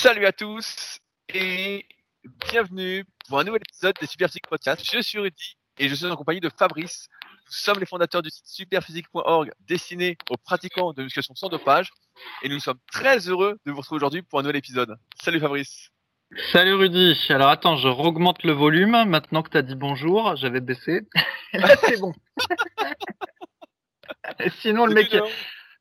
Salut 0.00 0.26
à 0.26 0.32
tous 0.32 1.00
et 1.34 1.84
bienvenue 2.48 3.04
pour 3.28 3.40
un 3.40 3.44
nouvel 3.44 3.62
épisode 3.68 3.96
des 4.00 4.06
Superphysique 4.06 4.46
Podcast. 4.46 4.88
Je 4.88 5.00
suis 5.00 5.18
Rudy 5.18 5.56
et 5.76 5.88
je 5.88 5.94
suis 5.96 6.06
en 6.06 6.14
compagnie 6.14 6.38
de 6.38 6.52
Fabrice. 6.56 7.08
Nous 7.24 7.52
sommes 7.52 7.80
les 7.80 7.84
fondateurs 7.84 8.22
du 8.22 8.30
site 8.30 8.46
superphysique.org 8.46 9.50
destiné 9.66 10.16
aux 10.30 10.36
pratiquants 10.36 10.92
de 10.92 11.02
musculation 11.02 11.34
sans 11.34 11.48
dopage 11.48 11.90
et 12.44 12.48
nous 12.48 12.60
sommes 12.60 12.78
très 12.92 13.28
heureux 13.28 13.58
de 13.66 13.72
vous 13.72 13.78
retrouver 13.78 13.96
aujourd'hui 13.96 14.22
pour 14.22 14.38
un 14.38 14.42
nouvel 14.42 14.54
épisode. 14.54 14.96
Salut 15.20 15.40
Fabrice. 15.40 15.90
Salut 16.52 16.74
Rudy. 16.74 17.18
Alors 17.30 17.48
attends, 17.48 17.76
je 17.76 17.88
augmente 17.88 18.44
le 18.44 18.52
volume 18.52 19.04
maintenant 19.04 19.42
que 19.42 19.50
tu 19.50 19.56
as 19.56 19.62
dit 19.62 19.74
bonjour. 19.74 20.36
J'avais 20.36 20.60
baissé. 20.60 21.00
là 21.54 21.74
c'est 21.82 22.00
bon. 22.00 22.14
Sinon 24.60 24.86
le 24.86 24.94
mec, 24.94 25.12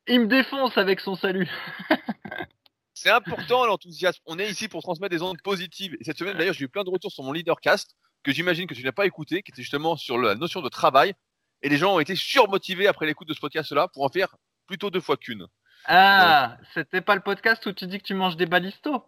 il 0.07 0.21
me 0.21 0.25
défonce 0.25 0.75
avec 0.79 1.01
son 1.01 1.15
salut. 1.15 1.47
C'est 2.97 3.11
important 3.11 3.63
l'enthousiasme. 3.67 4.19
On 4.25 4.39
est 4.39 4.49
ici 4.49 4.67
pour 4.67 4.81
transmettre 4.81 5.11
des 5.11 5.21
ondes 5.21 5.39
positives. 5.43 5.95
Et 5.99 6.03
cette 6.03 6.17
semaine, 6.17 6.35
d'ailleurs, 6.35 6.55
j'ai 6.55 6.65
eu 6.65 6.67
plein 6.67 6.83
de 6.83 6.89
retours 6.89 7.11
sur 7.11 7.23
mon 7.23 7.31
leadercast 7.31 7.95
que 8.23 8.31
j'imagine 8.31 8.65
que 8.65 8.73
tu 8.73 8.83
n'as 8.83 8.91
pas 8.91 9.05
écouté, 9.05 9.43
qui 9.43 9.51
était 9.51 9.61
justement 9.61 9.95
sur 9.95 10.17
la 10.17 10.33
notion 10.33 10.61
de 10.61 10.69
travail. 10.69 11.13
Et 11.61 11.69
les 11.69 11.77
gens 11.77 11.93
ont 11.93 11.99
été 11.99 12.15
surmotivés 12.15 12.87
après 12.87 13.05
l'écoute 13.05 13.27
de 13.27 13.35
ce 13.35 13.39
podcast-là 13.39 13.87
pour 13.89 14.03
en 14.03 14.09
faire 14.09 14.35
plutôt 14.65 14.89
deux 14.89 14.99
fois 14.99 15.15
qu'une. 15.15 15.45
Ah, 15.85 16.57
c'était 16.73 17.01
pas 17.01 17.13
le 17.13 17.21
podcast 17.21 17.63
où 17.67 17.71
tu 17.71 17.85
dis 17.85 17.99
que 17.99 18.03
tu 18.03 18.15
manges 18.15 18.35
des 18.35 18.47
balistos 18.47 19.03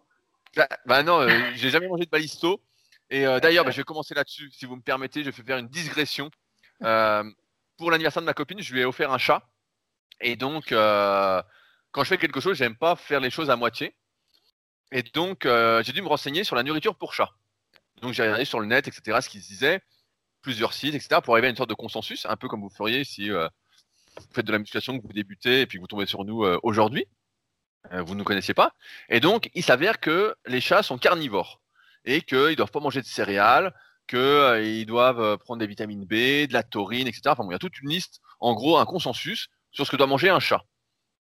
bah, 0.56 0.70
bah, 0.86 1.02
non, 1.02 1.22
euh, 1.22 1.28
j'ai 1.56 1.72
jamais 1.72 1.88
mangé 1.88 2.06
de 2.06 2.12
balisto. 2.12 2.62
Et 3.10 3.26
euh, 3.26 3.40
d'ailleurs, 3.40 3.66
bah, 3.66 3.72
je 3.72 3.78
vais 3.78 3.84
commencer 3.84 4.14
là-dessus. 4.14 4.52
Si 4.52 4.66
vous 4.66 4.76
me 4.76 4.84
permettez, 4.84 5.24
je 5.24 5.32
vais 5.32 5.44
faire 5.44 5.58
une 5.58 5.68
digression. 5.68 6.30
Euh, 6.84 7.24
pour 7.76 7.90
l'anniversaire 7.90 8.22
de 8.22 8.28
ma 8.28 8.36
copine, 8.36 8.62
je 8.62 8.72
lui 8.72 8.82
ai 8.82 8.86
offert 8.86 9.12
un 9.12 9.18
chat. 9.18 9.50
Et 10.22 10.36
donc, 10.36 10.72
quand 11.92 12.04
je 12.04 12.10
fais 12.10 12.18
quelque 12.18 12.40
chose, 12.40 12.58
j'aime 12.58 12.76
pas 12.76 12.96
faire 12.96 13.20
les 13.20 13.30
choses 13.30 13.50
à 13.50 13.56
moitié. 13.56 13.96
Et 14.92 15.04
donc, 15.04 15.46
euh, 15.46 15.84
j'ai 15.84 15.92
dû 15.92 16.02
me 16.02 16.08
renseigner 16.08 16.44
sur 16.44 16.56
la 16.56 16.64
nourriture 16.64 16.96
pour 16.96 17.14
chat. 17.14 17.30
Donc, 18.02 18.14
j'ai 18.14 18.24
regardé 18.24 18.46
sur 18.46 18.60
le 18.60 18.66
net, 18.66 18.88
etc., 18.88 19.20
ce 19.22 19.30
qu'ils 19.30 19.42
disaient, 19.42 19.82
plusieurs 20.42 20.74
sites, 20.74 20.96
etc., 20.96 21.22
pour 21.24 21.34
arriver 21.34 21.48
à 21.48 21.50
une 21.50 21.56
sorte 21.56 21.70
de 21.70 21.76
consensus, 21.76 22.26
un 22.26 22.36
peu 22.36 22.48
comme 22.48 22.62
vous 22.62 22.70
feriez 22.70 23.04
si 23.04 23.32
euh, 23.32 23.48
vous 24.18 24.34
faites 24.34 24.46
de 24.46 24.52
la 24.52 24.60
musculation, 24.60 24.98
que 25.00 25.06
vous 25.06 25.14
débutez 25.14 25.62
et 25.62 25.68
puis 25.68 25.78
que 25.78 25.82
vous 25.82 25.88
tombez 25.88 26.06
sur 26.06 26.26
nous 26.26 26.44
euh, 26.44 26.60
aujourd'hui. 26.64 27.06
vous 27.92 28.14
ne 28.14 28.20
nous 28.20 28.24
connaissiez 28.24 28.54
pas. 28.54 28.74
Et 29.10 29.20
donc, 29.20 29.50
il 29.54 29.64
s'avère 29.64 30.00
que 30.00 30.36
les 30.46 30.62
chats 30.62 30.84
sont 30.84 30.98
carnivores 30.98 31.62
et 32.06 32.22
qu'ils 32.22 32.38
ne 32.38 32.56
doivent 32.56 32.72
pas 32.72 32.80
manger 32.80 33.02
de 33.02 33.06
céréales, 33.06 33.74
qu'ils 34.08 34.86
doivent 34.86 35.38
prendre 35.38 35.60
des 35.60 35.68
vitamines 35.68 36.06
B, 36.06 36.48
de 36.48 36.54
la 36.54 36.64
taurine, 36.64 37.08
etc. 37.08 37.22
Enfin, 37.28 37.44
il 37.48 37.52
y 37.52 37.56
a 37.56 37.60
toute 37.60 37.80
une 37.82 37.90
liste, 37.90 38.22
en 38.40 38.54
gros, 38.54 38.78
un 38.78 38.86
consensus 38.86 39.50
sur 39.72 39.86
ce 39.86 39.92
que 39.92 39.98
doit 39.98 40.08
manger 40.08 40.30
un 40.30 40.40
chat. 40.40 40.64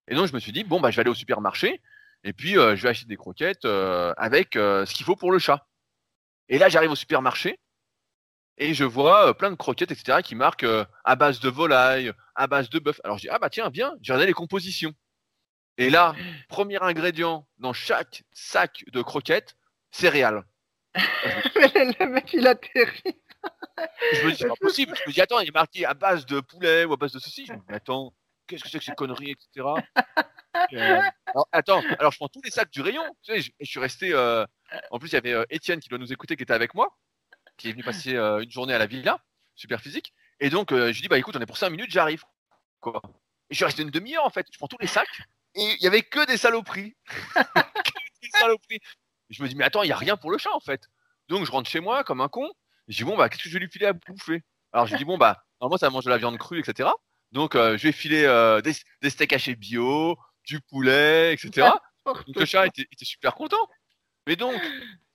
Et 0.10 0.16
donc, 0.16 0.28
je 0.28 0.34
me 0.34 0.40
suis 0.40 0.52
dit, 0.52 0.64
bon, 0.64 0.82
bah, 0.82 0.92
je 0.92 0.98
vais 0.98 1.02
aller 1.02 1.10
au 1.10 1.16
supermarché 1.16 1.82
et 2.24 2.34
puis 2.34 2.58
euh, 2.58 2.76
je 2.76 2.84
vais 2.84 2.90
acheter 2.90 3.06
des 3.06 3.16
croquettes 3.16 3.66
euh, 3.66 4.14
avec 4.18 4.56
euh, 4.56 4.86
ce 4.86 4.94
qu'il 4.94 5.06
faut 5.06 5.16
pour 5.16 5.32
le 5.32 5.40
chat. 5.40 5.66
Et 6.50 6.58
là, 6.58 6.68
j'arrive 6.68 6.92
au 6.92 6.96
supermarché 6.96 7.60
et 8.58 8.74
je 8.74 8.84
vois 8.84 9.38
plein 9.38 9.52
de 9.52 9.56
croquettes, 9.56 9.92
etc., 9.92 10.20
qui 10.22 10.36
marquent 10.36 10.66
à 11.06 11.16
base 11.16 11.40
de 11.40 11.48
volaille, 11.48 12.12
à 12.36 12.48
base 12.48 12.70
de 12.70 12.80
bœuf. 12.80 13.00
Alors, 13.04 13.18
je 13.18 13.22
dis, 13.22 13.30
ah 13.30 13.40
bah 13.40 13.50
tiens, 13.50 13.70
viens, 13.70 13.94
j'ai 14.02 14.12
regardé 14.12 14.28
les 14.28 14.34
compositions. 14.34 14.94
Et 15.78 15.90
là, 15.90 16.14
premier 16.50 16.82
ingrédient 16.82 17.48
dans 17.60 17.72
chaque 17.72 18.23
sac 18.34 18.84
de 18.92 19.02
croquettes, 19.02 19.56
céréales. 19.92 20.44
le 20.96 22.06
mec, 22.08 22.34
il 22.34 22.48
atterrit. 22.48 23.16
je 24.14 24.26
me 24.26 24.32
dis, 24.32 24.38
c'est 24.38 24.48
pas 24.48 24.56
possible. 24.60 24.94
Je 24.98 25.10
me 25.10 25.14
dis, 25.14 25.22
attends, 25.22 25.40
il 25.40 25.48
est 25.48 25.54
marqué 25.54 25.86
à 25.86 25.94
base 25.94 26.26
de 26.26 26.42
poulet 26.42 26.84
ou 26.84 26.92
à 26.92 26.98
base 26.98 27.14
de 27.14 27.20
saucisse. 27.20 27.48
Je 27.48 27.54
me 27.54 27.60
dis, 27.60 27.73
attends, 27.73 28.14
qu'est-ce 28.50 28.64
que 28.64 28.69
c'est 28.69 28.80
que 28.80 28.86
ces 28.86 28.95
conneries, 28.95 29.31
etc. 29.31 29.67
Euh, 30.73 31.00
alors, 31.28 31.47
attends, 31.52 31.81
alors 32.00 32.11
je 32.11 32.17
prends 32.17 32.28
tous 32.28 32.42
les 32.44 32.50
sacs 32.50 32.72
du 32.72 32.81
rayon, 32.81 33.03
je, 33.28 33.50
suis 33.61 33.80
resté. 33.80 34.11
Euh, 34.14 34.45
en 34.89 34.97
plus, 34.97 35.09
il 35.09 35.14
y 35.14 35.17
avait 35.17 35.31
euh, 35.31 35.45
Étienne 35.52 35.80
qui 35.80 35.89
doit 35.89 36.00
nous 36.00 36.11
écouter, 36.11 36.36
qui 36.36 36.44
était 36.44 36.53
avec 36.53 36.73
moi, 36.73 36.97
qui 37.55 37.70
est 37.70 37.72
venu 37.72 37.83
passer 37.83 38.16
une 38.16 38.50
journée 38.50 38.73
à 38.73 38.80
la 38.80 38.88
villa, 38.88 39.20
super 39.55 39.80
physique. 39.80 40.11
Et 40.39 40.49
donc, 40.49 40.71
je 40.71 40.88
lui 40.88 41.02
dis, 41.02 41.08
bah 41.08 41.20
écoute, 41.20 41.36
on 41.38 41.39
est 41.39 41.45
pour 41.45 41.58
5 41.58 41.70
minutes, 41.70 41.92
j'arrive. 41.92 42.23
Quoi. 42.80 42.99
Et 43.49 43.54
je 43.54 43.58
suis 43.58 43.65
resté 43.65 43.83
une 43.83 43.92
demi-heure 43.92 44.26
en 44.26 44.32
fait. 44.32 44.48
Je 44.52 44.58
prends 44.58 44.67
tous 44.67 44.80
les 44.82 44.88
sacs 44.88 45.21
et 45.54 45.76
il 45.80 45.83
y 45.83 45.88
avait 45.88 46.02
que 46.02 46.26
des 46.26 46.38
saloperies. 46.38 46.95
des 48.21 48.80
je 49.30 49.43
me 49.43 49.48
dis, 49.48 49.55
mais 49.55 49.64
attends, 49.64 49.83
il 49.83 49.88
n'y 49.88 49.93
a 49.93 49.98
rien 49.98 50.17
pour 50.17 50.32
le 50.32 50.39
chat 50.39 50.54
en 50.54 50.59
fait. 50.59 50.89
Donc, 51.27 51.45
je 51.45 51.52
rentre 51.52 51.70
chez 51.70 51.80
moi 51.80 52.04
comme 52.04 52.21
un 52.21 52.27
con. 52.27 52.49
je 52.88 52.98
dis, 52.98 53.04
bon, 53.04 53.15
bah, 53.15 53.30
qu'est-ce 53.30 53.43
que 53.43 53.49
je 53.49 53.54
vais 53.54 53.59
lui 53.59 53.71
filer 53.71 53.86
à 53.86 53.93
bouffer? 53.93 54.43
Alors, 54.73 54.88
je 54.88 54.95
dis, 54.95 55.05
bon, 55.05 55.17
bah, 55.17 55.43
normalement, 55.61 55.77
ça 55.77 55.89
mange 55.89 56.05
de 56.05 56.09
la 56.09 56.17
viande 56.17 56.38
crue, 56.38 56.59
etc. 56.59 56.89
Donc, 57.32 57.56
euh, 57.56 57.78
je 57.78 57.84
vais 57.84 57.92
filer 57.92 58.23
euh, 58.23 58.62
des, 58.62 58.73
des, 59.02 59.10
steaks 59.10 59.34
hachés 59.34 59.56
bio, 59.56 60.17
du 60.45 60.62
poulet, 60.62 61.34
etc. 61.34 61.70
donc, 62.06 62.23
le 62.28 62.45
chat 62.45 62.67
était, 62.67 62.88
était, 62.92 63.06
super 63.06 63.36
content. 63.36 63.67
Mais 64.26 64.36
donc, 64.36 64.60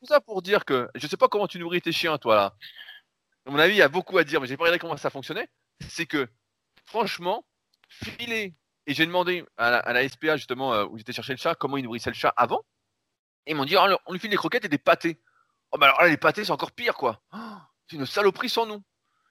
tout 0.01 0.07
ça 0.07 0.21
pour 0.21 0.43
dire 0.43 0.65
que 0.65 0.89
je 0.95 1.07
sais 1.07 1.17
pas 1.17 1.29
comment 1.29 1.49
tu 1.49 1.59
nourris 1.59 1.83
tes 1.83 1.93
chiens, 1.93 2.19
toi, 2.19 2.37
là. 2.37 2.55
À 3.47 3.51
mon 3.51 3.59
avis, 3.59 3.75
il 3.75 3.79
y 3.79 3.83
a 3.83 3.89
beaucoup 3.89 4.17
à 4.17 4.25
dire, 4.25 4.41
mais 4.41 4.47
j'ai 4.47 4.57
pas 4.57 4.65
regardé 4.65 4.79
comment 4.79 4.97
ça 4.97 5.11
fonctionnait. 5.11 5.49
C'est 5.89 6.07
que, 6.07 6.29
franchement, 6.85 7.45
filer. 7.89 8.55
Et 8.87 8.95
j'ai 8.95 9.07
demandé 9.07 9.45
à 9.57 9.71
la, 9.71 9.79
à 9.79 9.93
la, 9.93 10.09
SPA, 10.09 10.37
justement, 10.37 10.73
euh, 10.73 10.85
où 10.87 10.99
j'étais 10.99 11.13
chercher 11.13 11.33
le 11.33 11.39
chat, 11.39 11.55
comment 11.55 11.77
ils 11.77 11.85
nourrissaient 11.85 12.11
le 12.11 12.17
chat 12.17 12.33
avant. 12.37 12.65
Et 13.47 13.53
ils 13.53 13.57
m'ont 13.57 13.65
dit, 13.65 13.77
oh, 13.77 13.97
on 14.07 14.13
lui 14.13 14.21
file 14.21 14.31
des 14.31 14.37
croquettes 14.37 14.65
et 14.65 14.69
des 14.69 14.79
pâtés. 14.79 15.21
Oh, 15.73 15.79
bah 15.79 15.87
alors 15.87 16.03
là, 16.03 16.09
les 16.09 16.17
pâtés, 16.17 16.45
c'est 16.45 16.53
encore 16.53 16.73
pire, 16.73 16.95
quoi. 16.95 17.23
Oh, 17.33 17.57
c'est 17.89 17.97
une 17.97 18.07
saloperie 18.07 18.49
sans 18.49 18.67
nom. 18.67 18.83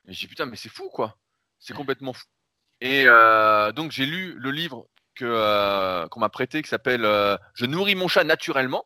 Et 0.07 0.13
j'ai 0.13 0.21
dit, 0.21 0.27
putain, 0.27 0.45
mais 0.45 0.57
c'est 0.57 0.69
fou, 0.69 0.89
quoi. 0.89 1.17
C'est 1.59 1.73
complètement 1.73 2.13
fou. 2.13 2.25
Et 2.83 3.05
euh, 3.07 3.71
donc 3.71 3.91
j'ai 3.91 4.05
lu 4.05 4.35
le 4.37 4.51
livre 4.51 4.85
euh, 5.21 6.05
qu'on 6.09 6.19
m'a 6.19 6.27
prêté 6.27 6.61
qui 6.61 6.67
s'appelle 6.67 7.05
euh, 7.05 7.37
Je 7.53 7.65
nourris 7.65 7.95
mon 7.95 8.09
chat 8.09 8.25
naturellement. 8.25 8.85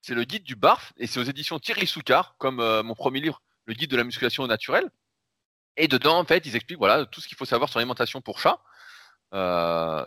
C'est 0.00 0.14
le 0.14 0.24
guide 0.24 0.44
du 0.44 0.56
barf 0.56 0.94
et 0.96 1.06
c'est 1.06 1.20
aux 1.20 1.24
éditions 1.24 1.58
Thierry 1.58 1.86
Soucard, 1.86 2.36
comme 2.38 2.56
mon 2.56 2.94
premier 2.94 3.20
livre, 3.20 3.42
le 3.66 3.74
guide 3.74 3.90
de 3.90 3.98
la 3.98 4.04
musculation 4.04 4.46
naturelle. 4.46 4.88
Et 5.76 5.88
dedans, 5.88 6.18
en 6.18 6.24
fait, 6.24 6.46
ils 6.46 6.56
expliquent 6.56 6.78
voilà 6.78 7.04
tout 7.04 7.20
ce 7.20 7.28
qu'il 7.28 7.36
faut 7.36 7.44
savoir 7.44 7.68
sur 7.68 7.78
l'alimentation 7.78 8.22
pour 8.22 8.40
chat. 8.40 8.62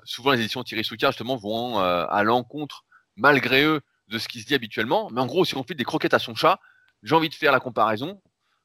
souvent, 0.06 0.31
les 0.31 0.40
éditions 0.40 0.64
Thierry 0.64 0.84
Soucard 0.84 1.12
justement 1.12 1.36
vont 1.36 1.78
à 1.78 2.24
l'encontre, 2.24 2.86
malgré 3.18 3.64
eux, 3.66 3.81
de 4.08 4.18
ce 4.18 4.28
qui 4.30 4.42
se 4.42 4.48
dit 4.48 4.56
habituellement. 4.56 5.10
Mais 5.12 5.22
en 5.22 5.28
gros, 5.28 5.46
si 5.46 5.56
on 5.56 5.64
file 5.64 5.78
des 5.78 5.84
croquettes 5.84 6.16
à 6.16 6.20
son 6.20 6.34
chat, 6.34 6.60
j'ai 7.04 7.14
envie 7.14 7.30
de 7.30 7.36
faire 7.36 7.52
la 7.52 7.60
comparaison, 7.60 8.20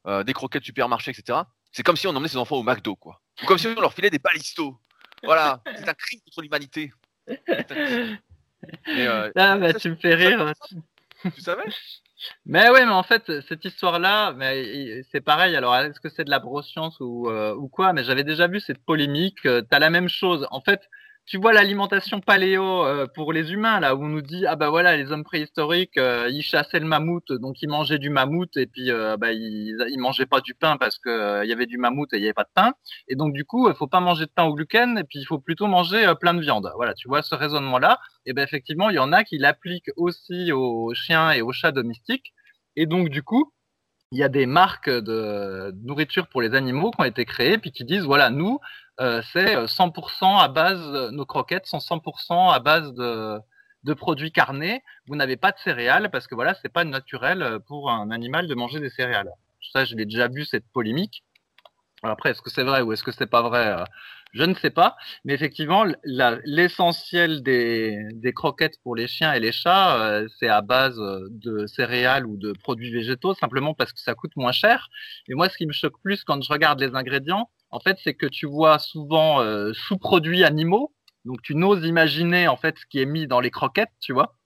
des 0.07 0.33
croquettes 0.33 0.65
supermarché, 0.65 1.11
etc. 1.11 1.41
C'est 1.73 1.83
comme 1.83 1.97
si 1.97 2.07
on 2.07 2.11
emmenait 2.11 2.29
ses 2.29 2.39
enfants 2.39 2.57
au 2.57 2.63
McDo, 2.63 2.97
quoi. 2.97 3.21
Ou 3.43 3.47
comme 3.47 3.59
si 3.59 3.67
on 3.67 3.81
leur 3.81 3.93
filait 3.93 4.11
des 4.11 4.19
balistos. 4.19 4.77
Voilà, 5.23 5.61
c'est 5.75 5.89
un 5.89 5.95
cri 5.95 6.21
contre 6.21 6.43
l'humanité. 6.43 6.93
Euh, 8.89 9.31
ah, 9.37 9.59
bah, 9.59 9.75
tu 9.75 9.91
me 9.91 9.97
fais 9.97 10.15
rire. 10.15 10.53
Tu 11.35 11.41
savais? 11.41 11.63
Mais 12.47 12.69
ouais, 12.71 12.85
mais 12.85 12.93
en 12.93 13.03
fait, 13.03 13.41
cette 13.43 13.65
histoire-là, 13.65 14.33
mais 14.33 15.03
c'est 15.13 15.21
pareil. 15.21 15.55
Alors, 15.55 15.77
est-ce 15.77 16.01
que 16.01 16.09
c'est 16.09 16.25
de 16.25 16.31
la 16.31 16.39
broscience 16.39 16.99
ou, 17.01 17.29
euh, 17.29 17.55
ou 17.55 17.69
quoi? 17.69 17.93
Mais 17.93 18.03
j'avais 18.05 18.25
déjà 18.25 18.49
vu 18.49 18.59
cette 18.61 18.85
polémique. 18.85 19.45
Euh, 19.47 19.63
t'as 19.63 19.79
la 19.79 19.91
même 19.91 20.09
chose. 20.09 20.49
En 20.51 20.61
fait, 20.61 20.81
tu 21.27 21.39
vois 21.39 21.53
l'alimentation 21.53 22.21
paléo 22.21 22.85
euh, 22.85 23.07
pour 23.13 23.33
les 23.33 23.53
humains 23.53 23.81
là 23.81 23.97
où 23.97 24.05
on 24.05 24.09
nous 24.09 24.23
dit 24.23 24.47
ah 24.47 24.55
bah 24.55 24.71
voilà 24.71 24.97
les 24.97 25.11
hommes 25.11 25.25
préhistoriques 25.25 25.99
euh, 25.99 26.29
ils 26.31 26.43
chassaient 26.43 26.79
le 26.79 26.87
mammouth 26.87 27.33
donc 27.33 27.61
ils 27.63 27.69
mangeaient 27.69 27.99
du 27.99 28.11
mammouth 28.11 28.57
et 28.57 28.67
puis 28.67 28.93
euh, 28.93 29.17
bah 29.17 29.33
ils, 29.33 29.77
ils 29.91 29.99
mangeaient 29.99 30.27
pas 30.27 30.41
du 30.41 30.55
pain 30.55 30.77
parce 30.77 30.99
que 30.99 31.43
il 31.45 31.51
y 31.51 31.53
avait 31.53 31.67
du 31.67 31.79
mammouth 31.79 32.13
et 32.15 32.19
il 32.19 32.23
y 32.23 32.27
avait 32.27 32.33
pas 32.33 32.45
de 32.45 32.51
pain. 32.55 32.75
Et 33.09 33.17
donc 33.17 33.33
du 33.33 33.45
coup 33.45 33.69
il 33.69 33.75
faut 33.75 33.89
pas 33.89 33.99
manger 33.99 34.27
de 34.27 34.31
pain 34.31 34.45
au 34.45 34.55
gluten 34.55 34.99
et 34.99 35.05
puis 35.05 35.19
il 35.19 35.25
faut 35.25 35.41
plutôt 35.41 35.67
manger 35.67 36.13
plein 36.21 36.33
de 36.33 36.41
viande. 36.41 36.71
Voilà 36.77 36.95
tu 36.95 37.09
vois 37.09 37.23
ce 37.23 37.35
raisonnement 37.35 37.79
là 37.79 37.99
et 38.25 38.33
ben 38.33 38.43
effectivement 38.45 38.91
il 38.91 38.97
y 38.97 39.01
en 39.01 39.13
a 39.13 39.25
qui 39.25 39.39
l'appliquent 39.39 39.91
aussi 39.97 40.53
aux 40.53 40.95
chiens 40.95 41.33
et 41.33 41.43
aux 41.43 41.53
chats 41.53 41.73
domestiques. 41.73 42.35
Et 42.77 42.87
donc 42.87 43.09
du 43.09 43.23
coup 43.25 43.53
il 44.13 44.19
y 44.19 44.23
a 44.23 44.29
des 44.29 44.47
marques 44.47 44.89
de 44.89 45.73
nourriture 45.83 46.29
pour 46.29 46.41
les 46.41 46.55
animaux 46.55 46.93
qui 46.93 47.01
ont 47.01 47.05
été 47.05 47.25
créées 47.25 47.59
puis 47.59 47.73
qui 47.73 47.85
disent 47.85 48.05
voilà 48.05 48.31
nous 48.31 48.61
euh, 49.01 49.23
c'est 49.33 49.57
100% 49.57 50.25
euh, 50.25 50.39
à 50.39 50.49
base, 50.49 51.13
nos 51.13 51.27
croquettes 51.27 51.67
sont 51.67 51.79
100% 51.79 52.53
à 52.53 52.59
base 52.61 52.93
de, 52.95 53.95
produits 53.95 54.33
carnés. 54.33 54.83
Vous 55.07 55.17
n'avez 55.17 55.37
pas 55.37 55.53
de 55.53 55.59
céréales 55.59 56.11
parce 56.11 56.27
que 56.27 56.35
voilà, 56.35 56.55
c'est 56.55 56.73
pas 56.73 56.85
naturel 56.85 57.61
pour 57.67 57.91
un 57.91 58.11
animal 58.11 58.49
de 58.49 58.55
manger 58.55 58.81
des 58.81 58.91
céréales. 58.91 59.31
Ça, 59.73 59.85
je 59.85 59.95
l'ai 59.95 60.07
déjà 60.07 60.29
vu 60.29 60.45
cette 60.45 60.67
polémique. 60.73 61.23
Après, 62.03 62.31
est-ce 62.31 62.43
que 62.43 62.51
c'est 62.51 62.63
vrai 62.63 62.83
ou 62.83 62.93
est-ce 62.93 63.03
que 63.03 63.13
c'est 63.13 63.27
pas 63.27 63.43
vrai 63.43 63.69
euh, 63.69 63.85
Je 64.33 64.45
ne 64.45 64.55
sais 64.55 64.71
pas. 64.71 64.97
Mais 65.25 65.35
effectivement, 65.35 65.85
l'essentiel 66.05 67.43
des, 67.43 68.33
croquettes 68.35 68.81
pour 68.83 68.97
les 68.97 69.07
chiens 69.07 69.33
et 69.35 69.41
les 69.41 69.53
chats, 69.53 70.23
c'est 70.39 70.49
à 70.49 70.63
base 70.63 70.97
de 71.31 71.67
céréales 71.67 72.27
ou 72.27 72.37
de 72.37 72.53
produits 72.53 72.93
végétaux, 72.93 73.35
simplement 73.35 73.75
parce 73.75 73.93
que 73.93 74.01
ça 74.01 74.15
coûte 74.15 74.37
moins 74.37 74.53
cher. 74.53 74.89
Et 75.29 75.35
moi, 75.35 75.49
ce 75.49 75.57
qui 75.57 75.67
me 75.67 75.73
choque 75.73 76.01
plus 76.03 76.25
quand 76.25 76.43
je 76.43 76.53
regarde 76.53 76.81
les 76.81 76.95
ingrédients, 76.95 77.51
en 77.71 77.81
fait, 77.81 77.99
c'est 78.03 78.15
que 78.15 78.27
tu 78.27 78.47
vois 78.47 78.79
souvent 78.79 79.41
euh, 79.41 79.73
sous-produits 79.73 80.45
animaux. 80.45 80.93
Donc, 81.25 81.43
tu 81.43 81.55
n'oses 81.55 81.85
imaginer, 81.85 82.49
en 82.49 82.57
fait, 82.57 82.79
ce 82.79 82.87
qui 82.87 83.01
est 83.01 83.07
mis 83.07 83.27
dans 83.27 83.41
les 83.41 83.51
croquettes, 83.51 83.93
tu 84.01 84.13
vois. 84.13 84.37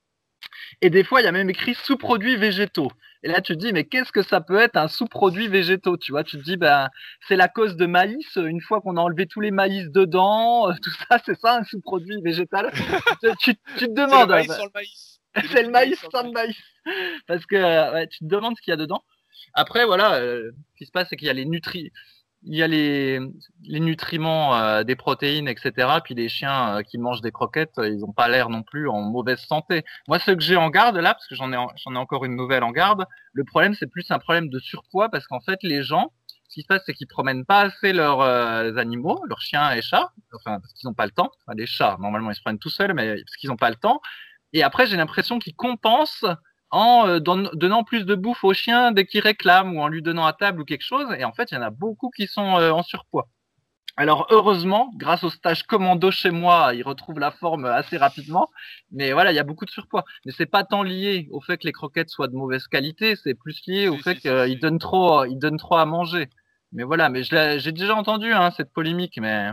Et 0.81 0.88
des 0.88 1.05
fois, 1.05 1.20
il 1.20 1.25
y 1.25 1.28
a 1.28 1.32
même 1.32 1.50
écrit 1.50 1.75
sous-produits 1.75 2.37
végétaux. 2.37 2.90
Et 3.22 3.28
là, 3.28 3.43
tu 3.43 3.52
te 3.52 3.58
dis, 3.58 3.72
mais 3.75 3.84
qu'est-ce 3.84 4.12
que 4.12 4.22
ça 4.22 4.40
peut 4.40 4.58
être 4.58 4.76
un 4.76 4.88
sous-produit 4.88 5.49
végétaux 5.49 5.99
Tu 5.99 6.12
vois, 6.12 6.25
tu 6.25 6.38
te 6.38 6.43
dis, 6.43 6.56
ben, 6.56 6.88
c'est 7.28 7.37
la 7.37 7.49
cause 7.49 7.76
de 7.76 7.84
maïs. 7.84 8.37
Une 8.37 8.62
fois 8.62 8.81
qu'on 8.81 8.96
a 8.96 9.00
enlevé 9.00 9.26
tous 9.26 9.40
les 9.40 9.50
maïs 9.50 9.90
dedans, 9.90 10.70
euh, 10.70 10.75
tout 10.82 10.90
ça, 10.90 11.20
c'est 11.26 11.38
ça 11.38 11.58
un 11.58 11.64
sous-produit 11.64 12.22
végétal? 12.22 12.72
Tu, 13.40 13.55
tu, 13.76 13.87
te 13.87 13.93
demandes. 13.93 14.31
Le 14.31 14.37
maïs 14.37 14.55
sur 14.55 14.64
le 14.64 14.70
maïs. 14.72 15.20
c'est 15.52 15.62
le 15.62 15.70
maïs 15.70 16.06
sans 16.11 16.22
le 16.22 16.32
maïs. 16.32 16.56
Parce 17.26 17.44
que 17.44 18.06
tu 18.06 18.20
te 18.20 18.25
demandes 18.25 18.56
ce 18.56 18.62
qu'il 18.62 18.70
y 18.70 18.75
a 18.75 18.78
dedans. 18.78 19.05
Après, 19.52 19.84
voilà, 19.84 20.19
ce 20.19 20.52
qui 20.78 20.87
se 20.87 20.90
passe, 20.90 21.08
c'est 21.11 21.17
qu'il 21.17 21.26
y 21.26 21.31
a 21.31 21.34
les 21.34 21.44
nutriments 21.44 21.90
il 22.42 22.56
y 22.56 22.62
a 22.62 22.66
les, 22.66 23.20
les 23.64 23.81
nutriments 23.81 24.56
euh, 24.56 24.82
des 24.82 24.96
protéines, 24.96 25.48
etc. 25.48 25.88
Puis 26.02 26.14
les 26.14 26.28
chiens 26.28 26.78
euh, 26.78 26.82
qui 26.82 26.98
mangent 26.98 27.20
des 27.20 27.32
croquettes, 27.32 27.78
euh, 27.78 27.88
ils 27.88 27.98
n'ont 27.98 28.12
pas 28.12 28.28
l'air 28.28 28.48
non 28.48 28.62
plus 28.62 28.88
en 28.88 29.02
mauvaise 29.02 29.40
santé. 29.40 29.84
Moi, 30.08 30.19
ce 30.19 30.31
que 30.31 30.40
j'ai 30.40 30.56
en 30.56 30.70
garde 30.70 30.96
là, 30.96 31.14
parce 31.14 31.26
que 31.26 31.34
j'en 31.34 31.52
ai, 31.52 31.56
j'en 31.76 31.94
ai 31.94 31.98
encore 31.98 32.25
une 32.25 32.37
nouvelle 32.37 32.62
en 32.62 32.70
garde, 32.70 33.06
le 33.32 33.44
problème 33.44 33.75
c'est 33.75 33.87
plus 33.87 34.10
un 34.10 34.19
problème 34.19 34.48
de 34.48 34.58
surpoids 34.58 35.10
parce 35.10 35.26
qu'en 35.26 35.40
fait 35.40 35.58
les 35.62 35.82
gens, 35.82 36.12
ce 36.48 36.54
qui 36.54 36.62
se 36.62 36.66
passe 36.66 36.82
c'est 36.87 36.94
qu'ils 36.94 37.08
promènent 37.08 37.44
pas 37.44 37.60
assez 37.62 37.92
leurs 37.92 38.22
animaux, 38.78 39.22
leurs 39.28 39.40
chiens 39.40 39.72
et 39.72 39.82
chats, 39.82 40.10
enfin 40.34 40.60
parce 40.60 40.72
qu'ils 40.72 40.88
n'ont 40.88 40.94
pas 40.94 41.06
le 41.06 41.12
temps. 41.12 41.31
Enfin, 41.46 41.56
les 41.56 41.66
chats, 41.66 41.96
normalement 42.00 42.31
ils 42.31 42.36
se 42.36 42.43
prennent 42.43 42.58
tout 42.58 42.70
seuls, 42.70 42.94
mais 42.94 43.16
parce 43.16 43.36
qu'ils 43.36 43.50
n'ont 43.50 43.56
pas 43.56 43.70
le 43.70 43.76
temps. 43.76 44.00
Et 44.52 44.62
après 44.62 44.86
j'ai 44.86 44.96
l'impression 44.96 45.38
qu'ils 45.38 45.54
compensent 45.54 46.26
en 46.70 47.06
euh, 47.08 47.19
donnant 47.20 47.84
plus 47.84 48.05
de 48.05 48.14
bouffe 48.14 48.44
au 48.44 48.55
chien 48.55 48.93
dès 48.93 49.05
qu'il 49.06 49.20
réclame 49.20 49.76
ou 49.76 49.81
en 49.81 49.88
lui 49.88 50.02
donnant 50.02 50.26
à 50.26 50.32
table 50.32 50.62
ou 50.62 50.64
quelque 50.64 50.84
chose. 50.84 51.08
Et 51.19 51.25
en 51.25 51.32
fait, 51.32 51.50
il 51.50 51.55
y 51.55 51.58
en 51.58 51.62
a 51.62 51.70
beaucoup 51.70 52.11
qui 52.11 52.26
sont 52.26 52.56
euh, 52.58 52.70
en 52.70 52.82
surpoids. 52.82 53.28
Alors 53.96 54.26
heureusement, 54.31 54.90
grâce 54.96 55.25
au 55.25 55.31
stage 55.31 55.64
commando 55.64 56.11
chez 56.11 56.31
moi, 56.31 56.72
il 56.75 56.82
retrouve 56.82 57.19
la 57.19 57.31
forme 57.31 57.67
assez 57.67 57.96
rapidement. 57.96 58.49
Mais 58.93 59.12
voilà, 59.12 59.32
il 59.32 59.34
y 59.34 59.40
a 59.40 59.44
beaucoup 59.44 59.67
de 59.67 59.70
surpoids. 59.70 60.05
Mais 60.25 60.32
c'est 60.32 60.46
pas 60.46 60.64
tant 60.64 60.82
lié 60.82 61.28
au 61.32 61.40
fait 61.40 61.58
que 61.58 61.67
les 61.67 61.72
croquettes 61.72 62.08
soient 62.08 62.28
de 62.28 62.34
mauvaise 62.34 62.67
qualité, 62.67 63.17
c'est 63.17 63.34
plus 63.34 63.61
lié 63.67 63.88
au 63.88 63.99
fait 63.99 64.17
qu'ils 64.17 64.61
donnent 64.61 64.78
trop, 64.78 65.25
ils 65.25 65.38
donnent 65.38 65.58
trop 65.58 65.76
à 65.76 65.84
manger. 65.87 66.31
Mais 66.72 66.84
voilà, 66.84 67.08
mais 67.08 67.25
j'ai 67.25 67.72
déjà 67.72 67.94
entendu 67.96 68.32
hein, 68.32 68.50
cette 68.52 68.72
polémique, 68.72 69.19
mais 69.20 69.50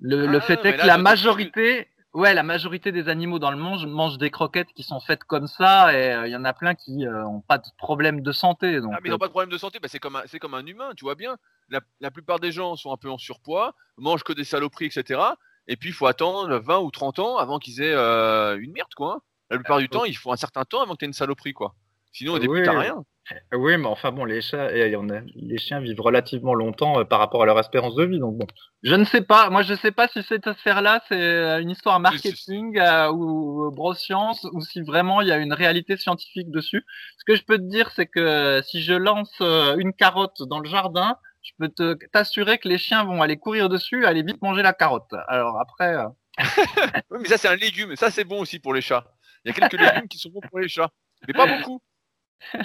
le, 0.00 0.26
le 0.26 0.38
ah, 0.38 0.40
fait 0.40 0.64
est 0.64 0.76
que 0.76 0.86
la 0.86 0.98
majorité, 0.98 1.88
Ouais, 2.14 2.32
la 2.32 2.44
majorité 2.44 2.92
des 2.92 3.08
animaux 3.08 3.40
dans 3.40 3.50
le 3.50 3.56
monde 3.56 3.88
mangent 3.88 4.18
des 4.18 4.30
croquettes 4.30 4.72
qui 4.72 4.84
sont 4.84 5.00
faites 5.00 5.24
comme 5.24 5.48
ça, 5.48 5.92
et 5.92 6.06
il 6.06 6.12
euh, 6.12 6.28
y 6.28 6.36
en 6.36 6.44
a 6.44 6.52
plein 6.52 6.76
qui 6.76 6.98
n'ont 6.98 7.38
euh, 7.38 7.40
pas 7.48 7.58
de 7.58 7.66
problème 7.76 8.20
de 8.20 8.30
santé. 8.30 8.80
Donc, 8.80 8.92
ah, 8.94 9.00
mais 9.02 9.08
ils 9.08 9.10
n'ont 9.10 9.16
euh, 9.16 9.18
pas 9.18 9.26
de 9.26 9.32
problème 9.32 9.50
de 9.50 9.58
santé, 9.58 9.80
bah, 9.80 9.88
c'est 9.90 9.98
comme, 9.98 10.14
un, 10.14 10.22
comme 10.40 10.54
un 10.54 10.64
humain, 10.64 10.92
tu 10.96 11.04
vois 11.04 11.16
bien. 11.16 11.36
La, 11.70 11.80
la, 11.98 12.12
plupart 12.12 12.38
des 12.38 12.52
gens 12.52 12.76
sont 12.76 12.92
un 12.92 12.96
peu 12.96 13.10
en 13.10 13.18
surpoids, 13.18 13.74
mangent 13.96 14.22
que 14.22 14.32
des 14.32 14.44
saloperies, 14.44 14.86
etc. 14.86 15.20
Et 15.66 15.76
puis 15.76 15.88
il 15.88 15.92
faut 15.92 16.06
attendre 16.06 16.56
20 16.56 16.78
ou 16.78 16.92
30 16.92 17.18
ans 17.18 17.36
avant 17.36 17.58
qu'ils 17.58 17.82
aient 17.82 17.94
une 17.94 18.70
merde, 18.70 18.94
quoi. 18.94 19.14
Hein. 19.14 19.20
La 19.50 19.56
plupart 19.56 19.78
du 19.78 19.88
temps, 19.88 20.04
il 20.04 20.16
faut 20.16 20.32
un 20.32 20.36
certain 20.36 20.64
temps 20.64 20.82
avant 20.82 20.92
que 20.94 20.98
tu 20.98 21.04
aies 21.06 21.08
une 21.08 21.14
saloperie, 21.14 21.52
quoi. 21.52 21.74
Sinon, 22.14 22.34
au 22.34 22.38
début, 22.38 22.62
t'as 22.62 22.78
rien. 22.78 23.04
Oui, 23.52 23.76
mais 23.76 23.86
enfin 23.86 24.12
bon, 24.12 24.24
les 24.24 24.40
chats, 24.40 24.70
les 24.70 25.58
chiens 25.58 25.80
vivent 25.80 26.00
relativement 26.00 26.54
longtemps 26.54 27.00
euh, 27.00 27.04
par 27.04 27.18
rapport 27.18 27.42
à 27.42 27.46
leur 27.46 27.58
espérance 27.58 27.94
de 27.94 28.04
vie, 28.04 28.20
donc 28.20 28.36
bon. 28.36 28.46
Je 28.82 28.94
ne 28.94 29.04
sais 29.04 29.22
pas. 29.22 29.50
Moi, 29.50 29.62
je 29.62 29.74
sais 29.74 29.90
pas 29.90 30.08
si 30.08 30.22
cette 30.22 30.46
affaire-là, 30.46 31.02
c'est 31.08 31.20
euh, 31.20 31.60
une 31.60 31.70
histoire 31.70 31.98
marketing 32.00 32.78
euh, 32.78 33.10
ou 33.10 33.70
broscience, 33.72 34.46
ou 34.52 34.60
si 34.60 34.82
vraiment 34.82 35.22
il 35.22 35.28
y 35.28 35.32
a 35.32 35.38
une 35.38 35.54
réalité 35.54 35.96
scientifique 35.96 36.50
dessus. 36.50 36.84
Ce 37.18 37.24
que 37.24 37.34
je 37.34 37.42
peux 37.44 37.56
te 37.56 37.62
dire, 37.62 37.90
c'est 37.96 38.06
que 38.06 38.60
si 38.62 38.82
je 38.82 38.92
lance 38.92 39.40
une 39.40 39.92
carotte 39.92 40.42
dans 40.42 40.60
le 40.60 40.68
jardin, 40.68 41.16
je 41.42 41.52
peux 41.58 41.68
te 41.68 41.94
t'assurer 42.12 42.58
que 42.58 42.68
les 42.68 42.78
chiens 42.78 43.04
vont 43.04 43.22
aller 43.22 43.38
courir 43.38 43.68
dessus, 43.68 44.04
aller 44.04 44.22
vite 44.22 44.40
manger 44.40 44.62
la 44.62 44.72
carotte. 44.72 45.12
Alors 45.28 45.58
après. 45.58 45.96
oui, 47.10 47.18
mais 47.20 47.28
ça 47.28 47.38
c'est 47.38 47.48
un 47.48 47.56
légume. 47.56 47.96
Ça 47.96 48.10
c'est 48.10 48.24
bon 48.24 48.40
aussi 48.40 48.58
pour 48.58 48.74
les 48.74 48.82
chats. 48.82 49.04
Il 49.44 49.48
y 49.48 49.50
a 49.50 49.54
quelques 49.54 49.80
légumes 49.80 50.08
qui 50.08 50.18
sont 50.18 50.30
bons 50.30 50.40
pour 50.48 50.58
les 50.58 50.68
chats, 50.68 50.90
mais 51.26 51.32
pas 51.32 51.46
beaucoup. 51.46 51.80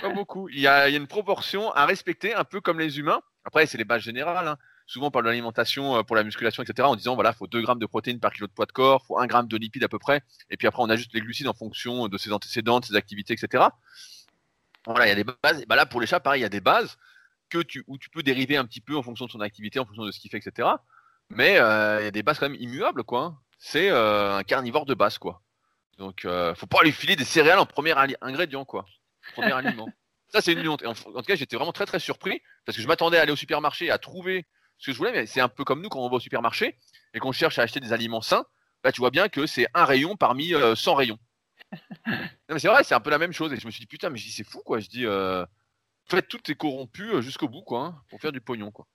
Pas 0.02 0.10
beaucoup. 0.10 0.50
Il 0.50 0.60
y, 0.60 0.68
a, 0.68 0.90
une 0.90 1.08
proportion 1.08 1.72
à 1.74 1.86
respecter, 1.86 2.34
un 2.34 2.44
peu 2.44 2.62
comme 2.62 2.80
les 2.80 3.00
humains. 3.00 3.22
Après, 3.46 3.66
c'est 3.66 3.78
les 3.78 3.86
bases 3.86 4.04
générales. 4.04 4.48
Hein. 4.48 4.58
Souvent, 4.86 5.08
on 5.08 5.12
parle 5.12 5.26
de 5.26 5.30
l'alimentation 5.30 5.98
euh, 5.98 6.04
pour 6.04 6.16
la 6.16 6.24
musculation, 6.24 6.64
etc. 6.64 6.88
En 6.88 6.96
disant, 6.96 7.16
voilà, 7.16 7.32
il 7.32 7.38
faut 7.38 7.48
2 7.48 7.62
grammes 7.62 7.80
de 7.80 7.86
protéines 7.86 8.20
par 8.20 8.34
kilo 8.34 8.48
de 8.48 8.52
poids 8.52 8.66
de 8.66 8.72
corps, 8.72 9.02
il 9.04 9.08
faut 9.08 9.20
1 9.20 9.28
gramme 9.28 9.48
de 9.48 9.58
lipides 9.58 9.84
à 9.84 9.88
peu 9.88 10.00
près. 10.00 10.22
Et 10.50 10.58
puis 10.58 10.68
après, 10.68 10.82
on 10.82 10.90
ajuste 10.90 11.14
les 11.14 11.22
glucides 11.22 11.48
en 11.48 11.54
fonction 11.54 12.08
de 12.08 12.18
ses 12.18 12.32
antécédents, 12.32 12.80
de 12.80 12.86
ses 12.86 12.96
activités, 12.96 13.34
etc. 13.34 13.66
Voilà, 14.86 15.06
il 15.06 15.10
y 15.10 15.12
a 15.12 15.16
des 15.16 15.24
bases. 15.24 15.64
Bah 15.68 15.76
là, 15.76 15.86
pour 15.86 16.02
les 16.02 16.08
chats, 16.08 16.20
pareil, 16.20 16.42
il 16.42 16.44
y 16.44 16.46
a 16.46 16.50
des 16.50 16.62
bases 16.62 16.98
que 17.50 17.60
tu, 17.60 17.84
où 17.88 17.98
tu 17.98 18.10
peux 18.10 18.24
dériver 18.24 18.58
un 18.58 18.66
petit 18.66 18.82
peu 18.82 18.96
en 18.96 19.04
fonction 19.04 19.26
de 19.26 19.32
son 19.32 19.42
activité, 19.42 19.80
en 19.80 19.86
fonction 19.86 20.06
de 20.06 20.12
ce 20.12 20.20
qu'il 20.20 20.32
fait, 20.32 20.38
etc. 20.38 20.68
Mais 21.30 21.60
euh, 21.60 22.02
il 22.02 22.06
y 22.06 22.08
a 22.08 22.12
des 22.12 22.24
bases 22.24 22.40
quand 22.40 22.50
même 22.50 22.60
immuables, 22.60 23.04
quoi. 23.04 23.22
Hein. 23.22 23.38
C'est 23.60 23.90
euh, 23.90 24.38
un 24.38 24.44
carnivore 24.44 24.86
de 24.86 24.94
base, 24.94 25.18
quoi. 25.18 25.42
Donc, 25.98 26.26
faut 26.56 26.66
pas 26.66 26.82
lui 26.82 26.94
filer 26.94 27.18
des 27.18 27.26
céréales 27.26 27.60
en 27.60 27.66
premier 27.66 27.94
ingrédient, 28.22 28.64
quoi 28.64 28.86
premier 29.32 29.54
aliment. 29.54 29.90
Ça, 30.30 30.42
c'est 30.42 30.54
une 30.54 30.68
honte. 30.68 30.86
En, 30.86 30.94
tout 30.94 31.22
cas, 31.24 31.36
j'étais 31.36 31.56
vraiment 31.56 31.72
très 31.72 31.86
très 31.86 32.00
surpris 32.00 32.42
parce 32.66 32.76
que 32.76 32.82
je 32.82 32.88
m'attendais 32.88 33.18
à 33.18 33.22
aller 33.22 33.32
au 33.32 33.36
supermarché 33.36 33.90
à 33.90 33.98
trouver 33.98 34.46
ce 34.78 34.88
que 34.88 34.94
je 34.94 34.98
voulais, 34.98 35.12
mais 35.12 35.26
c'est 35.26 35.42
un 35.42 35.50
peu 35.50 35.64
comme 35.64 35.82
nous 35.82 35.90
quand 35.90 36.00
on 36.00 36.10
va 36.10 36.18
au 36.18 36.20
supermarché 36.20 36.78
et 37.14 37.20
qu'on 37.20 37.32
cherche 37.32 37.60
à 37.60 37.64
acheter 37.64 37.80
des 37.80 37.94
aliments 37.94 38.22
sains. 38.22 38.46
Bah, 38.84 38.92
tu 38.92 39.02
vois 39.02 39.10
bien 39.10 39.28
que 39.28 39.46
c'est 39.46 39.68
un 39.74 39.86
rayon 39.86 40.16
parmi 40.16 40.52
100 40.52 40.56
euh, 40.56 40.94
rayons. 40.94 41.20
mais 42.50 42.60
c'est 42.60 42.68
vrai, 42.68 42.84
c'est 42.84 42.96
un 42.96 43.00
peu 43.00 43.10
la 43.10 43.18
même 43.18 43.34
chose. 43.34 43.52
Et 43.52 43.58
je 43.58 43.66
me 43.66 43.72
suis 43.72 43.82
dit, 43.82 43.88
putain, 43.88 44.10
mais 44.10 44.18
je 44.18 44.26
dis, 44.26 44.32
c'est 44.32 44.46
fou, 44.46 44.62
quoi. 44.64 44.80
Je 44.80 44.88
dis, 44.88 45.06
euh, 45.06 45.44
en 45.44 46.10
fait, 46.10 46.28
tout 46.28 46.40
est 46.50 46.56
corrompu 46.56 47.12
euh, 47.12 47.22
jusqu'au 47.22 47.50
bout, 47.50 47.64
quoi, 47.64 47.82
hein, 47.82 48.02
pour 48.10 48.22
faire 48.22 48.32
du 48.32 48.40
pognon, 48.40 48.72
quoi. 48.72 48.88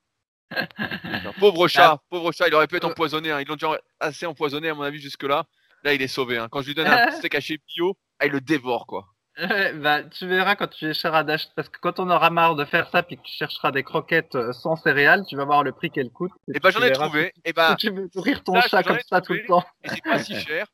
pauvre 1.39 1.69
chat, 1.69 1.93
ah. 1.93 2.03
pauvre 2.09 2.33
chat, 2.33 2.49
il 2.49 2.55
aurait 2.55 2.67
pu 2.67 2.77
être 2.77 2.85
empoisonné. 2.85 3.31
Hein. 3.31 3.41
Ils 3.41 3.47
l'ont 3.47 3.57
déjà 3.57 3.79
assez 4.01 4.25
empoisonné, 4.25 4.71
à 4.71 4.75
mon 4.75 4.83
avis, 4.83 5.01
jusque-là. 5.01 5.45
Là, 5.83 5.93
il 5.93 6.01
est 6.01 6.09
sauvé. 6.09 6.39
Hein. 6.39 6.49
Quand 6.51 6.63
je 6.63 6.69
lui 6.69 6.75
donne 6.75 6.87
un 6.87 7.11
steak 7.19 7.35
haché 7.35 7.59
bio, 7.67 7.99
ah, 8.19 8.27
il 8.27 8.33
le 8.33 8.41
dévore, 8.41 8.87
quoi 8.87 9.14
bah, 9.37 10.05
tu 10.05 10.27
verras 10.27 10.55
quand 10.55 10.69
tu 10.69 10.87
essaieras 10.87 11.25
d'acheter, 11.25 11.53
parce 11.57 11.69
que 11.69 11.79
quand 11.81 11.99
on 11.99 12.09
aura 12.09 12.31
marre 12.31 12.55
de 12.55 12.65
faire 12.65 12.89
ça, 12.91 13.03
puis 13.03 13.17
que 13.17 13.23
tu 13.23 13.33
chercheras 13.33 13.73
des 13.73 13.83
croquettes 13.83 14.35
euh, 14.37 14.53
sans 14.53 14.77
céréales, 14.77 15.25
tu 15.29 15.37
vas 15.37 15.45
voir 15.45 15.65
le 15.65 15.73
prix 15.73 15.91
qu'elles 15.91 16.11
coûtent. 16.11 16.33
Et, 16.49 16.53
eh 16.55 16.61
bah, 16.61 16.71
j'en 16.71 16.83
ai 16.83 16.93
trouvé. 16.93 17.27
Et 17.27 17.33
eh 17.47 17.53
bah, 17.53 17.75
tu 17.79 17.91
veux 17.91 18.09
nourrir 18.15 18.45
ton 18.45 18.61
chat 18.61 18.83
comme 18.83 18.99
ça 19.09 19.21
tout 19.21 19.33
le 19.33 19.45
temps. 19.47 19.65
Et 19.83 19.89
c'est 19.89 20.05
pas 20.05 20.19
si 20.19 20.35
cher. 20.41 20.67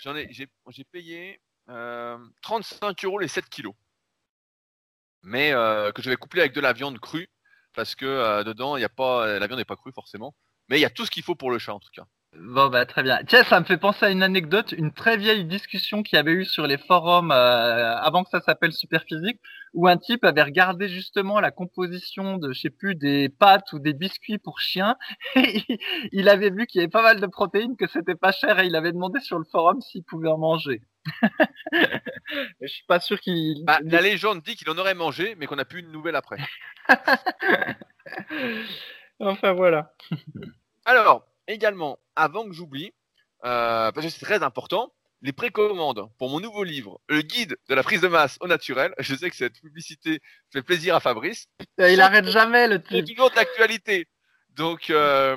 J'en 0.00 0.16
ai, 0.16 0.28
j'ai, 0.32 0.48
j'ai 0.68 0.84
payé 0.84 1.40
euh, 1.68 2.18
35 2.42 3.04
euros 3.04 3.18
les 3.18 3.28
7 3.28 3.48
kilos. 3.48 3.74
Mais 5.22 5.52
euh, 5.52 5.92
que 5.92 6.02
je 6.02 6.10
vais 6.10 6.16
coupler 6.16 6.40
avec 6.40 6.54
de 6.54 6.60
la 6.60 6.72
viande 6.72 6.98
crue, 6.98 7.28
parce 7.74 7.94
que 7.94 8.06
euh, 8.06 8.42
dedans, 8.42 8.76
il 8.76 8.80
y 8.80 8.84
a 8.84 8.88
pas, 8.88 9.38
la 9.38 9.46
viande 9.46 9.58
n'est 9.58 9.64
pas 9.64 9.76
crue 9.76 9.92
forcément. 9.92 10.34
Mais 10.68 10.78
il 10.78 10.82
y 10.82 10.86
a 10.86 10.90
tout 10.90 11.04
ce 11.04 11.10
qu'il 11.10 11.22
faut 11.22 11.34
pour 11.34 11.50
le 11.50 11.58
chat 11.58 11.74
en 11.74 11.80
tout 11.80 11.90
cas. 11.92 12.06
Bon 12.36 12.68
bah 12.68 12.86
très 12.86 13.02
bien. 13.02 13.18
Tiens, 13.26 13.42
ça 13.42 13.58
me 13.58 13.64
fait 13.64 13.76
penser 13.76 14.06
à 14.06 14.10
une 14.10 14.22
anecdote, 14.22 14.72
une 14.72 14.92
très 14.92 15.16
vieille 15.16 15.44
discussion 15.44 16.04
qu'il 16.04 16.16
y 16.16 16.20
avait 16.20 16.32
eu 16.32 16.44
sur 16.44 16.64
les 16.64 16.78
forums 16.78 17.32
euh, 17.32 17.96
avant 17.96 18.22
que 18.22 18.30
ça 18.30 18.40
s'appelle 18.40 18.72
Superphysique, 18.72 19.40
où 19.74 19.88
un 19.88 19.96
type 19.96 20.24
avait 20.24 20.44
regardé 20.44 20.88
justement 20.88 21.40
la 21.40 21.50
composition 21.50 22.38
de, 22.38 22.52
je 22.52 22.60
sais 22.60 22.70
plus, 22.70 22.94
des 22.94 23.28
pâtes 23.28 23.72
ou 23.72 23.80
des 23.80 23.94
biscuits 23.94 24.38
pour 24.38 24.60
chiens. 24.60 24.96
Et 25.34 25.64
il 26.12 26.28
avait 26.28 26.50
vu 26.50 26.66
qu'il 26.66 26.80
y 26.80 26.84
avait 26.84 26.90
pas 26.90 27.02
mal 27.02 27.20
de 27.20 27.26
protéines, 27.26 27.76
que 27.76 27.88
c'était 27.88 28.14
pas 28.14 28.30
cher, 28.30 28.60
et 28.60 28.66
il 28.66 28.76
avait 28.76 28.92
demandé 28.92 29.18
sur 29.20 29.38
le 29.38 29.44
forum 29.44 29.80
s'il 29.80 30.04
pouvait 30.04 30.28
en 30.28 30.38
manger. 30.38 30.82
je 31.72 32.66
suis 32.66 32.84
pas 32.86 33.00
sûr 33.00 33.20
qu'il. 33.20 33.64
Bah, 33.64 33.80
la 33.82 34.00
légende 34.00 34.42
dit 34.42 34.54
qu'il 34.54 34.70
en 34.70 34.78
aurait 34.78 34.94
mangé, 34.94 35.34
mais 35.36 35.46
qu'on 35.46 35.56
n'a 35.56 35.64
plus 35.64 35.80
une 35.80 35.90
nouvelle 35.90 36.14
après. 36.14 36.38
enfin 39.18 39.52
voilà. 39.52 39.92
Alors, 40.84 41.26
également, 41.52 41.98
avant 42.16 42.44
que 42.46 42.52
j'oublie, 42.52 42.92
euh, 43.44 43.92
parce 43.92 44.06
que 44.06 44.12
c'est 44.12 44.24
très 44.24 44.42
important, 44.42 44.92
les 45.22 45.32
précommandes 45.32 46.08
pour 46.18 46.30
mon 46.30 46.40
nouveau 46.40 46.64
livre, 46.64 47.00
le 47.08 47.22
guide 47.22 47.56
de 47.68 47.74
la 47.74 47.82
prise 47.82 48.00
de 48.00 48.08
masse 48.08 48.38
au 48.40 48.46
naturel. 48.46 48.94
Je 48.98 49.14
sais 49.14 49.28
que 49.28 49.36
cette 49.36 49.60
publicité 49.60 50.20
fait 50.50 50.62
plaisir 50.62 50.94
à 50.94 51.00
Fabrice. 51.00 51.46
Il 51.78 52.00
arrête 52.00 52.26
jamais 52.26 52.68
le 52.68 52.82
truc. 52.82 53.06
toujours 53.06 53.30
d'actualité. 53.30 54.08
Donc, 54.50 54.90
euh, 54.90 55.36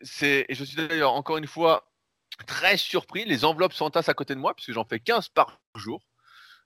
c'est, 0.00 0.46
et 0.48 0.54
je 0.54 0.64
suis 0.64 0.76
d'ailleurs 0.76 1.12
encore 1.12 1.36
une 1.36 1.46
fois 1.46 1.88
très 2.46 2.76
surpris. 2.76 3.24
Les 3.24 3.44
enveloppes 3.44 3.72
s'entassent 3.72 4.08
à 4.08 4.14
côté 4.14 4.34
de 4.34 4.40
moi, 4.40 4.54
puisque 4.54 4.72
j'en 4.72 4.84
fais 4.84 4.98
15 4.98 5.28
par 5.28 5.60
jour. 5.76 6.02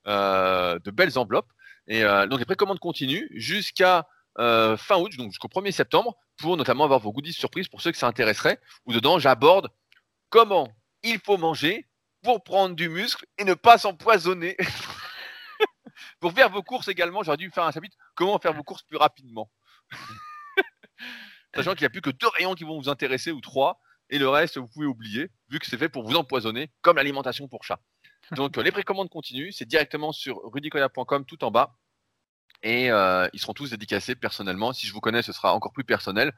Euh, 0.07 0.79
de 0.79 0.91
belles 0.91 1.19
enveloppes. 1.19 1.51
Et 1.87 2.03
donc, 2.03 2.39
les 2.39 2.45
précommandes 2.45 2.79
continuent 2.79 3.29
jusqu'à 3.35 4.07
fin 4.39 4.97
août, 4.99 5.13
donc 5.17 5.31
jusqu'au 5.31 5.49
1er 5.49 5.73
septembre 5.73 6.17
pour 6.39 6.57
notamment 6.57 6.85
avoir 6.85 7.01
vos 7.01 7.13
goodies 7.13 7.33
surprises 7.33 7.69
pour 7.69 7.83
ceux 7.83 7.93
que 7.93 7.99
ça 7.99 8.07
intéresserait, 8.07 8.61
où 8.87 8.93
dedans 8.93 9.19
j'aborde 9.19 9.69
comment 10.31 10.69
il 11.03 11.19
faut 11.19 11.37
manger 11.37 11.89
pour 12.23 12.43
prendre 12.43 12.75
du 12.75 12.89
muscle 12.89 13.27
et 13.39 13.45
ne 13.45 13.55
pas 13.55 13.79
s'empoisonner. 13.79 14.57
pour 16.21 16.33
faire 16.33 16.51
vos 16.51 16.63
courses 16.63 16.89
également, 16.89 17.23
j'aurais 17.23 17.37
dû 17.37 17.51
faire 17.51 17.65
un 17.65 17.73
chapitre 17.73 17.97
comment 18.15 18.39
faire 18.39 18.53
vos 18.53 18.63
courses 18.63 18.83
plus 18.83 18.97
rapidement. 18.97 19.51
Sachant 21.55 21.73
qu'il 21.73 21.83
n'y 21.83 21.87
a 21.87 21.91
plus 21.91 22.03
que 22.03 22.11
deux 22.11 22.29
rayons 22.29 22.55
qui 22.55 22.65
vont 22.65 22.79
vous 22.81 22.89
intéresser 22.89 23.31
ou 23.33 23.41
trois, 23.41 23.81
et 24.11 24.19
le 24.19 24.29
reste 24.29 24.59
vous 24.59 24.69
pouvez 24.69 24.87
oublier, 24.87 25.31
vu 25.49 25.59
que 25.59 25.67
c'est 25.67 25.79
fait 25.79 25.89
pour 25.89 26.05
vous 26.05 26.15
empoisonner, 26.15 26.71
comme 26.83 26.97
l'alimentation 26.97 27.49
pour 27.49 27.65
chat. 27.65 27.81
Donc 28.33 28.57
les 28.57 28.73
précommandes 28.73 29.09
continuent, 29.09 29.51
c'est 29.53 29.65
directement 29.65 30.13
sur 30.13 30.41
rudicoya.com 30.45 31.25
tout 31.25 31.43
en 31.45 31.51
bas. 31.51 31.77
Et 32.63 32.91
euh, 32.91 33.29
ils 33.33 33.41
seront 33.41 33.55
tous 33.55 33.71
dédicacés 33.71 34.15
personnellement. 34.15 34.73
Si 34.73 34.87
je 34.87 34.93
vous 34.93 35.01
connais, 35.01 35.23
ce 35.23 35.33
sera 35.33 35.55
encore 35.55 35.73
plus 35.73 35.85
personnel. 35.85 36.33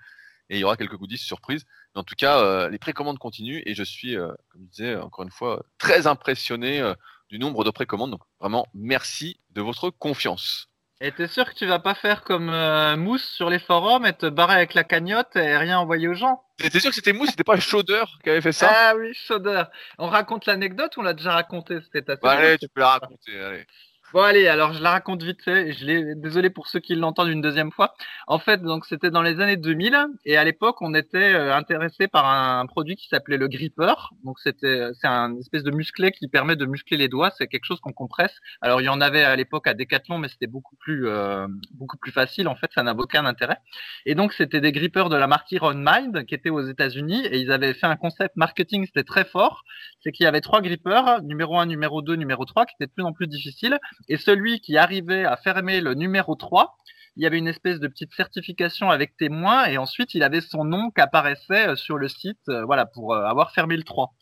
Et 0.49 0.57
il 0.57 0.61
y 0.61 0.65
aura 0.65 0.77
quelques 0.77 0.97
goodies 0.97 1.19
surprises. 1.19 1.65
Mais 1.95 2.01
en 2.01 2.05
tout 2.05 2.17
cas, 2.17 2.39
euh, 2.39 2.69
les 2.69 2.79
précommandes 2.79 3.19
continuent. 3.19 3.63
Et 3.67 3.75
je 3.75 3.85
suis, 3.85 4.17
euh, 4.17 4.33
comme 4.51 4.63
je 4.65 4.71
disais, 4.71 4.97
encore 4.97 5.25
une 5.25 5.31
fois, 5.31 5.63
très 5.79 6.07
impressionné 6.07 6.83
du 7.29 7.39
nombre 7.39 7.65
de 7.65 7.71
précommandes. 7.71 8.11
Donc 8.11 8.23
vraiment, 8.41 8.67
merci 8.75 9.41
de 9.51 9.63
votre 9.63 9.91
confiance. 9.91 10.71
Et 11.03 11.13
t'es 11.13 11.29
sûr 11.29 11.49
que 11.49 11.55
tu 11.55 11.65
vas 11.65 11.79
pas 11.79 11.95
faire 11.95 12.23
comme 12.25 12.51
euh, 12.51 12.95
Mousse 12.95 13.25
sur 13.25 13.49
les 13.49 13.59
forums 13.59 14.05
et 14.05 14.13
te 14.13 14.27
barrer 14.27 14.57
avec 14.57 14.75
la 14.75 14.85
cagnotte 14.85 15.35
et 15.35 15.57
rien 15.57 15.79
envoyer 15.79 16.09
aux 16.09 16.15
gens? 16.15 16.43
T'es 16.59 16.79
sûr 16.79 16.91
que 16.91 16.95
c'était 16.95 17.15
Mousse, 17.15 17.31
c'était 17.31 17.43
pas 17.43 17.59
Chauder 17.59 18.05
qui 18.23 18.29
avait 18.29 18.43
fait 18.43 18.53
ça? 18.53 18.71
Ah 18.71 18.95
oui, 18.95 19.15
Chauder. 19.15 19.63
On 19.97 20.09
raconte 20.09 20.45
l'anecdote 20.45 20.95
ou 20.99 21.01
on 21.01 21.03
l'a 21.03 21.15
déjà 21.15 21.33
raconté? 21.33 21.79
C'était 21.91 22.17
Bah. 22.23 22.33
Allez, 22.33 22.59
tu 22.59 22.69
peux 22.69 22.83
la 22.83 22.91
raconter. 22.91 23.41
Allez. 23.41 23.67
Bon 24.13 24.23
allez, 24.23 24.49
alors 24.49 24.73
je 24.73 24.83
la 24.83 24.91
raconte 24.91 25.23
vite 25.23 25.41
fait. 25.41 25.71
Je 25.73 25.87
l'ai 25.87 26.15
désolé 26.17 26.51
pour 26.51 26.67
ceux 26.67 26.81
qui 26.81 26.97
l'entendent 26.97 27.29
une 27.29 27.41
deuxième 27.41 27.71
fois. 27.71 27.95
En 28.27 28.41
fait, 28.41 28.61
donc 28.61 28.85
c'était 28.85 29.13
dans 29.13 29.23
les 29.23 29.39
années 29.39 29.57
2000 29.57 29.97
et 30.25 30.37
à 30.37 30.43
l'époque, 30.43 30.83
on 30.83 30.95
était 30.95 31.33
euh, 31.33 31.55
intéressé 31.55 32.09
par 32.09 32.27
un 32.27 32.67
produit 32.67 32.97
qui 32.97 33.07
s'appelait 33.07 33.37
le 33.37 33.47
gripper. 33.47 33.95
Donc 34.25 34.41
c'était 34.41 34.89
c'est 35.01 35.07
un 35.07 35.37
espèce 35.39 35.63
de 35.63 35.71
musclé 35.71 36.11
qui 36.11 36.27
permet 36.27 36.57
de 36.57 36.67
muscler 36.67 36.97
les 36.97 37.07
doigts, 37.07 37.31
c'est 37.39 37.47
quelque 37.47 37.67
chose 37.67 37.79
qu'on 37.79 37.93
compresse. 37.93 38.35
Alors 38.63 38.81
il 38.81 38.87
y 38.87 38.89
en 38.89 39.01
avait 39.01 39.23
à 39.23 39.37
l'époque 39.37 39.69
à 39.69 39.75
Decathlon 39.75 40.19
mais 40.19 40.27
c'était 40.29 40.49
beaucoup 40.49 40.75
plus 40.75 41.07
euh, 41.07 41.47
beaucoup 41.75 41.97
plus 41.97 42.11
facile 42.11 42.49
en 42.49 42.57
fait, 42.57 42.71
ça 42.75 42.83
n'avait 42.83 43.03
aucun 43.03 43.25
intérêt. 43.27 43.59
Et 44.07 44.17
donc 44.17 44.33
c'était 44.33 44.61
des 44.61 44.73
grippers 44.73 45.09
de 45.09 45.17
la 45.17 45.29
marque 45.29 45.53
Iron 45.53 45.75
Mind 45.75 46.27
qui 46.27 46.35
étaient 46.35 46.51
aux 46.51 46.67
États-Unis 46.67 47.27
et 47.27 47.39
ils 47.39 47.53
avaient 47.53 47.75
fait 47.75 47.87
un 47.87 47.97
concept 47.97 48.35
marketing, 48.35 48.87
c'était 48.87 49.05
très 49.05 49.25
fort, 49.25 49.63
c'est 50.03 50.11
qu'il 50.11 50.25
y 50.25 50.27
avait 50.27 50.41
trois 50.41 50.63
grippers, 50.63 51.23
numéro 51.23 51.61
1, 51.61 51.67
numéro 51.67 52.03
2, 52.03 52.17
numéro 52.17 52.45
3 52.45 52.67
qui 52.67 52.75
étaient 52.75 52.89
de 52.89 52.93
plus 52.93 53.05
en 53.05 53.13
plus 53.13 53.29
difficiles 53.29 53.79
et 54.09 54.17
celui 54.17 54.61
qui 54.61 54.77
arrivait 54.77 55.25
à 55.25 55.37
fermer 55.37 55.81
le 55.81 55.95
numéro 55.95 56.35
3, 56.35 56.77
il 57.17 57.23
y 57.23 57.27
avait 57.27 57.39
une 57.39 57.49
espèce 57.49 57.81
de 57.81 57.89
petite 57.89 58.15
certification 58.15 58.91
avec 58.91 59.17
témoin 59.17 59.67
et 59.67 59.79
ensuite 59.79 60.15
il 60.15 60.23
avait 60.23 60.41
son 60.41 60.65
nom 60.65 60.91
qui 60.91 61.01
apparaissait 61.01 61.69
euh, 61.69 61.77
sur 61.77 61.99
le 61.99 62.09
site 62.09 62.49
euh, 62.49 62.65
voilà 62.65 62.87
pour 62.87 63.15
euh, 63.15 63.25
avoir 63.25 63.53
fermé 63.53 63.77
le 63.77 63.83
3. 63.83 64.15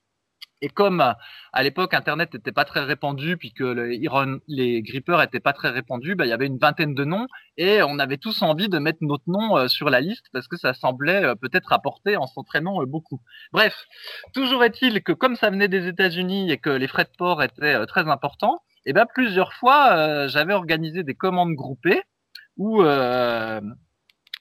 Et 0.60 0.68
comme 0.68 1.00
à 1.52 1.62
l'époque 1.62 1.94
Internet 1.94 2.34
n'était 2.34 2.50
pas 2.50 2.64
très 2.64 2.82
répandu, 2.82 3.36
puis 3.36 3.52
que 3.52 3.64
les 4.48 4.82
grippers 4.82 5.22
étaient 5.22 5.38
pas 5.38 5.52
très 5.52 5.68
répandus, 5.68 6.16
bah, 6.16 6.26
il 6.26 6.30
y 6.30 6.32
avait 6.32 6.48
une 6.48 6.58
vingtaine 6.58 6.96
de 6.96 7.04
noms 7.04 7.28
et 7.56 7.80
on 7.84 8.00
avait 8.00 8.16
tous 8.16 8.42
envie 8.42 8.68
de 8.68 8.80
mettre 8.80 8.98
notre 9.02 9.22
nom 9.28 9.68
sur 9.68 9.88
la 9.88 10.00
liste 10.00 10.26
parce 10.32 10.48
que 10.48 10.56
ça 10.56 10.74
semblait 10.74 11.36
peut-être 11.36 11.72
apporter 11.72 12.16
en 12.16 12.26
s'entraînant 12.26 12.82
beaucoup. 12.86 13.20
Bref, 13.52 13.86
toujours 14.34 14.64
est-il 14.64 15.04
que 15.04 15.12
comme 15.12 15.36
ça 15.36 15.48
venait 15.48 15.68
des 15.68 15.86
États-Unis 15.86 16.50
et 16.50 16.58
que 16.58 16.70
les 16.70 16.88
frais 16.88 17.04
de 17.04 17.16
port 17.16 17.40
étaient 17.40 17.86
très 17.86 18.08
importants, 18.08 18.60
et 18.88 18.92
ben 18.94 19.06
plusieurs 19.06 19.52
fois 19.52 19.92
euh, 19.92 20.28
j'avais 20.28 20.54
organisé 20.54 21.02
des 21.02 21.14
commandes 21.14 21.54
groupées 21.54 22.02
où 22.56 22.82
euh, 22.82 23.60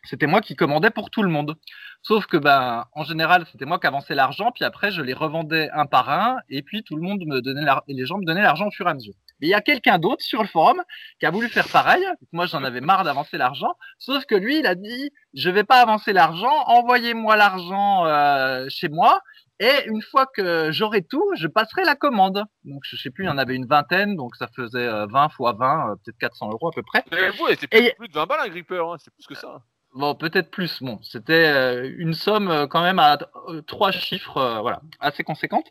c'était 0.06 0.25
moi 0.25 0.39
qui 0.39 0.56
commandais 0.56 0.89
pour 0.89 1.10
tout 1.10 1.22
le 1.22 1.30
monde. 1.30 1.56
Sauf 2.01 2.27
que 2.27 2.38
ben 2.38 2.86
en 2.94 3.04
général 3.04 3.46
c'était 3.51 3.66
moi 3.66 3.77
qui 3.77 3.88
avançais 3.88 4.16
l'argent, 4.16 4.51
puis 4.56 4.63
après 4.63 4.89
je 4.92 5.01
les 5.01 5.13
revendais 5.13 5.70
un 5.74 5.86
par 5.86 6.10
un, 6.10 6.38
et 6.48 6.62
puis 6.62 6.84
tout 6.84 6.96
le 6.96 7.01
monde 7.01 7.22
me 7.25 7.42
donnait 7.42 7.66
l'ar- 7.66 7.84
et 7.89 7.94
les 7.94 8.06
gens 8.06 8.18
me 8.18 8.25
donnaient 8.25 8.42
l'argent 8.50 8.68
au 8.68 8.72
fur 8.72 8.88
et 8.88 8.92
à 8.92 8.94
mesure. 8.94 9.16
Il 9.42 9.50
y 9.50 9.54
a 9.54 9.60
quelqu'un 9.60 10.00
d'autre 10.00 10.24
sur 10.24 10.42
le 10.42 10.48
forum 10.48 10.82
qui 11.20 11.25
a 11.25 11.32
voulu 11.32 11.50
faire 11.50 11.68
pareil. 11.68 12.06
Moi 12.32 12.46
j'en 12.46 12.63
avais 12.63 12.80
marre 12.80 13.04
d'avancer 13.04 13.38
l'argent, 13.38 13.74
sauf 14.00 14.24
que 14.25 14.36
lui 14.36 14.60
il 14.60 14.68
a 14.68 14.75
dit 14.75 15.12
je 15.34 15.50
vais 15.50 15.66
pas 15.66 15.82
avancer 15.82 16.13
l'argent, 16.13 16.56
envoyez-moi 16.68 17.36
l'argent 17.36 18.06
euh, 18.06 18.66
chez 18.70 18.88
moi. 18.88 19.22
Et 19.59 19.87
une 19.87 20.01
fois 20.01 20.25
que 20.27 20.71
j'aurai 20.71 21.01
tout, 21.01 21.23
je 21.35 21.47
passerai 21.47 21.83
la 21.83 21.95
commande. 21.95 22.43
Donc 22.63 22.81
je 22.83 22.95
sais 22.95 23.09
plus, 23.09 23.23
il 23.23 23.27
y 23.27 23.29
en 23.31 23.37
avait 23.37 23.55
une 23.55 23.65
vingtaine, 23.65 24.15
donc 24.15 24.35
ça 24.35 24.47
faisait 24.55 24.87
euh, 24.87 25.07
20 25.07 25.29
fois 25.29 25.53
20, 25.53 25.91
euh, 25.91 25.95
peut-être 26.03 26.17
400 26.19 26.51
euros 26.51 26.67
à 26.67 26.71
peu 26.71 26.83
près. 26.83 27.03
Mais 27.11 27.29
vous, 27.31 27.47
c'était 27.49 27.67
plus, 27.67 27.79
Et- 27.79 27.93
plus 27.97 28.07
de 28.07 28.13
20 28.13 28.25
balles 28.27 28.39
un 28.45 28.49
gripper, 28.49 28.77
hein, 28.79 28.95
c'est 28.99 29.13
plus 29.13 29.25
que 29.25 29.35
ça. 29.35 29.61
Bon, 29.95 30.13
peut-être 30.13 30.51
plus. 30.51 30.83
Bon, 30.83 30.99
c'était 31.01 31.47
euh, 31.47 31.89
une 31.97 32.13
somme 32.13 32.49
euh, 32.51 32.67
quand 32.67 32.83
même 32.83 32.99
à 32.99 33.17
euh, 33.47 33.61
trois 33.61 33.91
chiffres, 33.91 34.37
euh, 34.37 34.59
voilà, 34.59 34.81
assez 34.99 35.23
conséquente. 35.23 35.65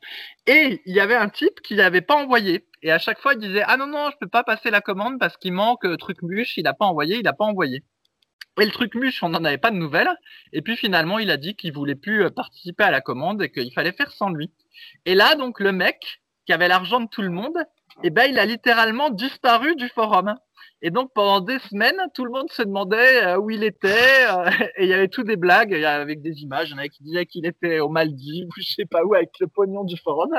Et 0.48 0.82
il 0.86 0.94
y 0.94 0.98
avait 1.00 1.14
un 1.14 1.28
type 1.28 1.60
qui 1.60 1.76
l'avait 1.76 2.00
pas 2.00 2.16
envoyé. 2.16 2.66
Et 2.82 2.90
à 2.90 2.98
chaque 2.98 3.20
fois, 3.20 3.34
il 3.34 3.38
disait 3.40 3.62
ah 3.66 3.76
non 3.76 3.86
non, 3.86 4.10
je 4.10 4.16
peux 4.18 4.26
pas 4.26 4.42
passer 4.42 4.70
la 4.70 4.80
commande 4.80 5.20
parce 5.20 5.36
qu'il 5.36 5.52
manque 5.52 5.84
euh, 5.84 5.96
truc 5.96 6.22
muche. 6.22 6.56
Il 6.56 6.66
a 6.66 6.74
pas 6.74 6.86
envoyé, 6.86 7.18
il 7.18 7.28
a 7.28 7.34
pas 7.34 7.44
envoyé. 7.44 7.84
Et 8.60 8.64
le 8.64 8.70
truc 8.70 8.94
muche, 8.94 9.22
on 9.22 9.28
n'en 9.28 9.44
avait 9.44 9.58
pas 9.58 9.70
de 9.70 9.76
nouvelles. 9.76 10.08
Et 10.52 10.62
puis 10.62 10.76
finalement, 10.76 11.18
il 11.18 11.30
a 11.30 11.36
dit 11.36 11.54
qu'il 11.56 11.72
voulait 11.72 11.94
plus 11.94 12.24
euh, 12.24 12.30
participer 12.30 12.84
à 12.84 12.90
la 12.90 13.00
commande 13.00 13.42
et 13.42 13.50
qu'il 13.50 13.72
fallait 13.72 13.92
faire 13.92 14.10
sans 14.10 14.30
lui. 14.30 14.50
Et 15.04 15.14
là, 15.14 15.34
donc, 15.34 15.60
le 15.60 15.72
mec 15.72 16.22
qui 16.46 16.52
avait 16.52 16.68
l'argent 16.68 17.00
de 17.00 17.08
tout 17.08 17.22
le 17.22 17.30
monde, 17.30 17.58
eh 18.02 18.10
ben, 18.10 18.24
il 18.24 18.38
a 18.38 18.46
littéralement 18.46 19.10
disparu 19.10 19.76
du 19.76 19.88
forum. 19.88 20.34
Et 20.82 20.90
donc 20.90 21.10
pendant 21.14 21.40
des 21.40 21.58
semaines, 21.58 21.96
tout 22.14 22.24
le 22.24 22.30
monde 22.30 22.50
se 22.50 22.62
demandait 22.62 23.24
euh, 23.24 23.38
où 23.38 23.50
il 23.50 23.64
était, 23.64 24.26
euh, 24.30 24.50
et 24.76 24.84
il 24.84 24.88
y 24.88 24.92
avait 24.92 25.08
tout 25.08 25.22
des 25.24 25.36
blagues 25.36 25.72
avec 25.74 26.20
des 26.22 26.42
images. 26.42 26.68
Il 26.68 26.72
y 26.72 26.74
en 26.74 26.78
avait 26.78 26.88
qui 26.90 27.02
disaient 27.02 27.26
qu'il 27.26 27.46
était 27.46 27.80
au 27.80 27.88
Maldives 27.88 28.46
ou 28.46 28.60
je 28.60 28.72
sais 28.74 28.84
pas 28.84 29.02
où 29.04 29.14
avec 29.14 29.30
le 29.40 29.46
pognon 29.46 29.84
du 29.84 29.96
forum. 29.96 30.30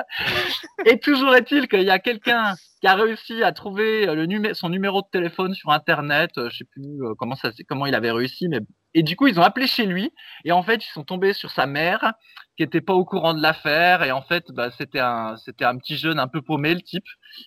Et 0.85 0.99
toujours 0.99 1.35
est-il 1.35 1.67
qu'il 1.67 1.81
y 1.83 1.89
a 1.89 1.99
quelqu'un 1.99 2.53
qui 2.81 2.87
a 2.87 2.93
réussi 2.95 3.43
à 3.43 3.51
trouver 3.51 4.05
le 4.05 4.25
numé- 4.27 4.53
son 4.53 4.69
numéro 4.69 5.01
de 5.01 5.07
téléphone 5.11 5.53
sur 5.55 5.71
internet. 5.71 6.29
euh, 6.37 6.49
Je 6.51 6.57
sais 6.59 6.65
plus 6.65 6.85
comment 7.17 7.35
ça, 7.35 7.49
comment 7.67 7.85
il 7.87 7.95
avait 7.95 8.11
réussi, 8.11 8.47
mais 8.47 8.59
et 8.93 9.03
du 9.03 9.15
coup 9.15 9.27
ils 9.27 9.39
ont 9.39 9.43
appelé 9.43 9.67
chez 9.67 9.85
lui. 9.85 10.11
Et 10.45 10.51
en 10.51 10.63
fait 10.63 10.83
ils 10.85 10.91
sont 10.91 11.03
tombés 11.03 11.33
sur 11.33 11.51
sa 11.51 11.65
mère 11.65 12.13
qui 12.57 12.63
était 12.63 12.81
pas 12.81 12.93
au 12.93 13.05
courant 13.05 13.33
de 13.33 13.41
l'affaire. 13.41 14.03
Et 14.03 14.11
en 14.11 14.21
fait 14.21 14.45
bah, 14.51 14.71
c'était 14.71 14.99
un 14.99 15.35
c'était 15.37 15.65
un 15.65 15.77
petit 15.77 15.97
jeune 15.97 16.19
un 16.19 16.27
peu 16.27 16.41
paumé 16.41 16.73
le 16.73 16.81
type. 16.81 17.05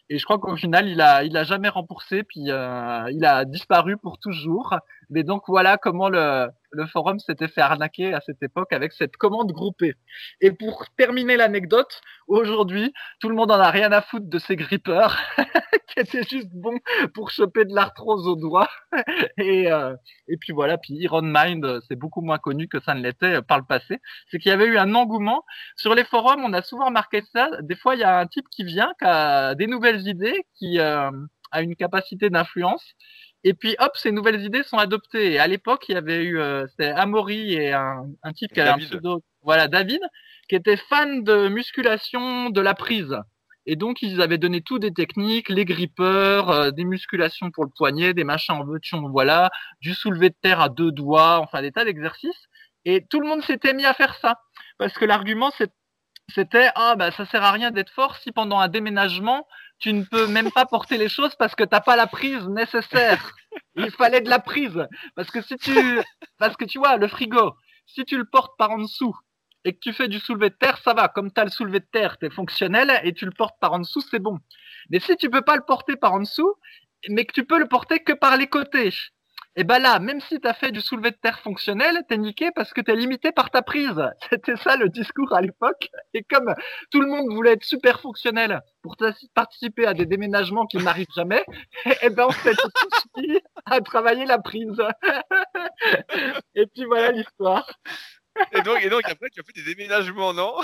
Et 0.08 0.18
je 0.18 0.24
crois 0.24 0.38
qu'au 0.38 0.56
final 0.56 0.88
il 0.88 1.00
a 1.00 1.24
il 1.24 1.36
a 1.36 1.44
jamais 1.44 1.68
remboursé. 1.68 2.22
Puis 2.22 2.50
euh, 2.50 3.10
il 3.12 3.24
a 3.24 3.44
disparu 3.44 3.96
pour 3.96 4.18
toujours 4.18 4.76
mais 5.10 5.22
donc 5.22 5.44
voilà 5.48 5.76
comment 5.76 6.08
le 6.08 6.48
le 6.72 6.86
forum 6.86 7.18
s'était 7.18 7.48
fait 7.48 7.62
arnaquer 7.62 8.14
à 8.14 8.20
cette 8.20 8.42
époque 8.44 8.72
avec 8.72 8.92
cette 8.92 9.16
commande 9.16 9.50
groupée 9.50 9.94
et 10.40 10.52
pour 10.52 10.86
terminer 10.96 11.36
l'anecdote 11.36 12.00
aujourd'hui 12.28 12.92
tout 13.20 13.28
le 13.28 13.34
monde 13.34 13.50
en 13.50 13.58
a 13.58 13.70
rien 13.70 13.90
à 13.92 14.02
foutre 14.02 14.28
de 14.28 14.38
ces 14.38 14.56
grippers 14.56 15.18
qui 15.88 15.98
étaient 15.98 16.22
juste 16.22 16.50
bons 16.52 16.78
pour 17.12 17.30
choper 17.30 17.64
de 17.64 17.74
l'arthrose 17.74 18.26
au 18.28 18.36
doigt 18.36 18.68
et 19.36 19.70
euh, 19.70 19.96
et 20.28 20.36
puis 20.36 20.52
voilà 20.52 20.78
puis 20.78 20.94
Iron 20.94 21.22
Mind 21.22 21.80
c'est 21.88 21.96
beaucoup 21.96 22.20
moins 22.20 22.38
connu 22.38 22.68
que 22.68 22.80
ça 22.80 22.94
ne 22.94 23.02
l'était 23.02 23.42
par 23.42 23.58
le 23.58 23.64
passé 23.64 23.98
c'est 24.30 24.38
qu'il 24.38 24.50
y 24.50 24.54
avait 24.54 24.66
eu 24.66 24.78
un 24.78 24.94
engouement 24.94 25.44
sur 25.76 25.94
les 25.94 26.04
forums, 26.04 26.44
on 26.44 26.52
a 26.52 26.62
souvent 26.62 26.86
remarqué 26.86 27.22
ça. 27.32 27.50
Des 27.62 27.76
fois, 27.76 27.94
il 27.94 28.00
y 28.00 28.04
a 28.04 28.18
un 28.18 28.26
type 28.26 28.48
qui 28.50 28.64
vient, 28.64 28.92
qui 28.98 29.06
a 29.06 29.54
des 29.54 29.66
nouvelles 29.66 30.06
idées, 30.08 30.46
qui 30.54 30.78
euh, 30.78 31.10
a 31.52 31.62
une 31.62 31.76
capacité 31.76 32.30
d'influence. 32.30 32.84
Et 33.44 33.54
puis, 33.54 33.74
hop, 33.78 33.96
ces 33.96 34.12
nouvelles 34.12 34.44
idées 34.44 34.62
sont 34.62 34.78
adoptées. 34.78 35.32
Et 35.32 35.38
à 35.38 35.46
l'époque, 35.46 35.88
il 35.88 35.94
y 35.94 35.98
avait 35.98 36.22
eu, 36.22 36.38
euh, 36.38 36.66
c'était 36.68 36.90
Amaury 36.90 37.54
et 37.54 37.72
un, 37.72 38.06
un 38.22 38.32
type 38.32 38.52
qui 38.52 38.60
avait 38.60 38.70
David. 38.70 38.86
un 38.86 38.88
pseudo, 38.88 39.22
voilà, 39.42 39.68
David, 39.68 40.00
qui 40.48 40.54
était 40.56 40.76
fan 40.76 41.24
de 41.24 41.48
musculation 41.48 42.50
de 42.50 42.60
la 42.60 42.74
prise. 42.74 43.16
Et 43.66 43.76
donc, 43.76 44.02
ils 44.02 44.20
avaient 44.20 44.38
donné 44.38 44.62
tout 44.62 44.78
des 44.78 44.92
techniques, 44.92 45.48
les 45.48 45.64
grippeurs, 45.64 46.50
euh, 46.50 46.70
des 46.70 46.84
musculations 46.84 47.50
pour 47.50 47.64
le 47.64 47.70
poignet, 47.70 48.14
des 48.14 48.24
machins 48.24 48.54
en 48.54 48.64
veux-tu, 48.64 48.94
en 48.94 49.08
voilà, 49.08 49.50
du 49.80 49.94
soulevé 49.94 50.30
de 50.30 50.34
terre 50.40 50.60
à 50.60 50.68
deux 50.68 50.92
doigts, 50.92 51.38
enfin 51.40 51.62
des 51.62 51.72
tas 51.72 51.84
d'exercices. 51.84 52.48
Et 52.84 53.06
tout 53.06 53.20
le 53.20 53.28
monde 53.28 53.42
s'était 53.42 53.74
mis 53.74 53.84
à 53.84 53.94
faire 53.94 54.14
ça 54.16 54.40
parce 54.78 54.94
que 54.94 55.04
l'argument 55.04 55.52
c'était 56.34 56.70
ah 56.74 56.94
bah 56.96 57.10
ça 57.10 57.26
sert 57.26 57.42
à 57.42 57.52
rien 57.52 57.70
d'être 57.70 57.90
fort 57.90 58.16
si 58.16 58.32
pendant 58.32 58.58
un 58.58 58.68
déménagement 58.68 59.46
tu 59.80 59.92
ne 59.94 60.04
peux 60.04 60.26
même 60.26 60.50
pas 60.52 60.66
porter 60.66 60.98
les 60.98 61.08
choses 61.08 61.34
parce 61.34 61.54
que 61.54 61.64
t'as 61.64 61.80
pas 61.80 61.96
la 61.96 62.06
prise 62.06 62.46
nécessaire. 62.48 63.32
Il 63.76 63.90
fallait 63.90 64.20
de 64.20 64.28
la 64.28 64.38
prise 64.38 64.86
parce 65.16 65.30
que 65.30 65.40
si 65.40 65.56
tu 65.56 65.72
parce 66.38 66.56
que 66.56 66.64
tu 66.64 66.78
vois 66.78 66.96
le 66.96 67.08
frigo 67.08 67.54
si 67.86 68.04
tu 68.04 68.16
le 68.16 68.24
portes 68.24 68.56
par 68.56 68.70
en 68.70 68.78
dessous 68.78 69.16
et 69.64 69.72
que 69.72 69.78
tu 69.80 69.92
fais 69.92 70.06
du 70.06 70.20
soulevé 70.20 70.50
de 70.50 70.54
terre 70.54 70.78
ça 70.84 70.94
va 70.94 71.08
comme 71.08 71.32
tu 71.32 71.40
as 71.40 71.44
le 71.44 71.50
soulevé 71.50 71.80
de 71.80 71.88
terre 71.90 72.18
t'es 72.18 72.30
fonctionnel 72.30 73.00
et 73.02 73.12
tu 73.12 73.24
le 73.24 73.32
portes 73.32 73.56
par 73.60 73.72
en 73.72 73.80
dessous 73.80 74.02
c'est 74.02 74.20
bon. 74.20 74.38
Mais 74.90 75.00
si 75.00 75.16
tu 75.16 75.30
peux 75.30 75.42
pas 75.42 75.56
le 75.56 75.64
porter 75.66 75.96
par 75.96 76.12
en 76.12 76.20
dessous 76.20 76.54
mais 77.08 77.24
que 77.24 77.32
tu 77.32 77.44
peux 77.44 77.58
le 77.58 77.66
porter 77.66 78.00
que 78.00 78.12
par 78.12 78.36
les 78.36 78.46
côtés 78.46 78.92
et 79.56 79.64
ben 79.64 79.80
là, 79.80 79.98
même 79.98 80.20
si 80.20 80.40
tu 80.40 80.46
as 80.46 80.54
fait 80.54 80.70
du 80.70 80.80
soulevé 80.80 81.10
de 81.10 81.16
terre 81.16 81.40
fonctionnel, 81.40 82.04
t'es 82.08 82.16
niqué 82.18 82.50
parce 82.54 82.72
que 82.72 82.80
t'es 82.80 82.94
limité 82.94 83.32
par 83.32 83.50
ta 83.50 83.62
prise. 83.62 84.00
C'était 84.30 84.56
ça 84.56 84.76
le 84.76 84.88
discours 84.88 85.32
à 85.34 85.40
l'époque. 85.40 85.90
Et 86.14 86.22
comme 86.22 86.54
tout 86.90 87.00
le 87.00 87.08
monde 87.08 87.32
voulait 87.32 87.52
être 87.52 87.64
super 87.64 88.00
fonctionnel 88.00 88.60
pour 88.82 88.96
participer 89.34 89.86
à 89.86 89.94
des 89.94 90.06
déménagements 90.06 90.66
qui 90.66 90.78
n'arrivent 90.78 91.12
jamais, 91.14 91.44
et 92.02 92.10
ben 92.10 92.26
on 92.28 92.30
s'est 92.30 92.54
tous 92.54 93.20
mis 93.20 93.40
à 93.66 93.80
travailler 93.80 94.24
la 94.24 94.38
prise. 94.38 94.80
et 96.54 96.66
puis 96.66 96.84
voilà 96.84 97.10
l'histoire. 97.10 97.68
Et 98.52 98.62
donc, 98.62 98.82
et 98.82 98.88
donc 98.88 99.02
après, 99.04 99.28
tu 99.30 99.40
as 99.40 99.42
fait 99.42 99.52
des 99.52 99.74
déménagements, 99.74 100.32
non? 100.32 100.54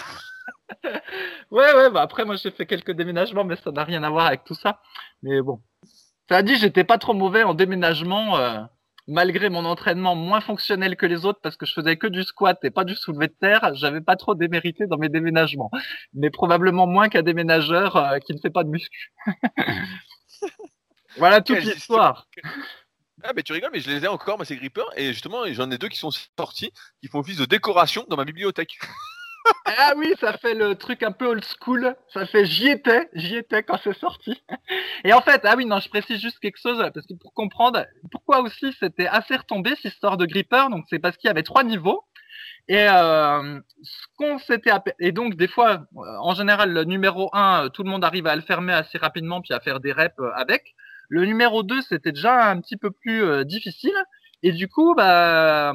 Ouais, 1.51 1.75
ouais, 1.75 1.91
bah 1.91 2.03
après 2.03 2.25
moi 2.25 2.37
j'ai 2.37 2.51
fait 2.53 2.67
quelques 2.67 2.93
déménagements, 2.93 3.45
mais 3.45 3.57
ça 3.57 3.73
n'a 3.73 3.85
rien 3.85 4.03
à 4.05 4.11
voir 4.11 4.27
avec 4.27 4.45
tout 4.45 4.55
ça. 4.55 4.81
Mais 5.23 5.43
bon. 5.43 5.61
Ça 6.29 6.39
a 6.39 6.43
dit, 6.43 6.57
j'étais 6.57 6.85
pas 6.85 6.99
trop 6.99 7.15
mauvais 7.15 7.45
en 7.45 7.55
déménagement, 7.55 8.37
euh, 8.39 8.61
malgré 9.09 9.49
mon 9.51 9.65
entraînement 9.65 10.15
moins 10.15 10.41
fonctionnel 10.41 10.97
que 10.97 11.07
les 11.07 11.25
autres, 11.25 11.41
parce 11.43 11.57
que 11.57 11.67
je 11.67 11.73
faisais 11.73 11.97
que 11.97 12.07
du 12.07 12.23
squat 12.23 12.59
et 12.65 12.71
pas 12.71 12.85
du 12.85 12.95
soulevé 12.97 13.29
de 13.29 13.35
terre, 13.39 13.75
j'avais 13.75 14.01
pas 14.01 14.17
trop 14.17 14.35
démérité 14.35 14.87
dans 14.87 14.99
mes 14.99 15.09
déménagements. 15.09 15.71
Mais 16.15 16.31
probablement 16.31 16.87
moins 16.87 17.09
qu'un 17.09 17.23
déménageur 17.23 17.97
euh, 17.97 18.19
qui 18.19 18.35
ne 18.35 18.39
fait 18.39 18.51
pas 18.51 18.65
de 18.65 18.69
muscu. 18.69 19.13
voilà 21.19 21.41
toute 21.41 21.63
l'histoire. 21.63 22.27
Ah, 23.23 23.33
mais 23.35 23.43
tu 23.43 23.53
rigoles, 23.53 23.71
mais 23.73 23.81
je 23.81 23.91
les 23.91 24.05
ai 24.05 24.09
encore, 24.09 24.37
moi, 24.37 24.45
ces 24.45 24.57
grippers, 24.57 24.91
et 24.97 25.13
justement, 25.13 25.45
j'en 25.53 25.71
ai 25.71 25.79
deux 25.79 25.89
qui 25.89 25.99
sont 25.99 26.11
sortis, 26.11 26.71
qui 27.01 27.09
font 27.09 27.21
office 27.21 27.39
de 27.39 27.47
décoration 27.47 28.05
dans 28.09 28.17
ma 28.17 28.25
bibliothèque. 28.25 28.79
Ah 29.69 29.95
oui, 29.97 30.15
ça 30.21 30.33
fait 30.39 30.55
le 30.55 30.77
truc 30.77 31.03
un 31.03 31.11
peu 31.11 31.27
old 31.27 31.45
school. 31.45 31.97
Ça 32.15 32.25
fait 32.25 32.47
j'y 32.47 32.69
étais, 32.69 33.09
j'y 33.15 33.37
étais 33.37 33.65
quand 33.65 33.79
c'est 33.83 33.99
sorti. 33.99 34.41
Et 35.05 35.13
en 35.13 35.21
fait, 35.21 35.41
ah 35.45 35.55
oui, 35.57 35.67
non, 35.67 35.81
je 35.81 35.89
précise 35.89 36.21
juste 36.21 36.39
quelque 36.39 36.59
chose 36.61 36.79
parce 36.95 37.05
que 37.07 37.15
pour 37.15 37.35
comprendre 37.35 37.85
pourquoi 38.13 38.41
aussi 38.43 38.73
c'était 38.79 39.09
assez 39.09 39.35
retombé 39.35 39.71
cette 39.71 39.93
histoire 39.93 40.17
de 40.17 40.25
gripper, 40.27 40.69
donc 40.71 40.85
c'est 40.89 41.01
parce 41.01 41.17
qu'il 41.17 41.27
y 41.27 41.31
avait 41.33 41.43
trois 41.43 41.65
niveaux. 41.65 42.05
Et 42.69 42.89
euh, 42.89 43.61
ce 43.83 44.07
qu'on 44.17 44.39
s'était 44.39 44.71
et 45.01 45.13
donc 45.13 45.35
des 45.37 45.49
fois, 45.49 45.87
en 45.97 46.35
général, 46.35 46.73
le 46.73 46.85
numéro 46.85 47.31
1, 47.33 47.71
tout 47.71 47.83
le 47.83 47.91
monde 47.91 48.05
arrive 48.05 48.27
à 48.29 48.37
le 48.37 48.43
fermer 48.43 48.73
assez 48.73 48.99
rapidement 48.99 49.41
puis 49.41 49.53
à 49.53 49.61
faire 49.61 49.81
des 49.81 49.93
reps 49.93 50.15
avec. 50.37 50.75
Le 51.09 51.25
numéro 51.25 51.63
2, 51.63 51.83
c'était 51.83 52.13
déjà 52.13 52.51
un 52.51 52.61
petit 52.61 52.77
peu 52.77 52.91
plus 52.91 53.23
euh, 53.25 53.45
difficile. 53.45 53.95
Et 54.47 54.53
du 54.53 54.69
coup, 54.69 54.95
bah, 54.95 55.73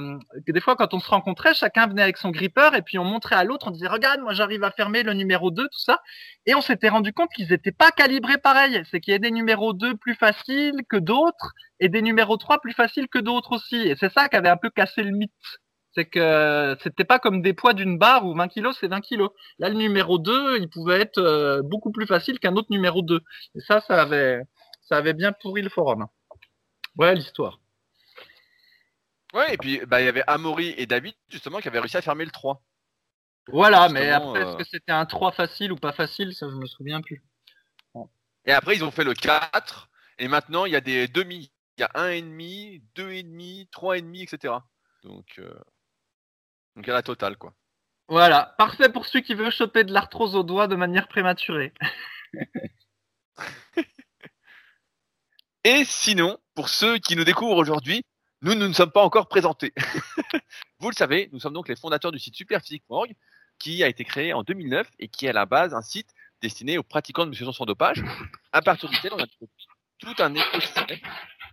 des 0.47 0.61
fois, 0.61 0.77
quand 0.77 0.93
on 0.93 0.99
se 1.01 1.09
rencontrait, 1.09 1.53
chacun 1.53 1.87
venait 1.87 2.03
avec 2.03 2.15
son 2.15 2.29
gripper 2.29 2.69
et 2.73 2.81
puis 2.81 2.97
on 2.97 3.03
montrait 3.03 3.35
à 3.35 3.43
l'autre, 3.43 3.67
on 3.67 3.71
disait, 3.71 3.89
regarde, 3.89 4.21
moi 4.21 4.31
j'arrive 4.31 4.63
à 4.63 4.71
fermer 4.71 5.03
le 5.03 5.11
numéro 5.11 5.51
2, 5.51 5.63
tout 5.63 5.77
ça. 5.77 5.99
Et 6.45 6.55
on 6.55 6.61
s'était 6.61 6.87
rendu 6.87 7.11
compte 7.11 7.27
qu'ils 7.35 7.49
n'étaient 7.49 7.73
pas 7.73 7.91
calibrés 7.91 8.37
pareil. 8.37 8.81
C'est 8.89 9.01
qu'il 9.01 9.11
y 9.11 9.15
a 9.15 9.19
des 9.19 9.31
numéros 9.31 9.73
2 9.73 9.97
plus 9.97 10.15
faciles 10.15 10.83
que 10.87 10.95
d'autres 10.95 11.51
et 11.81 11.89
des 11.89 12.01
numéros 12.01 12.37
3 12.37 12.61
plus 12.61 12.71
faciles 12.71 13.09
que 13.09 13.19
d'autres 13.19 13.51
aussi. 13.57 13.75
Et 13.75 13.97
c'est 13.99 14.13
ça 14.13 14.29
qui 14.29 14.37
avait 14.37 14.47
un 14.47 14.55
peu 14.55 14.69
cassé 14.69 15.03
le 15.03 15.11
mythe. 15.11 15.33
C'est 15.93 16.05
que 16.05 16.77
c'était 16.81 17.03
pas 17.03 17.19
comme 17.19 17.41
des 17.41 17.53
poids 17.53 17.73
d'une 17.73 17.97
barre 17.97 18.25
où 18.25 18.33
20 18.33 18.47
kilos 18.47 18.77
c'est 18.79 18.87
20 18.87 19.01
kilos. 19.01 19.31
Là, 19.59 19.67
le 19.67 19.75
numéro 19.75 20.17
2, 20.17 20.59
il 20.59 20.69
pouvait 20.69 21.01
être 21.01 21.17
euh, 21.17 21.61
beaucoup 21.61 21.91
plus 21.91 22.07
facile 22.07 22.39
qu'un 22.39 22.55
autre 22.55 22.69
numéro 22.71 23.01
2. 23.01 23.19
Et 23.55 23.59
ça, 23.59 23.81
ça 23.81 24.01
avait, 24.01 24.43
ça 24.81 24.95
avait 24.95 25.13
bien 25.13 25.33
pourri 25.33 25.61
le 25.61 25.69
forum. 25.69 26.07
Ouais, 26.97 27.15
l'histoire. 27.15 27.60
Ouais, 29.33 29.53
et 29.53 29.57
puis 29.57 29.81
bah, 29.85 30.01
il 30.01 30.05
y 30.05 30.09
avait 30.09 30.23
Amaury 30.27 30.73
et 30.77 30.85
David 30.85 31.15
justement 31.29 31.59
qui 31.59 31.67
avaient 31.67 31.79
réussi 31.79 31.97
à 31.97 32.01
fermer 32.01 32.25
le 32.25 32.31
3. 32.31 32.61
Voilà, 33.47 33.89
mais 33.89 34.09
après, 34.09 34.41
est-ce 34.41 34.49
euh, 34.49 34.55
que 34.55 34.63
c'était 34.63 34.91
un 34.91 35.05
3 35.05 35.31
facile 35.31 35.71
ou 35.71 35.75
pas 35.75 35.93
facile 35.93 36.33
Ça, 36.33 36.47
je 36.49 36.55
me 36.55 36.65
souviens 36.65 37.01
plus. 37.01 37.23
Et 38.45 38.51
après, 38.51 38.75
ils 38.75 38.83
ont 38.83 38.91
fait 38.91 39.03
le 39.03 39.13
4, 39.13 39.89
et 40.17 40.27
maintenant, 40.27 40.65
il 40.65 40.73
y 40.73 40.75
a 40.75 40.81
des 40.81 41.07
demi. 41.07 41.51
Il 41.77 41.81
y 41.81 41.83
a 41.83 41.91
1,5, 41.95 42.81
2,5, 42.95 43.69
3,5, 43.69 44.23
etc. 44.23 44.55
Donc, 45.03 45.25
euh... 45.39 45.53
Donc, 46.75 46.85
il 46.85 46.87
y 46.87 46.91
a 46.91 46.95
la 46.95 47.03
totale, 47.03 47.37
quoi. 47.37 47.53
Voilà, 48.07 48.55
parfait 48.57 48.89
pour 48.89 49.05
celui 49.05 49.23
qui 49.23 49.35
veut 49.35 49.51
choper 49.51 49.83
de 49.83 49.93
l'arthrose 49.93 50.35
au 50.35 50.43
doigt 50.43 50.67
de 50.67 50.75
manière 50.75 51.07
prématurée. 51.07 51.73
et 55.63 55.85
sinon, 55.85 56.37
pour 56.55 56.67
ceux 56.69 56.97
qui 56.97 57.15
nous 57.15 57.23
découvrent 57.23 57.57
aujourd'hui, 57.57 58.03
nous, 58.41 58.55
nous 58.55 58.67
ne 58.67 58.73
sommes 58.73 58.91
pas 58.91 59.03
encore 59.03 59.27
présentés. 59.27 59.73
Vous 60.79 60.89
le 60.89 60.95
savez, 60.95 61.29
nous 61.31 61.39
sommes 61.39 61.53
donc 61.53 61.67
les 61.67 61.75
fondateurs 61.75 62.11
du 62.11 62.19
site 62.19 62.35
superphysique.org 62.35 63.13
qui 63.59 63.83
a 63.83 63.87
été 63.87 64.03
créé 64.03 64.33
en 64.33 64.43
2009 64.43 64.89
et 64.99 65.07
qui 65.07 65.27
est 65.27 65.29
à 65.29 65.33
la 65.33 65.45
base 65.45 65.73
un 65.73 65.81
site 65.81 66.09
destiné 66.41 66.77
aux 66.77 66.83
pratiquants 66.83 67.25
de 67.25 67.29
musculation 67.29 67.53
sans 67.53 67.65
dopage, 67.65 68.03
à 68.51 68.61
partir 68.61 68.89
duquel 68.89 69.13
on 69.13 69.19
a 69.19 69.27
tout 69.99 70.15
un 70.17 70.33
écosystème, 70.33 70.97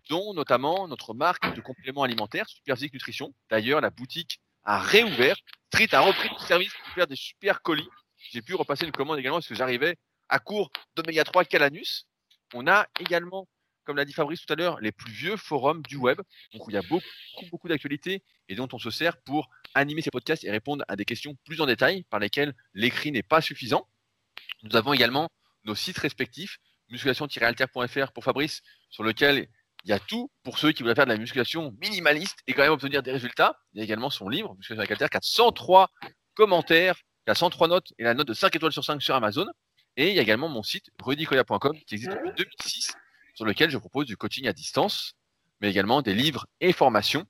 dont 0.09 0.33
notamment 0.33 0.89
notre 0.89 1.13
marque 1.13 1.55
de 1.55 1.61
compléments 1.61 2.03
alimentaires, 2.03 2.49
Superphysique 2.49 2.95
Nutrition. 2.95 3.35
D'ailleurs, 3.51 3.83
la 3.83 3.91
boutique 3.91 4.41
a 4.65 4.79
réouvert. 4.79 5.37
Street 5.71 5.89
a 5.93 6.01
repris 6.01 6.31
le 6.31 6.39
service 6.39 6.73
pour 6.73 6.95
faire 6.95 7.07
des 7.07 7.17
super 7.17 7.61
colis. 7.61 7.89
J'ai 8.31 8.41
pu 8.41 8.55
repasser 8.55 8.87
une 8.87 8.93
commande 8.93 9.19
également 9.19 9.37
parce 9.37 9.49
que 9.49 9.55
j'arrivais 9.55 9.97
à 10.31 10.39
court 10.39 10.71
d'oméga 10.97 11.25
3 11.25 11.45
Calanus. 11.45 12.07
On 12.55 12.67
a 12.67 12.87
également 13.01 13.47
comme 13.89 13.97
l'a 13.97 14.05
dit 14.05 14.13
Fabrice 14.13 14.45
tout 14.45 14.53
à 14.53 14.57
l'heure, 14.57 14.79
les 14.83 14.93
plus 14.93 15.11
vieux 15.11 15.39
forums 15.39 15.81
du 15.81 15.97
web, 15.97 16.21
donc 16.53 16.67
où 16.67 16.71
il 16.71 16.75
y 16.75 16.77
a 16.77 16.83
beaucoup, 16.83 17.07
beaucoup 17.51 17.69
d'actualités 17.69 18.23
et 18.51 18.55
dont 18.55 18.69
on 18.75 18.79
se 18.79 18.91
sert 18.91 19.17
pour 19.23 19.49
animer 19.73 20.03
ces 20.03 20.11
podcasts 20.11 20.45
et 20.45 20.51
répondre 20.51 20.85
à 20.89 20.97
des 20.97 21.07
questions 21.07 21.39
plus 21.47 21.63
en 21.63 21.67
détail 21.67 22.03
par 22.11 22.21
lesquelles 22.21 22.55
l'écrit 22.75 23.11
n'est 23.13 23.23
pas 23.23 23.41
suffisant. 23.41 23.89
Nous 24.63 24.77
avons 24.77 24.93
également 24.93 25.31
nos 25.65 25.75
sites 25.75 25.97
respectifs, 25.97 26.59
musculation-alter.fr 26.91 28.13
pour 28.13 28.25
Fabrice, 28.25 28.61
sur 28.91 29.05
lequel 29.05 29.49
il 29.85 29.89
y 29.89 29.95
a 29.95 29.99
tout 29.99 30.31
pour 30.43 30.59
ceux 30.59 30.73
qui 30.73 30.83
veulent 30.83 30.95
faire 30.95 31.07
de 31.07 31.13
la 31.13 31.17
musculation 31.17 31.75
minimaliste 31.81 32.41
et 32.47 32.53
quand 32.53 32.65
même 32.65 32.73
obtenir 32.73 33.03
des 33.03 33.13
résultats. 33.13 33.59
Il 33.73 33.79
y 33.79 33.81
a 33.81 33.85
également 33.85 34.11
son 34.11 34.29
livre, 34.29 34.55
Musculation 34.57 34.81
avec 34.81 34.91
Alter, 34.91 35.09
qui 35.11 35.17
a 35.17 35.21
103 35.23 35.89
commentaires, 36.35 36.97
qui 37.25 37.31
a 37.31 37.35
103 37.35 37.69
notes 37.69 37.95
et 37.97 38.05
la 38.05 38.13
note 38.13 38.29
de 38.29 38.35
5 38.35 38.55
étoiles 38.55 38.73
sur 38.73 38.85
5 38.85 39.01
sur 39.01 39.15
Amazon. 39.15 39.47
Et 39.97 40.11
il 40.11 40.15
y 40.15 40.19
a 40.19 40.23
également 40.23 40.51
mon 40.51 40.63
site, 40.63 40.91
rudicoya.com, 41.03 41.75
qui 41.87 41.95
existe 41.95 42.11
depuis 42.11 42.33
2006 42.37 42.95
sur 43.39 43.45
lequel 43.45 43.71
je 43.71 43.79
propose 43.79 44.05
du 44.07 44.17
coaching 44.17 44.49
à 44.49 44.53
distance, 44.53 45.15
mais 45.61 45.71
également 45.71 46.03
des 46.03 46.13
livres 46.13 46.49
et 46.61 46.73
formations, 46.73 47.25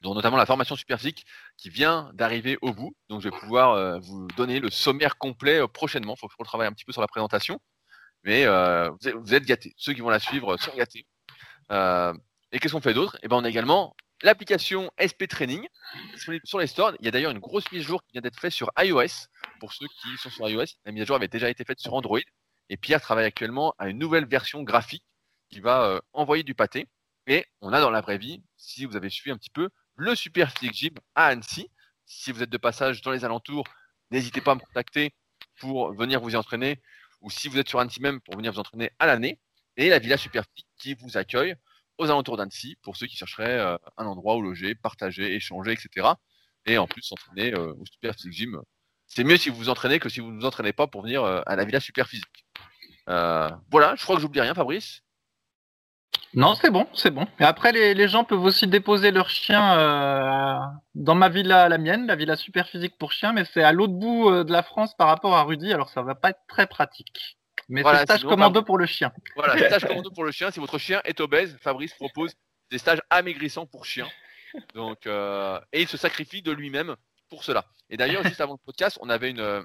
dont 0.00 0.12
notamment 0.12 0.36
la 0.36 0.44
formation 0.44 0.74
super 0.74 0.98
physique 0.98 1.24
qui 1.56 1.70
vient 1.70 2.10
d'arriver 2.14 2.58
au 2.62 2.72
bout. 2.72 2.96
Donc 3.08 3.20
je 3.20 3.28
vais 3.28 3.38
pouvoir 3.38 3.74
euh, 3.74 4.00
vous 4.00 4.26
donner 4.36 4.58
le 4.58 4.70
sommaire 4.70 5.18
complet 5.18 5.60
euh, 5.60 5.68
prochainement. 5.68 6.16
Il 6.16 6.18
faut 6.18 6.28
je 6.36 6.44
travaille 6.44 6.66
un 6.66 6.72
petit 6.72 6.84
peu 6.84 6.90
sur 6.90 7.00
la 7.00 7.06
présentation. 7.06 7.60
Mais 8.24 8.44
euh, 8.44 8.90
vous, 8.90 9.34
êtes, 9.34 9.44
gâtés. 9.44 9.72
Ceux 9.76 9.92
qui 9.92 10.00
vont 10.00 10.08
la 10.08 10.18
suivre 10.18 10.56
sont 10.56 10.74
gâtés. 10.76 11.06
et 11.70 12.58
qu'est-ce 12.58 12.72
qu'on 12.72 12.80
fait 12.80 12.92
d'autre? 12.92 13.16
Eh 13.22 13.28
ben 13.28 13.36
on 13.36 13.44
a 13.44 13.48
également 13.48 13.94
l'application 14.22 14.90
SP 14.98 15.28
Training 15.28 15.64
sur 16.44 16.58
les 16.58 16.66
stores. 16.66 16.94
Il 16.98 17.04
y 17.04 17.08
a 17.08 17.12
d'ailleurs 17.12 17.30
une 17.30 17.38
grosse 17.38 17.70
mise 17.70 17.82
à 17.82 17.86
jour 17.86 18.02
qui 18.02 18.14
vient 18.14 18.20
d'être 18.20 18.40
faite 18.40 18.52
sur 18.52 18.68
iOS. 18.80 19.28
Pour 19.60 19.72
ceux 19.72 19.86
qui 19.86 20.08
sont 20.16 20.30
sur 20.30 20.48
iOS, 20.48 20.74
la 20.84 20.90
mise 20.90 21.02
à 21.02 21.04
jour 21.04 21.14
avait 21.14 21.28
déjà 21.28 21.48
été 21.48 21.62
faite 21.62 21.78
sur 21.78 21.94
Android. 21.94 22.18
Et 22.68 22.76
Pierre 22.76 23.00
travaille 23.00 23.26
actuellement 23.26 23.74
à 23.78 23.88
une 23.88 23.98
nouvelle 23.98 24.26
version 24.26 24.64
graphique 24.64 25.04
qui 25.50 25.60
va 25.60 25.84
euh, 25.84 26.00
envoyer 26.12 26.42
du 26.42 26.54
pâté. 26.54 26.86
Et 27.26 27.44
on 27.60 27.72
a 27.72 27.80
dans 27.80 27.90
la 27.90 28.00
vraie 28.00 28.18
vie, 28.18 28.42
si 28.56 28.84
vous 28.86 28.96
avez 28.96 29.10
suivi 29.10 29.32
un 29.32 29.36
petit 29.36 29.50
peu, 29.50 29.68
le 29.96 30.14
Super 30.14 30.50
Physique 30.50 30.74
Gym 30.74 30.94
à 31.14 31.26
Annecy. 31.26 31.70
Si 32.06 32.32
vous 32.32 32.42
êtes 32.42 32.50
de 32.50 32.56
passage 32.56 33.02
dans 33.02 33.10
les 33.10 33.24
alentours, 33.24 33.64
n'hésitez 34.10 34.40
pas 34.40 34.52
à 34.52 34.54
me 34.54 34.60
contacter 34.60 35.14
pour 35.58 35.92
venir 35.94 36.20
vous 36.20 36.30
y 36.30 36.36
entraîner, 36.36 36.80
ou 37.20 37.30
si 37.30 37.48
vous 37.48 37.58
êtes 37.58 37.68
sur 37.68 37.78
Annecy 37.78 38.00
même, 38.00 38.20
pour 38.20 38.36
venir 38.36 38.52
vous 38.52 38.58
entraîner 38.58 38.90
à 38.98 39.06
l'année. 39.06 39.38
Et 39.76 39.88
la 39.88 39.98
Villa 39.98 40.16
Super 40.16 40.44
Physique 40.44 40.68
qui 40.78 40.94
vous 40.94 41.16
accueille 41.16 41.54
aux 41.98 42.06
alentours 42.06 42.36
d'Annecy 42.36 42.76
pour 42.82 42.96
ceux 42.96 43.06
qui 43.06 43.16
chercheraient 43.16 43.58
euh, 43.58 43.76
un 43.98 44.06
endroit 44.06 44.36
où 44.36 44.42
loger, 44.42 44.74
partager, 44.74 45.34
échanger, 45.34 45.72
etc. 45.72 46.08
Et 46.66 46.78
en 46.78 46.86
plus, 46.86 47.02
s'entraîner 47.02 47.54
euh, 47.54 47.74
au 47.74 47.84
Super 47.86 48.14
Physique 48.14 48.32
Gym. 48.32 48.60
C'est 49.06 49.24
mieux 49.24 49.36
si 49.36 49.50
vous 49.50 49.56
vous 49.56 49.68
entraînez 49.68 49.98
que 49.98 50.08
si 50.08 50.20
vous 50.20 50.30
ne 50.30 50.40
vous 50.40 50.46
entraînez 50.46 50.72
pas 50.72 50.86
pour 50.86 51.02
venir 51.02 51.24
à 51.24 51.56
la 51.56 51.64
Villa 51.64 51.80
Super 51.80 52.06
Physique. 52.08 52.46
voilà, 53.06 53.96
je 53.96 54.02
crois 54.02 54.14
que 54.14 54.22
j'oublie 54.22 54.40
rien, 54.40 54.54
Fabrice. 54.54 55.02
Non, 56.34 56.54
c'est 56.54 56.70
bon, 56.70 56.86
c'est 56.94 57.10
bon. 57.10 57.26
Et 57.40 57.44
après, 57.44 57.72
les, 57.72 58.08
gens 58.08 58.24
peuvent 58.24 58.42
aussi 58.42 58.66
déposer 58.66 59.10
leur 59.10 59.28
chien 59.28 59.78
euh, 59.78 60.58
dans 60.94 61.14
ma 61.16 61.28
villa, 61.28 61.68
la 61.68 61.78
mienne, 61.78 62.06
la 62.06 62.14
villa 62.14 62.36
super 62.36 62.68
physique 62.68 62.96
pour 62.98 63.12
chiens, 63.12 63.32
mais 63.32 63.44
c'est 63.52 63.62
à 63.62 63.72
l'autre 63.72 63.94
bout 63.94 64.30
euh, 64.30 64.44
de 64.44 64.52
la 64.52 64.62
France 64.62 64.94
par 64.96 65.08
rapport 65.08 65.34
à 65.34 65.42
Rudy, 65.42 65.72
alors 65.72 65.88
ça 65.88 66.02
va 66.02 66.14
pas 66.14 66.30
être 66.30 66.42
très 66.46 66.66
pratique. 66.66 67.36
Mais 67.68 67.82
c'est 67.82 68.02
stage 68.02 68.24
commando 68.24 68.62
pour 68.62 68.78
le 68.78 68.86
chien. 68.86 69.12
Voilà, 69.36 69.56
stage 69.68 69.86
commando 69.86 70.10
pour 70.10 70.24
le 70.24 70.32
chien. 70.32 70.50
Si 70.50 70.60
votre 70.60 70.78
chien 70.78 71.00
est 71.04 71.20
obèse, 71.20 71.56
Fabrice 71.60 71.94
propose 71.94 72.34
des 72.70 72.78
stages 72.78 73.00
amaigrissants 73.10 73.66
pour 73.66 73.84
chiens. 73.84 74.08
Donc, 74.74 75.06
euh, 75.06 75.60
et 75.72 75.82
il 75.82 75.88
se 75.88 75.96
sacrifie 75.96 76.42
de 76.42 76.52
lui-même 76.52 76.96
pour 77.28 77.44
cela. 77.44 77.66
Et 77.88 77.96
d'ailleurs, 77.96 78.24
juste 78.24 78.40
avant 78.40 78.54
le 78.54 78.64
podcast, 78.64 78.98
on 79.00 79.08
avait 79.08 79.30
une, 79.30 79.64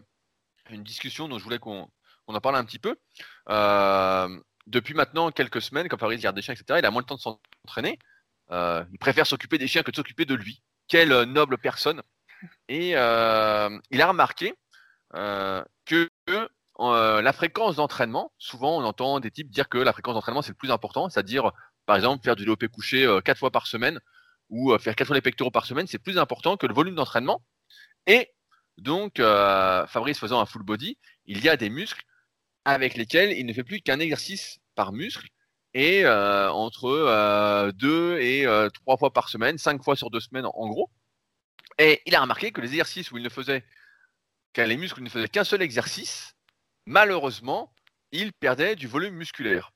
une 0.69 0.83
discussion 0.83 1.27
dont 1.27 1.39
je 1.39 1.43
voulais 1.43 1.59
qu'on 1.59 1.89
en 2.27 2.41
parle 2.41 2.55
un 2.55 2.65
petit 2.65 2.79
peu. 2.79 2.95
Euh, 3.49 4.39
depuis 4.67 4.93
maintenant 4.93 5.31
quelques 5.31 5.61
semaines, 5.61 5.87
quand 5.87 5.97
Fabrice 5.97 6.21
garde 6.21 6.35
des 6.35 6.41
chiens, 6.41 6.53
etc., 6.53 6.79
il 6.79 6.85
a 6.85 6.91
moins 6.91 7.01
de 7.01 7.07
temps 7.07 7.15
de 7.15 7.21
s'entraîner. 7.21 7.99
Euh, 8.51 8.83
il 8.91 8.99
préfère 8.99 9.27
s'occuper 9.27 9.57
des 9.57 9.67
chiens 9.67 9.83
que 9.83 9.91
de 9.91 9.95
s'occuper 9.95 10.25
de 10.25 10.35
lui. 10.35 10.61
Quelle 10.87 11.11
euh, 11.11 11.25
noble 11.25 11.57
personne. 11.57 12.01
Et 12.67 12.95
euh, 12.95 13.69
il 13.91 14.01
a 14.01 14.07
remarqué 14.07 14.53
que 15.13 16.09
la 16.77 17.33
fréquence 17.33 17.77
d'entraînement, 17.77 18.33
souvent 18.37 18.77
on 18.77 18.83
entend 18.83 19.19
des 19.19 19.31
types 19.31 19.49
dire 19.49 19.69
que 19.69 19.77
la 19.77 19.93
fréquence 19.93 20.13
d'entraînement 20.13 20.41
c'est 20.41 20.51
le 20.51 20.57
plus 20.57 20.71
important, 20.71 21.09
c'est-à-dire 21.09 21.51
par 21.85 21.95
exemple 21.95 22.23
faire 22.23 22.35
du 22.35 22.43
développé 22.43 22.67
couché 22.67 23.07
quatre 23.23 23.37
fois 23.37 23.51
par 23.51 23.65
semaine 23.65 23.99
ou 24.49 24.77
faire 24.77 24.95
quatre 24.95 25.07
fois 25.07 25.15
les 25.15 25.21
pectoraux 25.21 25.51
par 25.51 25.65
semaine, 25.65 25.87
c'est 25.87 25.99
plus 25.99 26.17
important 26.17 26.57
que 26.57 26.67
le 26.67 26.73
volume 26.73 26.95
d'entraînement. 26.95 27.41
Et 28.07 28.33
donc, 28.77 29.17
Fabrice 29.17 30.19
faisant 30.19 30.41
un 30.41 30.45
full 30.45 30.63
body, 30.63 30.97
il 31.25 31.41
y 31.41 31.47
a 31.47 31.55
des 31.55 31.69
muscles 31.69 32.03
avec 32.65 32.95
lesquels 32.95 33.31
il 33.31 33.45
ne 33.45 33.53
fait 33.53 33.63
plus 33.63 33.81
qu'un 33.81 33.99
exercice 33.99 34.59
par 34.75 34.91
muscle 34.91 35.27
et 35.73 36.05
euh, 36.05 36.49
entre 36.51 36.85
euh, 36.85 37.71
deux 37.71 38.17
et 38.19 38.45
euh, 38.45 38.69
trois 38.69 38.97
fois 38.97 39.11
par 39.11 39.29
semaine, 39.29 39.57
cinq 39.57 39.83
fois 39.83 39.95
sur 39.95 40.09
deux 40.09 40.19
semaines 40.19 40.45
en, 40.45 40.67
gros. 40.69 40.89
Et 41.77 42.01
il 42.05 42.15
a 42.15 42.21
remarqué 42.21 42.51
que 42.51 42.61
les 42.61 42.69
exercices 42.69 43.11
où 43.11 43.17
il 43.17 43.23
ne 43.23 43.29
faisait 43.29 43.63
qu'un 44.53 44.65
les 44.65 44.77
ne 44.77 45.09
faisaient 45.09 45.27
qu'un 45.27 45.43
seul 45.43 45.61
exercice, 45.61 46.35
malheureusement, 46.85 47.73
il 48.11 48.31
perdait 48.33 48.75
du 48.75 48.87
volume 48.87 49.15
musculaire 49.15 49.73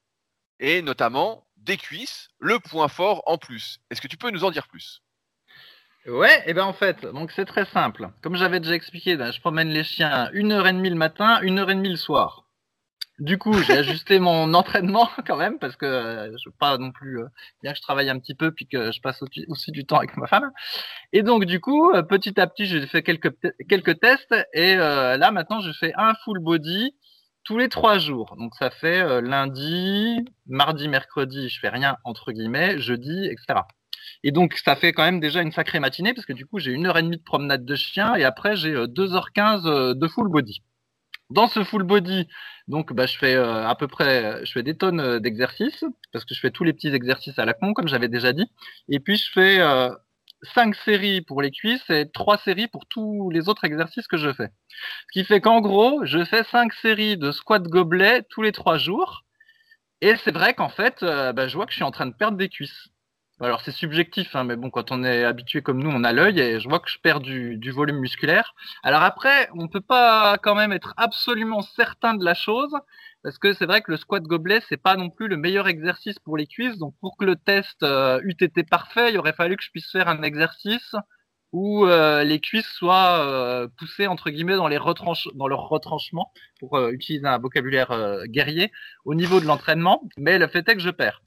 et 0.59 0.81
notamment 0.81 1.47
des 1.57 1.77
cuisses, 1.77 2.29
le 2.39 2.59
point 2.59 2.87
fort 2.87 3.21
en 3.25 3.37
plus. 3.37 3.79
Est-ce 3.89 4.01
que 4.01 4.07
tu 4.07 4.17
peux 4.17 4.31
nous 4.31 4.45
en 4.45 4.51
dire 4.51 4.67
plus? 4.67 5.01
Ouais, 6.05 6.43
et 6.47 6.53
ben 6.53 6.63
en 6.63 6.73
fait, 6.73 7.05
donc 7.05 7.31
c'est 7.33 7.45
très 7.45 7.65
simple. 7.65 8.09
Comme 8.21 8.35
j'avais 8.35 8.61
déjà 8.61 8.73
expliqué, 8.73 9.17
je 9.17 9.39
promène 9.41 9.69
les 9.69 9.83
chiens 9.83 10.29
une 10.31 10.53
heure 10.53 10.65
et 10.65 10.73
demie 10.73 10.89
le 10.89 10.95
matin, 10.95 11.41
une 11.41 11.59
heure 11.59 11.69
et 11.69 11.75
demie 11.75 11.89
le 11.89 11.97
soir. 11.97 12.48
Du 13.19 13.37
coup, 13.37 13.53
j'ai 13.53 13.73
ajusté 13.77 14.19
mon 14.19 14.53
entraînement 14.55 15.09
quand 15.27 15.37
même 15.37 15.59
parce 15.59 15.75
que 15.75 15.85
euh, 15.85 16.37
je 16.37 16.49
pas 16.49 16.77
non 16.77 16.91
plus 16.91 17.19
euh, 17.19 17.27
bien 17.61 17.71
que 17.71 17.77
je 17.77 17.81
travaille 17.81 18.09
un 18.09 18.17
petit 18.19 18.35
peu 18.35 18.51
puis 18.51 18.67
que 18.67 18.91
je 18.91 19.01
passe 19.01 19.21
aussi 19.47 19.71
du 19.71 19.85
temps 19.85 19.97
avec 19.97 20.15
ma 20.17 20.27
femme. 20.27 20.51
Et 21.13 21.23
donc 21.23 21.45
du 21.45 21.59
coup, 21.59 21.91
euh, 21.91 22.01
petit 22.03 22.39
à 22.39 22.47
petit, 22.47 22.65
j'ai 22.65 22.85
fait 22.87 23.03
quelques 23.03 23.33
quelques 23.67 23.99
tests 23.99 24.35
et 24.53 24.75
là 24.75 25.31
maintenant, 25.31 25.59
je 25.61 25.71
fais 25.71 25.93
un 25.97 26.13
full 26.23 26.39
body 26.39 26.95
tous 27.43 27.57
les 27.57 27.69
trois 27.69 27.97
jours. 27.97 28.35
Donc 28.37 28.55
ça 28.55 28.69
fait 28.69 29.21
lundi, 29.21 30.25
mardi, 30.47 30.87
mercredi, 30.87 31.49
je 31.49 31.59
fais 31.59 31.69
rien 31.69 31.97
entre 32.03 32.31
guillemets, 32.31 32.79
jeudi, 32.79 33.25
etc. 33.25 33.61
Et 34.23 34.31
donc, 34.31 34.55
ça 34.55 34.75
fait 34.75 34.91
quand 34.93 35.03
même 35.03 35.19
déjà 35.19 35.41
une 35.41 35.51
sacrée 35.51 35.79
matinée 35.79 36.13
parce 36.13 36.25
que 36.25 36.33
du 36.33 36.45
coup, 36.45 36.59
j'ai 36.59 36.71
une 36.71 36.85
heure 36.87 36.97
et 36.97 37.03
demie 37.03 37.17
de 37.17 37.23
promenade 37.23 37.65
de 37.65 37.75
chien 37.75 38.15
et 38.15 38.23
après, 38.23 38.55
j'ai 38.55 38.73
2h15 38.73 39.67
euh, 39.67 39.93
de 39.93 40.07
full 40.07 40.29
body. 40.29 40.61
Dans 41.29 41.47
ce 41.47 41.63
full 41.63 41.83
body, 41.83 42.27
donc, 42.67 42.91
bah, 42.93 43.05
je 43.05 43.17
fais 43.17 43.35
euh, 43.35 43.67
à 43.67 43.75
peu 43.75 43.87
près, 43.87 44.43
je 44.45 44.51
fais 44.51 44.63
des 44.63 44.75
tonnes 44.75 44.99
euh, 44.99 45.19
d'exercices 45.19 45.83
parce 46.11 46.25
que 46.25 46.33
je 46.33 46.39
fais 46.39 46.49
tous 46.49 46.63
les 46.63 46.73
petits 46.73 46.89
exercices 46.89 47.37
à 47.37 47.45
la 47.45 47.53
con, 47.53 47.73
comme 47.73 47.87
j'avais 47.87 48.07
déjà 48.07 48.33
dit. 48.33 48.45
Et 48.89 48.99
puis, 48.99 49.17
je 49.17 49.31
fais 49.31 49.59
cinq 50.41 50.75
séries 50.75 51.21
pour 51.21 51.41
les 51.41 51.51
cuisses 51.51 51.87
et 51.89 52.09
trois 52.11 52.37
séries 52.37 52.67
pour 52.67 52.85
tous 52.87 53.29
les 53.29 53.49
autres 53.49 53.65
exercices 53.65 54.07
que 54.07 54.17
je 54.17 54.33
fais. 54.33 54.49
Ce 55.07 55.13
qui 55.13 55.25
fait 55.25 55.41
qu'en 55.41 55.61
gros, 55.61 56.05
je 56.05 56.23
fais 56.25 56.43
cinq 56.43 56.73
séries 56.73 57.17
de 57.17 57.31
squat 57.31 57.63
gobelet 57.63 58.23
tous 58.29 58.41
les 58.41 58.51
trois 58.51 58.77
jours. 58.77 59.23
Et 60.01 60.15
c'est 60.17 60.31
vrai 60.31 60.53
qu'en 60.53 60.69
fait, 60.69 61.01
bah, 61.01 61.47
je 61.47 61.55
vois 61.55 61.65
que 61.65 61.71
je 61.71 61.77
suis 61.77 61.83
en 61.83 61.91
train 61.91 62.05
de 62.07 62.15
perdre 62.15 62.37
des 62.37 62.49
cuisses. 62.49 62.89
Alors 63.41 63.61
c'est 63.61 63.71
subjectif, 63.71 64.35
hein, 64.35 64.43
mais 64.43 64.57
bon, 64.57 64.69
quand 64.69 64.91
on 64.91 65.01
est 65.01 65.23
habitué 65.23 65.61
comme 65.61 65.81
nous, 65.81 65.89
on 65.89 66.03
a 66.03 66.11
l'œil 66.11 66.41
et 66.41 66.59
je 66.59 66.67
vois 66.67 66.79
que 66.79 66.89
je 66.89 66.99
perds 66.99 67.21
du, 67.21 67.71
volume 67.71 67.99
musculaire. 67.99 68.53
Alors 68.83 69.01
après, 69.01 69.49
on 69.55 69.69
peut 69.69 69.79
pas 69.79 70.37
quand 70.43 70.55
même 70.55 70.73
être 70.73 70.93
absolument 70.97 71.61
certain 71.61 72.15
de 72.15 72.25
la 72.25 72.33
chose, 72.33 72.75
parce 73.23 73.37
que 73.37 73.53
c'est 73.53 73.65
vrai 73.65 73.81
que 73.81 73.91
le 73.91 73.97
squat 73.97 74.23
gobelet, 74.23 74.61
c'est 74.67 74.81
pas 74.81 74.97
non 74.97 75.09
plus 75.09 75.29
le 75.29 75.37
meilleur 75.37 75.69
exercice 75.69 76.19
pour 76.19 76.35
les 76.35 76.47
cuisses. 76.47 76.77
Donc 76.77 76.95
pour 76.99 77.15
que 77.15 77.23
le 77.23 77.37
test 77.37 77.81
euh, 77.83 78.19
eût 78.23 78.35
été 78.41 78.63
parfait, 78.63 79.11
il 79.13 79.17
aurait 79.17 79.31
fallu 79.33 79.55
que 79.55 79.63
je 79.63 79.71
puisse 79.71 79.89
faire 79.89 80.09
un 80.09 80.21
exercice 80.21 80.95
où 81.53 81.85
euh, 81.85 82.25
les 82.25 82.41
cuisses 82.41 82.67
soient 82.67 83.25
euh, 83.25 83.69
poussées 83.77 84.07
entre 84.07 84.31
guillemets 84.31 84.57
dans 84.57 84.67
leur 84.67 84.83
retranchement 85.69 86.33
pour 86.59 86.77
utiliser 86.89 87.25
un 87.25 87.39
vocabulaire 87.39 88.25
guerrier 88.25 88.71
au 89.05 89.15
niveau 89.15 89.39
de 89.39 89.45
l'entraînement. 89.45 90.03
Mais 90.17 90.37
le 90.39 90.47
fait 90.47 90.67
est 90.67 90.75
que 90.75 90.81
je 90.81 90.89
perds. 90.89 91.21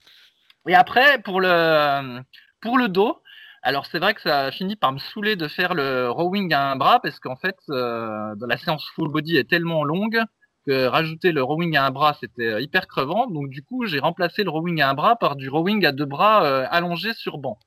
Et 0.67 0.75
après, 0.75 1.21
pour 1.21 1.41
le, 1.41 2.21
pour 2.61 2.77
le 2.77 2.87
dos, 2.87 3.21
alors 3.63 3.85
c'est 3.85 3.99
vrai 3.99 4.13
que 4.13 4.21
ça 4.21 4.51
finit 4.51 4.75
par 4.75 4.91
me 4.91 4.99
saouler 4.99 5.35
de 5.35 5.47
faire 5.47 5.73
le 5.73 6.09
rowing 6.09 6.53
à 6.53 6.71
un 6.71 6.75
bras 6.75 6.99
parce 7.01 7.19
qu'en 7.19 7.35
fait, 7.35 7.55
euh, 7.69 8.35
la 8.47 8.57
séance 8.57 8.85
full 8.95 9.09
body 9.09 9.37
est 9.37 9.49
tellement 9.49 9.83
longue 9.83 10.21
que 10.65 10.85
rajouter 10.85 11.31
le 11.33 11.43
rowing 11.43 11.75
à 11.75 11.85
un 11.85 11.91
bras 11.91 12.17
c'était 12.19 12.61
hyper 12.63 12.87
crevant. 12.87 13.27
Donc 13.27 13.49
du 13.49 13.63
coup, 13.63 13.85
j'ai 13.85 13.99
remplacé 13.99 14.43
le 14.43 14.49
rowing 14.49 14.81
à 14.81 14.89
un 14.89 14.93
bras 14.93 15.15
par 15.17 15.35
du 15.35 15.49
rowing 15.49 15.85
à 15.85 15.91
deux 15.91 16.05
bras 16.05 16.45
euh, 16.45 16.65
allongés 16.71 17.13
sur 17.13 17.37
banc. 17.37 17.57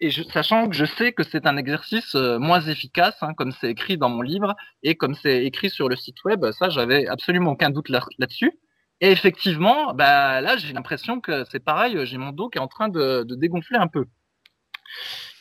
Et 0.00 0.10
je, 0.10 0.22
sachant 0.22 0.68
que 0.68 0.76
je 0.76 0.84
sais 0.84 1.12
que 1.12 1.22
c'est 1.24 1.46
un 1.46 1.56
exercice 1.56 2.14
euh, 2.14 2.38
moins 2.38 2.60
efficace, 2.60 3.16
hein, 3.22 3.34
comme 3.34 3.52
c'est 3.52 3.70
écrit 3.70 3.98
dans 3.98 4.10
mon 4.10 4.22
livre 4.22 4.54
et 4.82 4.96
comme 4.96 5.14
c'est 5.14 5.44
écrit 5.44 5.70
sur 5.70 5.88
le 5.88 5.96
site 5.96 6.22
web, 6.24 6.50
ça 6.52 6.68
j'avais 6.68 7.06
absolument 7.06 7.52
aucun 7.52 7.70
doute 7.70 7.88
là-dessus. 7.88 8.52
Et 9.00 9.10
effectivement, 9.12 9.94
bah 9.94 10.40
là, 10.40 10.56
j'ai 10.56 10.72
l'impression 10.72 11.20
que 11.20 11.44
c'est 11.50 11.60
pareil, 11.60 11.98
j'ai 12.04 12.18
mon 12.18 12.32
dos 12.32 12.48
qui 12.48 12.58
est 12.58 12.60
en 12.60 12.68
train 12.68 12.88
de, 12.88 13.24
dégonfler 13.28 13.78
un 13.78 13.86
peu. 13.86 14.06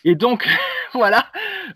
Et 0.03 0.15
donc, 0.15 0.47
voilà, 0.93 1.27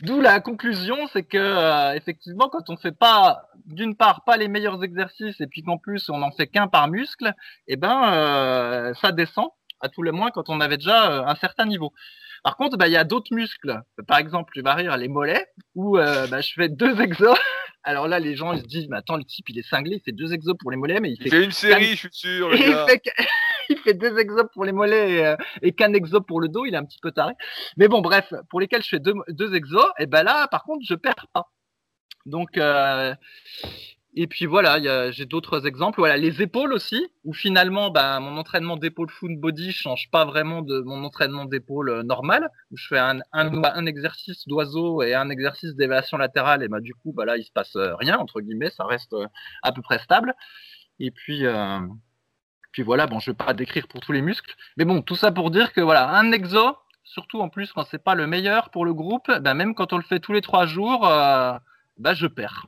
d'où 0.01 0.21
la 0.21 0.39
conclusion, 0.39 0.95
c'est 1.11 1.23
que 1.23 1.37
euh, 1.37 1.93
effectivement, 1.95 2.49
quand 2.49 2.69
on 2.69 2.77
fait 2.77 2.91
pas, 2.91 3.49
d'une 3.65 3.95
part, 3.95 4.23
pas 4.25 4.37
les 4.37 4.47
meilleurs 4.47 4.83
exercices, 4.83 5.41
et 5.41 5.47
puis 5.47 5.63
qu'en 5.63 5.77
plus 5.77 6.09
on 6.09 6.19
n'en 6.19 6.31
fait 6.31 6.47
qu'un 6.47 6.67
par 6.67 6.87
muscle, 6.87 7.33
eh 7.67 7.77
ben, 7.77 8.13
euh, 8.13 8.93
ça 8.95 9.11
descend 9.11 9.49
à 9.81 9.89
tout 9.89 10.03
le 10.03 10.11
moins 10.11 10.29
quand 10.29 10.49
on 10.49 10.61
avait 10.61 10.77
déjà 10.77 11.11
euh, 11.11 11.25
un 11.25 11.35
certain 11.35 11.65
niveau. 11.65 11.93
Par 12.43 12.57
contre, 12.57 12.77
bah, 12.77 12.87
il 12.87 12.93
y 12.93 12.97
a 12.97 13.03
d'autres 13.03 13.33
muscles. 13.33 13.81
Par 14.07 14.17
exemple, 14.17 14.51
tu 14.53 14.61
vas 14.61 14.73
rire 14.73 14.97
les 14.97 15.07
mollets, 15.07 15.45
où 15.75 15.97
bah, 15.97 16.41
je 16.41 16.53
fais 16.53 16.69
deux 16.69 16.99
exos 17.01 17.37
alors 17.83 18.07
là, 18.07 18.19
les 18.19 18.35
gens 18.35 18.53
ils 18.53 18.61
se 18.61 18.67
disent, 18.67 18.87
mais 18.89 18.97
attends, 18.97 19.17
le 19.17 19.23
type 19.23 19.49
il 19.49 19.57
est 19.57 19.67
cinglé, 19.67 19.95
il 19.97 20.01
fait 20.01 20.11
deux 20.11 20.33
exos 20.33 20.55
pour 20.59 20.71
les 20.71 20.77
mollets, 20.77 20.99
mais 20.99 21.11
il, 21.11 21.29
fait, 21.29 21.43
une 21.43 21.51
série, 21.51 21.95
je 21.95 21.95
suis 21.95 22.09
sûr. 22.11 22.53
il, 22.53 22.59
fait... 22.59 23.01
il, 23.69 23.77
fait... 23.77 23.93
deux 23.93 24.17
exos 24.19 24.45
pour 24.53 24.65
les 24.65 24.71
mollets 24.71 25.13
et, 25.13 25.25
euh, 25.25 25.71
qu'un 25.75 25.93
exo 25.93 26.21
pour 26.21 26.41
le 26.41 26.47
dos, 26.47 26.65
il 26.65 26.73
est 26.73 26.77
un 26.77 26.85
petit 26.85 26.99
peu 27.01 27.11
taré. 27.11 27.33
Mais 27.77 27.87
bon, 27.87 28.01
bref, 28.01 28.33
pour 28.49 28.59
lesquels 28.59 28.83
je 28.83 28.89
fais 28.89 28.99
deux, 28.99 29.13
deux 29.29 29.55
exos, 29.55 29.89
et 29.97 30.05
ben 30.05 30.23
là, 30.23 30.47
par 30.47 30.63
contre, 30.63 30.85
je 30.87 30.95
perds 30.95 31.27
pas. 31.33 31.49
Donc, 32.25 32.57
euh, 32.57 33.15
et 34.13 34.27
puis 34.27 34.45
voilà, 34.45 35.11
j'ai 35.11 35.25
d'autres 35.25 35.65
exemples. 35.65 35.99
Voilà, 35.99 36.17
les 36.17 36.41
épaules 36.41 36.73
aussi, 36.73 37.07
où 37.23 37.33
finalement, 37.33 37.89
bah, 37.91 38.19
mon 38.19 38.37
entraînement 38.37 38.77
d'épaule 38.77 39.09
full 39.09 39.37
body 39.37 39.71
change 39.71 40.09
pas 40.11 40.25
vraiment 40.25 40.61
de 40.61 40.81
mon 40.81 41.03
entraînement 41.03 41.45
d'épaule 41.45 41.89
euh, 41.89 42.03
normal, 42.03 42.49
où 42.71 42.77
je 42.77 42.87
fais 42.87 42.99
un, 42.99 43.19
un, 43.31 43.63
un 43.63 43.85
exercice 43.85 44.47
d'oiseau 44.47 45.01
et 45.01 45.13
un 45.13 45.29
exercice 45.29 45.75
d'élévation 45.75 46.17
latérale, 46.17 46.63
et 46.63 46.67
bah 46.67 46.81
du 46.81 46.93
coup, 46.93 47.13
bah 47.13 47.25
là, 47.25 47.37
il 47.37 47.43
se 47.43 47.51
passe 47.51 47.75
euh, 47.75 47.95
rien 47.95 48.17
entre 48.17 48.41
guillemets, 48.41 48.69
ça 48.69 48.85
reste 48.85 49.13
euh, 49.13 49.27
à 49.63 49.71
peu 49.71 49.81
près 49.81 49.99
stable. 49.99 50.33
Et 50.99 51.11
puis, 51.11 51.45
euh, 51.45 51.79
puis 52.71 52.83
voilà, 52.83 53.07
bon, 53.07 53.19
je 53.19 53.31
vais 53.31 53.37
pas 53.37 53.53
décrire 53.53 53.87
pour 53.87 54.01
tous 54.01 54.11
les 54.11 54.21
muscles, 54.21 54.55
mais 54.77 54.85
bon, 54.85 55.01
tout 55.01 55.15
ça 55.15 55.31
pour 55.31 55.51
dire 55.51 55.73
que 55.73 55.81
voilà, 55.81 56.09
un 56.09 56.31
exo, 56.31 56.77
surtout 57.03 57.41
en 57.41 57.49
plus 57.49 57.71
quand 57.73 57.85
c'est 57.85 58.03
pas 58.03 58.15
le 58.15 58.27
meilleur 58.27 58.69
pour 58.69 58.85
le 58.85 58.93
groupe, 58.93 59.31
bah, 59.39 59.53
même 59.53 59.73
quand 59.75 59.93
on 59.93 59.97
le 59.97 60.03
fait 60.03 60.19
tous 60.19 60.33
les 60.33 60.41
trois 60.41 60.65
jours, 60.65 61.07
euh, 61.07 61.53
bah 61.97 62.13
je 62.13 62.27
perds. 62.27 62.67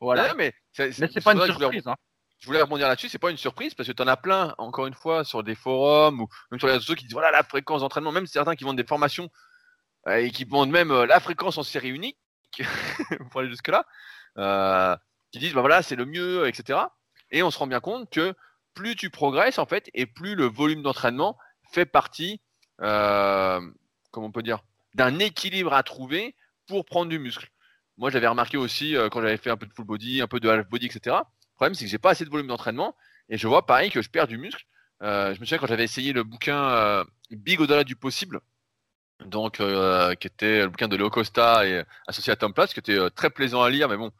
Voilà. 0.00 0.34
mais 0.34 0.52
c'est 0.72 1.24
pas 1.24 1.34
une 1.34 1.44
surprise. 1.44 1.86
Hein. 1.86 1.96
Je 2.40 2.46
voulais 2.46 2.62
rebondir 2.62 2.88
là-dessus, 2.88 3.10
c'est 3.10 3.18
pas 3.18 3.30
une 3.30 3.36
surprise 3.36 3.74
parce 3.74 3.86
que 3.86 3.92
tu 3.92 4.02
en 4.02 4.06
as 4.06 4.16
plein, 4.16 4.54
encore 4.56 4.86
une 4.86 4.94
fois, 4.94 5.24
sur 5.24 5.42
des 5.42 5.54
forums 5.54 6.20
ou 6.22 6.28
même 6.50 6.58
sur 6.58 6.68
les 6.68 6.74
réseaux 6.74 6.94
qui 6.94 7.04
disent 7.04 7.12
voilà 7.12 7.30
la 7.30 7.42
fréquence 7.42 7.82
d'entraînement, 7.82 8.12
même 8.12 8.26
certains 8.26 8.56
qui 8.56 8.64
vendent 8.64 8.78
des 8.78 8.86
formations 8.86 9.28
euh, 10.06 10.16
et 10.16 10.30
qui 10.30 10.44
vendent 10.44 10.70
même 10.70 10.90
euh, 10.90 11.04
la 11.04 11.20
fréquence 11.20 11.58
en 11.58 11.62
série 11.62 11.90
unique, 11.90 12.16
pour 13.30 13.40
aller 13.40 13.50
jusque-là, 13.50 13.84
euh, 14.38 14.96
qui 15.32 15.38
disent 15.38 15.52
bah 15.52 15.60
voilà 15.60 15.82
c'est 15.82 15.96
le 15.96 16.06
mieux, 16.06 16.48
etc. 16.48 16.78
Et 17.30 17.42
on 17.42 17.50
se 17.50 17.58
rend 17.58 17.66
bien 17.66 17.80
compte 17.80 18.08
que 18.10 18.34
plus 18.72 18.96
tu 18.96 19.10
progresses 19.10 19.58
en 19.58 19.66
fait 19.66 19.90
et 19.92 20.06
plus 20.06 20.34
le 20.34 20.46
volume 20.46 20.82
d'entraînement 20.82 21.36
fait 21.72 21.84
partie, 21.84 22.40
comment 22.78 23.68
on 24.14 24.32
peut 24.32 24.42
dire, 24.42 24.60
d'un 24.94 25.18
équilibre 25.18 25.74
à 25.74 25.82
trouver 25.82 26.34
pour 26.66 26.86
prendre 26.86 27.10
du 27.10 27.18
muscle. 27.18 27.50
Moi, 28.00 28.08
j'avais 28.08 28.28
remarqué 28.28 28.56
aussi 28.56 28.96
euh, 28.96 29.10
quand 29.10 29.20
j'avais 29.20 29.36
fait 29.36 29.50
un 29.50 29.58
peu 29.58 29.66
de 29.66 29.74
full 29.74 29.84
body, 29.84 30.22
un 30.22 30.26
peu 30.26 30.40
de 30.40 30.48
half 30.48 30.66
body, 30.70 30.86
etc. 30.86 31.16
Le 31.18 31.54
problème, 31.54 31.74
c'est 31.74 31.84
que 31.84 31.90
j'ai 31.90 31.98
pas 31.98 32.12
assez 32.12 32.24
de 32.24 32.30
volume 32.30 32.46
d'entraînement 32.46 32.96
et 33.28 33.36
je 33.36 33.46
vois 33.46 33.66
pareil 33.66 33.90
que 33.90 34.00
je 34.00 34.08
perds 34.08 34.26
du 34.26 34.38
muscle. 34.38 34.64
Euh, 35.02 35.34
je 35.34 35.40
me 35.40 35.44
souviens 35.44 35.58
quand 35.58 35.66
j'avais 35.66 35.84
essayé 35.84 36.14
le 36.14 36.24
bouquin 36.24 36.58
euh, 36.70 37.04
Big 37.30 37.60
au-delà 37.60 37.84
du 37.84 37.96
possible, 37.96 38.40
donc 39.26 39.58
qui 39.58 40.26
était 40.26 40.62
le 40.62 40.68
bouquin 40.68 40.88
de 40.88 40.96
Leo 40.96 41.10
Costa 41.10 41.66
et 41.66 41.84
associé 42.06 42.32
à 42.32 42.36
Tom 42.36 42.54
Platz, 42.54 42.72
qui 42.72 42.80
était 42.80 43.10
très 43.10 43.28
plaisant 43.28 43.62
à 43.62 43.68
lire, 43.68 43.86
mais 43.86 43.98
bon, 43.98 44.10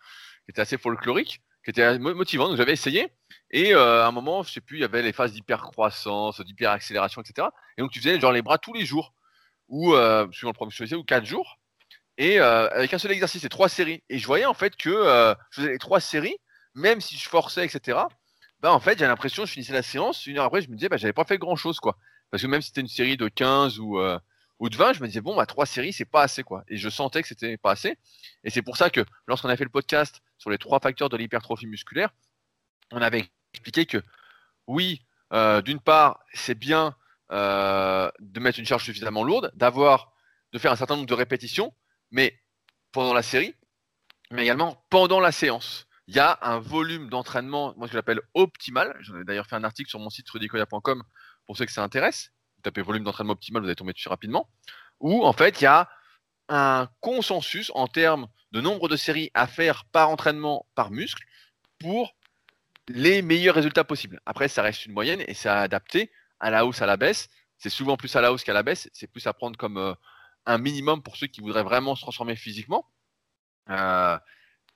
qui 0.45 0.51
était 0.51 0.61
assez 0.61 0.77
folklorique, 0.77 1.41
qui 1.65 1.71
était 1.71 1.99
motivant. 1.99 2.49
Donc 2.49 2.59
j'avais 2.59 2.75
essayé 2.75 3.09
et 3.51 3.73
à 3.73 4.07
un 4.07 4.13
moment, 4.13 4.43
je 4.43 4.53
sais 4.53 4.61
plus, 4.61 4.77
il 4.77 4.81
y 4.83 4.85
avait 4.85 5.01
les 5.01 5.15
phases 5.15 5.33
d'hypercroissance, 5.33 6.43
d'hyperaccélération, 6.43 7.23
etc. 7.23 7.49
Et 7.79 7.83
donc 7.83 7.93
tu 7.93 7.99
faisais 7.99 8.21
genre 8.21 8.33
les 8.33 8.43
bras 8.43 8.59
tous 8.59 8.75
les 8.75 8.85
jours 8.85 9.15
ou 9.69 9.95
suivant 10.33 10.51
le 10.51 10.53
programme 10.53 10.71
que 10.71 10.85
je 10.85 10.95
ou 10.95 11.03
quatre 11.03 11.25
jours 11.25 11.60
et 12.21 12.39
euh, 12.39 12.69
avec 12.69 12.93
un 12.93 12.99
seul 12.99 13.13
exercice 13.13 13.45
et 13.45 13.49
trois 13.49 13.71
séries. 13.71 14.03
Et 14.11 14.19
je 14.19 14.27
voyais 14.27 14.45
en 14.45 14.53
fait 14.53 14.77
que 14.77 14.91
euh, 14.91 15.35
je 15.51 15.63
faisais 15.63 15.73
les 15.73 15.79
trois 15.79 16.01
séries, 16.01 16.37
même 16.75 17.01
si 17.01 17.17
je 17.17 17.27
forçais, 17.27 17.65
etc. 17.65 17.99
Bah 18.61 18.73
en 18.75 18.79
fait, 18.79 18.99
j'ai 18.99 19.07
l'impression, 19.07 19.47
je 19.47 19.53
finissais 19.53 19.73
la 19.73 19.83
séance, 19.83 20.27
une 20.27 20.37
heure 20.37 20.45
après, 20.45 20.61
je 20.61 20.69
me 20.69 20.77
disais, 20.77 20.91
bah 20.91 20.99
j'avais 20.99 21.15
pas 21.15 21.25
fait 21.25 21.39
grand 21.39 21.57
chose, 21.57 21.81
quoi. 21.81 21.97
Parce 22.31 22.43
que 22.43 22.47
même 22.47 22.61
si 22.61 22.69
c'était 22.69 22.83
une 22.83 22.89
série 22.89 23.17
de 23.17 23.27
15 23.27 23.79
ou, 23.79 23.99
euh, 23.99 24.19
ou 24.59 24.69
de 24.69 24.77
20, 24.77 24.93
je 24.93 25.01
me 25.01 25.07
disais, 25.07 25.23
bon, 25.23 25.35
bah 25.35 25.47
trois 25.47 25.65
séries, 25.65 25.95
c'est 25.95 26.05
pas 26.05 26.23
assez, 26.23 26.43
quoi. 26.43 26.63
Et 26.69 26.77
je 26.77 26.91
sentais 26.91 27.23
que 27.23 27.29
c'était 27.29 27.57
pas 27.57 27.71
assez. 27.71 27.97
Et 28.45 28.51
c'est 28.51 28.61
pour 28.61 28.77
ça 28.77 28.91
que 28.91 29.03
lorsqu'on 29.27 29.49
a 29.49 29.57
fait 29.57 29.65
le 29.65 29.71
podcast 29.71 30.21
sur 30.37 30.51
les 30.51 30.59
trois 30.59 30.79
facteurs 30.79 31.09
de 31.09 31.17
l'hypertrophie 31.17 31.67
musculaire, 31.69 32.11
on 32.93 33.01
avait 33.01 33.31
expliqué 33.55 33.87
que 33.87 34.03
oui, 34.67 35.07
d'une 35.65 35.81
part, 35.81 36.21
c'est 36.35 36.55
bien 36.55 36.95
de 37.31 38.41
mettre 38.41 38.59
une 38.59 38.67
charge 38.67 38.85
suffisamment 38.85 39.25
lourde, 39.25 39.51
d'avoir, 39.55 40.13
de 40.53 40.59
faire 40.59 40.73
un 40.73 40.77
certain 40.77 40.97
nombre 40.97 41.09
de 41.09 41.15
répétitions, 41.15 41.73
mais 42.11 42.39
pendant 42.93 43.15
la 43.15 43.23
série, 43.23 43.55
mais 44.31 44.43
également 44.43 44.85
pendant 44.91 45.21
la 45.21 45.33
séance. 45.33 45.87
Il 46.07 46.17
y 46.17 46.19
a 46.19 46.39
un 46.43 46.59
volume 46.59 47.09
d'entraînement, 47.09 47.75
moi 47.77 47.87
je 47.89 47.95
l'appelle 47.95 48.21
optimal. 48.35 48.97
J'en 49.01 49.21
ai 49.21 49.25
d'ailleurs 49.25 49.47
fait 49.47 49.57
un 49.57 49.65
article 49.65 49.89
sur 49.89 50.01
mon 50.01 50.11
site 50.11 50.29
rudicoya.com 50.29 51.05
pour 51.47 51.57
ceux 51.57 51.67
que 51.67 51.73
ça 51.73 51.85
intéresse. 51.85 52.33
Vous 52.57 52.63
tapez 52.63 52.83
volume 52.83 53.05
d'entraînement 53.05 53.35
optimal, 53.35 53.63
vous 53.63 53.69
allez 53.69 53.77
tomber 53.77 53.93
dessus 53.93 54.09
rapidement. 54.09 54.51
Où 54.99 55.25
en 55.25 55.33
fait 55.33 55.61
il 55.61 55.65
y 55.65 55.69
a 55.69 55.89
un 56.49 56.89
consensus 57.01 57.71
en 57.75 57.87
termes 57.87 58.27
de 58.53 58.61
nombre 58.61 58.89
de 58.89 58.97
séries 58.97 59.31
à 59.35 59.47
faire 59.47 59.85
par 59.87 60.11
entraînement, 60.11 60.67
par 60.75 60.91
muscle, 60.91 61.25
pour 61.79 62.17
les 62.89 63.23
meilleurs 63.23 63.55
résultats 63.55 63.85
possibles. 63.85 64.21
Après, 64.27 64.49
ça 64.49 64.63
reste 64.63 64.87
une 64.87 64.93
moyenne 64.93 65.23
et 65.27 65.35
c'est 65.35 65.49
adapté 65.49 66.11
à 66.41 66.51
la 66.51 66.67
hausse, 66.67 66.83
à 66.83 66.87
la 66.87 66.97
baisse. 66.97 67.29
C'est 67.59 67.71
souvent 67.71 67.97
plus 67.97 68.15
à 68.17 68.21
la 68.21 68.33
hausse 68.33 68.43
qu'à 68.43 68.53
la 68.53 68.63
baisse. 68.63 68.91
C'est 68.93 69.07
plus 69.07 69.27
à 69.27 69.33
prendre 69.33 69.57
comme 69.57 69.77
euh, 69.79 69.95
un 70.47 70.59
minimum 70.59 71.03
pour 71.03 71.17
ceux 71.17 71.27
qui 71.27 71.41
voudraient 71.41 71.63
vraiment 71.63 71.95
se 71.95 72.03
transformer 72.03 72.37
physiquement. 72.37 72.87
Euh, 73.69 74.19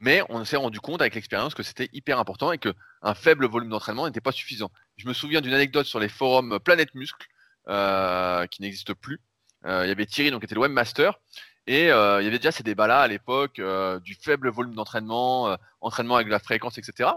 Mais 0.01 0.23
on 0.29 0.45
s'est 0.45 0.57
rendu 0.57 0.81
compte 0.81 1.01
avec 1.01 1.15
l'expérience 1.15 1.55
que 1.55 1.63
c'était 1.63 1.89
hyper 1.93 2.19
important 2.19 2.53
et 2.53 2.59
qu'un 2.59 3.15
faible 3.15 3.47
volume 3.47 3.71
d'entraînement 3.71 4.07
n'était 4.07 4.21
pas 4.21 4.33
suffisant. 4.33 4.71
Je 4.97 5.09
me 5.09 5.15
souviens 5.15 5.41
d'une 5.41 5.55
anecdote 5.55 5.87
sur 5.87 6.01
les 6.01 6.09
forums 6.09 6.59
Planète 6.61 6.95
Muscle, 6.95 7.27
euh, 7.69 8.47
qui 8.47 8.63
n'existe 8.63 8.93
plus. 8.95 9.21
Euh, 9.65 9.85
il 9.85 9.89
y 9.89 9.93
avait 9.93 10.07
Thierry, 10.07 10.31
donc, 10.31 10.41
qui 10.41 10.47
était 10.47 10.55
le 10.55 10.61
webmaster, 10.61 11.19
et 11.67 11.85
il 11.85 11.89
y 11.89 11.91
avait 11.91 12.39
déjà 12.39 12.53
ces 12.53 12.63
débats-là 12.63 13.01
à 13.01 13.09
l'époque 13.09 13.61
du 14.03 14.15
faible 14.15 14.51
volume 14.51 14.75
d'entraînement, 14.75 15.57
entraînement 15.81 16.17
avec 16.17 16.29
la 16.29 16.39
fréquence, 16.39 16.77
etc. 16.77 17.11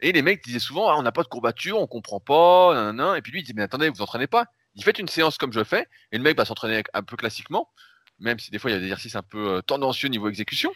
Et 0.00 0.12
les 0.12 0.22
mecs 0.22 0.44
disaient 0.44 0.60
souvent, 0.60 0.88
ah, 0.88 0.96
on 0.96 1.02
n'a 1.02 1.12
pas 1.12 1.24
de 1.24 1.28
courbature, 1.28 1.78
on 1.80 1.88
comprend 1.88 2.20
pas, 2.20 2.92
nan, 2.92 3.16
et 3.16 3.22
puis 3.22 3.32
lui 3.32 3.40
il 3.40 3.44
dit, 3.44 3.52
mais 3.54 3.62
attendez, 3.62 3.88
vous 3.88 4.02
entraînez 4.02 4.28
pas. 4.28 4.46
Il 4.80 4.84
fait 4.84 4.98
une 4.98 5.08
séance 5.08 5.36
comme 5.36 5.52
je 5.52 5.62
fais, 5.62 5.86
et 6.10 6.16
le 6.16 6.22
mec 6.22 6.38
va 6.38 6.46
s'entraîner 6.46 6.82
un 6.94 7.02
peu 7.02 7.14
classiquement, 7.16 7.68
même 8.18 8.38
si 8.38 8.50
des 8.50 8.58
fois 8.58 8.70
il 8.70 8.74
y 8.74 8.76
a 8.76 8.80
des 8.80 8.86
exercices 8.86 9.14
un 9.14 9.22
peu 9.22 9.62
tendancieux 9.66 10.08
niveau 10.08 10.28
exécution. 10.30 10.72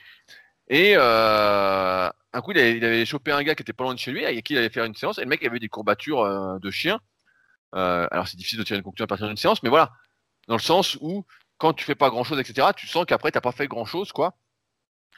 Et 0.68 0.92
euh, 0.96 2.10
un 2.34 2.40
coup, 2.42 2.52
il 2.52 2.84
avait, 2.84 3.06
chopé 3.06 3.32
un 3.32 3.42
gars 3.42 3.54
qui 3.54 3.62
était 3.62 3.72
pas 3.72 3.84
loin 3.84 3.94
de 3.94 3.98
chez 3.98 4.12
lui, 4.12 4.26
avec 4.26 4.44
qui 4.44 4.52
il 4.52 4.58
allait 4.58 4.68
faire 4.68 4.84
une 4.84 4.94
séance, 4.94 5.16
et 5.16 5.22
le 5.22 5.28
mec 5.28 5.42
avait 5.42 5.58
des 5.58 5.70
courbatures 5.70 6.20
euh, 6.20 6.58
de 6.58 6.70
chien. 6.70 7.00
Euh, 7.74 8.06
alors 8.10 8.28
c'est 8.28 8.36
difficile 8.36 8.58
de 8.58 8.64
tirer 8.64 8.78
une 8.78 8.84
conclusion 8.84 9.04
à 9.04 9.08
partir 9.08 9.26
d'une 9.26 9.38
séance, 9.38 9.62
mais 9.62 9.70
voilà, 9.70 9.90
dans 10.48 10.56
le 10.56 10.60
sens 10.62 10.98
où 11.00 11.24
quand 11.56 11.72
tu 11.72 11.84
fais 11.86 11.94
pas 11.94 12.10
grand 12.10 12.24
chose, 12.24 12.38
etc., 12.38 12.68
tu 12.76 12.86
sens 12.86 13.06
qu'après 13.06 13.30
t'as 13.30 13.40
pas 13.40 13.52
fait 13.52 13.68
grand 13.68 13.86
chose, 13.86 14.12
quoi. 14.12 14.36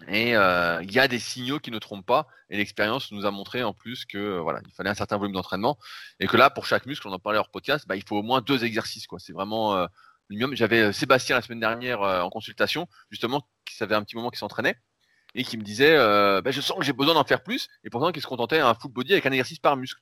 Et 0.09 0.33
il 0.33 0.93
y 0.93 0.99
a 0.99 1.09
des 1.09 1.19
signaux 1.19 1.59
qui 1.59 1.71
ne 1.71 1.79
trompent 1.79 2.07
pas, 2.07 2.27
et 2.51 2.57
l'expérience 2.57 3.13
nous 3.13 3.25
a 3.25 3.31
montré 3.31 3.63
en 3.63 3.73
plus 3.73 4.05
que 4.05 4.39
voilà, 4.39 4.61
il 4.67 4.73
fallait 4.73 4.91
un 4.91 4.95
certain 4.95 5.17
volume 5.17 5.35
d'entraînement, 5.35 5.79
et 6.21 6.27
que 6.27 6.37
là, 6.37 6.51
pour 6.51 6.67
chaque 6.67 6.87
muscle, 6.87 7.09
on 7.09 7.13
en 7.13 7.19
parlait 7.19 7.39
hors 7.39 7.51
podcast, 7.51 7.87
bah, 7.89 7.97
il 7.97 8.05
faut 8.07 8.17
au 8.17 8.23
moins 8.23 8.43
deux 8.43 8.65
exercices. 8.65 9.07
C'est 9.19 9.33
vraiment 9.33 9.89
J'avais 10.53 10.93
Sébastien 10.93 11.37
la 11.37 11.43
semaine 11.43 11.61
dernière 11.61 12.01
en 12.03 12.29
consultation, 12.31 12.89
justement, 13.11 13.49
qui 13.65 13.75
savait 13.75 13.95
un 13.95 14.03
petit 14.03 14.17
moment 14.17 14.31
qui 14.31 14.39
s'entraînait 14.39 14.77
et 15.37 15.45
qui 15.45 15.57
me 15.59 15.63
disait 15.63 15.95
euh, 15.95 16.41
bah, 16.41 16.51
je 16.51 16.61
sens 16.61 16.79
que 16.79 16.85
j'ai 16.85 16.93
besoin 16.93 17.15
d'en 17.15 17.25
faire 17.25 17.43
plus. 17.43 17.69
Et 17.85 17.91
pourtant 17.91 18.11
qui 18.11 18.21
se 18.21 18.27
contentait 18.27 18.59
un 18.59 18.75
full 18.75 18.91
body 18.91 19.13
avec 19.13 19.27
un 19.27 19.33
exercice 19.33 19.59
par 19.59 19.77
muscle. 19.77 20.01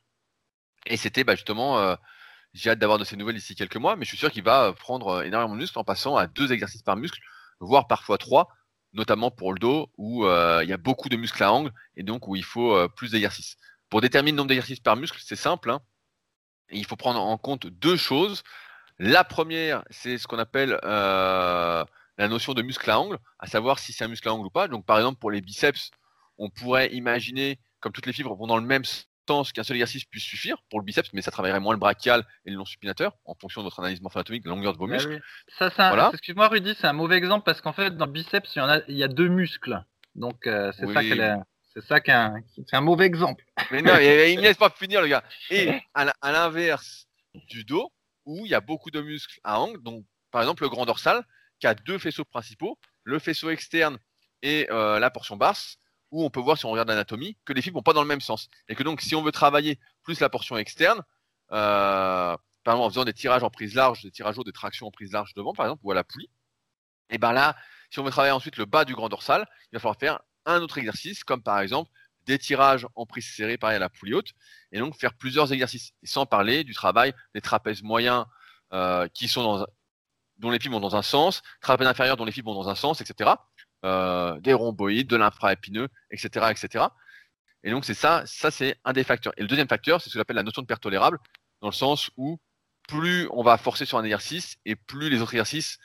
Et 0.87 0.97
c'était 0.97 1.23
bah, 1.23 1.35
justement 1.35 1.77
euh, 1.79 1.95
j'ai 2.53 2.69
hâte 2.69 2.79
d'avoir 2.79 2.97
de 2.97 3.03
ces 3.03 3.17
nouvelles 3.17 3.35
d'ici 3.35 3.53
quelques 3.53 3.75
mois, 3.75 3.95
mais 3.95 4.05
je 4.05 4.09
suis 4.09 4.17
sûr 4.17 4.31
qu'il 4.31 4.43
va 4.43 4.73
prendre 4.73 5.07
euh, 5.07 5.23
énormément 5.23 5.53
de 5.53 5.59
muscles 5.59 5.77
en 5.77 5.83
passant 5.83 6.15
à 6.15 6.27
deux 6.27 6.53
exercices 6.53 6.83
par 6.83 6.95
muscle, 6.95 7.19
voire 7.59 7.87
parfois 7.87 8.17
trois, 8.17 8.47
notamment 8.95 9.29
pour 9.29 9.53
le 9.53 9.59
dos 9.59 9.91
où 9.97 10.25
il 10.25 10.67
y 10.67 10.73
a 10.73 10.77
beaucoup 10.77 11.09
de 11.09 11.17
muscles 11.17 11.43
à 11.43 11.51
angle 11.53 11.71
et 11.95 12.03
donc 12.03 12.27
où 12.27 12.35
il 12.35 12.43
faut 12.43 12.89
plus 12.89 13.11
d'exercices. 13.11 13.57
Pour 13.89 14.01
déterminer 14.01 14.31
le 14.31 14.37
nombre 14.37 14.49
d'exercices 14.49 14.79
par 14.79 14.95
muscle, 14.95 15.19
c'est 15.23 15.35
simple. 15.35 15.69
Hein. 15.69 15.79
il 16.71 16.85
faut 16.85 16.95
prendre 16.95 17.21
en 17.21 17.37
compte 17.37 17.67
deux 17.67 17.97
choses. 17.97 18.43
La 18.97 19.23
première, 19.23 19.83
c'est 19.89 20.17
ce 20.17 20.27
qu'on 20.27 20.39
appelle 20.39 20.79
la 20.83 22.27
notion 22.27 22.53
de 22.53 22.61
muscle 22.61 22.89
à 22.89 22.99
angle, 22.99 23.19
à 23.39 23.47
savoir 23.47 23.79
si 23.79 23.93
c'est 23.93 24.05
un 24.05 24.07
muscle 24.07 24.27
à 24.29 24.33
angle 24.33 24.47
ou 24.47 24.49
pas. 24.49 24.67
Donc, 24.67 24.85
par 24.85 24.97
exemple, 24.97 25.19
pour 25.19 25.31
les 25.31 25.41
biceps, 25.41 25.91
on 26.37 26.49
pourrait 26.49 26.93
imaginer, 26.93 27.59
comme 27.79 27.91
toutes 27.91 28.05
les 28.05 28.13
fibres 28.13 28.35
vont 28.35 28.47
dans 28.47 28.57
le 28.57 28.65
même 28.65 28.83
sens, 29.27 29.51
qu'un 29.51 29.63
seul 29.63 29.77
exercice 29.77 30.05
puisse 30.05 30.23
suffire 30.23 30.57
pour 30.69 30.79
le 30.79 30.85
biceps, 30.85 31.11
mais 31.13 31.21
ça 31.21 31.31
travaillerait 31.31 31.59
moins 31.59 31.73
le 31.73 31.79
brachial 31.79 32.25
et 32.45 32.51
le 32.51 32.57
long 32.57 32.65
supinateur 32.65 33.17
en 33.25 33.35
fonction 33.35 33.61
de 33.61 33.65
votre 33.65 33.79
analyse 33.79 34.01
morpho-anatomique 34.01 34.43
de 34.43 34.49
la 34.49 34.55
longueur 34.55 34.73
de 34.73 34.77
vos 34.77 34.85
ah 34.85 34.93
muscles. 34.93 35.21
Ça, 35.57 35.69
ça 35.69 36.09
excuse-moi 36.13 36.47
Rudy, 36.47 36.75
c'est 36.79 36.87
un 36.87 36.93
mauvais 36.93 37.17
exemple 37.17 37.43
parce 37.45 37.61
qu'en 37.61 37.73
fait, 37.73 37.95
dans 37.95 38.05
le 38.05 38.11
biceps, 38.11 38.55
il 38.55 38.59
y, 38.59 38.61
en 38.61 38.69
a, 38.69 38.79
il 38.87 38.97
y 38.97 39.03
a 39.03 39.07
deux 39.07 39.27
muscles. 39.27 39.83
Donc, 40.15 40.47
euh, 40.47 40.71
c'est 40.77 40.91
ça 40.93 41.01
qu'elle 41.01 41.43
C'est 41.73 41.85
ça 41.85 41.99
qu'un, 41.99 42.41
c'est 42.55 42.75
un 42.75 42.81
mauvais 42.81 43.05
exemple. 43.05 43.43
Mais 43.71 43.81
non, 43.81 43.95
il 43.99 44.37
ne 44.37 44.41
laisse 44.41 44.57
pas 44.57 44.69
finir 44.69 45.01
le 45.01 45.07
gars. 45.07 45.23
Et 45.49 45.71
à 45.93 46.31
l'inverse 46.31 47.07
du 47.49 47.63
dos, 47.63 47.91
où 48.25 48.45
il 48.45 48.49
y 48.49 48.55
a 48.55 48.61
beaucoup 48.61 48.91
de 48.91 49.01
muscles 49.01 49.39
à 49.43 49.59
angle, 49.59 49.81
donc 49.83 50.03
par 50.31 50.41
exemple 50.41 50.63
le 50.63 50.69
grand 50.69 50.85
dorsal, 50.85 51.23
qui 51.59 51.67
a 51.67 51.73
deux 51.73 51.97
faisceaux 51.97 52.25
principaux, 52.25 52.77
le 53.03 53.19
faisceau 53.19 53.49
externe 53.49 53.97
et 54.41 54.67
euh, 54.71 54.99
la 54.99 55.09
portion 55.09 55.37
basse, 55.37 55.77
où 56.15 56.23
on 56.23 56.29
peut 56.29 56.39
voir 56.39 56.57
si 56.57 56.65
on 56.65 56.71
regarde 56.71 56.87
l'anatomie 56.87 57.37
que 57.45 57.51
les 57.51 57.61
fibres 57.61 57.79
vont 57.79 57.83
pas 57.83 57.93
dans 57.93 58.01
le 58.01 58.07
même 58.07 58.21
sens. 58.21 58.49
Et 58.69 58.75
que 58.75 58.83
donc 58.83 59.01
si 59.01 59.15
on 59.15 59.21
veut 59.21 59.33
travailler 59.33 59.79
plus 60.03 60.19
la 60.21 60.29
portion 60.29 60.57
externe, 60.57 61.01
euh, 61.51 62.37
par 62.63 62.75
exemple 62.75 62.87
en 62.87 62.89
faisant 62.89 63.03
des 63.03 63.13
tirages 63.13 63.43
en 63.43 63.49
prise 63.49 63.75
large, 63.75 64.01
des 64.01 64.11
tirages 64.11 64.37
hauts, 64.39 64.43
des 64.43 64.53
tractions 64.53 64.87
en 64.87 64.91
prise 64.91 65.11
large 65.11 65.33
devant, 65.33 65.53
par 65.53 65.65
exemple, 65.65 65.81
ou 65.83 65.91
à 65.91 65.95
la 65.95 66.05
poulie, 66.05 66.29
et 67.09 67.17
ben 67.17 67.33
là, 67.33 67.55
si 67.89 67.99
on 67.99 68.03
veut 68.03 68.11
travailler 68.11 68.31
ensuite 68.31 68.57
le 68.57 68.65
bas 68.65 68.85
du 68.85 68.95
grand 68.95 69.09
dorsal, 69.09 69.45
il 69.71 69.75
va 69.75 69.79
falloir 69.79 69.97
faire 69.99 70.19
un 70.45 70.61
autre 70.61 70.77
exercice, 70.77 71.23
comme 71.23 71.43
par 71.43 71.59
exemple 71.59 71.91
des 72.25 72.39
tirages 72.39 72.87
en 72.95 73.05
prise 73.05 73.27
serrée, 73.35 73.57
pareil 73.57 73.75
à 73.75 73.79
la 73.79 73.89
poulie 73.89 74.13
haute, 74.13 74.31
et 74.71 74.79
donc 74.79 74.95
faire 74.95 75.13
plusieurs 75.13 75.53
exercices. 75.53 75.91
Sans 76.03 76.25
parler 76.25 76.63
du 76.63 76.73
travail 76.73 77.13
des 77.35 77.41
trapèzes 77.41 77.83
moyens 77.83 78.25
euh, 78.73 79.07
qui 79.09 79.27
sont 79.27 79.43
dans, 79.43 79.65
dont 80.37 80.49
les 80.49 80.59
fibres 80.59 80.75
vont 80.75 80.81
dans 80.81 80.95
un 80.95 81.03
sens, 81.03 81.43
trapèze 81.61 81.87
inférieur 81.87 82.17
dont 82.17 82.25
les 82.25 82.31
fibres 82.31 82.51
vont 82.51 82.63
dans 82.63 82.69
un 82.69 82.75
sens, 82.75 83.01
etc. 83.01 83.31
Euh, 83.85 84.39
des 84.39 84.53
rhomboïdes, 84.53 85.07
de 85.07 85.15
l'infraépineux, 85.15 85.89
etc., 86.09 86.47
etc. 86.49 86.85
Et 87.63 87.69
donc 87.69 87.85
c'est 87.85 87.93
ça, 87.93 88.23
ça 88.25 88.49
c'est 88.49 88.79
un 88.83 88.93
des 88.93 89.03
facteurs. 89.03 89.31
Et 89.37 89.43
le 89.43 89.47
deuxième 89.47 89.67
facteur, 89.67 90.01
c'est 90.01 90.09
ce 90.09 90.15
qu'on 90.15 90.21
appelle 90.21 90.37
la 90.37 90.41
notion 90.41 90.63
de 90.63 90.67
perte 90.67 90.81
tolérable, 90.81 91.19
dans 91.61 91.67
le 91.67 91.73
sens 91.73 92.09
où 92.17 92.39
plus 92.87 93.27
on 93.31 93.43
va 93.43 93.59
forcer 93.59 93.85
sur 93.85 93.99
un 93.99 94.03
exercice 94.03 94.57
et 94.65 94.75
plus 94.75 95.11
les 95.11 95.21
autres 95.21 95.35
exercices 95.35 95.77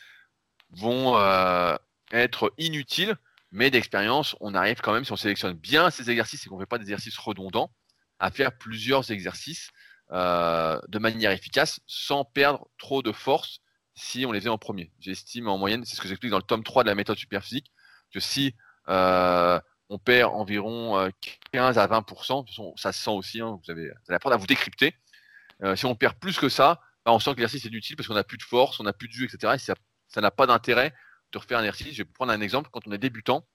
vont 0.71 1.19
euh, 1.19 1.77
être 2.11 2.55
inutiles, 2.57 3.17
mais 3.53 3.71
d'expérience, 3.71 4.35
on 4.41 4.55
arrive 4.55 4.81
quand 4.81 4.95
même, 4.95 5.05
si 5.05 5.13
on 5.13 5.17
sélectionne 5.17 5.53
bien 5.53 5.91
ces 5.91 6.11
exercices 6.11 6.47
et 6.47 6.49
qu'on 6.49 6.57
ne 6.57 6.63
fait 6.63 6.67
pas 6.67 6.79
des 6.79 6.85
exercices 6.85 7.19
redondants, 7.19 7.71
à 8.19 8.31
faire 8.31 8.57
plusieurs 8.57 9.11
exercices 9.11 9.73
euh, 10.13 10.81
de 10.89 10.99
manière 10.99 11.33
efficace 11.33 11.81
sans 11.87 12.25
perdre 12.25 12.67
trop 12.79 13.03
de 13.03 13.13
force 13.13 13.61
si 13.95 14.25
on 14.25 14.33
les 14.33 14.41
faisait 14.41 14.49
en 14.49 14.57
premier. 14.57 14.91
J'estime 15.01 15.49
en 15.49 15.59
moyenne, 15.59 15.85
c'est 15.85 15.97
ce 15.97 16.01
que 16.01 16.09
j'explique 16.09 16.31
dans 16.31 16.39
le 16.39 16.43
tome 16.43 16.65
3 16.65 16.85
de 16.85 16.89
la 16.89 16.95
méthode 16.95 17.19
superphysique, 17.19 17.71
que 18.11 18.21
si 18.21 18.55
euh, 18.89 19.61
on 19.89 19.99
perd 19.99 20.33
environ 20.35 21.11
15 21.53 21.79
euh, 21.79 21.81
à 21.81 21.87
20%, 21.87 22.75
ça 22.77 22.93
se 22.93 23.03
sent 23.03 23.11
aussi, 23.11 23.41
hein, 23.41 23.59
vous, 23.63 23.71
avez, 23.71 23.91
allez 24.09 24.17
apprendre 24.17 24.35
à 24.35 24.39
vous 24.39 24.47
décrypter. 24.47 24.95
Euh, 25.63 25.77
si 25.77 25.87
on 25.87 25.95
perd 25.95 26.17
plus 26.19 26.39
que 26.39 26.49
ça, 26.49 26.81
bah, 27.05 27.13
on 27.13 27.19
sent 27.19 27.33
que 27.33 27.37
l'exercice 27.37 27.65
est 27.65 27.69
inutile 27.69 27.97
parce 27.97 28.09
qu'on 28.09 28.15
n'a 28.15 28.25
plus 28.25 28.39
de 28.39 28.43
force, 28.43 28.81
on 28.81 28.85
n'a 28.85 28.93
plus 28.93 29.09
de 29.09 29.13
jus, 29.13 29.25
etc. 29.25 29.55
Et 29.55 29.59
ça 29.59 30.21
n'a 30.21 30.31
pas 30.31 30.47
d'intérêt 30.47 30.95
de 31.33 31.39
refaire 31.39 31.59
un 31.59 31.63
exercice. 31.63 31.95
Je 31.95 32.03
vais 32.03 32.09
prendre 32.13 32.33
un 32.33 32.41
exemple. 32.41 32.71
Quand 32.73 32.87
on 32.87 32.93
est 32.93 32.99
débutant, 32.99 33.47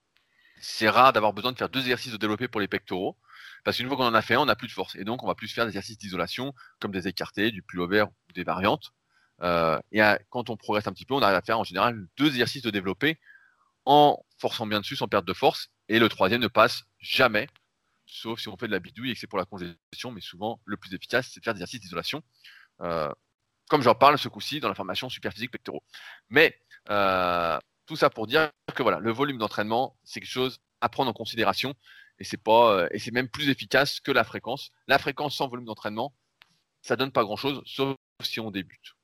c'est 0.60 0.88
rare 0.88 1.12
d'avoir 1.12 1.32
besoin 1.32 1.52
de 1.52 1.58
faire 1.58 1.68
deux 1.68 1.80
exercices 1.80 2.12
de 2.12 2.16
développer 2.16 2.48
pour 2.48 2.60
les 2.60 2.68
pectoraux. 2.68 3.18
Parce 3.64 3.78
qu'une 3.78 3.88
fois 3.88 3.96
qu'on 3.96 4.06
en 4.06 4.14
a 4.14 4.22
fait 4.22 4.34
un, 4.34 4.40
on 4.40 4.46
n'a 4.46 4.56
plus 4.56 4.68
de 4.68 4.72
force. 4.72 4.94
Et 4.94 5.04
donc, 5.04 5.22
on 5.22 5.26
va 5.26 5.34
plus 5.34 5.48
faire 5.48 5.64
des 5.64 5.70
exercices 5.70 5.98
d'isolation, 5.98 6.54
comme 6.80 6.92
des 6.92 7.08
écartés, 7.08 7.50
du 7.50 7.62
pullover 7.62 8.04
des 8.34 8.44
variantes. 8.44 8.92
Et 9.42 10.00
quand 10.30 10.48
on 10.50 10.56
progresse 10.56 10.86
un 10.86 10.92
petit 10.92 11.04
peu, 11.04 11.14
on 11.14 11.22
arrive 11.22 11.36
à 11.36 11.42
faire 11.42 11.58
en 11.58 11.64
général 11.64 12.06
deux 12.16 12.28
exercices 12.28 12.62
de 12.62 12.70
développer 12.70 13.18
en 13.86 14.22
forçant 14.38 14.66
bien 14.66 14.80
dessus 14.80 14.96
sans 14.96 15.08
perte 15.08 15.24
de 15.24 15.32
force. 15.32 15.68
Et 15.88 15.98
le 15.98 16.08
troisième 16.08 16.40
ne 16.40 16.48
passe 16.48 16.84
jamais, 16.98 17.48
sauf 18.06 18.40
si 18.40 18.48
on 18.48 18.56
fait 18.56 18.66
de 18.66 18.72
la 18.72 18.80
bidouille 18.80 19.10
et 19.10 19.14
que 19.14 19.20
c'est 19.20 19.26
pour 19.26 19.38
la 19.38 19.44
congestion. 19.44 20.10
Mais 20.12 20.20
souvent, 20.20 20.60
le 20.64 20.76
plus 20.76 20.92
efficace, 20.94 21.30
c'est 21.32 21.40
de 21.40 21.44
faire 21.44 21.54
des 21.54 21.58
exercices 21.58 21.80
d'isolation. 21.80 22.22
Euh, 22.82 23.10
comme 23.68 23.82
j'en 23.82 23.94
parle 23.94 24.18
ce 24.18 24.28
coup-ci 24.28 24.60
dans 24.60 24.68
la 24.68 24.74
formation 24.74 25.08
superphysique 25.08 25.50
pectoraux. 25.50 25.82
Mais 26.28 26.60
euh, 26.90 27.58
tout 27.86 27.96
ça 27.96 28.10
pour 28.10 28.26
dire 28.26 28.50
que 28.74 28.82
voilà, 28.82 28.98
le 28.98 29.12
volume 29.12 29.38
d'entraînement, 29.38 29.96
c'est 30.04 30.20
quelque 30.20 30.30
chose 30.30 30.58
à 30.80 30.88
prendre 30.88 31.10
en 31.10 31.14
considération 31.14 31.74
et 32.18 32.24
c'est 32.24 32.36
pas 32.36 32.86
et 32.90 32.98
c'est 32.98 33.10
même 33.10 33.28
plus 33.28 33.48
efficace 33.48 34.00
que 34.00 34.12
la 34.12 34.24
fréquence. 34.24 34.70
La 34.86 34.98
fréquence 34.98 35.36
sans 35.36 35.48
volume 35.48 35.66
d'entraînement, 35.66 36.14
ça 36.82 36.96
donne 36.96 37.12
pas 37.12 37.24
grand-chose, 37.24 37.62
sauf 37.66 37.96
si 38.22 38.40
on 38.40 38.50
débute. 38.50 38.95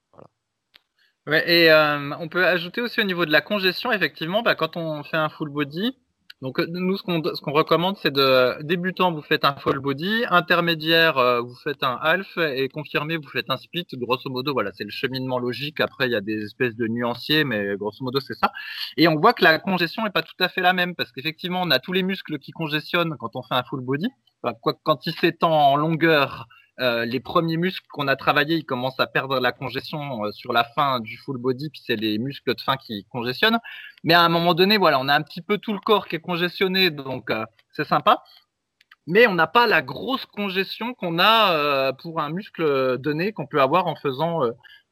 Ouais, 1.27 1.49
et 1.49 1.71
euh, 1.71 2.11
on 2.19 2.29
peut 2.29 2.45
ajouter 2.47 2.81
aussi 2.81 3.01
au 3.01 3.05
niveau 3.05 3.25
de 3.27 3.31
la 3.31 3.41
congestion, 3.41 3.93
effectivement, 3.93 4.43
bah, 4.43 4.57
quand 4.57 4.77
on 4.77 5.05
fait 5.05 5.17
un 5.17 5.29
full 5.29 5.51
body, 5.51 5.97
donc 6.43 6.59
euh, 6.59 6.67
nous 6.69 6.97
ce 6.97 7.05
qu'on 7.05 7.23
qu'on 7.23 7.53
recommande 7.53 7.97
c'est 7.99 8.11
de 8.13 8.61
débutant 8.65 9.13
vous 9.13 9.23
faites 9.23 9.45
un 9.45 9.55
full 9.55 9.79
body, 9.79 10.25
intermédiaire 10.29 11.17
euh, 11.19 11.41
vous 11.41 11.55
faites 11.55 11.85
un 11.85 11.97
half 12.03 12.37
et 12.37 12.69
confirmé 12.69 13.17
vous 13.17 13.29
faites 13.29 13.49
un 13.49 13.57
split. 13.57 13.87
Grosso 13.93 14.29
modo 14.29 14.53
voilà 14.53 14.73
c'est 14.73 14.83
le 14.83 14.91
cheminement 14.91 15.39
logique. 15.39 15.79
Après 15.81 16.07
il 16.09 16.11
y 16.13 16.17
a 16.17 16.21
des 16.21 16.43
espèces 16.43 16.75
de 16.75 16.89
nuanciers 16.89 17.45
mais 17.45 17.77
grosso 17.77 17.99
modo 18.05 18.19
c'est 18.19 18.35
ça. 18.35 18.51
Et 18.97 19.07
on 19.07 19.15
voit 19.15 19.35
que 19.35 19.45
la 19.45 19.61
congestion 19.61 20.05
est 20.05 20.11
pas 20.11 20.23
tout 20.23 20.35
à 20.41 20.49
fait 20.49 20.63
la 20.63 20.73
même 20.73 20.97
parce 20.97 21.13
qu'effectivement 21.13 21.63
on 21.63 21.71
a 21.71 21.79
tous 21.79 21.93
les 21.93 22.03
muscles 22.03 22.41
qui 22.41 22.51
congestionnent 22.51 23.17
quand 23.21 23.37
on 23.37 23.43
fait 23.43 23.55
un 23.55 23.63
full 23.63 23.81
body. 23.81 24.09
Enfin, 24.43 24.57
quand 24.83 25.07
il 25.07 25.15
s'étend 25.15 25.53
en 25.53 25.77
longueur 25.77 26.49
euh, 26.81 27.05
les 27.05 27.21
premiers 27.21 27.59
muscles 27.59 27.87
qu'on 27.91 28.09
a 28.09 28.17
travaillés, 28.17 28.57
ils 28.57 28.65
commencent 28.65 28.99
à 28.99 29.07
perdre 29.07 29.39
la 29.41 29.53
congestion 29.53 30.25
euh, 30.25 30.33
sur 30.33 30.53
la 30.53 30.65
fin 30.65 31.01
du 31.01 31.19
full 31.19 31.37
body, 31.37 31.69
puis 31.69 31.83
c'est 31.85 31.97
les 31.97 32.19
muscles 32.19 32.55
de 32.55 32.61
fin 32.61 32.77
qui 32.77 33.05
congestionnent. 33.11 33.59
Mais 34.05 34.15
à 34.15 34.23
un 34.23 34.29
moment 34.31 34.55
donné, 34.55 34.79
voilà, 34.79 34.99
on 34.99 35.09
a 35.09 35.15
un 35.15 35.23
petit 35.23 35.43
peu 35.43 35.59
tout 35.59 35.75
le 35.75 35.81
corps 35.81 36.09
qui 36.09 36.17
est 36.17 36.21
congestionné, 36.21 36.91
donc 36.91 37.31
euh, 37.31 37.45
c'est 37.73 37.87
sympa. 37.87 38.23
Mais 39.07 39.27
on 39.27 39.35
n'a 39.35 39.47
pas 39.47 39.67
la 39.67 39.83
grosse 39.83 40.27
congestion 40.27 40.95
qu'on 40.95 41.19
a 41.19 41.93
pour 41.95 42.21
un 42.21 42.31
muscle 42.31 42.99
donné 42.99 43.33
qu'on 43.33 43.47
peut 43.47 43.61
avoir 43.61 43.89
en 43.89 43.97
faisant 43.97 44.43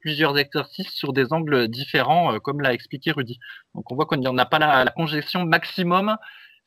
plusieurs 0.01 0.37
exercices 0.37 0.91
sur 0.91 1.13
des 1.13 1.33
angles 1.33 1.69
différents, 1.69 2.41
comme 2.41 2.61
l'a 2.61 2.73
expliqué 2.73 3.13
Rudy. 3.13 3.39
Donc 3.77 3.91
on 3.93 3.95
voit 3.95 4.07
qu'on 4.07 4.17
n'a 4.17 4.47
pas 4.47 4.59
la, 4.59 4.85
la, 4.85 4.91
congestion 4.91 5.45
maximum 5.47 6.17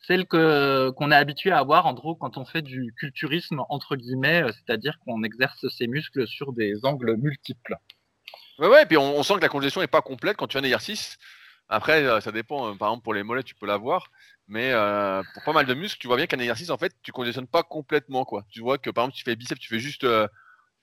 celle 0.06 0.26
que 0.26 0.89
qu'on 0.92 1.12
est 1.12 1.16
habitué 1.16 1.52
à 1.52 1.60
avoir 1.60 1.86
en 1.86 1.94
gros 1.94 2.16
quand 2.16 2.38
on 2.38 2.46
fait 2.46 2.62
du 2.62 2.94
culturisme 2.98 3.62
entre 3.70 3.96
guillemets, 3.96 4.44
euh, 4.44 4.52
c'est-à-dire 4.52 4.98
qu'on 5.06 5.24
exerce 5.24 5.66
ses 5.70 5.88
muscles 5.88 6.28
sur 6.28 6.54
des 6.54 6.86
angles 6.86 7.16
multiples. 7.16 7.78
Ouais, 8.60 8.84
et 8.84 8.86
puis 8.86 8.98
on, 8.98 9.24
sent 9.24 9.36
que 9.36 9.42
la 9.42 9.50
congestion 9.50 9.82
n'est 9.82 9.88
pas 9.88 10.02
complète 10.02 10.38
quand 10.38 10.48
tu 10.48 10.54
fais 10.54 10.60
un 10.60 10.63
exercice. 10.63 11.18
Après, 11.70 12.04
euh, 12.04 12.22
ça 12.22 12.32
dépend. 12.32 12.70
Euh, 12.70 12.76
par 12.76 12.89
exemple, 12.89 13.04
pour 13.04 13.13
les 13.13 13.24
mollets, 13.24 13.44
tu 13.44 13.56
peux 13.56 13.66
l'avoir. 13.66 14.12
Mais 14.48 14.74
pour 15.34 15.44
pas 15.46 15.54
mal 15.54 15.66
de 15.66 15.74
muscles, 15.74 16.00
tu 16.00 16.08
vois 16.08 16.18
bien 16.18 16.28
qu'un 16.28 16.38
exercice, 16.38 16.70
en 16.70 16.78
fait, 16.78 16.94
tu 17.02 17.13
conditionnes 17.13 17.48
pas 17.48 17.63
complètement, 17.63 18.26
quoi. 18.26 18.46
Tu 18.50 18.60
vois 18.60 18.78
que 18.78 18.89
par 18.89 19.06
exemple, 19.06 19.18
tu 19.18 19.24
fais 19.24 19.38
biceps, 19.38 19.60
tu 19.60 19.70
fais 19.70 19.80
juste 19.80 20.06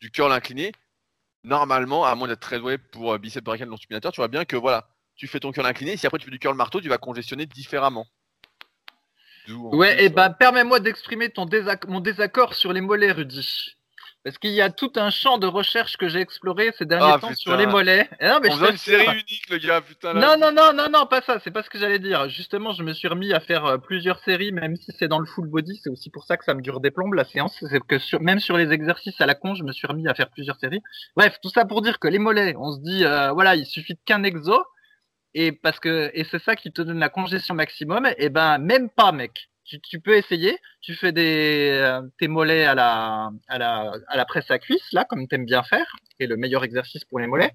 du 0.01 0.11
curl 0.11 0.33
incliné. 0.33 0.73
Normalement, 1.45 2.07
à 2.07 2.15
moins 2.15 2.27
d'être 2.27 2.41
très 2.41 2.59
doué 2.59 2.79
pour 2.79 3.19
biceps 3.19 3.45
brachial 3.45 3.69
non 3.69 3.77
supinateur, 3.77 4.13
tu 4.13 4.21
vois 4.21 4.29
bien 4.29 4.47
que 4.47 4.57
voilà, 4.57 4.89
tu 5.15 5.29
fais 5.29 5.41
ton 5.41 5.53
curl 5.53 5.67
incliné. 5.67 5.99
Si 5.99 6.07
après 6.07 6.19
tu 6.19 6.25
fais 6.25 6.31
du 6.31 6.39
curl 6.39 6.57
marteau, 6.57 6.81
tu 6.81 6.89
vas 6.89 6.99
congestionner 6.99 7.45
différemment. 7.47 8.07
Ouais, 9.48 10.03
et 10.05 10.07
euh, 10.07 10.11
bah 10.11 10.31
permets-moi 10.31 10.81
d'exprimer 10.81 11.31
ton 11.31 11.44
désac- 11.46 11.87
mon 11.88 12.00
désaccord 12.00 12.55
sur 12.55 12.72
les 12.72 12.81
mollets, 12.81 13.12
Rudy. 13.12 13.74
Parce 14.22 14.37
qu'il 14.37 14.50
y 14.50 14.61
a 14.61 14.68
tout 14.68 14.92
un 14.96 15.09
champ 15.09 15.38
de 15.38 15.46
recherche 15.46 15.96
que 15.96 16.07
j'ai 16.07 16.20
exploré 16.20 16.72
ces 16.76 16.85
derniers 16.85 17.07
Ah, 17.14 17.18
temps 17.18 17.29
putain. 17.29 17.35
sur 17.37 17.57
les 17.57 17.66
mollets. 17.66 18.07
Eh 18.20 18.26
non, 18.29 18.38
mais 18.42 18.50
on 18.53 18.57
je 18.57 18.70
une 18.72 18.76
série 18.76 19.05
unique, 19.07 19.48
le 19.48 19.57
gars, 19.57 19.81
putain. 19.81 20.12
là. 20.12 20.20
Non, 20.20 20.37
non, 20.38 20.53
non, 20.53 20.74
non, 20.74 20.90
non, 20.92 21.07
pas 21.07 21.22
ça. 21.22 21.40
C'est 21.42 21.50
pas 21.50 21.62
ce 21.62 21.70
que 21.70 21.79
j'allais 21.79 21.98
dire. 21.98 22.29
Justement, 22.29 22.74
je 22.74 22.83
me 22.83 22.92
suis 22.92 23.09
remis 23.09 23.33
à 23.33 23.40
faire 23.40 23.64
euh, 23.64 23.79
plusieurs 23.79 24.18
séries, 24.18 24.53
même 24.53 24.76
si 24.76 24.92
c'est 24.98 25.09
dans 25.09 25.20
le 25.20 25.24
full 25.24 25.48
body. 25.48 25.81
C'est 25.83 25.88
aussi 25.88 26.11
pour 26.11 26.24
ça 26.26 26.37
que 26.37 26.44
ça 26.44 26.53
me 26.53 26.61
dure 26.61 26.81
des 26.81 26.90
plombes 26.90 27.14
la 27.14 27.24
séance. 27.24 27.57
C'est 27.66 27.81
que 27.81 27.98
sur, 27.98 28.20
même 28.20 28.40
sur 28.40 28.59
les 28.59 28.70
exercices 28.72 29.18
à 29.22 29.26
la 29.26 29.35
con, 29.35 29.55
je 29.55 29.64
me 29.64 29.72
suis 29.72 29.87
remis 29.87 30.07
à 30.07 30.12
faire 30.14 30.29
plusieurs 30.29 30.59
séries. 30.59 30.83
Bref, 31.16 31.38
tout 31.42 31.48
ça 31.48 31.64
pour 31.64 31.81
dire 31.81 31.98
que 31.98 32.07
les 32.09 32.18
mollets, 32.18 32.55
on 32.59 32.72
se 32.74 32.81
dit, 32.81 33.07
euh, 33.07 33.33
voilà, 33.33 33.57
il 33.57 33.64
suffit 33.64 33.94
de 33.94 34.00
qu'un 34.05 34.22
exo. 34.22 34.62
Et 35.35 35.53
parce 35.53 35.81
que, 35.81 36.11
et 36.14 36.25
c'est 36.25 36.43
ça 36.43 36.57
qui 36.57 36.73
te 36.73 36.83
donne 36.83 36.99
la 36.99 37.09
congestion 37.09 37.55
maximum. 37.55 38.09
Et 38.19 38.29
ben, 38.31 38.59
même 38.59 38.90
pas, 38.90 39.12
mec. 39.12 39.49
Tu, 39.64 39.81
tu 39.81 40.01
peux 40.01 40.16
essayer. 40.16 40.59
Tu 40.81 40.95
fais 40.95 41.12
des, 41.12 41.71
euh, 41.75 42.03
tes 42.19 42.29
mollets 42.29 42.64
à 42.64 42.75
la, 42.75 43.31
à 43.49 43.59
la, 43.59 43.93
à 44.09 44.16
la 44.16 44.25
presse 44.25 44.51
à 44.51 44.59
cuisse, 44.59 44.93
là, 44.93 45.05
comme 45.05 45.29
t'aimes 45.29 45.45
bien 45.47 45.62
faire. 45.62 45.87
qui 46.16 46.25
est 46.25 46.27
le 46.27 46.37
meilleur 46.37 46.64
exercice 46.64 47.05
pour 47.05 47.21
les 47.21 47.27
mollets 47.27 47.53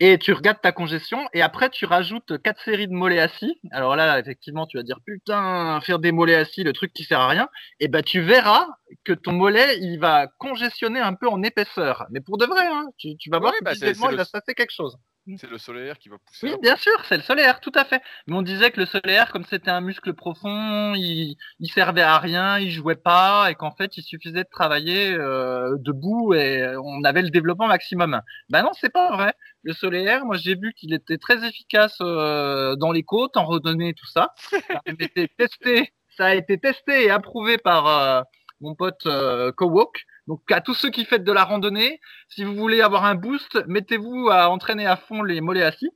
et 0.00 0.18
tu 0.18 0.32
regardes 0.32 0.60
ta 0.60 0.72
congestion 0.72 1.28
et 1.32 1.42
après 1.42 1.70
tu 1.70 1.84
rajoutes 1.84 2.40
quatre 2.42 2.62
séries 2.62 2.86
de 2.86 2.92
mollets 2.92 3.18
assis. 3.18 3.60
Alors 3.72 3.96
là, 3.96 4.18
effectivement, 4.18 4.66
tu 4.66 4.76
vas 4.76 4.82
dire 4.82 4.98
putain, 5.04 5.80
faire 5.80 5.98
des 5.98 6.12
mollets 6.12 6.36
assis, 6.36 6.62
le 6.62 6.72
truc 6.72 6.92
qui 6.92 7.04
sert 7.04 7.20
à 7.20 7.28
rien. 7.28 7.48
Et 7.80 7.88
ben 7.88 8.02
tu 8.02 8.20
verras 8.20 8.66
que 9.04 9.12
ton 9.12 9.32
mollet 9.32 9.78
il 9.80 9.98
va 9.98 10.28
congestionner 10.38 11.00
un 11.00 11.14
peu 11.14 11.28
en 11.28 11.42
épaisseur, 11.42 12.06
mais 12.10 12.20
pour 12.20 12.38
de 12.38 12.46
vrai, 12.46 12.66
hein. 12.66 12.86
tu, 12.96 13.16
tu 13.16 13.30
vas 13.30 13.38
voir 13.38 13.52
Ouais, 13.52 13.58
que 13.58 13.64
bah, 13.64 13.72
il 13.74 14.16
va 14.16 14.24
se 14.24 14.30
passer 14.30 14.54
quelque 14.54 14.72
chose. 14.72 14.96
C'est 15.36 15.50
le 15.50 15.58
solaire 15.58 15.98
qui 15.98 16.08
va 16.08 16.16
pousser. 16.18 16.48
Oui, 16.48 16.56
bien 16.62 16.76
sûr, 16.76 16.92
c'est 17.08 17.16
le 17.16 17.22
solaire, 17.22 17.60
tout 17.60 17.72
à 17.74 17.84
fait. 17.84 18.00
Mais 18.26 18.36
on 18.36 18.42
disait 18.42 18.70
que 18.70 18.80
le 18.80 18.86
solaire, 18.86 19.30
comme 19.30 19.44
c'était 19.44 19.70
un 19.70 19.80
muscle 19.80 20.14
profond, 20.14 20.94
il, 20.94 21.36
il 21.60 21.70
servait 21.70 22.02
à 22.02 22.18
rien, 22.18 22.58
il 22.58 22.70
jouait 22.70 22.96
pas, 22.96 23.50
et 23.50 23.54
qu'en 23.54 23.70
fait, 23.70 23.96
il 23.96 24.02
suffisait 24.02 24.44
de 24.44 24.48
travailler 24.50 25.12
euh, 25.12 25.76
debout 25.80 26.34
et 26.34 26.74
on 26.82 27.04
avait 27.04 27.22
le 27.22 27.30
développement 27.30 27.66
maximum. 27.66 28.20
Ben 28.48 28.62
non, 28.62 28.70
c'est 28.80 28.92
pas 28.92 29.10
vrai. 29.12 29.34
Le 29.62 29.72
solaire, 29.72 30.24
moi, 30.24 30.36
j'ai 30.36 30.54
vu 30.54 30.72
qu'il 30.74 30.94
était 30.94 31.18
très 31.18 31.46
efficace 31.46 31.98
euh, 32.00 32.76
dans 32.76 32.92
les 32.92 33.02
côtes, 33.02 33.36
en 33.36 33.44
randonnée, 33.44 33.94
tout 33.94 34.06
ça. 34.06 34.32
Ça 34.50 34.58
a 34.86 34.90
été 34.90 35.28
testé, 35.36 35.92
ça 36.16 36.26
a 36.26 36.34
été 36.34 36.58
testé 36.58 37.04
et 37.04 37.10
approuvé 37.10 37.58
par 37.58 37.86
euh, 37.86 38.22
mon 38.60 38.74
pote 38.74 39.06
euh, 39.06 39.52
Kowok. 39.52 40.04
Donc 40.28 40.42
à 40.52 40.60
tous 40.60 40.74
ceux 40.74 40.90
qui 40.90 41.06
faites 41.06 41.24
de 41.24 41.32
la 41.32 41.42
randonnée, 41.42 42.00
si 42.28 42.44
vous 42.44 42.54
voulez 42.54 42.82
avoir 42.82 43.06
un 43.06 43.14
boost, 43.14 43.58
mettez-vous 43.66 44.28
à 44.30 44.50
entraîner 44.50 44.86
à 44.86 44.98
fond 44.98 45.22
les 45.22 45.40
mollets 45.40 45.64
assis. 45.64 45.90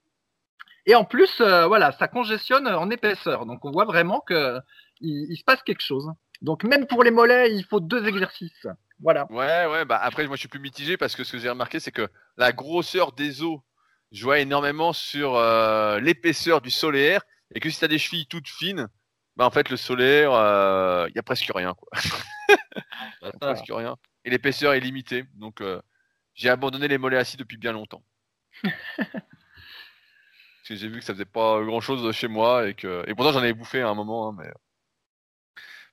Et 0.87 0.95
en 0.95 1.05
plus, 1.05 1.41
euh, 1.43 1.67
voilà, 1.67 1.93
ça 1.93 2.09
congestionne 2.09 2.67
en 2.67 2.89
épaisseur. 2.89 3.45
Donc 3.45 3.63
on 3.67 3.71
voit 3.71 3.85
vraiment 3.85 4.21
que 4.21 4.59
il, 5.03 5.27
il 5.31 5.37
se 5.37 5.45
passe 5.45 5.63
quelque 5.63 5.83
chose. 5.83 6.11
Donc 6.41 6.65
même 6.65 6.87
pour 6.87 7.05
les 7.05 7.11
mollets, 7.11 7.55
il 7.55 7.63
faut 7.65 7.79
deux 7.79 8.07
exercices. 8.07 8.67
Voilà. 9.01 9.31
Ouais, 9.31 9.67
ouais, 9.67 9.85
bah 9.85 10.01
après, 10.03 10.27
moi 10.27 10.37
je 10.37 10.41
suis 10.41 10.49
plus 10.49 10.61
mitigé 10.61 10.97
parce 10.97 11.15
que 11.15 11.25
ce 11.25 11.33
que 11.33 11.39
j'ai 11.39 11.51
remarqué, 11.51 11.79
c'est 11.79 11.93
que 11.93 12.09
la 12.39 12.53
grosseur 12.53 13.13
des 13.13 13.43
os 13.43 13.61
jouait 14.13 14.43
énormément 14.43 14.95
sur 14.95 15.37
euh, 15.37 16.01
l'épaisseur 16.01 16.63
du 16.63 16.71
solaire 16.71 17.21
et 17.55 17.61
que 17.61 17.69
si 17.69 17.79
tu 17.79 17.85
as 17.85 17.89
des 17.89 17.99
chevilles 17.99 18.27
toutes 18.27 18.49
fines, 18.49 18.89
bah 19.37 19.45
en 19.45 19.51
fait, 19.51 19.69
le 19.69 19.77
solaire, 19.77 20.31
il 21.09 21.15
y 21.15 21.19
a 21.19 21.23
presque 21.23 21.51
rien, 21.55 21.75
quoi. 21.75 21.91
Y 23.23 23.27
a 23.27 23.33
presque 23.39 23.71
rien. 23.71 23.97
Et 24.25 24.31
l'épaisseur 24.31 24.73
est 24.75 24.81
limitée. 24.81 25.25
Donc 25.35 25.61
euh, 25.61 25.81
j'ai 26.35 26.49
abandonné 26.51 26.89
les 26.89 26.99
mollets 26.99 27.19
assis 27.19 27.37
depuis 27.37 27.57
bien 27.57 27.73
longtemps. 27.73 28.05
Parce 28.63 28.73
que 30.69 30.77
j'ai 30.77 30.89
vu 30.89 30.99
que 31.01 31.05
ça 31.05 31.13
faisait 31.15 31.25
pas 31.25 31.63
grand 31.65 31.81
chose 31.81 32.13
chez 32.15 32.29
moi 32.29 32.69
et 32.69 32.75
que 32.75 33.05
et 33.09 33.15
pourtant 33.15 33.33
j'en 33.33 33.41
avais 33.41 33.55
bouffé 33.55 33.81
à 33.83 33.89
un 33.89 33.95
moment 33.95 34.29
hein, 34.29 34.37
mais 34.39 34.53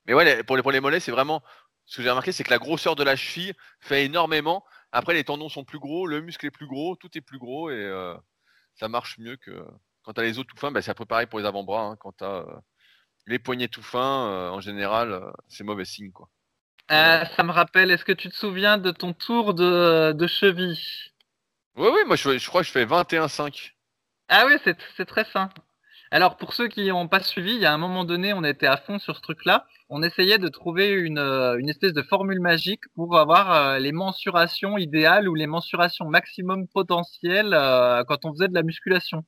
mais 0.06 0.14
ouais 0.14 0.24
les- 0.24 0.42
pour 0.44 0.56
les 0.56 0.62
pour 0.62 0.72
les 0.72 0.80
mollets 0.80 1.00
c'est 1.00 1.10
vraiment 1.12 1.42
ce 1.86 1.96
que 1.96 2.02
j'ai 2.02 2.10
remarqué 2.10 2.32
c'est 2.32 2.44
que 2.44 2.50
la 2.50 2.58
grosseur 2.58 2.96
de 2.96 3.02
la 3.02 3.16
cheville 3.16 3.54
fait 3.80 4.04
énormément 4.04 4.64
après 4.92 5.14
les 5.14 5.24
tendons 5.24 5.48
sont 5.48 5.64
plus 5.64 5.78
gros 5.78 6.06
le 6.06 6.20
muscle 6.20 6.46
est 6.46 6.50
plus 6.50 6.66
gros 6.66 6.96
tout 6.96 7.10
est 7.16 7.20
plus 7.20 7.38
gros 7.38 7.70
et 7.70 7.74
euh, 7.74 8.14
ça 8.76 8.88
marche 8.88 9.18
mieux 9.18 9.36
que 9.36 9.64
quand 10.02 10.12
t'as 10.14 10.22
les 10.22 10.38
os 10.38 10.46
tout 10.46 10.56
fins 10.56 10.70
bah, 10.70 10.82
c'est 10.82 10.94
pareil 11.04 11.26
pour 11.26 11.38
les 11.40 11.46
avant-bras 11.46 11.82
hein. 11.84 11.96
quand 11.96 12.12
t'as 12.12 12.40
euh, 12.42 12.60
les 13.26 13.38
poignets 13.38 13.68
tout 13.68 13.82
fins 13.82 14.28
euh, 14.30 14.50
en 14.50 14.60
général 14.60 15.12
euh, 15.12 15.30
c'est 15.48 15.64
mauvais 15.64 15.84
signe 15.84 16.12
quoi 16.12 16.28
Euh, 16.90 17.24
ça 17.36 17.42
me 17.44 17.52
rappelle, 17.52 17.90
est-ce 17.90 18.04
que 18.04 18.12
tu 18.12 18.28
te 18.28 18.34
souviens 18.34 18.76
de 18.78 18.90
ton 18.90 19.12
tour 19.12 19.54
de, 19.54 20.12
de 20.12 20.26
cheville? 20.26 20.78
Oui 21.76 21.88
oui 21.92 22.00
moi 22.06 22.16
je, 22.16 22.38
je 22.38 22.48
crois 22.48 22.62
que 22.62 22.66
je 22.66 22.72
fais 22.72 22.84
21,5 22.84 23.72
Ah 24.28 24.44
oui, 24.46 24.54
c'est 24.96 25.04
très 25.06 25.24
fin. 25.24 25.50
Alors 26.12 26.36
pour 26.36 26.54
ceux 26.54 26.66
qui 26.66 26.88
n'ont 26.88 27.06
pas 27.06 27.20
suivi, 27.22 27.52
il 27.54 27.60
y 27.60 27.66
a 27.66 27.72
un 27.72 27.78
moment 27.78 28.04
donné, 28.04 28.32
on 28.32 28.42
était 28.42 28.66
à 28.66 28.76
fond 28.76 28.98
sur 28.98 29.14
ce 29.16 29.20
truc-là. 29.22 29.66
On 29.88 30.02
essayait 30.02 30.38
de 30.38 30.48
trouver 30.48 30.90
une, 30.90 31.18
euh, 31.18 31.56
une 31.58 31.68
espèce 31.68 31.92
de 31.92 32.02
formule 32.02 32.40
magique 32.40 32.82
pour 32.96 33.16
avoir 33.16 33.52
euh, 33.52 33.78
les 33.78 33.92
mensurations 33.92 34.76
idéales 34.76 35.28
ou 35.28 35.36
les 35.36 35.46
mensurations 35.46 36.06
maximum 36.06 36.66
potentielles 36.68 37.54
euh, 37.54 38.02
quand 38.04 38.24
on 38.24 38.32
faisait 38.32 38.48
de 38.48 38.54
la 38.54 38.64
musculation. 38.64 39.24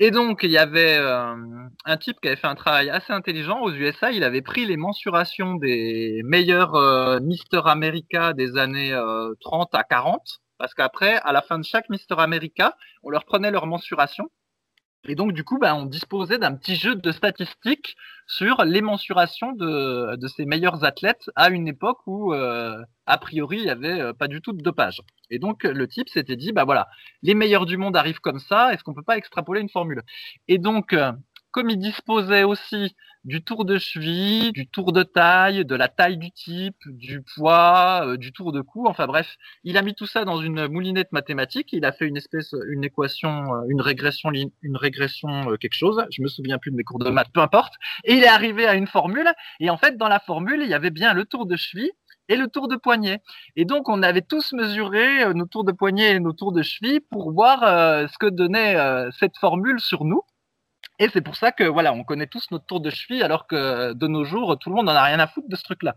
Et 0.00 0.10
donc 0.12 0.40
il 0.44 0.50
y 0.50 0.58
avait 0.58 0.96
euh, 0.96 1.34
un 1.84 1.96
type 1.96 2.20
qui 2.20 2.28
avait 2.28 2.36
fait 2.36 2.46
un 2.46 2.54
travail 2.54 2.88
assez 2.88 3.12
intelligent 3.12 3.60
aux 3.60 3.72
USA. 3.72 4.12
Il 4.12 4.22
avait 4.22 4.42
pris 4.42 4.64
les 4.64 4.76
mensurations 4.76 5.54
des 5.56 6.22
meilleurs 6.24 6.76
euh, 6.76 7.18
Mister 7.20 7.60
America 7.64 8.32
des 8.32 8.56
années 8.56 8.92
euh, 8.92 9.34
30 9.40 9.74
à 9.74 9.82
40. 9.82 10.40
Parce 10.58 10.74
qu'après, 10.74 11.16
à 11.24 11.32
la 11.32 11.42
fin 11.42 11.58
de 11.58 11.64
chaque 11.64 11.88
Mister 11.88 12.14
America, 12.18 12.76
on 13.02 13.10
leur 13.10 13.24
prenait 13.24 13.50
leur 13.50 13.66
mensuration. 13.66 14.28
Et 15.04 15.14
donc, 15.14 15.32
du 15.32 15.44
coup, 15.44 15.58
bah, 15.58 15.74
on 15.76 15.86
disposait 15.86 16.38
d'un 16.38 16.54
petit 16.54 16.74
jeu 16.74 16.94
de 16.96 17.12
statistiques 17.12 17.96
sur 18.26 18.64
les 18.64 18.82
mensurations 18.82 19.52
de, 19.52 20.16
de 20.16 20.28
ces 20.28 20.44
meilleurs 20.44 20.84
athlètes 20.84 21.30
à 21.36 21.50
une 21.50 21.68
époque 21.68 21.98
où, 22.06 22.34
euh, 22.34 22.82
a 23.06 23.18
priori, 23.18 23.58
il 23.58 23.64
y 23.64 23.70
avait 23.70 24.00
euh, 24.00 24.12
pas 24.12 24.28
du 24.28 24.40
tout 24.42 24.52
de 24.52 24.60
dopage. 24.62 25.00
Et 25.30 25.38
donc, 25.38 25.62
le 25.64 25.88
type 25.88 26.08
s'était 26.08 26.36
dit, 26.36 26.52
bah 26.52 26.64
voilà, 26.64 26.88
les 27.22 27.34
meilleurs 27.34 27.64
du 27.64 27.76
monde 27.76 27.96
arrivent 27.96 28.20
comme 28.20 28.40
ça, 28.40 28.72
est-ce 28.72 28.82
qu'on 28.82 28.94
peut 28.94 29.02
pas 29.02 29.16
extrapoler 29.16 29.60
une 29.60 29.68
formule? 29.68 30.02
Et 30.48 30.58
donc, 30.58 30.92
euh, 30.92 31.12
comme 31.52 31.70
il 31.70 31.78
disposait 31.78 32.44
aussi 32.44 32.94
du 33.24 33.42
tour 33.42 33.64
de 33.64 33.78
cheville, 33.78 34.52
du 34.52 34.66
tour 34.66 34.92
de 34.92 35.02
taille, 35.02 35.64
de 35.64 35.74
la 35.74 35.88
taille 35.88 36.16
du 36.16 36.30
type, 36.30 36.76
du 36.86 37.22
poids, 37.22 38.02
euh, 38.06 38.16
du 38.16 38.32
tour 38.32 38.52
de 38.52 38.60
cou, 38.60 38.86
enfin 38.86 39.06
bref, 39.06 39.36
il 39.64 39.76
a 39.76 39.82
mis 39.82 39.94
tout 39.94 40.06
ça 40.06 40.24
dans 40.24 40.40
une 40.40 40.68
moulinette 40.68 41.12
mathématique. 41.12 41.72
Il 41.72 41.84
a 41.84 41.92
fait 41.92 42.06
une 42.06 42.16
espèce, 42.16 42.54
une 42.68 42.84
équation, 42.84 43.54
euh, 43.54 43.64
une 43.68 43.80
régression, 43.80 44.30
une 44.30 44.76
régression 44.76 45.50
euh, 45.50 45.56
quelque 45.56 45.74
chose. 45.74 46.04
Je 46.10 46.22
me 46.22 46.28
souviens 46.28 46.58
plus 46.58 46.70
de 46.70 46.76
mes 46.76 46.84
cours 46.84 46.98
de 46.98 47.10
maths, 47.10 47.30
peu 47.32 47.40
importe. 47.40 47.74
Et 48.04 48.14
il 48.14 48.22
est 48.22 48.28
arrivé 48.28 48.66
à 48.66 48.74
une 48.74 48.86
formule. 48.86 49.30
Et 49.60 49.70
en 49.70 49.76
fait, 49.76 49.96
dans 49.96 50.08
la 50.08 50.20
formule, 50.20 50.60
il 50.62 50.68
y 50.68 50.74
avait 50.74 50.90
bien 50.90 51.12
le 51.12 51.24
tour 51.24 51.46
de 51.46 51.56
cheville 51.56 51.92
et 52.28 52.36
le 52.36 52.48
tour 52.48 52.68
de 52.68 52.76
poignet. 52.76 53.20
Et 53.56 53.64
donc, 53.64 53.88
on 53.88 54.02
avait 54.02 54.22
tous 54.22 54.52
mesuré 54.52 55.32
nos 55.34 55.46
tours 55.46 55.64
de 55.64 55.72
poignet 55.72 56.16
et 56.16 56.20
nos 56.20 56.32
tours 56.32 56.52
de 56.52 56.62
cheville 56.62 57.00
pour 57.00 57.32
voir 57.32 57.60
ce 58.08 58.18
que 58.18 58.26
donnait 58.26 58.76
cette 59.18 59.38
formule 59.38 59.80
sur 59.80 60.04
nous. 60.04 60.22
Et 60.98 61.08
c'est 61.12 61.20
pour 61.20 61.36
ça 61.36 61.52
que 61.52 61.64
voilà, 61.64 61.92
on 61.92 62.04
connaît 62.04 62.26
tous 62.26 62.50
notre 62.50 62.66
tour 62.66 62.80
de 62.80 62.90
cheville, 62.90 63.22
alors 63.22 63.46
que 63.46 63.92
de 63.92 64.06
nos 64.08 64.24
jours, 64.24 64.58
tout 64.58 64.70
le 64.70 64.76
monde 64.76 64.86
n'en 64.86 64.94
a 64.94 65.02
rien 65.02 65.20
à 65.20 65.26
foutre 65.26 65.48
de 65.48 65.56
ce 65.56 65.62
truc-là. 65.62 65.96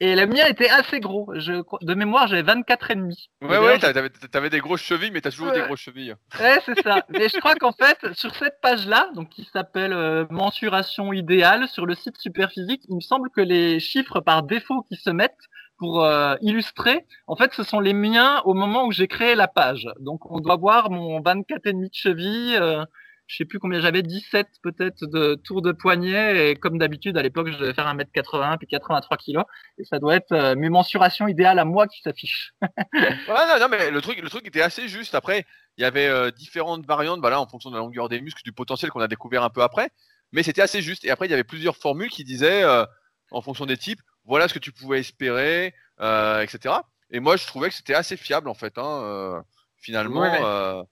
Et 0.00 0.14
le 0.14 0.26
mien 0.28 0.44
était 0.46 0.68
assez 0.70 1.00
gros. 1.00 1.28
Je, 1.34 1.54
de 1.82 1.94
mémoire, 1.94 2.28
j'avais 2.28 2.42
24 2.42 2.92
et 2.92 2.94
demi. 2.94 3.30
ouais 3.42 3.58
ouais 3.58 3.78
t'avais, 3.80 4.08
t'avais 4.10 4.48
des 4.50 4.60
grosses 4.60 4.82
chevilles 4.82 5.10
mais 5.10 5.20
t'as 5.20 5.30
toujours 5.32 5.48
eu 5.48 5.52
des 5.52 5.60
Ouais. 5.60 5.66
grosses 5.66 5.80
chevilles 5.80 6.14
Ouais, 6.38 6.58
c'est 6.64 6.80
ça. 6.82 7.04
Mais 7.08 7.28
je 7.28 7.36
crois 7.38 7.56
qu'en 7.56 7.72
fait, 7.72 7.98
sur 8.12 8.32
cette 8.36 8.60
page-là, 8.62 9.10
donc 9.16 9.28
qui 9.30 9.44
s'appelle 9.52 9.92
euh, 9.92 10.24
mensuration 10.30 11.12
idéale 11.12 11.66
sur 11.68 11.84
le 11.84 11.96
site 11.96 12.16
Superphysique, 12.18 12.82
il 12.88 12.94
me 12.96 13.00
semble 13.00 13.28
que 13.30 13.40
les 13.40 13.80
chiffres 13.80 14.20
par 14.20 14.44
défaut 14.44 14.82
qui 14.82 14.94
se 14.96 15.10
mettent 15.10 15.34
pour 15.78 16.04
euh, 16.04 16.36
illustrer, 16.42 17.04
en 17.26 17.34
fait, 17.34 17.52
ce 17.54 17.62
sont 17.64 17.80
les 17.80 17.92
miens 17.92 18.40
au 18.44 18.54
moment 18.54 18.84
où 18.86 18.92
j'ai 18.92 19.08
créé 19.08 19.34
la 19.34 19.48
page. 19.48 19.88
Donc, 20.00 20.30
on 20.30 20.38
doit 20.38 20.56
voir 20.56 20.90
mon 20.90 21.20
24 21.20 21.66
et 21.66 21.72
demi 21.72 21.88
de 21.88 21.94
cheville. 21.94 22.56
Euh, 22.56 22.84
je 23.28 23.36
sais 23.36 23.44
plus 23.44 23.60
combien 23.60 23.78
j'avais, 23.80 24.02
17 24.02 24.48
peut-être 24.62 25.04
de 25.06 25.36
tours 25.36 25.62
de 25.62 25.70
poignet. 25.70 26.50
Et 26.50 26.56
comme 26.56 26.78
d'habitude, 26.78 27.16
à 27.16 27.22
l'époque, 27.22 27.48
je 27.52 27.58
devais 27.58 27.74
faire 27.74 27.86
1m80 27.86 28.56
puis 28.58 28.66
83 28.66 29.16
kilos. 29.18 29.44
Et 29.78 29.84
ça 29.84 29.98
doit 30.00 30.16
être 30.16 30.32
euh, 30.32 30.56
mes 30.56 30.70
mensurations 30.70 31.28
idéales 31.28 31.58
à 31.60 31.64
moi 31.64 31.86
qui 31.86 32.00
s'affichent. 32.02 32.54
Ouais, 32.94 33.46
non, 33.46 33.60
non, 33.60 33.68
mais 33.68 33.90
le 33.90 34.00
truc, 34.00 34.20
le 34.20 34.28
truc 34.30 34.46
était 34.46 34.62
assez 34.62 34.88
juste. 34.88 35.14
Après, 35.14 35.44
il 35.76 35.82
y 35.82 35.84
avait 35.84 36.08
euh, 36.08 36.30
différentes 36.30 36.84
variantes, 36.86 37.20
bah 37.20 37.30
là, 37.30 37.40
en 37.40 37.46
fonction 37.46 37.70
de 37.70 37.76
la 37.76 37.80
longueur 37.82 38.08
des 38.08 38.20
muscles, 38.20 38.42
du 38.42 38.52
potentiel 38.52 38.90
qu'on 38.90 39.00
a 39.00 39.08
découvert 39.08 39.44
un 39.44 39.50
peu 39.50 39.62
après. 39.62 39.90
Mais 40.32 40.42
c'était 40.42 40.62
assez 40.62 40.82
juste. 40.82 41.04
Et 41.04 41.10
après, 41.10 41.26
il 41.26 41.30
y 41.30 41.34
avait 41.34 41.44
plusieurs 41.44 41.76
formules 41.76 42.10
qui 42.10 42.24
disaient, 42.24 42.64
euh, 42.64 42.84
en 43.30 43.42
fonction 43.42 43.66
des 43.66 43.76
types, 43.76 44.00
voilà 44.24 44.48
ce 44.48 44.54
que 44.54 44.58
tu 44.58 44.72
pouvais 44.72 45.00
espérer, 45.00 45.74
euh, 46.00 46.40
etc. 46.40 46.74
Et 47.10 47.20
moi, 47.20 47.36
je 47.36 47.46
trouvais 47.46 47.68
que 47.68 47.74
c'était 47.74 47.94
assez 47.94 48.16
fiable, 48.16 48.48
en 48.48 48.54
fait. 48.54 48.78
Hein, 48.78 49.00
euh, 49.02 49.40
finalement, 49.76 50.20
Ouais. 50.20 50.40
euh, 50.42 50.82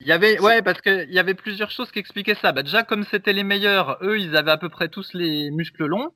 Il 0.00 0.06
y 0.08 0.12
avait, 0.12 0.38
ouais, 0.40 0.60
parce 0.62 0.80
qu'il 0.80 1.12
y 1.12 1.18
avait 1.18 1.34
plusieurs 1.34 1.70
choses 1.70 1.90
qui 1.90 1.98
expliquaient 1.98 2.34
ça. 2.34 2.52
Bah, 2.52 2.62
déjà, 2.62 2.82
comme 2.82 3.04
c'était 3.04 3.32
les 3.32 3.44
meilleurs, 3.44 3.98
eux, 4.02 4.18
ils 4.18 4.36
avaient 4.36 4.50
à 4.50 4.58
peu 4.58 4.68
près 4.68 4.88
tous 4.88 5.14
les 5.14 5.50
muscles 5.50 5.86
longs. 5.86 6.10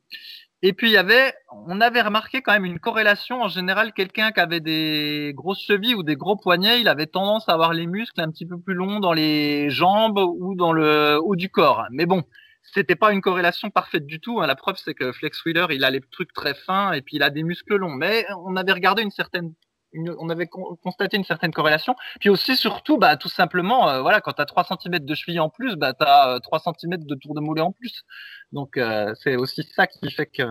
Et 0.62 0.72
puis 0.72 0.88
il 0.88 0.92
y 0.92 0.96
avait, 0.96 1.34
on 1.66 1.80
avait 1.80 2.02
remarqué 2.02 2.42
quand 2.42 2.52
même 2.52 2.64
une 2.64 2.80
corrélation. 2.80 3.42
En 3.42 3.48
général, 3.48 3.92
quelqu'un 3.92 4.32
qui 4.32 4.40
avait 4.40 4.60
des 4.60 5.32
grosses 5.34 5.62
chevilles 5.62 5.94
ou 5.94 6.02
des 6.02 6.16
gros 6.16 6.36
poignets, 6.36 6.80
il 6.80 6.88
avait 6.88 7.06
tendance 7.06 7.48
à 7.48 7.52
avoir 7.52 7.72
les 7.72 7.86
muscles 7.86 8.20
un 8.20 8.30
petit 8.30 8.44
peu 8.44 8.58
plus 8.58 8.74
longs 8.74 8.98
dans 8.98 9.12
les 9.12 9.70
jambes 9.70 10.18
ou 10.18 10.56
dans 10.56 10.72
le 10.72 11.18
haut 11.22 11.36
du 11.36 11.48
corps. 11.48 11.86
Mais 11.92 12.06
bon, 12.06 12.24
c'était 12.62 12.96
pas 12.96 13.12
une 13.12 13.20
corrélation 13.20 13.70
parfaite 13.70 14.04
du 14.06 14.18
tout. 14.20 14.40
Hein. 14.40 14.48
La 14.48 14.56
preuve, 14.56 14.76
c'est 14.78 14.94
que 14.94 15.12
Flex 15.12 15.44
Wheeler, 15.44 15.66
il 15.70 15.84
a 15.84 15.90
les 15.90 16.00
trucs 16.00 16.32
très 16.32 16.54
fins 16.54 16.92
et 16.92 17.02
puis 17.02 17.16
il 17.16 17.22
a 17.22 17.30
des 17.30 17.44
muscles 17.44 17.76
longs. 17.76 17.94
Mais 17.94 18.26
on 18.44 18.56
avait 18.56 18.72
regardé 18.72 19.02
une 19.02 19.12
certaine 19.12 19.54
on 19.94 20.28
avait 20.28 20.46
constaté 20.46 21.16
une 21.16 21.24
certaine 21.24 21.52
corrélation. 21.52 21.96
Puis 22.20 22.28
aussi, 22.28 22.56
surtout, 22.56 22.98
bah, 22.98 23.16
tout 23.16 23.28
simplement, 23.28 23.88
euh, 23.88 24.00
voilà, 24.02 24.20
quand 24.20 24.32
tu 24.34 24.42
as 24.42 24.46
3 24.46 24.64
cm 24.64 24.98
de 25.00 25.14
cheville 25.14 25.40
en 25.40 25.48
plus, 25.48 25.76
bah, 25.76 25.94
tu 25.94 26.04
as 26.06 26.38
3 26.42 26.60
cm 26.60 27.04
de 27.04 27.14
tour 27.14 27.34
de 27.34 27.40
mollet 27.40 27.62
en 27.62 27.72
plus. 27.72 28.04
Donc, 28.52 28.76
euh, 28.76 29.14
c'est 29.22 29.36
aussi 29.36 29.62
ça 29.74 29.86
qui 29.86 30.10
fait 30.10 30.26
que 30.26 30.42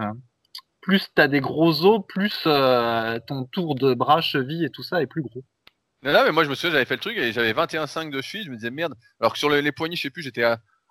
plus 0.82 1.08
tu 1.16 1.22
as 1.22 1.28
des 1.28 1.42
gros 1.42 1.86
os, 1.86 2.02
plus 2.08 2.44
euh, 2.46 3.20
ton 3.28 3.46
tour 3.46 3.76
de 3.76 3.94
bras, 3.94 4.22
cheville 4.22 4.66
et 4.66 4.70
tout 4.70 4.84
ça 4.84 5.02
est 5.02 5.08
plus 5.08 5.22
gros. 5.22 5.44
Non, 6.04 6.24
mais 6.24 6.32
moi, 6.32 6.44
je 6.44 6.50
me 6.50 6.56
souviens, 6.56 6.72
j'avais 6.72 6.86
fait 6.86 6.96
le 6.96 7.02
truc 7.02 7.18
et 7.18 7.32
j'avais 7.32 7.54
21,5 7.54 8.12
de 8.12 8.22
cheville. 8.22 8.46
Je 8.46 8.52
me 8.52 8.56
disais, 8.56 8.72
merde. 8.72 8.94
Alors 9.20 9.34
que 9.34 9.40
sur 9.40 9.50
les, 9.50 9.72
poignets, 9.72 9.96
je 9.96 10.04
sais 10.04 10.10
plus, 10.10 10.24
j'étais 10.24 10.46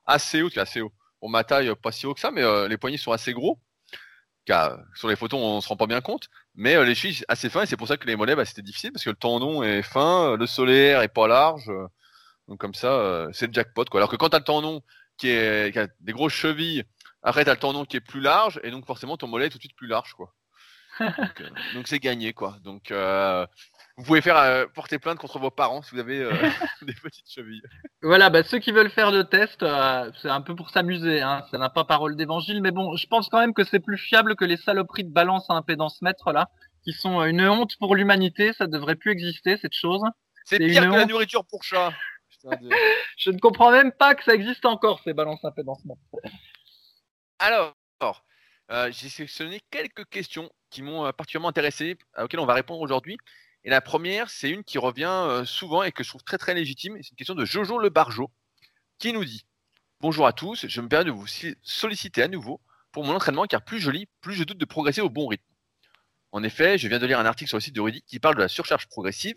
assez 0.04 0.42
haut, 0.42 0.50
assez 0.56 0.80
haut. 0.80 0.92
Pour 1.20 1.30
ma 1.30 1.44
taille, 1.44 1.72
pas 1.82 1.92
si 1.92 2.06
haut 2.06 2.14
que 2.14 2.20
ça, 2.20 2.30
mais 2.30 2.42
les 2.68 2.76
poignets 2.76 2.98
sont 2.98 3.12
assez 3.12 3.32
gros 3.32 3.58
sur 4.94 5.08
les 5.08 5.16
photos, 5.16 5.40
on 5.42 5.60
se 5.60 5.68
rend 5.68 5.76
pas 5.76 5.86
bien 5.86 6.00
compte. 6.00 6.28
Mais 6.56 6.74
euh, 6.74 6.84
les 6.84 6.94
chevilles 6.94 7.22
assez 7.28 7.50
fins 7.50 7.62
et 7.62 7.66
c'est 7.66 7.76
pour 7.76 7.86
ça 7.86 7.98
que 7.98 8.06
les 8.06 8.16
mollets, 8.16 8.34
bah, 8.34 8.46
c'était 8.46 8.62
difficile 8.62 8.90
parce 8.90 9.04
que 9.04 9.10
le 9.10 9.16
tendon 9.16 9.62
est 9.62 9.82
fin, 9.82 10.32
euh, 10.32 10.36
le 10.36 10.46
solaire 10.46 11.02
est 11.02 11.08
pas 11.08 11.28
large. 11.28 11.68
Euh, 11.68 11.86
donc 12.48 12.58
comme 12.58 12.74
ça, 12.74 13.26
c'est 13.32 13.48
le 13.48 13.52
jackpot. 13.52 13.84
Quoi. 13.86 14.00
Alors 14.00 14.10
que 14.10 14.16
quand 14.16 14.30
tu 14.30 14.36
as 14.36 14.38
le 14.38 14.44
tendon 14.44 14.80
qui, 15.18 15.30
a 15.32 15.88
des 16.00 16.12
grosses 16.12 16.32
chevilles, 16.32 16.84
après 17.22 17.44
tu 17.44 17.50
as 17.50 17.54
le 17.54 17.58
tendon 17.58 17.84
qui 17.84 17.96
est 17.96 18.00
plus 18.00 18.20
large 18.20 18.60
et 18.62 18.70
donc 18.70 18.86
forcément 18.86 19.16
ton 19.16 19.26
mollet 19.26 19.46
est 19.46 19.50
tout 19.50 19.58
de 19.58 19.62
suite 19.62 19.76
plus 19.76 19.88
large. 19.88 20.14
quoi. 20.14 20.32
Donc 21.74 21.88
c'est 21.88 21.98
gagné. 21.98 22.32
quoi. 22.32 22.56
Donc 22.64 22.92
vous 23.96 24.04
pouvez 24.04 24.20
faire 24.20 24.36
euh, 24.36 24.66
porter 24.66 24.98
plainte 24.98 25.18
contre 25.18 25.38
vos 25.38 25.50
parents 25.50 25.80
si 25.80 25.94
vous 25.94 26.00
avez 26.00 26.20
euh, 26.20 26.30
des 26.82 26.92
petites 26.92 27.30
chevilles. 27.30 27.62
Voilà, 28.02 28.28
bah, 28.28 28.42
ceux 28.42 28.58
qui 28.58 28.70
veulent 28.70 28.90
faire 28.90 29.10
le 29.10 29.24
test, 29.24 29.62
euh, 29.62 30.10
c'est 30.20 30.28
un 30.28 30.42
peu 30.42 30.54
pour 30.54 30.68
s'amuser. 30.68 31.22
Hein. 31.22 31.46
Ça 31.50 31.56
n'a 31.56 31.70
pas 31.70 31.84
parole 31.84 32.14
d'évangile, 32.14 32.60
mais 32.60 32.72
bon, 32.72 32.94
je 32.96 33.06
pense 33.06 33.30
quand 33.30 33.40
même 33.40 33.54
que 33.54 33.64
c'est 33.64 33.80
plus 33.80 33.96
fiable 33.96 34.36
que 34.36 34.44
les 34.44 34.58
saloperies 34.58 35.04
de 35.04 35.12
balance 35.12 35.48
à 35.48 35.54
impédance 35.54 36.02
mètre 36.02 36.30
là, 36.32 36.50
qui 36.84 36.92
sont 36.92 37.24
une 37.24 37.40
honte 37.48 37.76
pour 37.78 37.96
l'humanité. 37.96 38.52
Ça 38.52 38.66
devrait 38.66 38.96
plus 38.96 39.12
exister 39.12 39.56
cette 39.56 39.74
chose. 39.74 40.02
C'est 40.44 40.58
pire 40.58 40.90
que 40.90 40.94
la 40.94 41.06
nourriture 41.06 41.46
pour 41.46 41.64
chat. 41.64 41.90
je 43.16 43.30
ne 43.30 43.38
comprends 43.38 43.70
même 43.70 43.92
pas 43.92 44.14
que 44.14 44.24
ça 44.24 44.34
existe 44.34 44.66
encore 44.66 45.00
ces 45.04 45.14
balances 45.14 45.42
à 45.42 45.48
impédance 45.48 45.82
mètre. 45.86 46.00
Alors, 47.38 47.74
j'ai 48.70 49.08
sélectionné 49.08 49.60
quelques 49.70 50.04
questions 50.06 50.50
qui 50.70 50.82
m'ont 50.82 51.10
particulièrement 51.12 51.48
intéressé, 51.48 51.96
auxquelles 52.18 52.40
on 52.40 52.46
va 52.46 52.54
répondre 52.54 52.80
aujourd'hui. 52.80 53.16
Et 53.66 53.68
la 53.68 53.80
première, 53.80 54.30
c'est 54.30 54.48
une 54.48 54.62
qui 54.62 54.78
revient 54.78 55.10
euh, 55.10 55.44
souvent 55.44 55.82
et 55.82 55.90
que 55.90 56.04
je 56.04 56.08
trouve 56.08 56.22
très 56.22 56.38
très 56.38 56.54
légitime. 56.54 56.96
C'est 57.02 57.10
une 57.10 57.16
question 57.16 57.34
de 57.34 57.44
Jojo 57.44 57.78
Le 57.78 57.88
Barjo 57.88 58.30
qui 58.98 59.12
nous 59.12 59.24
dit 59.24 59.44
Bonjour 60.00 60.24
à 60.24 60.32
tous, 60.32 60.68
je 60.68 60.80
me 60.80 60.88
permets 60.88 61.06
de 61.06 61.10
vous 61.10 61.26
solliciter 61.62 62.22
à 62.22 62.28
nouveau 62.28 62.60
pour 62.92 63.04
mon 63.04 63.12
entraînement 63.12 63.44
car 63.46 63.64
plus 63.64 63.80
je 63.80 63.90
lis, 63.90 64.06
plus 64.20 64.34
je 64.34 64.44
doute 64.44 64.58
de 64.58 64.64
progresser 64.64 65.00
au 65.00 65.10
bon 65.10 65.26
rythme. 65.26 65.44
En 66.30 66.44
effet, 66.44 66.78
je 66.78 66.86
viens 66.86 67.00
de 67.00 67.06
lire 67.06 67.18
un 67.18 67.26
article 67.26 67.48
sur 67.48 67.56
le 67.56 67.60
site 67.60 67.74
de 67.74 67.80
Rudy 67.80 68.02
qui 68.02 68.20
parle 68.20 68.36
de 68.36 68.40
la 68.40 68.48
surcharge 68.48 68.86
progressive 68.86 69.34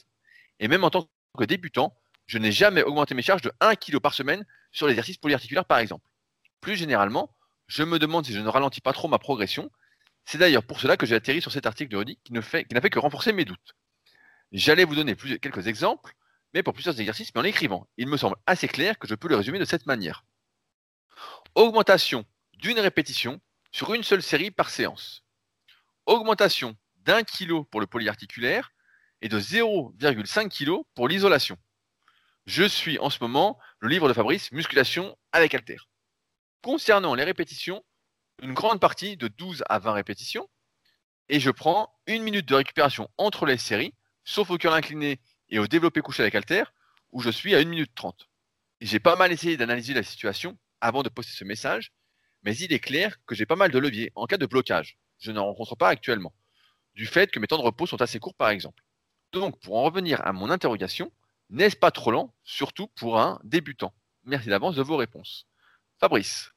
et 0.60 0.68
même 0.68 0.84
en 0.84 0.92
tant 0.92 1.10
que 1.36 1.44
débutant, 1.44 1.98
je 2.28 2.38
n'ai 2.38 2.52
jamais 2.52 2.84
augmenté 2.84 3.16
mes 3.16 3.24
charges 3.24 3.42
de 3.42 3.52
1 3.62 3.74
kg 3.78 3.98
par 3.98 4.14
semaine 4.14 4.46
sur 4.72 4.86
l'exercice 4.86 5.18
polyarticulaire 5.18 5.66
par 5.66 5.80
exemple. 5.80 6.06
Plus 6.62 6.76
généralement, 6.76 7.36
je 7.70 7.84
me 7.84 8.00
demande 8.00 8.26
si 8.26 8.34
je 8.34 8.40
ne 8.40 8.50
ralentis 8.50 8.82
pas 8.82 8.94
trop 8.94 9.08
ma 9.08 9.20
progression. 9.20 9.72
C'est 10.26 10.40
d'ailleurs 10.40 10.64
pour 10.64 10.82
cela 10.82 10.98
que 10.98 11.06
j'ai 11.06 11.14
atterri 11.14 11.40
sur 11.40 11.52
cet 11.52 11.68
article 11.68 11.92
de 11.92 11.98
Rudy 11.98 12.20
qui 12.24 12.34
n'a 12.34 12.42
fait, 12.42 12.66
que 12.66 13.00
renforcer 13.00 13.32
mes 13.32 13.46
doutes. 13.46 13.76
J'allais 14.52 14.84
vous 14.84 14.96
donner 14.96 15.16
quelques 15.16 15.68
exemples, 15.68 16.16
mais 16.54 16.64
pour 16.64 16.74
plusieurs 16.74 17.00
exercices, 17.00 17.34
mais 17.34 17.42
en 17.42 17.44
écrivant. 17.44 17.88
Il 17.98 18.08
me 18.08 18.18
semble 18.18 18.36
assez 18.48 18.68
clair 18.68 18.98
que 18.98 19.08
je 19.08 19.14
peux 19.14 19.28
le 19.28 19.36
résumer 19.36 19.60
de 19.60 19.66
cette 19.66 19.86
manière. 19.86 20.26
Augmentation 21.54 22.26
d'une 22.54 22.80
répétition 22.80 23.40
sur 23.72 23.94
une 23.94 24.04
seule 24.04 24.24
série 24.24 24.50
par 24.50 24.72
séance. 24.72 25.24
Augmentation 26.08 26.76
d'un 26.98 27.22
kilo 27.22 27.66
pour 27.66 27.82
le 27.82 27.88
polyarticulaire 27.88 28.72
et 29.22 29.30
de 29.30 29.40
0,5 29.40 30.50
kg 30.50 30.84
pour 30.96 31.08
l'isolation. 31.08 31.58
Je 32.48 32.64
suis 32.64 32.98
en 32.98 33.12
ce 33.12 33.20
moment 33.22 33.60
le 33.78 33.90
livre 33.90 34.08
de 34.08 34.14
Fabrice 34.14 34.52
Musculation 34.52 35.16
avec 35.32 35.54
Alter. 35.54 35.78
Concernant 36.62 37.16
les 37.16 37.24
répétitions, 37.24 37.86
une 38.42 38.54
grande 38.54 38.82
partie 38.82 39.16
de 39.16 39.30
12 39.30 39.64
à 39.70 39.80
20 39.80 39.94
répétitions 39.94 40.50
et 41.30 41.40
je 41.40 41.52
prends 41.52 41.94
une 42.06 42.24
minute 42.24 42.48
de 42.48 42.56
récupération 42.56 43.10
entre 43.18 43.46
les 43.46 43.58
séries 43.58 43.94
sauf 44.30 44.52
au 44.52 44.58
cœur 44.58 44.74
incliné 44.74 45.20
et 45.50 45.58
au 45.58 45.68
développé 45.68 46.02
couché 46.02 46.22
avec 46.22 46.36
halter, 46.36 46.64
où 47.12 47.22
je 47.22 47.32
suis 47.32 47.56
à 47.56 47.60
1 47.60 47.66
minute 47.66 47.96
30. 47.96 48.30
J'ai 48.82 49.00
pas 49.00 49.16
mal 49.16 49.32
essayé 49.32 49.58
d'analyser 49.58 49.94
la 49.94 50.04
situation 50.04 50.58
avant 50.82 51.02
de 51.02 51.10
poster 51.10 51.34
ce 51.34 51.44
message, 51.44 51.92
mais 52.44 52.56
il 52.58 52.72
est 52.72 52.80
clair 52.80 53.18
que 53.26 53.34
j'ai 53.34 53.48
pas 53.48 53.56
mal 53.56 53.72
de 53.72 53.80
leviers 53.80 54.12
en 54.16 54.28
cas 54.28 54.38
de 54.38 54.46
blocage. 54.46 55.00
Je 55.18 55.32
n'en 55.32 55.46
rencontre 55.46 55.76
pas 55.76 55.90
actuellement, 55.90 56.34
du 56.94 57.08
fait 57.08 57.32
que 57.32 57.40
mes 57.40 57.48
temps 57.48 57.58
de 57.58 57.64
repos 57.64 57.88
sont 57.88 58.02
assez 58.02 58.20
courts 58.20 58.36
par 58.36 58.50
exemple. 58.50 58.84
Donc, 59.32 59.60
pour 59.60 59.78
en 59.78 59.84
revenir 59.84 60.22
à 60.28 60.32
mon 60.32 60.50
interrogation, 60.50 61.12
n'est-ce 61.50 61.76
pas 61.76 61.92
trop 61.92 62.12
lent, 62.12 62.34
surtout 62.44 62.88
pour 62.88 63.20
un 63.20 63.40
débutant? 63.44 63.94
Merci 64.26 64.50
d'avance 64.50 64.76
de 64.76 64.84
vos 64.84 64.98
réponses. 64.98 65.49
Fabrice. 66.00 66.52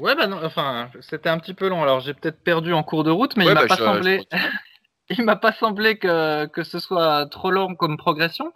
Ouais, 0.00 0.14
bah 0.14 0.26
non, 0.26 0.38
enfin, 0.44 0.90
c'était 1.00 1.28
un 1.28 1.38
petit 1.38 1.54
peu 1.54 1.68
long. 1.68 1.82
Alors, 1.82 2.00
j'ai 2.00 2.14
peut-être 2.14 2.42
perdu 2.42 2.72
en 2.72 2.82
cours 2.82 3.04
de 3.04 3.10
route, 3.10 3.36
mais 3.36 3.46
il 3.46 3.54
m'a 3.54 3.62
bah, 3.62 3.66
pas 3.66 3.76
semblé. 3.76 4.26
il 5.10 5.24
m'a 5.24 5.36
pas 5.36 5.52
semblé 5.52 5.98
que, 5.98 6.46
que 6.46 6.62
ce 6.62 6.78
soit 6.78 7.26
trop 7.26 7.50
long 7.50 7.74
comme 7.74 7.96
progression. 7.96 8.52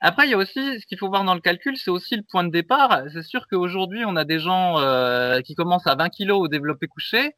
Après, 0.00 0.26
il 0.26 0.30
y 0.30 0.34
a 0.34 0.36
aussi 0.36 0.80
ce 0.80 0.86
qu'il 0.86 0.98
faut 0.98 1.08
voir 1.08 1.24
dans 1.24 1.34
le 1.34 1.40
calcul, 1.40 1.76
c'est 1.76 1.90
aussi 1.90 2.16
le 2.16 2.22
point 2.22 2.44
de 2.44 2.50
départ. 2.50 3.02
C'est 3.12 3.22
sûr 3.22 3.48
qu'aujourd'hui, 3.48 4.04
on 4.04 4.14
a 4.14 4.24
des 4.24 4.38
gens 4.38 4.78
euh, 4.78 5.40
qui 5.40 5.54
commencent 5.54 5.86
à 5.86 5.96
20 5.96 6.10
kilos 6.10 6.38
au 6.40 6.48
développé 6.48 6.86
couché 6.86 7.34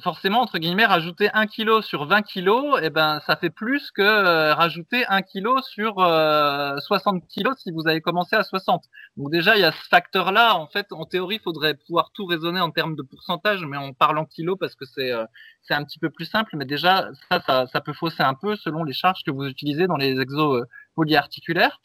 forcément, 0.00 0.40
entre 0.40 0.58
guillemets, 0.58 0.86
rajouter 0.86 1.30
un 1.34 1.46
kilo 1.46 1.82
sur 1.82 2.06
20 2.06 2.22
kilos, 2.22 2.78
eh 2.82 2.90
ben, 2.90 3.20
ça 3.26 3.36
fait 3.36 3.50
plus 3.50 3.90
que 3.90 4.02
euh, 4.02 4.54
rajouter 4.54 5.04
un 5.06 5.22
kilo 5.22 5.60
sur 5.62 5.94
60 5.96 6.02
euh, 6.02 7.26
kilos 7.28 7.56
si 7.58 7.70
vous 7.70 7.86
avez 7.86 8.00
commencé 8.00 8.34
à 8.36 8.42
60. 8.42 8.84
Donc 9.16 9.30
déjà, 9.30 9.56
il 9.56 9.60
y 9.60 9.64
a 9.64 9.72
ce 9.72 9.88
facteur-là. 9.88 10.56
En 10.56 10.66
fait, 10.66 10.92
en 10.92 11.04
théorie, 11.04 11.36
il 11.36 11.40
faudrait 11.42 11.74
pouvoir 11.74 12.10
tout 12.12 12.26
raisonner 12.26 12.60
en 12.60 12.70
termes 12.70 12.96
de 12.96 13.02
pourcentage, 13.02 13.64
mais 13.66 13.76
on 13.76 13.92
parle 13.92 14.18
en 14.18 14.24
kilos 14.24 14.56
parce 14.58 14.74
que 14.74 14.84
c'est 14.86 15.12
euh, 15.12 15.24
c'est 15.62 15.74
un 15.74 15.84
petit 15.84 15.98
peu 15.98 16.10
plus 16.10 16.26
simple. 16.26 16.56
Mais 16.56 16.64
déjà, 16.64 17.10
ça, 17.30 17.40
ça, 17.46 17.66
ça, 17.66 17.80
peut 17.80 17.92
fausser 17.92 18.22
un 18.22 18.34
peu 18.34 18.56
selon 18.56 18.84
les 18.84 18.92
charges 18.92 19.22
que 19.24 19.30
vous 19.30 19.46
utilisez 19.46 19.86
dans 19.86 19.96
les 19.96 20.20
exos 20.20 20.64
polyarticulaires. 20.94 21.80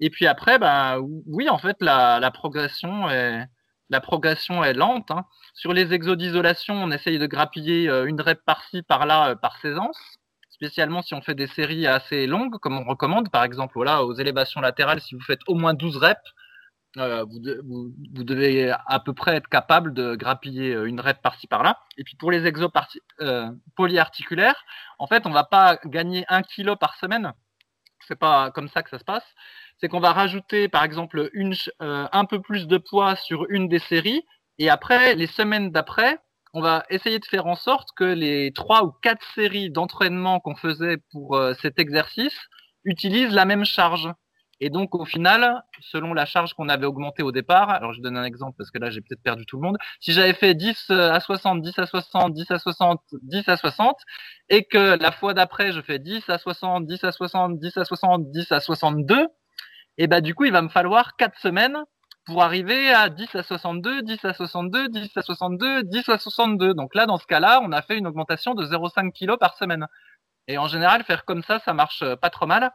Et 0.00 0.10
puis 0.10 0.26
après, 0.26 0.58
bah, 0.58 0.98
oui, 1.26 1.48
en 1.48 1.58
fait, 1.58 1.76
la, 1.80 2.20
la 2.20 2.30
progression 2.30 3.10
est 3.10 3.46
la 3.90 4.00
progression 4.00 4.64
est 4.64 4.72
lente. 4.72 5.10
Hein. 5.10 5.26
Sur 5.52 5.74
les 5.74 5.92
exos 5.92 6.16
d'isolation, 6.16 6.74
on 6.74 6.90
essaye 6.90 7.18
de 7.18 7.26
grappiller 7.26 7.88
euh, 7.88 8.06
une 8.06 8.20
rep 8.20 8.40
par-ci, 8.46 8.82
par-là, 8.82 9.30
euh, 9.30 9.34
par 9.34 9.58
séance, 9.60 9.98
spécialement 10.48 11.02
si 11.02 11.12
on 11.14 11.20
fait 11.20 11.34
des 11.34 11.48
séries 11.48 11.86
assez 11.86 12.26
longues, 12.26 12.58
comme 12.58 12.78
on 12.78 12.84
recommande, 12.84 13.30
par 13.30 13.44
exemple 13.44 13.72
voilà, 13.74 14.04
aux 14.04 14.14
élévations 14.14 14.60
latérales, 14.60 15.00
si 15.00 15.14
vous 15.14 15.20
faites 15.20 15.40
au 15.48 15.56
moins 15.56 15.74
12 15.74 15.96
reps, 15.96 16.20
euh, 16.96 17.24
vous, 17.24 18.24
devez 18.24 18.72
à 18.86 18.98
peu 19.00 19.12
près 19.12 19.36
être 19.36 19.48
capable 19.48 19.94
de 19.94 20.16
grappiller 20.16 20.72
une 20.72 21.00
rep 21.00 21.22
par-ci 21.22 21.46
par-là. 21.46 21.78
Et 21.96 22.04
puis 22.04 22.16
pour 22.16 22.32
les 22.32 22.46
exos 22.46 22.70
polyarticulaires, 23.76 24.64
en 24.98 25.06
fait, 25.06 25.24
on 25.26 25.30
va 25.30 25.44
pas 25.44 25.78
gagner 25.84 26.24
un 26.28 26.42
kilo 26.42 26.74
par 26.76 26.96
semaine. 26.96 27.32
C'est 28.08 28.18
pas 28.18 28.50
comme 28.50 28.68
ça 28.68 28.82
que 28.82 28.90
ça 28.90 28.98
se 28.98 29.04
passe 29.04 29.34
c'est 29.80 29.88
qu'on 29.88 30.00
va 30.00 30.12
rajouter 30.12 30.68
par 30.68 30.84
exemple 30.84 31.30
une, 31.32 31.54
euh, 31.82 32.06
un 32.12 32.24
peu 32.24 32.40
plus 32.40 32.66
de 32.66 32.78
poids 32.78 33.16
sur 33.16 33.46
une 33.50 33.68
des 33.68 33.78
séries, 33.78 34.24
et 34.60 34.68
après, 34.68 35.14
les 35.14 35.26
semaines 35.26 35.70
d'après, 35.70 36.18
on 36.52 36.60
va 36.60 36.84
essayer 36.90 37.18
de 37.18 37.24
faire 37.24 37.46
en 37.46 37.54
sorte 37.54 37.88
que 37.96 38.04
les 38.04 38.52
trois 38.52 38.84
ou 38.84 38.92
quatre 39.02 39.24
séries 39.34 39.70
d'entraînement 39.70 40.38
qu'on 40.38 40.54
faisait 40.54 40.98
pour 41.12 41.34
euh, 41.34 41.54
cet 41.62 41.78
exercice 41.78 42.38
utilisent 42.84 43.32
la 43.32 43.46
même 43.46 43.64
charge. 43.64 44.10
Et 44.60 44.68
donc, 44.68 44.94
au 44.94 45.06
final, 45.06 45.62
selon 45.80 46.12
la 46.12 46.26
charge 46.26 46.52
qu'on 46.52 46.68
avait 46.68 46.84
augmentée 46.84 47.22
au 47.22 47.32
départ, 47.32 47.70
alors 47.70 47.94
je 47.94 48.02
donne 48.02 48.18
un 48.18 48.24
exemple 48.24 48.56
parce 48.58 48.70
que 48.70 48.78
là, 48.78 48.90
j'ai 48.90 49.00
peut-être 49.00 49.22
perdu 49.22 49.46
tout 49.46 49.56
le 49.56 49.62
monde. 49.62 49.78
Si 50.00 50.12
j'avais 50.12 50.34
fait 50.34 50.54
10 50.54 50.90
à 50.90 51.18
60, 51.20 51.62
10 51.62 51.78
à 51.78 51.86
60, 51.86 52.34
10 52.34 52.50
à 52.50 52.58
60, 52.58 53.00
10 53.22 53.48
à 53.48 53.56
60, 53.56 53.96
et 54.50 54.64
que 54.64 54.98
la 55.00 55.12
fois 55.12 55.32
d'après, 55.32 55.72
je 55.72 55.80
fais 55.80 55.98
10 55.98 56.28
à 56.28 56.36
60, 56.36 56.86
10 56.86 57.02
à 57.04 57.12
60, 57.12 57.58
10 57.58 57.76
à 57.78 57.84
60, 57.86 58.30
10 58.30 58.52
à 58.52 58.60
62, 58.60 59.26
et 60.00 60.06
bah 60.06 60.22
du 60.22 60.34
coup, 60.34 60.46
il 60.46 60.52
va 60.52 60.62
me 60.62 60.70
falloir 60.70 61.14
4 61.16 61.38
semaines 61.38 61.76
pour 62.24 62.42
arriver 62.42 62.90
à 62.90 63.10
10 63.10 63.34
à 63.34 63.42
62, 63.42 64.00
10 64.00 64.24
à 64.24 64.32
62, 64.32 64.88
10 64.88 65.10
à 65.14 65.20
62, 65.20 65.82
10 65.82 66.08
à 66.08 66.16
62. 66.18 66.72
Donc 66.72 66.94
là, 66.94 67.04
dans 67.04 67.18
ce 67.18 67.26
cas-là, 67.26 67.60
on 67.62 67.70
a 67.70 67.82
fait 67.82 67.98
une 67.98 68.06
augmentation 68.06 68.54
de 68.54 68.64
0,5 68.64 69.12
kg 69.12 69.36
par 69.38 69.58
semaine. 69.58 69.86
Et 70.48 70.56
en 70.56 70.68
général, 70.68 71.04
faire 71.04 71.26
comme 71.26 71.42
ça, 71.42 71.58
ça 71.58 71.74
marche 71.74 72.02
pas 72.14 72.30
trop 72.30 72.46
mal. 72.46 72.70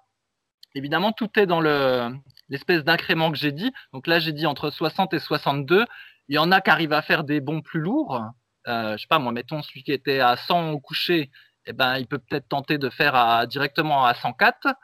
Évidemment, 0.76 1.13
tout 1.13 1.39
est 1.39 1.47
dans 1.47 1.61
le 1.61 2.11
l'espèce 2.49 2.84
d'incrément 2.84 3.32
que 3.32 3.38
j'ai 3.39 3.51
dit. 3.51 3.73
Donc 3.91 4.05
là, 4.05 4.19
j'ai 4.19 4.32
dit 4.32 4.45
entre 4.45 4.69
60 4.69 5.15
et 5.15 5.19
62. 5.19 5.84
Il 6.28 6.36
y 6.36 6.38
en 6.38 6.51
a 6.51 6.61
qui 6.61 6.69
arrivent 6.69 6.93
à 6.93 7.01
faire 7.01 7.23
des 7.23 7.41
bons 7.41 7.61
plus 7.61 7.80
lourds. 7.80 8.21
Euh, 8.67 8.97
je 8.97 9.01
sais 9.01 9.07
pas, 9.07 9.17
moi, 9.17 9.32
mettons 9.32 9.63
celui 9.63 9.82
qui 9.82 9.93
était 9.93 10.19
à 10.19 10.36
100 10.36 10.73
au 10.73 10.80
coucher, 10.80 11.32
eh 11.65 11.73
ben, 11.73 11.97
il 11.97 12.05
peut 12.05 12.19
peut-être 12.19 12.47
tenter 12.47 12.78
de 12.78 12.91
faire 12.91 13.47
directement 13.47 14.05
à 14.05 14.13
104. 14.13 14.76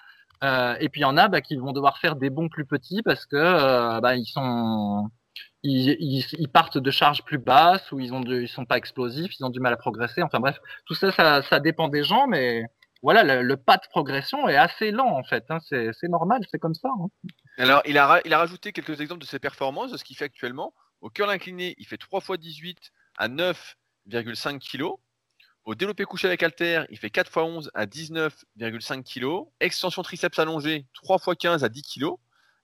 Euh, 0.44 0.76
et 0.80 0.89
puis 0.89 1.02
il 1.02 1.04
y 1.04 1.06
en 1.06 1.18
a 1.18 1.28
bah, 1.28 1.42
qui 1.42 1.56
vont 1.56 1.72
devoir 1.72 2.00
faire 2.00 2.16
des 2.16 2.30
bons 2.30 2.50
plus 2.50 2.66
petits 2.66 3.04
parce 3.04 3.26
que 3.26 3.36
euh, 3.36 4.00
bah, 4.02 4.16
ils 4.16 4.26
sont 4.26 5.10
ils, 5.64 6.50
partent 6.52 6.80
de 6.80 6.92
charges 6.92 7.24
plus 7.24 7.38
basses 7.38 7.92
ou 7.92 8.00
ils 8.00 8.14
ont 8.14 8.24
sont 8.48 8.66
pas 8.66 8.78
explosifs, 8.78 9.39
ils 9.39 9.46
ont 9.46 9.50
du 9.50 9.60
mal 9.60 9.74
à 9.74 9.78
progresser. 9.78 10.24
Enfin 10.24 10.39
bref, 10.39 10.60
tout 10.86 10.96
ça, 10.96 11.42
ça, 11.44 11.60
dépend 11.60 11.88
des 11.88 12.04
gens, 12.04 12.28
mais 12.28 12.66
voilà, 13.04 13.42
le, 13.42 13.58
pas 13.58 13.78
de 13.78 13.88
progression 13.89 14.50
est 14.50 14.56
assez 14.56 14.92
lent 14.92 15.16
en 15.16 15.24
fait. 15.24 15.46
Hein. 15.50 15.60
C'est 15.62 16.08
normal, 16.10 16.42
c'est 16.50 16.60
comme 16.60 16.74
ça. 16.74 16.89
Hein. 16.89 17.08
Alors, 17.58 17.82
il 17.86 17.98
a, 17.98 18.22
il 18.26 18.34
a 18.34 18.39
rajouté 18.39 18.72
quelques 18.72 19.00
exemples 19.02 19.22
de 19.22 19.28
ses 19.28 19.39
performances, 19.39 19.92
de 19.92 19.98
ce 19.98 20.04
qu'il 20.04 20.18
fait 20.18 20.26
actuellement. 20.26 20.74
Au 21.02 21.10
curl 21.10 21.30
incliné, 21.30 21.76
il 21.78 21.86
fait 21.86 21.98
3 21.98 22.22
x 22.22 22.39
18 22.39 22.92
à 23.18 23.28
9,5 23.28 24.60
kg. 24.60 24.96
Au 25.72 25.76
développé 25.76 26.03
couché 26.03 26.28
avec 26.28 26.43
halter, 26.43 26.84
il 26.89 26.97
fait 26.97 27.09
4 27.09 27.28
x 27.28 27.38
11 27.38 27.72
à 27.74 27.86
19,5 27.86 29.03
kg. 29.03 29.47
Extension 29.61 30.01
triceps 30.01 30.38
allongée, 30.38 30.86
3 30.95 31.15
x 31.15 31.38
15 31.39 31.63
à 31.63 31.69
10 31.69 31.84
kg. 31.84 32.07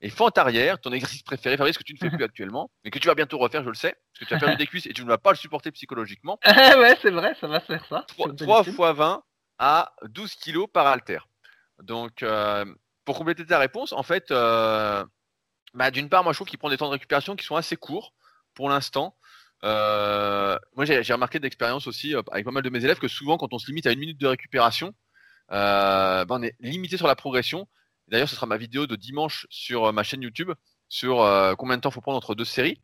Et 0.02 0.10
fente 0.10 0.38
arrière, 0.38 0.78
ton 0.82 0.92
exercice 0.92 1.24
préféré, 1.24 1.56
Fabrice, 1.56 1.78
que 1.78 1.86
tu 1.86 1.94
ne 1.94 2.00
fais 2.00 2.10
plus 2.10 2.22
actuellement, 2.26 2.70
mais 2.84 2.92
que 2.92 3.00
tu 3.00 3.08
vas 3.08 3.16
bientôt 3.16 3.38
refaire, 3.38 3.64
je 3.64 3.70
le 3.70 3.76
sais, 3.76 3.96
parce 4.12 4.20
que 4.20 4.26
tu 4.26 4.34
as 4.34 4.40
perdu 4.40 4.58
des 4.58 4.68
cuisses 4.68 4.88
et 4.88 4.94
tu 4.94 5.04
ne 5.04 5.08
vas 5.08 5.18
pas 5.18 5.32
le 5.32 5.38
supporter 5.38 5.72
psychologiquement. 5.72 6.38
ouais, 6.46 6.98
c'est 7.02 7.12
vrai, 7.12 7.34
ça 7.40 7.48
va 7.48 7.62
faire 7.62 7.86
ça. 7.88 8.04
3, 8.10 8.34
x 8.66 8.76
20 8.78 9.24
à 9.58 9.94
12 10.04 10.36
kg 10.36 10.68
par 10.68 10.88
halter. 10.88 11.20
Donc, 11.82 12.24
euh, 12.24 12.66
pour 13.06 13.18
compléter 13.18 13.46
ta 13.46 13.58
réponse, 13.58 13.94
en 13.94 14.04
fait, 14.04 14.32
euh, 14.32 15.06
bah, 15.74 15.92
d'une 15.92 16.10
part, 16.10 16.26
moi 16.26 16.34
je 16.34 16.40
trouve 16.40 16.50
qu'il 16.50 16.60
prend 16.60 16.70
des 16.70 16.76
temps 16.76 16.88
de 16.88 16.92
récupération 16.92 17.38
qui 17.38 17.46
sont 17.46 17.56
assez 17.56 17.78
courts 17.78 18.14
pour 18.54 18.68
l'instant. 18.68 19.16
Euh, 19.64 20.58
moi 20.76 20.86
j'ai 20.86 21.14
remarqué 21.14 21.40
d'expérience 21.40 21.88
aussi 21.88 22.16
euh, 22.16 22.22
avec 22.32 22.46
pas 22.46 22.52
mal 22.52 22.62
de 22.62 22.70
mes 22.70 22.84
élèves 22.84 23.00
que 23.00 23.08
souvent 23.08 23.38
quand 23.38 23.54
on 23.54 23.58
se 23.58 23.66
limite 23.68 23.88
à 23.88 23.92
une 23.92 24.00
minute 24.00 24.20
de 24.20 24.28
récupération, 24.28 24.94
euh, 25.52 26.26
bah, 26.26 26.36
on 26.38 26.44
est 26.44 26.56
limité 26.60 26.98
sur 26.98 27.08
la 27.08 27.16
progression. 27.16 27.68
D'ailleurs, 28.08 28.30
ce 28.30 28.36
sera 28.36 28.46
ma 28.46 28.58
vidéo 28.58 28.88
de 28.88 28.96
dimanche 28.96 29.48
sur 29.50 29.92
ma 29.92 30.04
chaîne 30.04 30.22
YouTube 30.22 30.52
sur 30.88 31.18
combien 31.58 31.76
de 31.76 31.82
temps 31.82 31.92
faut 31.92 32.00
prendre 32.00 32.18
entre 32.18 32.36
deux 32.36 32.46
séries. 32.46 32.82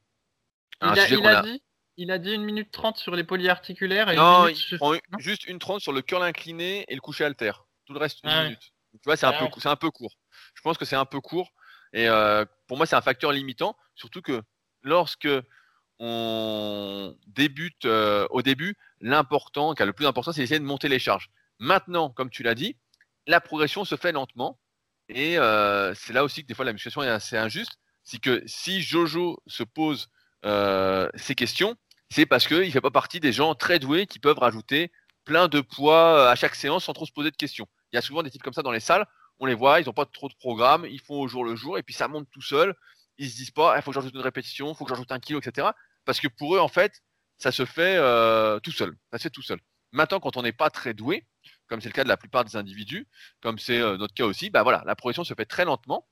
Il, 0.82 1.00
a, 1.00 1.08
il 1.08 1.26
a, 1.26 1.42
dit, 1.42 1.64
il 1.96 2.12
a 2.12 2.18
dit 2.18 2.34
une 2.34 2.44
minute 2.44 2.72
trente 2.72 2.98
sur 2.98 3.16
les 3.16 3.24
polyarticulaires. 3.24 4.10
Et 4.10 4.18
non, 4.18 4.50
il 4.50 4.78
prend 4.78 4.96
juste 5.20 5.46
une 5.46 5.60
trente 5.60 5.80
sur 5.80 5.94
le 5.94 6.02
curl 6.02 6.22
incliné 6.22 6.84
et 6.90 6.96
le 6.96 7.00
coucher 7.00 7.24
alter. 7.24 7.54
Tout 7.86 7.94
le 7.94 8.00
reste 8.00 8.22
une 8.26 8.32
ah 8.32 8.44
minute. 8.44 8.74
Tu 8.92 9.00
vois, 9.06 9.16
c'est 9.16 9.26
un, 9.26 9.32
peu, 9.32 9.46
c'est 9.60 9.70
un 9.70 9.78
peu 9.78 9.92
court. 9.92 10.18
Je 10.56 10.62
pense 10.62 10.78
que 10.78 10.84
c'est 10.84 10.98
un 10.98 11.06
peu 11.06 11.22
court. 11.22 11.54
Et 11.94 12.08
pour 12.68 12.76
moi, 12.76 12.86
c'est 12.86 12.98
un 12.98 13.02
facteur 13.02 13.32
limitant. 13.32 13.78
Surtout 13.96 14.22
que 14.22 14.42
lorsque 14.82 15.30
on 16.06 17.16
débute 17.28 17.86
euh, 17.86 18.28
au 18.30 18.42
début, 18.42 18.76
l'important, 19.00 19.74
car 19.74 19.88
le 19.88 19.94
plus 19.94 20.06
important, 20.06 20.34
c'est 20.34 20.42
d'essayer 20.42 20.60
de 20.60 20.66
monter 20.66 20.90
les 20.90 21.00
charges. 21.00 21.30
Maintenant, 21.60 22.10
comme 22.10 22.30
tu 22.30 22.44
l'as 22.44 22.56
dit, 22.56 22.76
la 23.26 23.40
progression 23.40 23.86
se 23.86 23.96
fait 23.96 24.12
lentement. 24.12 24.60
Et 25.08 25.38
euh, 25.38 25.94
c'est 25.96 26.12
là 26.12 26.26
aussi 26.26 26.42
que 26.42 26.48
des 26.48 26.56
fois 26.56 26.66
la 26.66 26.74
musculation 26.74 27.04
est 27.04 27.08
assez 27.08 27.38
injuste. 27.38 27.80
C'est 28.04 28.20
que 28.20 28.44
si 28.46 28.82
Jojo 28.82 29.42
se 29.48 29.64
pose 29.64 30.10
euh, 30.44 31.08
ces 31.16 31.36
questions, 31.36 31.78
c'est 32.10 32.26
parce 32.26 32.50
qu'il 32.50 32.66
ne 32.66 32.70
fait 32.70 32.82
pas 32.82 32.92
partie 32.92 33.22
des 33.22 33.32
gens 33.32 33.56
très 33.56 33.80
doués 33.80 34.06
qui 34.06 34.20
peuvent 34.20 34.40
rajouter 34.40 34.92
plein 35.24 35.48
de 35.48 35.62
poids 35.62 36.30
à 36.30 36.36
chaque 36.36 36.56
séance 36.56 36.84
sans 36.84 36.94
trop 36.94 37.06
se 37.06 37.14
poser 37.14 37.32
de 37.32 37.38
questions. 37.38 37.68
Il 37.94 37.96
y 37.96 38.00
a 38.00 38.02
souvent 38.02 38.24
des 38.24 38.30
types 38.30 38.44
comme 38.44 38.52
ça 38.52 38.62
dans 38.62 38.74
les 38.74 38.82
salles, 38.82 39.06
on 39.40 39.46
les 39.46 39.56
voit, 39.56 39.80
ils 39.80 39.86
n'ont 39.86 39.94
pas 39.94 40.06
trop 40.06 40.28
de 40.28 40.36
programme, 40.36 40.86
ils 40.86 41.00
font 41.00 41.16
au 41.22 41.30
jour 41.30 41.46
le 41.46 41.56
jour, 41.56 41.78
et 41.78 41.84
puis 41.84 41.94
ça 41.94 42.10
monte 42.10 42.28
tout 42.30 42.42
seul. 42.42 42.76
Ils 43.18 43.30
se 43.30 43.38
disent 43.38 43.52
pas, 43.52 43.78
il 43.78 43.82
faut 43.82 43.92
que 43.92 43.96
j'ajoute 43.96 44.14
une 44.14 44.22
répétition, 44.22 44.74
il 44.74 44.76
faut 44.76 44.84
que 44.84 44.90
j'ajoute 44.90 45.14
un 45.14 45.20
kilo, 45.20 45.40
etc. 45.40 45.70
Parce 46.06 46.20
que 46.20 46.28
pour 46.28 46.56
eux, 46.56 46.60
en 46.60 46.68
fait, 46.68 47.04
ça 47.38 47.52
se 47.52 47.66
fait 47.66 47.96
euh, 47.98 48.60
tout 48.60 48.72
seul. 48.72 48.96
Ça 49.12 49.18
se 49.18 49.24
fait 49.24 49.30
tout 49.30 49.42
seul. 49.42 49.60
Maintenant, 49.92 50.20
quand 50.20 50.38
on 50.38 50.44
n'est 50.44 50.54
pas 50.54 50.70
très 50.70 50.94
doué, 50.94 51.26
comme 51.68 51.82
c'est 51.82 51.90
le 51.90 51.94
cas 51.94 52.04
de 52.04 52.10
la 52.10 52.18
plupart 52.18 52.46
des 52.46 52.56
individus, 52.56 53.08
comme 53.42 53.60
c'est 53.60 53.80
euh, 53.80 53.98
notre 53.98 54.14
cas 54.14 54.26
aussi, 54.26 54.50
bah 54.50 54.64
voilà, 54.64 54.84
la 54.86 54.96
progression 54.96 55.24
se 55.24 55.34
fait 55.34 55.46
très 55.46 55.66
lentement. 55.66 56.08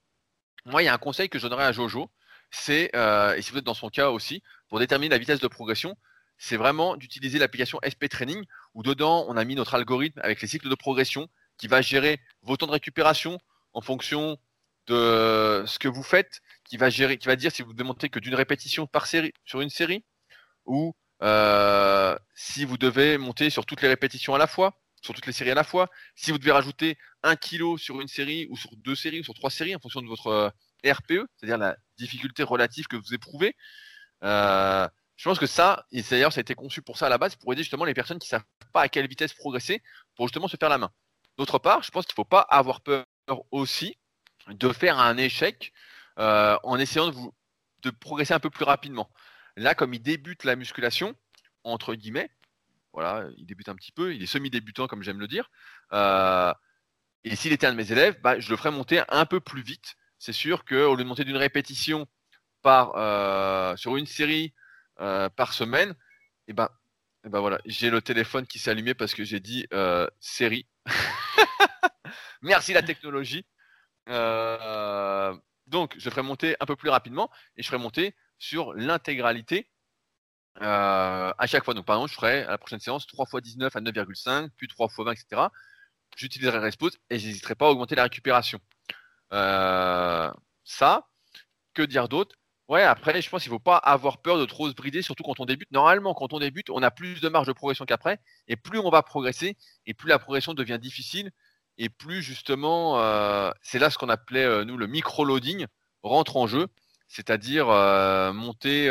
Moi, 0.66 0.84
il 0.84 0.86
y 0.86 0.88
a 0.88 0.94
un 0.94 1.00
conseil 1.00 1.30
que 1.30 1.40
je 1.40 1.48
donnerais 1.48 1.66
à 1.66 1.72
Jojo, 1.72 2.12
c'est, 2.52 2.92
euh, 2.96 3.36
et 3.36 3.42
si 3.42 3.52
vous 3.52 3.58
êtes 3.58 3.64
dans 3.64 3.74
son 3.74 3.90
cas 3.90 4.10
aussi, 4.10 4.44
pour 4.68 4.80
déterminer 4.80 5.10
la 5.10 5.18
vitesse 5.18 5.40
de 5.40 5.48
progression, 5.48 5.98
c'est 6.38 6.58
vraiment 6.58 6.98
d'utiliser 6.98 7.40
l'application 7.40 7.80
SP 7.82 8.10
Training, 8.10 8.44
où 8.74 8.84
dedans, 8.84 9.26
on 9.28 9.38
a 9.38 9.46
mis 9.46 9.56
notre 9.56 9.76
algorithme 9.76 10.20
avec 10.24 10.42
les 10.42 10.48
cycles 10.48 10.70
de 10.70 10.76
progression 10.76 11.28
qui 11.58 11.68
va 11.68 11.82
gérer 11.82 12.20
vos 12.42 12.58
temps 12.58 12.68
de 12.68 12.72
récupération 12.72 13.40
en 13.74 13.82
fonction 13.82 14.38
de 14.88 15.64
ce 15.68 15.80
que 15.80 15.88
vous 15.88 16.04
faites, 16.04 16.42
qui 16.66 16.78
va 16.78 16.90
gérer, 16.90 17.18
qui 17.18 17.28
va 17.28 17.36
dire 17.36 17.52
si 17.52 17.62
vous 17.62 17.74
monter 17.84 18.10
que 18.10 18.20
d'une 18.20 18.36
répétition 18.36 18.88
par 18.88 19.08
série 19.08 19.34
sur 19.46 19.62
une 19.62 19.70
série, 19.70 20.04
ou 20.66 20.96
euh, 21.24 22.18
si 22.36 22.66
vous 22.66 22.78
devez 22.78 23.18
monter 23.18 23.50
sur 23.50 23.66
toutes 23.66 23.82
les 23.82 23.88
répétitions 23.88 24.36
à 24.36 24.38
la 24.38 24.48
fois, 24.48 24.80
sur 25.02 25.14
toutes 25.14 25.26
les 25.26 25.34
séries 25.34 25.52
à 25.52 25.56
la 25.56 25.64
fois, 25.64 25.90
si 26.16 26.32
vous 26.32 26.38
devez 26.38 26.52
rajouter 26.52 26.98
un 27.24 27.36
kilo 27.36 27.78
sur 27.78 28.02
une 28.02 28.08
série 28.08 28.48
ou 28.50 28.58
sur 28.58 28.76
deux 28.78 28.96
séries 28.96 29.20
ou 29.20 29.24
sur 29.24 29.34
trois 29.34 29.50
séries 29.50 29.76
en 29.76 29.80
fonction 29.80 30.02
de 30.02 30.08
votre 30.08 30.28
euh, 30.28 30.50
RPE, 30.86 31.28
c'est-à-dire 31.36 31.58
la 31.58 31.76
difficulté 31.98 32.44
relative 32.44 32.88
que 32.88 32.96
vous 32.96 33.14
éprouvez. 33.14 33.56
Euh, 34.24 34.88
je 35.16 35.30
pense 35.30 35.40
que 35.40 35.46
ça, 35.46 35.86
et 35.92 36.02
d'ailleurs 36.02 36.34
ça 36.34 36.40
a 36.40 36.42
été 36.42 36.56
conçu 36.56 36.82
pour 36.82 36.98
ça 36.98 37.08
à 37.08 37.10
la 37.10 37.18
base, 37.18 37.36
pour 37.36 37.54
aider 37.54 37.62
justement 37.64 37.86
les 37.86 37.94
personnes 37.94 38.20
qui 38.20 38.28
ne 38.28 38.40
savent 38.40 38.46
pas 38.74 38.82
à 38.82 38.90
quelle 38.90 39.08
vitesse 39.08 39.34
progresser, 39.34 39.84
pour 40.16 40.28
justement 40.28 40.48
se 40.48 40.58
faire 40.58 40.70
la 40.70 40.80
main. 40.80 40.92
D'autre 41.38 41.60
part, 41.60 41.84
je 41.84 41.92
pense 41.92 42.06
qu'il 42.06 42.14
ne 42.14 42.16
faut 42.16 42.26
pas 42.26 42.42
avoir 42.42 42.82
peur 42.82 43.06
aussi 43.52 43.98
de 44.48 44.70
faire 44.70 45.00
un 45.00 45.18
échec 45.18 45.74
euh, 46.20 46.58
en 46.64 46.78
essayant 46.78 47.12
de, 47.84 47.90
progresser 47.90 48.34
un 48.34 48.40
peu 48.40 48.50
plus 48.50 48.66
rapidement. 48.66 49.10
Là, 49.56 49.76
comme 49.76 49.94
il 49.94 50.02
débute 50.02 50.44
la 50.44 50.56
musculation, 50.56 51.16
entre 51.64 51.96
guillemets, 51.96 52.30
voilà, 52.94 53.28
il 53.38 53.46
débute 53.46 53.70
un 53.70 53.76
petit 53.76 53.92
peu, 53.92 54.14
il 54.14 54.22
est 54.22 54.28
semi-débutant 54.28 54.88
comme 54.88 55.04
j'aime 55.04 55.20
le 55.20 55.28
dire. 55.28 55.50
Euh, 55.94 56.54
et 57.24 57.36
s'il 57.36 57.54
était 57.54 57.68
un 57.68 57.72
de 57.72 57.78
mes 57.78 57.92
élèves, 57.92 58.20
bah, 58.22 58.40
je 58.40 58.50
le 58.50 58.58
ferais 58.58 58.72
monter 58.72 59.02
un 59.08 59.26
peu 59.26 59.40
plus 59.40 59.62
vite. 59.62 59.96
C'est 60.20 60.34
sûr 60.34 60.66
qu'au 60.66 60.96
lieu 60.96 61.04
de 61.04 61.08
monter 61.08 61.24
d'une 61.24 61.38
répétition 61.38 62.08
par, 62.62 62.94
euh, 62.96 63.76
sur 63.78 63.98
une 63.98 64.06
série 64.06 64.54
par 65.36 65.54
semaine, 65.54 65.90
et 65.90 66.50
eh 66.50 66.54
ben, 66.54 66.70
et 67.24 67.30
ben 67.30 67.40
voilà, 67.40 67.60
j'ai 67.66 67.90
le 67.90 68.04
téléphone 68.04 68.46
qui 68.46 68.60
s'est 68.60 68.70
allumé 68.70 68.94
parce 68.94 69.16
que 69.16 69.24
j'ai 69.24 69.40
dit 69.40 69.66
série. 70.20 70.68
Merci 72.44 72.74
la 72.74 72.84
technologie. 72.84 73.46
Euh, 74.10 75.36
donc, 75.68 75.96
je 75.98 76.10
ferai 76.10 76.22
monter 76.22 76.56
un 76.60 76.66
peu 76.66 76.76
plus 76.76 76.90
rapidement 76.90 77.30
et 77.56 77.64
je 77.64 77.68
ferai 77.68 77.82
monter 77.82 78.16
sur 78.40 78.74
l'intégralité 78.74 79.70
euh, 80.62 81.34
à 81.38 81.48
chaque 81.48 81.64
fois. 81.64 81.74
Donc, 81.74 81.86
par 81.86 81.98
exemple, 81.98 82.12
je 82.12 82.16
ferai 82.16 82.44
à 82.44 82.52
la 82.52 82.58
prochaine 82.58 82.80
séance 82.80 83.08
3 83.08 83.26
x 83.34 83.42
19 83.42 83.76
à 83.76 83.80
9,5, 83.82 84.50
puis 84.58 84.68
3 84.68 84.88
x 84.88 84.98
20, 84.98 85.12
etc. 85.12 85.42
J'utiliserai 86.18 86.60
Respose 86.60 86.98
et 87.10 87.20
je 87.20 87.28
n'hésiterai 87.28 87.56
pas 87.56 87.68
à 87.68 87.70
augmenter 87.70 87.96
la 87.96 88.04
récupération. 88.04 88.60
Euh, 89.34 90.32
ça, 90.64 91.08
que 91.74 91.84
dire 91.84 92.10
d'autre? 92.10 92.36
Ouais, 92.68 92.84
après, 92.84 93.22
je 93.22 93.30
pense 93.30 93.44
qu'il 93.44 93.52
ne 93.52 93.56
faut 93.56 93.60
pas 93.60 93.78
avoir 93.78 94.22
peur 94.22 94.38
de 94.40 94.46
trop 94.46 94.70
se 94.70 94.74
brider, 94.74 95.02
surtout 95.02 95.24
quand 95.24 95.40
on 95.42 95.46
débute. 95.46 95.70
Normalement, 95.72 96.14
quand 96.14 96.34
on 96.34 96.40
débute, 96.40 96.70
on 96.70 96.82
a 96.84 96.92
plus 96.92 97.20
de 97.20 97.28
marge 97.30 97.48
de 97.48 97.54
progression 97.54 97.86
qu'après. 97.86 98.20
Et 98.48 98.56
plus 98.56 98.80
on 98.80 98.90
va 98.90 99.04
progresser, 99.04 99.58
et 99.86 99.94
plus 99.94 100.08
la 100.08 100.20
progression 100.20 100.54
devient 100.54 100.80
difficile, 100.80 101.32
et 101.78 101.90
plus 101.90 102.22
justement, 102.22 103.00
euh, 103.00 103.52
c'est 103.62 103.80
là 103.80 103.90
ce 103.90 103.98
qu'on 103.98 104.10
appelait, 104.10 104.44
euh, 104.44 104.66
nous, 104.66 104.78
le 104.78 104.88
micro-loading 104.88 105.66
rentre 106.04 106.38
en 106.38 106.48
jeu, 106.48 106.68
c'est-à-dire 107.08 107.70
euh, 107.70 108.34
monter 108.34 108.90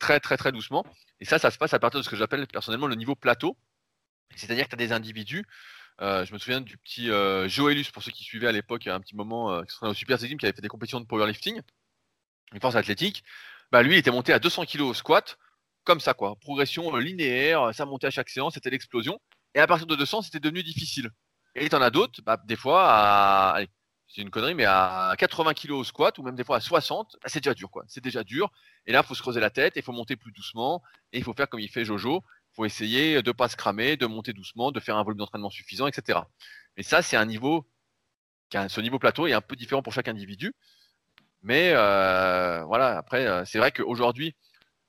très, 0.00 0.20
très, 0.20 0.36
très 0.36 0.52
doucement. 0.52 0.84
Et 1.20 1.24
ça, 1.24 1.38
ça 1.38 1.50
se 1.50 1.58
passe 1.58 1.74
à 1.74 1.78
partir 1.78 2.00
de 2.00 2.04
ce 2.04 2.10
que 2.10 2.16
j'appelle 2.16 2.46
personnellement 2.46 2.86
le 2.86 2.94
niveau 2.94 3.14
plateau. 3.14 3.56
C'est-à-dire 4.36 4.64
que 4.64 4.70
tu 4.70 4.74
as 4.74 4.86
des 4.86 4.92
individus 4.92 5.44
je 6.00 6.32
me 6.32 6.38
souviens 6.38 6.60
du 6.60 6.78
petit 6.78 7.08
Joelus, 7.48 7.86
pour 7.92 8.04
ceux 8.04 8.12
qui 8.12 8.22
suivaient 8.22 8.46
à 8.46 8.52
l'époque, 8.52 8.86
un 8.86 9.00
petit 9.00 9.16
moment, 9.16 9.64
qui 9.64 9.74
serait 9.74 9.88
au 9.88 9.94
Super 9.94 10.16
Team, 10.16 10.38
qui 10.38 10.46
avait 10.46 10.54
fait 10.54 10.62
des 10.62 10.68
compétitions 10.68 11.00
de 11.00 11.06
powerlifting 11.06 11.60
une 12.52 12.60
force 12.60 12.76
athlétique, 12.76 13.24
bah 13.70 13.82
lui 13.82 13.94
il 13.94 13.98
était 13.98 14.10
monté 14.10 14.32
à 14.32 14.38
200 14.38 14.64
kg 14.66 14.82
au 14.82 14.94
squat, 14.94 15.38
comme 15.84 16.00
ça 16.00 16.14
quoi, 16.14 16.36
progression 16.36 16.94
linéaire, 16.96 17.74
ça 17.74 17.84
montait 17.84 18.06
à 18.06 18.10
chaque 18.10 18.28
séance, 18.28 18.54
c'était 18.54 18.70
l'explosion. 18.70 19.20
Et 19.54 19.60
à 19.60 19.66
partir 19.66 19.86
de 19.86 19.96
200, 19.96 20.22
c'était 20.22 20.40
devenu 20.40 20.62
difficile. 20.62 21.10
Et 21.60 21.68
t'en 21.68 21.80
as 21.82 21.90
d'autres, 21.90 22.20
bah, 22.22 22.40
des 22.44 22.56
fois 22.56 22.84
à, 22.86 23.60
c'est 24.08 24.22
une 24.22 24.30
connerie, 24.30 24.54
mais 24.54 24.64
à 24.64 25.14
80 25.18 25.54
kg 25.54 25.72
au 25.72 25.84
squat 25.84 26.18
ou 26.18 26.22
même 26.22 26.34
des 26.34 26.44
fois 26.44 26.56
à 26.56 26.60
60, 26.60 27.16
bah, 27.20 27.28
c'est 27.28 27.40
déjà 27.40 27.54
dur 27.54 27.70
quoi, 27.70 27.84
c'est 27.88 28.02
déjà 28.02 28.24
dur. 28.24 28.50
Et 28.86 28.92
là, 28.92 29.02
il 29.04 29.06
faut 29.06 29.14
se 29.14 29.22
creuser 29.22 29.40
la 29.40 29.50
tête, 29.50 29.74
il 29.76 29.82
faut 29.82 29.92
monter 29.92 30.16
plus 30.16 30.32
doucement, 30.32 30.82
et 31.12 31.18
il 31.18 31.24
faut 31.24 31.34
faire 31.34 31.48
comme 31.48 31.60
il 31.60 31.68
fait 31.68 31.84
Jojo, 31.84 32.24
il 32.52 32.54
faut 32.54 32.64
essayer 32.64 33.22
de 33.22 33.32
pas 33.32 33.48
se 33.48 33.56
cramer, 33.56 33.96
de 33.96 34.06
monter 34.06 34.32
doucement, 34.32 34.72
de 34.72 34.80
faire 34.80 34.96
un 34.96 35.02
volume 35.02 35.18
d'entraînement 35.18 35.50
suffisant, 35.50 35.86
etc. 35.86 36.20
Mais 36.76 36.82
ça, 36.82 37.02
c'est 37.02 37.16
un 37.16 37.26
niveau, 37.26 37.66
ce 38.52 38.80
niveau 38.80 38.98
plateau 38.98 39.26
est 39.26 39.32
un 39.32 39.40
peu 39.40 39.56
différent 39.56 39.82
pour 39.82 39.92
chaque 39.92 40.08
individu. 40.08 40.54
Mais 41.42 41.72
euh, 41.74 42.64
voilà, 42.64 42.98
après, 42.98 43.26
euh, 43.26 43.44
c'est 43.44 43.58
vrai 43.58 43.72
qu'aujourd'hui, 43.72 44.34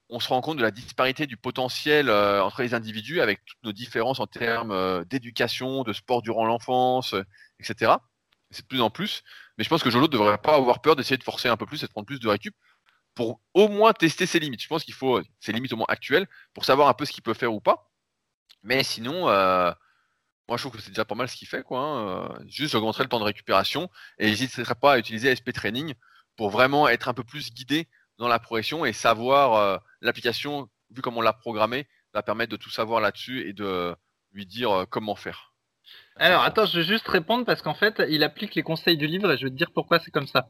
on 0.10 0.20
se 0.20 0.30
rend 0.30 0.42
compte 0.42 0.58
de 0.58 0.64
la 0.64 0.72
disparité 0.72 1.28
du 1.28 1.38
potentiel 1.38 2.10
euh, 2.10 2.44
entre 2.44 2.62
les 2.62 2.74
individus 2.74 3.22
avec 3.22 3.46
toutes 3.46 3.64
nos 3.64 3.72
différences 3.72 4.20
en 4.20 4.28
termes 4.28 5.06
d'éducation, 5.06 5.84
de 5.84 5.94
sport 5.94 6.22
durant 6.22 6.46
l'enfance, 6.46 7.16
etc. 7.60 7.94
c'est 8.52 8.64
de 8.64 8.68
plus 8.68 8.82
en 8.82 8.90
plus. 8.90 9.24
Mais 9.58 9.64
je 9.64 9.70
pense 9.70 9.84
que 9.84 9.90
Jolo 9.90 10.08
ne 10.08 10.12
devrait 10.12 10.38
pas 10.38 10.56
avoir 10.56 10.82
peur 10.82 10.96
d'essayer 10.96 11.18
de 11.18 11.24
forcer 11.24 11.48
un 11.50 11.58
peu 11.58 11.66
plus 11.66 11.84
et 11.84 11.88
de 11.88 11.92
prendre 11.92 12.08
plus 12.08 12.20
de 12.20 12.28
récup 12.28 12.56
pour 13.16 13.42
au 13.54 13.68
moins 13.68 13.94
tester 13.94 14.26
ses 14.26 14.40
limites. 14.40 14.62
Je 14.64 14.68
pense 14.68 14.84
qu'il 14.86 14.94
faut 14.94 15.22
ses 15.40 15.52
limites 15.52 15.74
au 15.74 15.78
moins 15.78 15.88
actuelles 15.90 16.28
pour 16.54 16.66
savoir 16.66 16.88
un 16.88 16.94
peu 16.94 17.06
ce 17.06 17.12
qu'il 17.12 17.24
peut 17.24 17.34
faire 17.34 17.54
ou 17.54 17.60
pas. 17.60 17.92
Mais 18.64 18.84
sinon, 18.84 19.30
euh, 19.30 19.72
moi 20.48 20.58
je 20.58 20.64
trouve 20.64 20.72
que 20.74 20.82
c'est 20.82 20.92
déjà 20.92 21.06
pas 21.06 21.16
mal 21.16 21.28
ce 21.28 21.36
qu'il 21.36 21.48
fait. 21.48 21.64
Quoi, 21.64 21.80
hein. 21.80 22.08
Euh, 22.08 22.46
juste 22.48 22.76
augmenterait 22.76 23.04
le 23.04 23.10
temps 23.10 23.20
de 23.20 23.26
récupération 23.26 23.90
et 24.18 24.28
n'hésiterait 24.28 24.76
pas 24.76 24.94
à 24.94 24.98
utiliser 24.98 25.36
SP 25.36 25.52
Training 25.52 25.94
pour 26.36 26.50
vraiment 26.50 26.88
être 26.88 27.10
un 27.10 27.14
peu 27.14 27.24
plus 27.26 27.52
guidé 27.54 27.90
dans 28.20 28.28
la 28.28 28.38
progression 28.38 28.86
et 28.86 28.94
savoir 28.94 29.56
euh, 29.56 29.78
l'application, 30.02 30.70
vu 30.92 31.02
comme 31.02 31.18
on 31.18 31.22
l'a 31.22 31.34
programmé, 31.34 31.88
va 32.14 32.22
permettre 32.22 32.52
de 32.52 32.58
tout 32.58 32.70
savoir 32.70 33.02
là-dessus 33.02 33.48
et 33.48 33.54
de 33.54 33.96
lui 34.32 34.46
dire 34.46 34.86
comment 34.90 35.16
faire. 35.16 35.49
Alors, 36.20 36.44
attends, 36.44 36.66
je 36.66 36.80
vais 36.80 36.86
juste 36.86 37.08
répondre 37.08 37.46
parce 37.46 37.62
qu'en 37.62 37.74
fait, 37.74 38.04
il 38.10 38.24
applique 38.24 38.54
les 38.54 38.62
conseils 38.62 38.98
du 38.98 39.08
livre 39.08 39.32
et 39.32 39.38
je 39.38 39.46
vais 39.46 39.52
te 39.52 39.56
dire 39.56 39.72
pourquoi 39.74 40.00
c'est 40.00 40.12
comme 40.12 40.28
ça. 40.28 40.48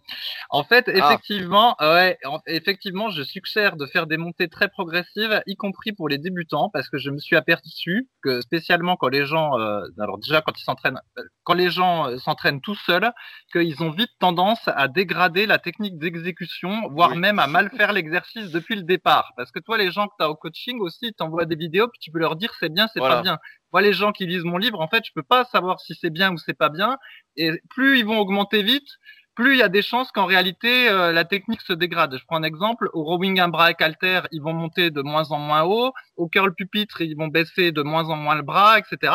En 0.50 0.64
fait, 0.64 0.86
ah. 0.88 0.98
effectivement, 0.98 1.76
ouais, 1.80 2.18
effectivement, 2.48 3.10
je 3.10 3.22
suggère 3.22 3.76
de 3.76 3.86
faire 3.86 4.08
des 4.08 4.18
montées 4.18 4.48
très 4.48 4.68
progressives, 4.68 5.42
y 5.46 5.56
compris 5.56 5.92
pour 5.92 6.10
les 6.10 6.18
débutants, 6.18 6.70
parce 6.72 6.90
que 6.90 6.98
je 6.98 7.12
me 7.12 7.20
suis 7.20 7.36
aperçu 7.36 8.10
que 8.24 8.42
spécialement 8.42 8.96
quand 8.96 9.10
les 9.10 9.26
gens, 9.26 9.60
euh, 9.60 9.82
alors 10.00 10.18
déjà 10.18 10.42
quand 10.42 10.60
ils 10.60 10.64
s'entraînent, 10.64 11.00
euh, 11.20 11.24
quand 11.44 11.54
les 11.54 11.70
gens 11.70 12.08
euh, 12.08 12.18
s'entraînent 12.18 12.62
tout 12.62 12.76
seuls, 12.76 13.12
qu'ils 13.52 13.84
ont 13.84 13.92
vite 13.92 14.12
tendance 14.20 14.62
à 14.68 14.88
dégrader 14.88 15.46
la 15.46 15.60
technique 15.60 16.00
d'exécution, 16.00 16.90
voire 16.90 17.16
même 17.16 17.38
à 17.38 17.46
mal 17.46 17.70
faire 17.70 17.94
l'exercice 17.94 18.52
depuis 18.52 18.76
le 18.76 18.84
départ. 18.84 19.34
Parce 19.38 19.52
que 19.52 19.60
toi, 19.60 19.78
les 19.78 19.92
gens 19.92 20.08
que 20.08 20.14
tu 20.18 20.26
as 20.26 20.30
au 20.30 20.36
coaching 20.36 20.80
aussi, 20.80 21.14
t'envoient 21.14 21.46
des 21.46 21.56
vidéos, 21.56 21.88
puis 21.88 22.00
tu 22.00 22.12
peux 22.12 22.20
leur 22.20 22.36
dire 22.36 22.52
c'est 22.60 22.70
bien, 22.70 22.88
c'est 22.92 23.00
pas 23.00 23.22
bien. 23.22 23.38
Moi, 23.72 23.82
les 23.82 23.94
gens 23.94 24.12
qui 24.12 24.26
lisent 24.26 24.44
mon 24.44 24.58
livre, 24.58 24.80
en 24.82 24.88
fait, 24.88 25.04
je 25.06 25.12
peux 25.14 25.24
pas 25.24 25.46
savoir 25.46 25.80
si 25.80 25.96
c'est 25.96 26.10
bien 26.10 26.32
ou 26.34 26.38
c'est 26.38 26.54
pas 26.54 26.70
bien. 26.70 26.98
Et 27.36 27.52
plus 27.70 28.00
ils 28.00 28.06
vont 28.06 28.20
augmenter 28.20 28.64
vite, 28.64 28.88
plus 29.36 29.54
il 29.56 29.60
y 29.60 29.64
a 29.64 29.70
des 29.70 29.82
chances 29.82 30.12
qu'en 30.12 30.26
réalité 30.26 30.90
euh, 30.90 31.14
la 31.14 31.24
technique 31.24 31.62
se 31.62 31.74
dégrade. 31.74 32.18
Je 32.18 32.26
prends 32.26 32.36
un 32.38 32.44
exemple, 32.44 32.90
au 32.94 33.04
rowing 33.04 33.40
un 33.40 33.48
bras 33.48 33.72
alter, 33.80 34.22
ils 34.32 34.42
vont 34.42 34.54
monter 34.54 34.92
de 34.92 35.02
moins 35.02 35.32
en 35.32 35.40
moins 35.40 35.64
haut, 35.64 35.94
au 36.18 36.28
curl 36.28 36.54
pupitre, 36.54 37.02
ils 37.02 37.16
vont 37.16 37.28
baisser 37.28 37.72
de 37.72 37.82
moins 37.82 38.10
en 38.10 38.18
moins 38.18 38.36
le 38.36 38.42
bras, 38.42 38.80
etc. 38.80 39.14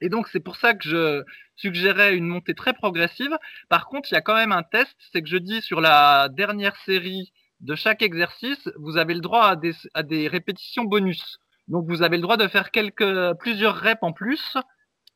Et 0.00 0.08
donc 0.10 0.28
c'est 0.28 0.40
pour 0.40 0.56
ça 0.56 0.74
que 0.74 0.86
je 0.86 1.24
suggérais 1.56 2.14
une 2.16 2.26
montée 2.26 2.54
très 2.54 2.74
progressive. 2.74 3.36
Par 3.70 3.86
contre, 3.86 4.08
il 4.12 4.14
y 4.14 4.18
a 4.18 4.20
quand 4.20 4.34
même 4.34 4.52
un 4.52 4.62
test, 4.62 4.94
c'est 5.12 5.22
que 5.22 5.28
je 5.28 5.38
dis 5.38 5.62
sur 5.62 5.80
la 5.80 6.28
dernière 6.28 6.76
série 6.84 7.32
de 7.60 7.74
chaque 7.74 8.02
exercice, 8.02 8.68
vous 8.76 8.98
avez 8.98 9.14
le 9.14 9.20
droit 9.20 9.46
à 9.46 9.56
des, 9.56 9.72
à 9.94 10.02
des 10.02 10.28
répétitions 10.28 10.84
bonus. 10.84 11.38
Donc 11.68 11.86
vous 11.86 12.02
avez 12.02 12.16
le 12.16 12.22
droit 12.22 12.36
de 12.36 12.48
faire 12.48 12.70
quelques 12.70 13.34
plusieurs 13.38 13.76
reps 13.76 14.02
en 14.02 14.12
plus 14.12 14.56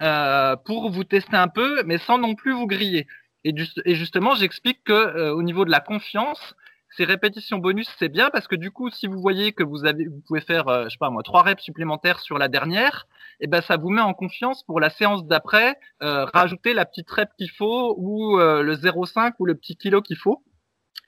euh, 0.02 0.56
pour 0.56 0.90
vous 0.90 1.04
tester 1.04 1.36
un 1.36 1.48
peu, 1.48 1.82
mais 1.84 1.98
sans 1.98 2.18
non 2.18 2.34
plus 2.34 2.52
vous 2.52 2.66
griller. 2.66 3.06
Et, 3.44 3.54
justement, 3.94 4.34
j'explique 4.34 4.84
que 4.84 4.92
euh, 4.92 5.34
au 5.34 5.42
niveau 5.42 5.64
de 5.64 5.70
la 5.70 5.80
confiance, 5.80 6.54
ces 6.96 7.04
répétitions 7.04 7.58
bonus 7.58 7.88
c'est 7.98 8.08
bien 8.08 8.30
parce 8.30 8.46
que 8.46 8.56
du 8.56 8.70
coup, 8.70 8.90
si 8.90 9.06
vous 9.06 9.20
voyez 9.20 9.52
que 9.52 9.62
vous 9.62 9.84
avez, 9.84 10.06
vous 10.06 10.20
pouvez 10.26 10.40
faire, 10.40 10.68
euh, 10.68 10.84
je 10.84 10.90
sais 10.90 10.98
pas 10.98 11.10
moi, 11.10 11.22
trois 11.22 11.42
reps 11.42 11.62
supplémentaires 11.62 12.20
sur 12.20 12.38
la 12.38 12.48
dernière, 12.48 13.06
et 13.40 13.44
eh 13.44 13.46
ben 13.46 13.62
ça 13.62 13.76
vous 13.76 13.90
met 13.90 14.02
en 14.02 14.12
confiance 14.12 14.62
pour 14.64 14.78
la 14.80 14.90
séance 14.90 15.24
d'après, 15.26 15.76
rajouter 16.00 16.74
la 16.74 16.84
petite 16.84 17.10
rep 17.10 17.30
qu'il 17.38 17.50
faut 17.50 17.94
ou 17.98 18.38
le 18.38 18.74
0,5 18.76 19.32
ou 19.38 19.46
le 19.46 19.54
petit 19.54 19.76
kilo 19.76 20.02
qu'il 20.02 20.16
faut. 20.16 20.44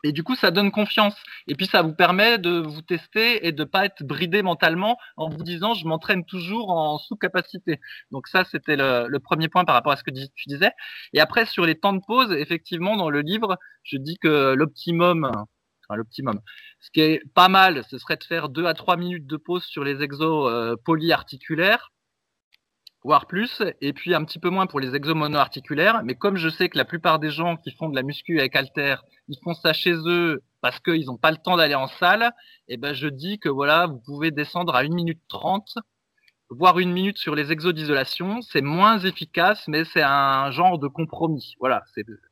Et 0.04 0.12
du 0.12 0.22
coup, 0.22 0.36
ça 0.36 0.50
donne 0.50 0.70
confiance. 0.70 1.16
Et 1.48 1.54
puis, 1.54 1.66
ça 1.66 1.82
vous 1.82 1.94
permet 1.94 2.38
de 2.38 2.60
vous 2.60 2.82
tester 2.82 3.46
et 3.46 3.52
de 3.52 3.64
pas 3.64 3.86
être 3.86 4.02
bridé 4.04 4.42
mentalement 4.42 4.98
en 5.16 5.30
vous 5.30 5.42
disant, 5.42 5.72
je 5.74 5.86
m'entraîne 5.86 6.24
toujours 6.26 6.70
en 6.70 6.98
sous-capacité. 6.98 7.80
Donc 8.10 8.28
ça, 8.28 8.44
c'était 8.44 8.76
le, 8.76 9.18
premier 9.18 9.48
point 9.48 9.64
par 9.64 9.74
rapport 9.74 9.92
à 9.92 9.96
ce 9.96 10.04
que 10.04 10.10
tu 10.10 10.48
disais. 10.48 10.72
Et 11.14 11.20
après, 11.20 11.46
sur 11.46 11.64
les 11.64 11.74
temps 11.74 11.94
de 11.94 12.02
pause, 12.06 12.32
effectivement, 12.32 12.96
dans 12.96 13.08
le 13.08 13.22
livre, 13.22 13.56
je 13.82 13.96
dis 13.96 14.18
que 14.18 14.52
l'optimum, 14.54 15.24
enfin, 15.24 15.96
l'optimum, 15.96 16.38
ce 16.80 16.90
qui 16.90 17.00
est 17.00 17.22
pas 17.34 17.48
mal, 17.48 17.82
ce 17.88 17.96
serait 17.96 18.16
de 18.16 18.24
faire 18.24 18.50
deux 18.50 18.66
à 18.66 18.74
trois 18.74 18.98
minutes 18.98 19.26
de 19.26 19.38
pause 19.38 19.64
sur 19.64 19.84
les 19.84 20.02
exos 20.02 20.50
euh, 20.50 20.76
polyarticulaires 20.84 21.93
voire 23.04 23.26
plus, 23.26 23.62
et 23.82 23.92
puis 23.92 24.14
un 24.14 24.24
petit 24.24 24.38
peu 24.38 24.48
moins 24.48 24.66
pour 24.66 24.80
les 24.80 24.94
exos 24.94 25.14
monoarticulaires. 25.14 26.02
Mais 26.04 26.14
comme 26.14 26.36
je 26.36 26.48
sais 26.48 26.70
que 26.70 26.78
la 26.78 26.86
plupart 26.86 27.18
des 27.18 27.30
gens 27.30 27.56
qui 27.56 27.70
font 27.70 27.90
de 27.90 27.94
la 27.94 28.02
muscu 28.02 28.38
avec 28.40 28.56
halter, 28.56 28.96
ils 29.28 29.38
font 29.44 29.52
ça 29.54 29.74
chez 29.74 29.92
eux 29.92 30.42
parce 30.62 30.80
qu'ils 30.80 31.04
n'ont 31.04 31.18
pas 31.18 31.30
le 31.30 31.36
temps 31.36 31.58
d'aller 31.58 31.74
en 31.74 31.86
salle, 31.86 32.32
et 32.68 32.74
eh 32.74 32.76
ben 32.78 32.94
je 32.94 33.06
dis 33.06 33.38
que 33.38 33.50
voilà, 33.50 33.86
vous 33.86 34.00
pouvez 34.00 34.30
descendre 34.30 34.74
à 34.74 34.80
1 34.80 34.88
minute 34.88 35.20
30, 35.28 35.74
voire 36.48 36.78
une 36.78 36.92
minute 36.92 37.18
sur 37.18 37.34
les 37.34 37.52
exos 37.52 37.74
d'isolation. 37.74 38.40
C'est 38.40 38.62
moins 38.62 38.98
efficace, 38.98 39.68
mais 39.68 39.84
c'est 39.84 40.02
un 40.02 40.50
genre 40.50 40.78
de 40.78 40.88
compromis. 40.88 41.54
Voilà. 41.60 41.82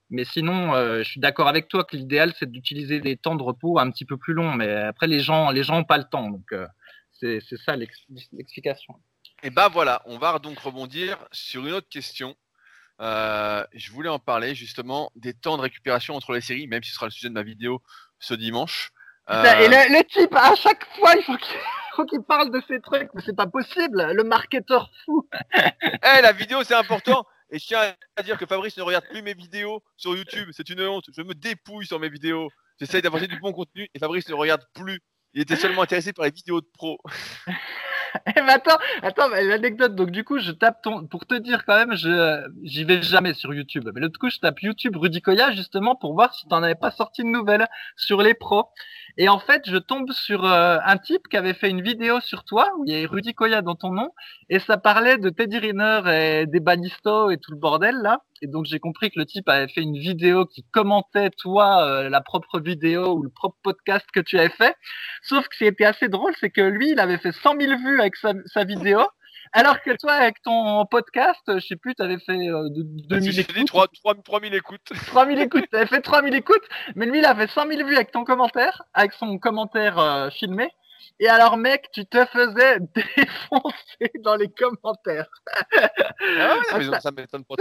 Mais 0.08 0.24
sinon, 0.24 0.74
euh, 0.74 1.02
je 1.02 1.10
suis 1.10 1.20
d'accord 1.20 1.48
avec 1.48 1.68
toi 1.68 1.84
que 1.84 1.96
l'idéal 1.96 2.32
c'est 2.38 2.50
d'utiliser 2.50 3.00
des 3.00 3.16
temps 3.18 3.34
de 3.34 3.42
repos 3.42 3.78
un 3.78 3.90
petit 3.90 4.06
peu 4.06 4.16
plus 4.16 4.32
longs. 4.32 4.54
Mais 4.54 4.72
après, 4.72 5.06
les 5.06 5.20
gens, 5.20 5.50
les 5.50 5.62
gens 5.62 5.76
n'ont 5.76 5.84
pas 5.84 5.98
le 5.98 6.04
temps, 6.04 6.30
donc 6.30 6.52
euh, 6.52 6.66
c'est 7.12 7.40
ça 7.66 7.76
l'explication. 7.76 8.94
Et 9.42 9.50
bah 9.50 9.68
voilà, 9.68 10.02
on 10.06 10.18
va 10.18 10.38
donc 10.38 10.58
rebondir 10.58 11.18
sur 11.32 11.66
une 11.66 11.72
autre 11.72 11.88
question. 11.88 12.36
Euh, 13.00 13.64
je 13.72 13.90
voulais 13.90 14.08
en 14.08 14.20
parler 14.20 14.54
justement 14.54 15.10
des 15.16 15.34
temps 15.34 15.56
de 15.56 15.62
récupération 15.62 16.14
entre 16.14 16.32
les 16.32 16.40
séries, 16.40 16.68
même 16.68 16.82
si 16.82 16.90
ce 16.90 16.94
sera 16.94 17.06
le 17.06 17.10
sujet 17.10 17.28
de 17.28 17.34
ma 17.34 17.42
vidéo 17.42 17.82
ce 18.20 18.34
dimanche. 18.34 18.92
Euh, 19.30 19.42
et 19.42 19.68
le, 19.68 20.04
type, 20.04 20.34
à 20.34 20.54
chaque 20.54 20.86
fois, 20.96 21.14
il 21.16 21.22
faut 21.96 22.04
qu'il 22.04 22.22
parle 22.22 22.52
de 22.52 22.62
ces 22.68 22.80
trucs, 22.80 23.08
mais 23.14 23.22
c'est 23.24 23.34
pas 23.34 23.48
possible, 23.48 24.12
le 24.12 24.22
marketeur 24.22 24.90
fou. 25.04 25.28
Eh, 25.54 26.20
la 26.22 26.32
vidéo, 26.32 26.62
c'est 26.62 26.74
important. 26.74 27.26
Et 27.50 27.58
je 27.58 27.66
tiens 27.66 27.94
à 28.16 28.22
dire 28.22 28.38
que 28.38 28.46
Fabrice 28.46 28.76
ne 28.76 28.82
regarde 28.82 29.06
plus 29.10 29.22
mes 29.22 29.34
vidéos 29.34 29.82
sur 29.96 30.16
YouTube. 30.16 30.48
C'est 30.52 30.68
une 30.68 30.80
honte. 30.82 31.04
Je 31.14 31.22
me 31.22 31.34
dépouille 31.34 31.86
sur 31.86 32.00
mes 32.00 32.08
vidéos. 32.08 32.50
J'essaye 32.80 33.02
d'avoir 33.02 33.22
du 33.22 33.38
bon 33.40 33.52
contenu 33.52 33.88
et 33.94 33.98
Fabrice 33.98 34.28
ne 34.28 34.34
regarde 34.34 34.64
plus. 34.74 35.00
Il 35.34 35.42
était 35.42 35.56
seulement 35.56 35.82
intéressé 35.82 36.12
par 36.12 36.24
les 36.24 36.30
vidéos 36.30 36.60
de 36.60 36.68
pro. 36.72 36.98
Eh, 38.36 38.40
attends, 38.40 38.78
attends, 39.02 39.28
l'anecdote. 39.28 39.94
Donc 39.94 40.10
du 40.10 40.24
coup, 40.24 40.38
je 40.38 40.52
tape 40.52 40.82
ton, 40.82 41.06
pour 41.06 41.26
te 41.26 41.34
dire 41.34 41.64
quand 41.64 41.76
même, 41.76 41.94
je, 41.96 42.46
j'y 42.62 42.84
vais 42.84 43.02
jamais 43.02 43.34
sur 43.34 43.52
YouTube. 43.54 43.88
Mais 43.94 44.00
l'autre 44.00 44.18
coup, 44.18 44.30
je 44.30 44.38
tape 44.38 44.60
YouTube 44.60 44.96
Rudy 44.96 45.22
Koya 45.22 45.52
justement 45.52 45.96
pour 45.96 46.14
voir 46.14 46.34
si 46.34 46.46
t'en 46.48 46.62
avais 46.62 46.74
pas 46.74 46.90
sorti 46.90 47.22
de 47.22 47.28
nouvelles 47.28 47.66
sur 47.96 48.22
les 48.22 48.34
pros. 48.34 48.68
Et 49.18 49.28
en 49.28 49.38
fait, 49.38 49.62
je 49.66 49.76
tombe 49.76 50.10
sur 50.12 50.44
euh, 50.44 50.78
un 50.84 50.96
type 50.96 51.28
qui 51.28 51.36
avait 51.36 51.54
fait 51.54 51.68
une 51.68 51.82
vidéo 51.82 52.20
sur 52.20 52.44
toi 52.44 52.72
où 52.78 52.84
il 52.86 52.92
y 52.92 52.96
avait 52.96 53.06
Rudy 53.06 53.34
Koya 53.34 53.62
dans 53.62 53.74
ton 53.74 53.90
nom 53.92 54.10
et 54.48 54.58
ça 54.58 54.78
parlait 54.78 55.18
de 55.18 55.28
Teddy 55.30 55.58
Riner 55.58 56.00
et 56.06 56.46
des 56.46 56.60
Banisto 56.60 57.30
et 57.30 57.38
tout 57.38 57.52
le 57.52 57.58
bordel 57.58 57.96
là. 58.02 58.22
Et 58.40 58.46
donc 58.46 58.64
j'ai 58.64 58.78
compris 58.78 59.10
que 59.10 59.18
le 59.18 59.26
type 59.26 59.48
avait 59.48 59.68
fait 59.68 59.82
une 59.82 59.98
vidéo 59.98 60.46
qui 60.46 60.64
commentait 60.72 61.30
toi 61.30 61.86
euh, 61.86 62.08
la 62.08 62.20
propre 62.20 62.58
vidéo 62.58 63.14
ou 63.14 63.22
le 63.22 63.30
propre 63.30 63.56
podcast 63.62 64.06
que 64.12 64.20
tu 64.20 64.38
avais 64.38 64.48
fait. 64.48 64.74
Sauf 65.22 65.46
que 65.48 65.54
ce 65.54 65.58
qui 65.58 65.66
était 65.66 65.84
assez 65.84 66.08
drôle, 66.08 66.32
c'est 66.40 66.50
que 66.50 66.62
lui, 66.62 66.90
il 66.90 67.00
avait 67.00 67.18
fait 67.18 67.32
100 67.32 67.60
000 67.60 67.78
vues 67.78 68.00
avec 68.00 68.16
sa, 68.16 68.32
sa 68.46 68.64
vidéo. 68.64 69.00
Alors 69.54 69.82
que 69.82 69.90
toi, 69.96 70.12
avec 70.12 70.40
ton 70.42 70.86
podcast, 70.86 71.40
je 71.46 71.66
sais 71.66 71.76
plus, 71.76 71.94
tu 71.94 72.02
avais 72.02 72.18
fait 72.18 72.48
euh, 72.48 72.68
2000 72.70 73.40
écoutes. 73.40 73.66
3, 73.66 73.86
3, 73.88 74.14
3000 74.24 74.54
écoutes. 74.54 74.80
3000 75.08 75.40
écoutes, 75.40 75.64
tu 75.70 75.76
avais 75.76 75.86
fait 75.86 76.00
3000 76.00 76.34
écoutes, 76.34 76.64
mais 76.96 77.04
lui, 77.04 77.18
il 77.18 77.24
a 77.26 77.34
fait 77.34 77.50
100 77.50 77.66
000 77.68 77.86
vues 77.86 77.96
avec 77.96 78.12
ton 78.12 78.24
commentaire, 78.24 78.82
avec 78.94 79.12
son 79.12 79.38
commentaire 79.38 79.98
euh, 79.98 80.30
filmé. 80.30 80.70
Et 81.20 81.28
alors, 81.28 81.56
mec, 81.56 81.88
tu 81.92 82.04
te 82.06 82.24
faisais 82.26 82.78
défoncer 82.94 84.12
dans 84.20 84.36
les 84.36 84.48
commentaires. 84.48 85.28
Ah 86.20 86.56
ouais, 86.76 86.84
ça, 86.84 87.00
ça 87.00 87.10
m'étonne 87.10 87.44
pas. 87.44 87.54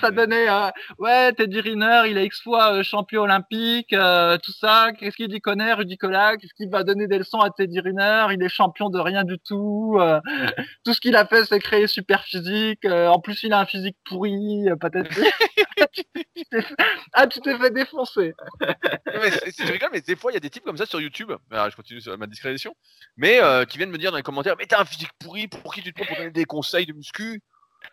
Ça, 0.00 0.10
donnait, 0.10 0.48
euh, 0.48 0.70
ouais, 0.98 1.32
Teddy 1.32 1.60
Riner, 1.60 2.02
il 2.08 2.18
est 2.18 2.26
X 2.26 2.42
fois 2.42 2.74
euh, 2.74 2.82
champion 2.82 3.22
olympique, 3.22 3.92
euh, 3.92 4.38
tout 4.38 4.52
ça. 4.52 4.92
Qu'est-ce 4.98 5.16
qu'il 5.16 5.28
dit 5.28 5.40
connaît, 5.40 5.72
Rudy 5.72 5.96
Cola 5.96 6.36
Qu'est-ce 6.36 6.54
qu'il 6.54 6.70
va 6.70 6.84
donner 6.84 7.06
des 7.06 7.18
leçons 7.18 7.40
à 7.40 7.50
Teddy 7.50 7.80
Riner? 7.80 8.26
Il 8.32 8.42
est 8.42 8.48
champion 8.48 8.90
de 8.90 8.98
rien 8.98 9.24
du 9.24 9.38
tout. 9.38 9.98
tout 10.84 10.94
ce 10.94 11.00
qu'il 11.00 11.16
a 11.16 11.26
fait, 11.26 11.44
c'est 11.44 11.60
créer 11.60 11.86
super 11.86 12.24
physique. 12.24 12.84
en 12.84 13.20
plus, 13.20 13.42
il 13.42 13.52
a 13.52 13.60
un 13.60 13.66
physique 13.66 13.96
pourri, 14.04 14.66
peut-être. 14.80 15.10
ah, 17.12 17.26
tu 17.26 17.40
t'es 17.40 17.56
fait 17.58 17.70
défoncer. 17.70 18.34
mais 18.60 19.30
c'est 19.50 19.64
rigole, 19.64 19.90
mais 19.92 20.00
des 20.00 20.16
fois, 20.16 20.32
il 20.32 20.34
y 20.34 20.36
a 20.36 20.40
des 20.40 20.50
types 20.50 20.64
comme 20.64 20.76
ça 20.76 20.86
sur 20.86 21.00
YouTube. 21.00 21.32
Je 21.50 21.76
continue 21.76 22.00
sur 22.00 22.16
ma 22.18 22.26
discrétion 22.26 22.74
mais 23.16 23.40
euh, 23.40 23.64
qui 23.64 23.78
viennent 23.78 23.90
me 23.90 23.98
dire 23.98 24.10
dans 24.10 24.16
les 24.16 24.22
commentaires 24.22 24.56
Mais 24.58 24.66
t'as 24.66 24.80
un 24.80 24.84
physique 24.84 25.10
pourri, 25.18 25.48
pour 25.48 25.74
qui 25.74 25.82
tu 25.82 25.92
te 25.92 25.98
prends 25.98 26.06
pour 26.06 26.16
donner 26.16 26.30
des 26.30 26.44
conseils 26.44 26.86
de 26.86 26.92
muscu? 26.92 27.40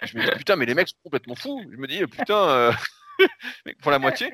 Je 0.01 0.17
me 0.17 0.23
dis 0.23 0.38
Putain, 0.38 0.55
mais 0.55 0.65
les 0.65 0.75
mecs 0.75 0.89
sont 0.89 0.97
complètement 1.03 1.36
fous. 1.36 1.61
Je 1.71 1.77
me 1.77 1.88
dis 1.88 2.05
Putain, 2.07 2.49
euh... 2.49 2.71
pour 3.82 3.91
la 3.91 3.99
moitié. 3.99 4.34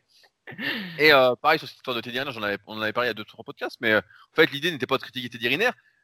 Et 0.99 1.11
euh, 1.11 1.35
pareil 1.35 1.57
sur 1.57 1.67
cette 1.67 1.77
histoire 1.77 1.95
de 1.95 2.01
Teddy 2.01 2.19
on 2.19 2.37
en 2.37 2.81
avait 2.81 2.93
parlé 2.93 3.07
il 3.07 3.09
y 3.09 3.09
a 3.09 3.13
deux 3.15 3.25
trois 3.25 3.43
podcasts, 3.43 3.77
mais 3.81 3.95
en 3.95 4.01
fait 4.35 4.51
l'idée 4.51 4.71
n'était 4.71 4.85
pas 4.85 4.97
de 4.97 5.01
critiquer 5.01 5.29
Teddy 5.29 5.57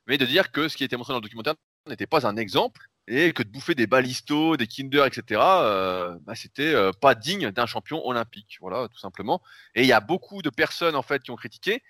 mais 0.08 0.18
de 0.18 0.26
dire 0.26 0.52
que 0.52 0.68
ce 0.68 0.76
qui 0.76 0.84
était 0.84 0.98
montré 0.98 1.14
dans 1.14 1.20
le 1.20 1.24
documentaire 1.24 1.54
n'était 1.86 2.08
pas 2.08 2.26
un 2.26 2.36
exemple 2.38 2.82
et 3.08 3.34
que 3.34 3.44
de 3.44 3.50
bouffer 3.50 3.76
des 3.76 3.88
balistos, 3.88 4.58
des 4.58 4.68
Kinder, 4.68 5.06
etc. 5.06 5.42
Euh, 5.42 6.18
bah, 6.22 6.36
c'était 6.36 6.74
pas 7.02 7.16
digne 7.16 7.52
d'un 7.52 7.66
champion 7.66 8.06
olympique, 8.06 8.58
voilà 8.62 8.88
tout 8.88 9.00
simplement. 9.00 9.42
Et 9.76 9.82
il 9.82 9.88
y 9.88 9.94
a 9.94 10.00
beaucoup 10.00 10.42
de 10.42 10.50
personnes 10.50 10.96
en 10.96 11.02
fait 11.02 11.22
qui 11.24 11.32
ont 11.32 11.36
critiqué, 11.36 11.82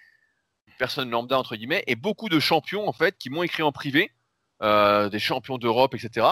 personnes 0.82 1.12
lambda 1.12 1.38
entre 1.38 1.56
guillemets, 1.56 1.84
et 1.86 1.96
beaucoup 1.96 2.28
de 2.28 2.40
champions 2.40 2.88
en 2.88 2.92
fait 2.92 3.16
qui 3.20 3.30
m'ont 3.30 3.44
écrit 3.44 3.62
en 3.62 3.72
privé, 3.72 4.12
euh, 4.64 5.10
des 5.10 5.20
champions 5.20 5.60
d'Europe, 5.60 5.94
etc. 5.94 6.28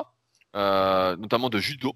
Euh, 0.55 1.15
notamment 1.17 1.49
de 1.49 1.59
judo, 1.59 1.93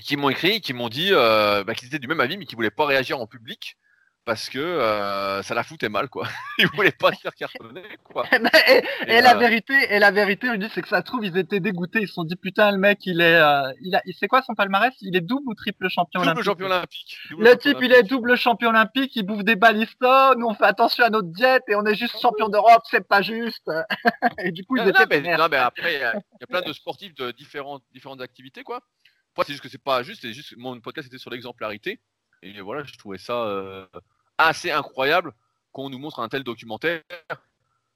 qui 0.00 0.16
m'ont 0.16 0.30
écrit, 0.30 0.62
qui 0.62 0.72
m'ont 0.72 0.88
dit 0.88 1.10
euh, 1.12 1.62
bah, 1.62 1.74
qu'ils 1.74 1.88
étaient 1.88 1.98
du 1.98 2.08
même 2.08 2.20
avis, 2.20 2.38
mais 2.38 2.46
qu'ils 2.46 2.56
voulaient 2.56 2.70
pas 2.70 2.86
réagir 2.86 3.20
en 3.20 3.26
public 3.26 3.76
parce 4.24 4.48
que 4.48 4.58
euh, 4.58 5.42
ça 5.42 5.54
la 5.54 5.62
foutait 5.62 5.88
mal, 5.88 6.08
quoi. 6.08 6.26
Ils 6.58 6.66
voulaient 6.68 6.92
pas 6.92 7.12
se 7.12 7.20
faire 7.20 7.34
cartonner, 7.34 7.82
quoi. 8.02 8.24
et, 8.68 8.82
et, 9.06 9.20
la 9.20 9.34
vérité, 9.34 9.74
et 9.90 9.98
la 9.98 10.10
vérité, 10.10 10.56
dis, 10.56 10.68
c'est 10.74 10.80
que 10.82 10.88
ça 10.88 10.98
se 11.00 11.02
trouve, 11.04 11.24
ils 11.24 11.36
étaient 11.36 11.60
dégoûtés. 11.60 12.00
Ils 12.02 12.08
se 12.08 12.14
sont 12.14 12.24
dit, 12.24 12.36
putain, 12.36 12.72
le 12.72 12.78
mec, 12.78 13.04
il 13.06 13.20
est, 13.20 13.36
euh, 13.36 13.70
il 13.82 13.94
a, 13.94 14.02
c'est 14.18 14.28
quoi 14.28 14.42
son 14.42 14.54
palmarès? 14.54 14.94
Il 15.02 15.14
est 15.16 15.20
double 15.20 15.50
ou 15.50 15.54
triple 15.54 15.88
champion 15.88 16.20
double 16.20 16.40
olympique? 16.40 16.44
champion 16.44 16.66
olympique. 16.66 17.18
Double 17.30 17.44
Le 17.44 17.50
champion 17.50 17.58
type, 17.72 17.78
il 17.82 17.84
olympique. 17.92 17.98
est 17.98 18.08
double 18.08 18.36
champion 18.36 18.68
olympique, 18.70 19.16
il 19.16 19.22
bouffe 19.24 19.44
des 19.44 19.56
balistos. 19.56 20.36
Nous, 20.36 20.46
on 20.46 20.54
fait 20.54 20.64
attention 20.64 21.04
à 21.04 21.10
notre 21.10 21.28
diète 21.28 21.64
et 21.68 21.74
on 21.74 21.84
est 21.84 21.94
juste 21.94 22.18
champion 22.20 22.48
d'Europe, 22.48 22.82
c'est 22.90 23.06
pas 23.06 23.20
juste. 23.22 23.70
et 24.38 24.52
du 24.52 24.64
coup, 24.64 24.76
ils 24.76 24.84
Non, 24.84 24.90
étaient 24.90 25.20
mais, 25.20 25.36
non, 25.36 25.48
mais 25.50 25.58
après, 25.58 25.94
il 25.96 26.00
y, 26.00 26.04
a 26.04 26.14
il 26.40 26.46
plein 26.46 26.62
de 26.62 26.72
sportifs 26.72 27.14
de 27.14 27.30
différentes, 27.32 27.82
différentes 27.92 28.20
activités, 28.22 28.62
quoi. 28.62 28.80
Après, 29.32 29.44
c'est 29.46 29.52
juste 29.52 29.62
que 29.62 29.68
c'est 29.68 29.82
pas 29.82 30.02
juste, 30.02 30.22
c'est 30.22 30.32
juste 30.32 30.54
mon 30.56 30.80
podcast 30.80 31.08
était 31.08 31.18
sur 31.18 31.30
l'exemplarité. 31.30 32.00
Et 32.42 32.60
voilà, 32.60 32.84
je 32.84 32.92
trouvais 32.96 33.18
ça 33.18 33.32
euh, 33.44 33.86
assez 34.38 34.70
incroyable 34.70 35.32
qu'on 35.72 35.90
nous 35.90 35.98
montre 35.98 36.20
un 36.20 36.28
tel 36.28 36.42
documentaire. 36.42 37.02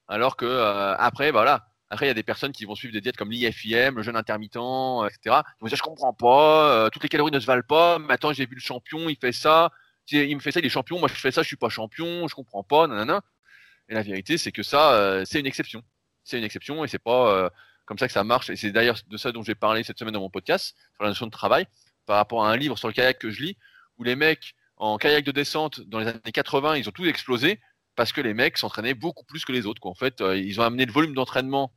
Alors 0.08 0.36
que, 0.36 0.46
euh, 0.46 0.94
après, 0.96 1.30
voilà. 1.30 1.66
Après, 1.90 2.06
il 2.06 2.08
y 2.08 2.10
a 2.10 2.14
des 2.14 2.22
personnes 2.22 2.52
qui 2.52 2.66
vont 2.66 2.74
suivre 2.74 2.92
des 2.92 3.00
diètes 3.00 3.16
comme 3.16 3.30
l'IFIM, 3.30 3.94
le 3.94 4.02
jeûne 4.02 4.16
intermittent, 4.16 4.56
euh, 4.56 5.08
etc. 5.08 5.42
Ils 5.60 5.62
vont 5.62 5.74
je 5.74 5.82
comprends 5.82 6.12
pas, 6.12 6.70
euh, 6.70 6.90
toutes 6.90 7.02
les 7.02 7.08
calories 7.08 7.32
ne 7.32 7.40
se 7.40 7.46
valent 7.46 7.62
pas, 7.66 7.98
mais 7.98 8.12
attends, 8.12 8.32
j'ai 8.32 8.44
vu 8.44 8.54
le 8.54 8.60
champion, 8.60 9.08
il 9.08 9.16
fait 9.16 9.32
ça, 9.32 9.70
il 10.10 10.34
me 10.36 10.40
fait 10.40 10.52
ça, 10.52 10.60
il 10.60 10.66
est 10.66 10.70
champion, 10.70 10.98
moi 10.98 11.08
je 11.08 11.14
fais 11.14 11.30
ça, 11.30 11.42
je 11.42 11.46
suis 11.46 11.56
pas 11.56 11.70
champion, 11.70 12.28
je 12.28 12.34
comprends 12.34 12.62
pas, 12.62 12.86
nanana. 12.86 13.22
Et 13.88 13.94
la 13.94 14.02
vérité, 14.02 14.36
c'est 14.36 14.52
que 14.52 14.62
ça, 14.62 15.24
c'est 15.24 15.40
une 15.40 15.46
exception. 15.46 15.82
C'est 16.24 16.36
une 16.36 16.44
exception 16.44 16.84
et 16.84 16.88
c'est 16.88 16.98
pas 16.98 17.50
comme 17.86 17.96
ça 17.98 18.06
que 18.06 18.12
ça 18.12 18.24
marche. 18.24 18.50
Et 18.50 18.56
c'est 18.56 18.70
d'ailleurs 18.70 18.98
de 19.06 19.16
ça 19.16 19.32
dont 19.32 19.42
j'ai 19.42 19.54
parlé 19.54 19.82
cette 19.82 19.98
semaine 19.98 20.12
dans 20.12 20.20
mon 20.20 20.28
podcast, 20.28 20.76
sur 20.94 21.04
la 21.04 21.08
notion 21.08 21.26
de 21.26 21.30
travail, 21.30 21.66
par 22.04 22.16
rapport 22.16 22.44
à 22.44 22.50
un 22.52 22.56
livre 22.56 22.76
sur 22.76 22.88
le 22.88 22.94
kayak 22.94 23.18
que 23.18 23.30
je 23.30 23.42
lis, 23.42 23.56
où 23.96 24.04
les 24.04 24.14
mecs 24.14 24.54
en 24.78 24.96
kayak 24.96 25.24
de 25.24 25.32
descente 25.32 25.80
dans 25.82 25.98
les 25.98 26.06
années 26.06 26.32
80, 26.32 26.76
ils 26.76 26.88
ont 26.88 26.92
tous 26.92 27.06
explosé 27.06 27.60
parce 27.96 28.12
que 28.12 28.20
les 28.20 28.32
mecs 28.32 28.56
s'entraînaient 28.58 28.94
beaucoup 28.94 29.24
plus 29.24 29.44
que 29.44 29.52
les 29.52 29.66
autres. 29.66 29.84
En 29.84 29.94
fait, 29.94 30.20
euh, 30.20 30.38
ils 30.38 30.60
ont 30.60 30.64
amené 30.64 30.86
le 30.86 30.92
volume 30.92 31.14
d'entraînement 31.14 31.72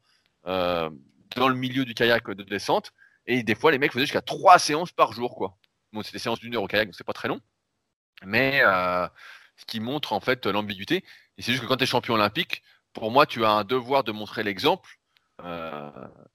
euh, 0.45 0.89
dans 1.35 1.49
le 1.49 1.55
milieu 1.55 1.83
du 1.83 1.95
kayak 1.95 2.29
de 2.29 2.43
descente. 2.43 2.93
Et 3.25 3.43
des 3.43 3.55
fois, 3.55 3.71
les 3.71 3.79
mecs 3.79 3.91
faisaient 3.91 4.05
jusqu'à 4.05 4.21
trois 4.21 4.59
séances 4.59 4.91
par 4.91 5.13
jour. 5.13 5.35
Quoi. 5.35 5.57
Bon, 5.91 6.03
c'est 6.03 6.13
des 6.13 6.19
séances 6.19 6.39
d'une 6.39 6.55
heure 6.55 6.63
au 6.63 6.67
kayak, 6.67 6.87
donc 6.87 6.95
c'est 6.95 7.03
pas 7.03 7.13
très 7.13 7.27
long. 7.27 7.41
Mais 8.23 8.61
euh, 8.63 9.07
ce 9.57 9.65
qui 9.65 9.79
montre 9.79 10.13
en 10.13 10.19
fait 10.19 10.45
l'ambiguïté. 10.45 11.03
Et 11.37 11.41
c'est 11.41 11.53
juste 11.53 11.63
que 11.63 11.67
quand 11.67 11.77
tu 11.77 11.83
es 11.83 11.87
champion 11.87 12.13
olympique, 12.13 12.61
pour 12.93 13.09
moi, 13.09 13.25
tu 13.25 13.43
as 13.43 13.51
un 13.51 13.63
devoir 13.63 14.03
de 14.03 14.11
montrer 14.11 14.43
l'exemple. 14.43 14.97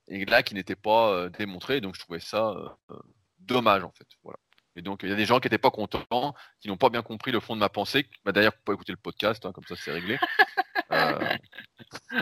Et 0.09 0.25
là, 0.25 0.43
qui 0.43 0.55
n'était 0.55 0.75
pas 0.75 1.29
démontré. 1.29 1.81
Donc, 1.81 1.95
je 1.95 2.01
trouvais 2.01 2.19
ça 2.19 2.55
dommage, 3.39 3.85
en 3.85 3.93
fait. 3.93 4.09
Et 4.77 4.83
donc, 4.83 5.01
il 5.03 5.09
y 5.09 5.13
a 5.13 5.17
des 5.17 5.25
gens 5.25 5.41
qui 5.41 5.47
n'étaient 5.47 5.59
pas 5.59 5.71
contents, 5.71 6.35
qui 6.61 6.69
n'ont 6.69 6.77
pas 6.77 6.91
bien 6.91 7.03
compris 7.03 7.33
le 7.33 7.41
fond 7.41 7.55
de 7.55 7.61
ma 7.61 7.71
pensée. 7.71 8.09
Bah, 8.25 8.33
D'ailleurs, 8.33 8.53
vous 8.53 8.63
pouvez 8.65 8.75
écouter 8.75 8.93
le 8.93 8.99
podcast, 8.99 9.45
hein, 9.47 9.53
comme 9.53 9.65
ça, 9.65 9.75
c'est 9.77 9.93
réglé. 9.93 10.19
Euh, 10.93 11.37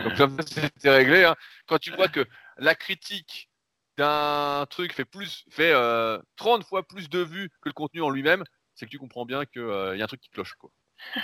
donc, 0.03 0.17
comme 0.17 0.41
ça, 0.41 0.61
c'est 0.77 0.89
réglé. 0.89 1.23
Hein. 1.23 1.35
Quand 1.67 1.77
tu 1.77 1.91
vois 1.91 2.07
que 2.07 2.25
la 2.57 2.73
critique 2.73 3.47
d'un 3.95 4.65
truc 4.71 4.91
fait 4.91 5.05
plus, 5.05 5.45
fait 5.51 5.71
euh, 5.71 6.19
30 6.37 6.63
fois 6.63 6.81
plus 6.81 7.07
de 7.07 7.19
vues 7.19 7.51
que 7.61 7.69
le 7.69 7.73
contenu 7.73 8.01
en 8.01 8.09
lui-même, 8.09 8.43
c'est 8.73 8.87
que 8.87 8.91
tu 8.91 8.97
comprends 8.97 9.23
bien 9.23 9.45
qu'il 9.45 9.61
y 9.61 10.01
a 10.01 10.03
un 10.03 10.07
truc 10.07 10.19
qui 10.19 10.29
cloche. 10.29 10.55
Quoi. 10.55 10.71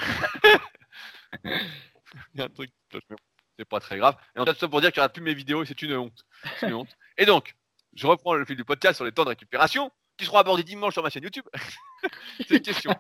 Il 1.43 2.39
y 2.39 2.41
a 2.41 2.45
un 2.45 2.49
truc 2.49 2.69
qui 2.69 2.89
cloche. 2.91 3.03
mais 3.09 3.15
C'est 3.57 3.65
pas 3.65 3.79
très 3.79 3.97
grave. 3.97 4.15
Et 4.35 4.39
en 4.39 4.45
fait, 4.45 4.53
ça 4.59 4.67
pour 4.67 4.81
dire 4.81 4.91
qu'il 4.91 4.99
n'y 5.01 5.05
aura 5.05 5.09
plus 5.11 5.23
mes 5.23 5.33
vidéos 5.33 5.63
et 5.63 5.65
c'est 5.65 5.81
une 5.81 5.95
honte. 5.95 6.25
C'est 6.59 6.67
une 6.67 6.75
honte. 6.75 6.95
Et 7.17 7.25
donc, 7.25 7.55
je 7.95 8.05
reprends 8.05 8.35
le 8.35 8.45
fil 8.45 8.55
du 8.55 8.65
podcast 8.65 8.97
sur 8.97 9.05
les 9.05 9.11
temps 9.11 9.23
de 9.23 9.29
récupération 9.29 9.91
qui 10.21 10.25
seront 10.27 10.37
abordés 10.37 10.63
dimanche 10.63 10.93
sur 10.93 11.01
ma 11.01 11.09
chaîne 11.09 11.23
YouTube. 11.23 11.47
c'est 12.47 12.51
une 12.51 12.61
question. 12.61 12.93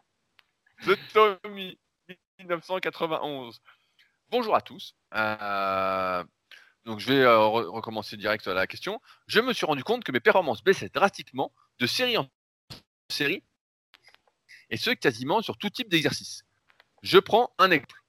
The 0.87 0.97
Tommy 1.13 1.77
1991. 2.39 3.61
Bonjour 4.29 4.55
à 4.55 4.61
tous. 4.61 4.95
Euh, 5.13 6.23
donc 6.83 6.99
je 6.99 7.13
vais 7.13 7.19
euh, 7.19 7.37
re- 7.37 7.67
recommencer 7.67 8.17
direct 8.17 8.47
la 8.47 8.65
question. 8.65 8.99
Je 9.27 9.39
me 9.39 9.53
suis 9.53 9.67
rendu 9.67 9.83
compte 9.83 10.03
que 10.03 10.11
mes 10.11 10.19
performances 10.19 10.63
baissaient 10.63 10.89
drastiquement 10.89 11.53
de 11.77 11.85
série 11.85 12.17
en 12.17 12.27
série 13.11 13.43
et 14.71 14.77
ce 14.77 14.89
quasiment 14.89 15.43
sur 15.43 15.59
tout 15.59 15.69
type 15.69 15.89
d'exercice. 15.89 16.41
Je 17.03 17.19
prends 17.19 17.53
un 17.59 17.69
exemple. 17.69 18.01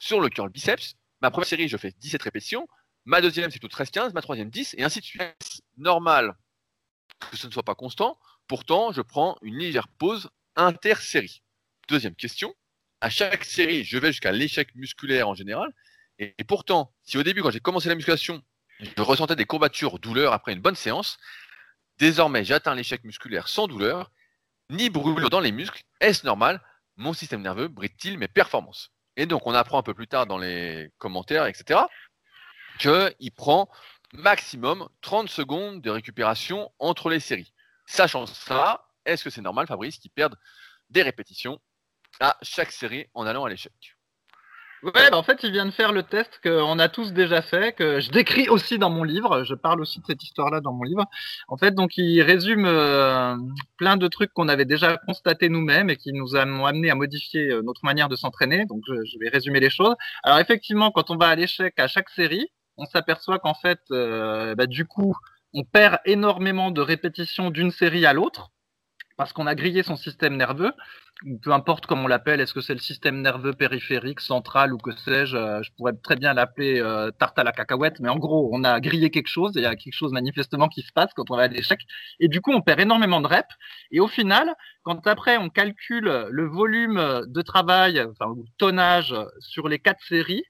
Sur 0.00 0.20
le 0.20 0.28
curl 0.28 0.50
biceps, 0.50 0.96
ma 1.22 1.30
première 1.30 1.46
série, 1.46 1.68
je 1.68 1.76
fais 1.76 1.92
17 1.92 2.20
répétitions. 2.20 2.66
Ma 3.04 3.20
deuxième, 3.20 3.48
c'est 3.52 3.60
plutôt 3.60 3.76
13-15. 3.76 4.12
Ma 4.12 4.22
troisième, 4.22 4.50
10. 4.50 4.74
Et 4.76 4.82
ainsi 4.82 4.98
de 4.98 5.04
suite. 5.04 5.22
Normal 5.76 6.36
que 7.30 7.36
ce 7.36 7.46
ne 7.46 7.52
soit 7.52 7.62
pas 7.62 7.74
constant. 7.74 8.18
Pourtant, 8.48 8.92
je 8.92 9.00
prends 9.00 9.36
une 9.42 9.58
légère 9.58 9.88
pause 9.88 10.30
inter-série. 10.54 11.42
Deuxième 11.88 12.14
question. 12.14 12.54
À 13.00 13.10
chaque 13.10 13.44
série, 13.44 13.84
je 13.84 13.98
vais 13.98 14.12
jusqu'à 14.12 14.32
l'échec 14.32 14.74
musculaire 14.74 15.28
en 15.28 15.34
général. 15.34 15.72
Et, 16.18 16.32
pourtant, 16.48 16.94
si 17.02 17.18
au 17.18 17.22
début, 17.22 17.42
quand 17.42 17.50
j'ai 17.50 17.60
commencé 17.60 17.88
la 17.88 17.94
musculation, 17.94 18.42
je 18.80 19.02
ressentais 19.02 19.36
des 19.36 19.44
courbatures, 19.44 19.98
douleurs 19.98 20.32
après 20.32 20.52
une 20.52 20.60
bonne 20.60 20.76
séance, 20.76 21.18
désormais, 21.98 22.44
j'atteins 22.44 22.74
l'échec 22.74 23.04
musculaire 23.04 23.48
sans 23.48 23.66
douleur, 23.66 24.10
ni 24.70 24.90
brûlure 24.90 25.28
dans 25.28 25.40
les 25.40 25.52
muscles. 25.52 25.82
Est-ce 26.00 26.24
normal? 26.24 26.62
Mon 26.96 27.12
système 27.12 27.42
nerveux 27.42 27.68
bride-t-il 27.68 28.16
mes 28.16 28.28
performances? 28.28 28.92
Et 29.16 29.26
donc, 29.26 29.46
on 29.46 29.54
apprend 29.54 29.78
un 29.78 29.82
peu 29.82 29.94
plus 29.94 30.08
tard 30.08 30.26
dans 30.26 30.38
les 30.38 30.90
commentaires, 30.98 31.46
etc., 31.46 31.80
qu'il 32.78 33.32
prend 33.32 33.68
maximum 34.12 34.88
30 35.02 35.28
secondes 35.28 35.82
de 35.82 35.90
récupération 35.90 36.72
entre 36.78 37.10
les 37.10 37.20
séries. 37.20 37.52
Sachant 37.86 38.26
ça, 38.26 38.86
est-ce 39.04 39.24
que 39.24 39.30
c'est 39.30 39.40
normal, 39.40 39.66
Fabrice, 39.66 39.98
qu'ils 39.98 40.10
perdent 40.10 40.36
des 40.90 41.02
répétitions 41.02 41.60
à 42.20 42.36
chaque 42.42 42.72
série 42.72 43.06
en 43.14 43.26
allant 43.26 43.44
à 43.44 43.48
l'échec? 43.48 43.96
Ouais, 44.82 45.10
bah 45.10 45.16
en 45.16 45.22
fait, 45.22 45.42
il 45.42 45.52
vient 45.52 45.64
de 45.64 45.70
faire 45.70 45.90
le 45.90 46.02
test 46.02 46.38
qu'on 46.42 46.78
a 46.78 46.88
tous 46.88 47.12
déjà 47.12 47.40
fait, 47.40 47.74
que 47.74 47.98
je 47.98 48.10
décris 48.10 48.48
aussi 48.48 48.78
dans 48.78 48.90
mon 48.90 49.04
livre. 49.04 49.42
Je 49.42 49.54
parle 49.54 49.80
aussi 49.80 50.00
de 50.00 50.04
cette 50.06 50.22
histoire-là 50.22 50.60
dans 50.60 50.72
mon 50.72 50.84
livre. 50.84 51.04
En 51.48 51.56
fait, 51.56 51.74
donc, 51.74 51.96
il 51.96 52.20
résume 52.22 52.66
euh, 52.66 53.34
plein 53.78 53.96
de 53.96 54.06
trucs 54.06 54.32
qu'on 54.32 54.48
avait 54.48 54.66
déjà 54.66 54.98
constatés 54.98 55.48
nous-mêmes 55.48 55.88
et 55.88 55.96
qui 55.96 56.12
nous 56.12 56.36
ont 56.36 56.66
amené 56.66 56.90
à 56.90 56.94
modifier 56.94 57.50
euh, 57.50 57.62
notre 57.62 57.84
manière 57.84 58.08
de 58.08 58.16
s'entraîner. 58.16 58.66
Donc, 58.66 58.82
je, 58.86 59.18
vais 59.18 59.30
résumer 59.30 59.60
les 59.60 59.70
choses. 59.70 59.96
Alors, 60.22 60.38
effectivement, 60.38 60.90
quand 60.90 61.10
on 61.10 61.16
va 61.16 61.28
à 61.28 61.34
l'échec 61.34 61.74
à 61.78 61.88
chaque 61.88 62.10
série, 62.10 62.46
on 62.76 62.84
s'aperçoit 62.84 63.38
qu'en 63.38 63.54
fait, 63.54 63.80
euh, 63.90 64.54
bah, 64.54 64.66
du 64.66 64.84
coup, 64.84 65.16
on 65.56 65.64
perd 65.64 65.98
énormément 66.04 66.70
de 66.70 66.82
répétitions 66.82 67.50
d'une 67.50 67.70
série 67.70 68.04
à 68.04 68.12
l'autre 68.12 68.52
parce 69.16 69.32
qu'on 69.32 69.46
a 69.46 69.54
grillé 69.54 69.82
son 69.82 69.96
système 69.96 70.36
nerveux. 70.36 70.72
Peu 71.42 71.50
importe 71.50 71.86
comment 71.86 72.04
on 72.04 72.08
l'appelle, 72.08 72.42
est-ce 72.42 72.52
que 72.52 72.60
c'est 72.60 72.74
le 72.74 72.80
système 72.80 73.22
nerveux 73.22 73.54
périphérique, 73.54 74.20
central 74.20 74.74
ou 74.74 74.76
que 74.76 74.94
sais-je, 74.94 75.34
euh, 75.34 75.62
je 75.62 75.70
pourrais 75.74 75.94
très 75.94 76.16
bien 76.16 76.34
l'appeler 76.34 76.78
euh, 76.78 77.10
tarte 77.10 77.38
à 77.38 77.44
la 77.44 77.52
cacahuète, 77.52 78.00
mais 78.00 78.10
en 78.10 78.18
gros, 78.18 78.50
on 78.52 78.64
a 78.64 78.78
grillé 78.80 79.10
quelque 79.10 79.30
chose, 79.30 79.56
et 79.56 79.60
il 79.60 79.62
y 79.62 79.66
a 79.66 79.74
quelque 79.76 79.94
chose 79.94 80.12
manifestement 80.12 80.68
qui 80.68 80.82
se 80.82 80.92
passe 80.92 81.14
quand 81.14 81.30
on 81.30 81.36
va 81.36 81.44
à 81.44 81.48
l'échec, 81.48 81.80
et 82.20 82.28
du 82.28 82.42
coup, 82.42 82.52
on 82.52 82.60
perd 82.60 82.80
énormément 82.80 83.22
de 83.22 83.28
reps, 83.28 83.48
et 83.90 84.00
au 84.00 84.08
final, 84.08 84.54
quand 84.82 85.06
après 85.06 85.38
on 85.38 85.48
calcule 85.48 86.26
le 86.28 86.46
volume 86.46 87.22
de 87.26 87.40
travail, 87.40 87.98
enfin, 88.02 88.30
ou 88.30 88.44
tonnage 88.58 89.14
sur 89.40 89.68
les 89.68 89.78
quatre 89.78 90.02
séries, 90.06 90.44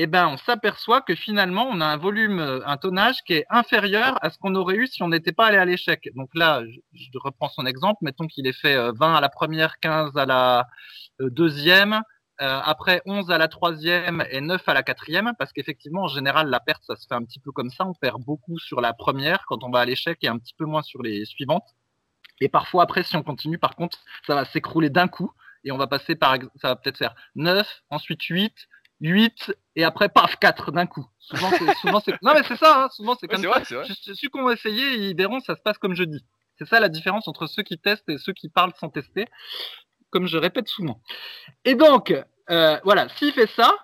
eh 0.00 0.06
ben, 0.06 0.28
on 0.28 0.36
s'aperçoit 0.36 1.00
que 1.02 1.14
finalement, 1.14 1.68
on 1.70 1.80
a 1.80 1.86
un 1.86 1.96
volume, 1.96 2.38
un 2.64 2.76
tonnage 2.76 3.22
qui 3.24 3.34
est 3.34 3.44
inférieur 3.50 4.16
à 4.22 4.30
ce 4.30 4.38
qu'on 4.38 4.54
aurait 4.54 4.76
eu 4.76 4.86
si 4.86 5.02
on 5.02 5.08
n'était 5.08 5.32
pas 5.32 5.46
allé 5.46 5.58
à 5.58 5.64
l'échec. 5.64 6.08
Donc 6.14 6.30
là, 6.34 6.62
je, 6.92 7.18
reprends 7.18 7.48
son 7.48 7.66
exemple. 7.66 7.98
Mettons 8.02 8.28
qu'il 8.28 8.46
ait 8.46 8.52
fait 8.52 8.76
20 8.92 9.14
à 9.14 9.20
la 9.20 9.28
première, 9.28 9.80
15 9.80 10.16
à 10.16 10.24
la 10.24 10.66
deuxième, 11.18 12.02
euh, 12.40 12.60
après 12.62 13.02
11 13.06 13.32
à 13.32 13.38
la 13.38 13.48
troisième 13.48 14.24
et 14.30 14.40
9 14.40 14.62
à 14.68 14.74
la 14.74 14.84
quatrième, 14.84 15.32
parce 15.36 15.52
qu'effectivement, 15.52 16.04
en 16.04 16.08
général, 16.08 16.48
la 16.48 16.60
perte, 16.60 16.84
ça 16.84 16.94
se 16.94 17.04
fait 17.08 17.16
un 17.16 17.24
petit 17.24 17.40
peu 17.40 17.50
comme 17.50 17.70
ça. 17.70 17.84
On 17.84 17.94
perd 17.94 18.22
beaucoup 18.22 18.58
sur 18.60 18.80
la 18.80 18.92
première 18.92 19.44
quand 19.46 19.64
on 19.64 19.70
va 19.70 19.80
à 19.80 19.84
l'échec 19.84 20.18
et 20.22 20.28
un 20.28 20.38
petit 20.38 20.54
peu 20.54 20.64
moins 20.64 20.82
sur 20.82 21.02
les 21.02 21.24
suivantes. 21.24 21.66
Et 22.40 22.48
parfois, 22.48 22.84
après, 22.84 23.02
si 23.02 23.16
on 23.16 23.24
continue, 23.24 23.58
par 23.58 23.74
contre, 23.74 23.98
ça 24.24 24.36
va 24.36 24.44
s'écrouler 24.44 24.90
d'un 24.90 25.08
coup 25.08 25.32
et 25.64 25.72
on 25.72 25.76
va 25.76 25.88
passer 25.88 26.14
par, 26.14 26.36
ça 26.62 26.68
va 26.68 26.76
peut-être 26.76 26.98
faire 26.98 27.16
9, 27.34 27.82
ensuite 27.90 28.22
8, 28.22 28.54
8 29.00 29.54
et 29.76 29.84
après 29.84 30.08
paf 30.08 30.36
4 30.36 30.72
d'un 30.72 30.86
coup. 30.86 31.06
Souvent 31.18 31.50
c'est 31.50 31.74
souvent 31.76 32.00
c'est 32.00 32.14
non 32.22 32.32
mais 32.34 32.42
c'est 32.42 32.56
ça 32.56 32.84
hein, 32.84 32.88
souvent 32.90 33.16
c'est 33.20 33.28
comme 33.28 33.40
ouais, 33.40 33.64
ça. 33.64 33.76
Vrai, 33.76 33.84
vrai. 33.84 33.94
Ceux 34.02 34.14
qui 34.14 34.40
ont 34.40 34.50
essayé, 34.50 34.94
ils 34.94 35.16
verront 35.16 35.40
ça 35.40 35.56
se 35.56 35.62
passe 35.62 35.78
comme 35.78 35.94
je 35.94 36.04
dis. 36.04 36.24
C'est 36.58 36.68
ça 36.68 36.80
la 36.80 36.88
différence 36.88 37.28
entre 37.28 37.46
ceux 37.46 37.62
qui 37.62 37.78
testent 37.78 38.08
et 38.08 38.18
ceux 38.18 38.32
qui 38.32 38.48
parlent 38.48 38.72
sans 38.78 38.88
tester 38.88 39.26
comme 40.10 40.26
je 40.26 40.38
répète 40.38 40.68
souvent. 40.68 41.00
Et 41.64 41.74
donc 41.74 42.14
euh, 42.50 42.78
voilà, 42.84 43.08
s'il 43.10 43.32
fait 43.32 43.48
ça, 43.50 43.74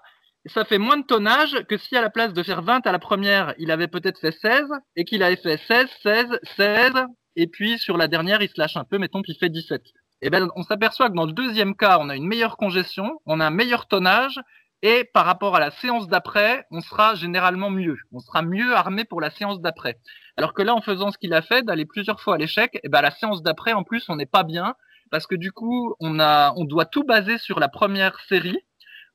ça 0.46 0.64
fait 0.64 0.78
moins 0.78 0.96
de 0.96 1.04
tonnage 1.04 1.64
que 1.68 1.76
si 1.76 1.96
à 1.96 2.02
la 2.02 2.10
place 2.10 2.32
de 2.32 2.42
faire 2.42 2.62
20 2.62 2.86
à 2.86 2.92
la 2.92 2.98
première, 2.98 3.54
il 3.58 3.70
avait 3.70 3.88
peut-être 3.88 4.18
fait 4.18 4.32
16 4.32 4.64
et 4.96 5.04
qu'il 5.04 5.22
avait 5.22 5.36
fait 5.36 5.58
16 5.68 5.88
16 6.02 6.40
16 6.56 6.92
et 7.36 7.46
puis 7.46 7.78
sur 7.78 7.96
la 7.96 8.08
dernière, 8.08 8.42
il 8.42 8.48
se 8.48 8.58
lâche 8.58 8.76
un 8.76 8.84
peu, 8.84 8.98
mettons 8.98 9.22
qu'il 9.22 9.36
fait 9.36 9.48
17. 9.48 9.82
Et 10.22 10.30
ben 10.30 10.48
on 10.56 10.62
s'aperçoit 10.62 11.10
que 11.10 11.14
dans 11.14 11.26
le 11.26 11.32
deuxième 11.32 11.76
cas, 11.76 11.98
on 12.00 12.08
a 12.08 12.16
une 12.16 12.26
meilleure 12.26 12.56
congestion, 12.56 13.20
on 13.26 13.40
a 13.40 13.46
un 13.46 13.50
meilleur 13.50 13.86
tonnage 13.86 14.40
et 14.82 15.04
par 15.12 15.24
rapport 15.24 15.56
à 15.56 15.60
la 15.60 15.70
séance 15.70 16.08
d'après, 16.08 16.66
on 16.70 16.80
sera 16.80 17.14
généralement 17.14 17.70
mieux. 17.70 17.96
On 18.12 18.20
sera 18.20 18.42
mieux 18.42 18.74
armé 18.74 19.04
pour 19.04 19.20
la 19.20 19.30
séance 19.30 19.60
d'après. 19.60 19.98
Alors 20.36 20.52
que 20.52 20.62
là, 20.62 20.74
en 20.74 20.82
faisant 20.82 21.10
ce 21.10 21.18
qu'il 21.18 21.32
a 21.32 21.42
fait, 21.42 21.62
d'aller 21.62 21.86
plusieurs 21.86 22.20
fois 22.20 22.34
à 22.34 22.38
l'échec, 22.38 22.74
et 22.74 22.80
eh 22.84 22.88
ben 22.88 23.00
la 23.00 23.10
séance 23.10 23.42
d'après, 23.42 23.72
en 23.72 23.84
plus, 23.84 24.08
on 24.08 24.16
n'est 24.16 24.26
pas 24.26 24.42
bien 24.42 24.74
parce 25.10 25.26
que 25.26 25.36
du 25.36 25.52
coup, 25.52 25.94
on 26.00 26.18
a, 26.18 26.52
on 26.56 26.64
doit 26.64 26.86
tout 26.86 27.04
baser 27.04 27.38
sur 27.38 27.60
la 27.60 27.68
première 27.68 28.18
série 28.28 28.58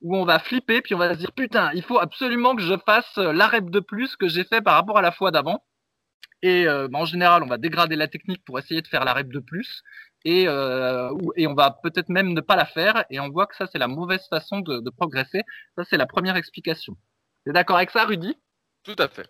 où 0.02 0.16
on 0.16 0.24
va 0.24 0.40
flipper 0.40 0.82
puis 0.82 0.96
on 0.96 0.98
va 0.98 1.14
se 1.14 1.20
dire 1.20 1.34
putain, 1.34 1.72
il 1.74 1.84
faut 1.84 2.00
absolument 2.00 2.56
que 2.56 2.62
je 2.62 2.76
fasse 2.86 3.18
l'arrêt 3.18 3.62
de 3.62 3.80
plus 3.80 4.16
que 4.16 4.30
j'ai 4.30 4.46
fait 4.46 4.62
par 4.62 4.76
rapport 4.76 4.98
à 4.98 5.02
la 5.02 5.12
fois 5.12 5.32
d'avant. 5.32 5.64
Et 6.42 6.68
euh, 6.68 6.88
bah, 6.88 7.00
en 7.00 7.06
général, 7.06 7.44
on 7.44 7.48
va 7.48 7.58
dégrader 7.58 7.96
la 7.96 8.08
technique 8.08 8.44
pour 8.46 8.60
essayer 8.60 8.82
de 8.82 8.88
faire 8.88 9.04
la 9.04 9.14
rep 9.14 9.28
de 9.28 9.40
plus. 9.40 9.84
Et, 10.26 10.48
euh, 10.48 11.12
et 11.36 11.48
on 11.48 11.54
va 11.54 11.72
peut-être 11.72 12.10
même 12.10 12.34
ne 12.34 12.42
pas 12.42 12.56
la 12.56 12.66
faire. 12.66 13.06
Et 13.10 13.20
on 13.20 13.30
voit 13.30 13.48
que 13.48 13.56
ça, 13.56 13.68
c'est 13.72 13.78
la 13.78 13.88
mauvaise 13.88 14.28
façon 14.30 14.60
de, 14.60 14.80
de 14.80 14.90
progresser. 14.90 15.44
Ça, 15.78 15.84
c'est 15.90 15.98
la 15.98 16.06
première 16.06 16.36
explication. 16.36 16.98
T'es 17.46 17.54
d'accord 17.54 17.78
avec 17.78 17.92
ça, 17.92 18.06
Rudy? 18.06 18.36
Tout 18.84 18.96
à 18.98 19.08
fait. 19.08 19.30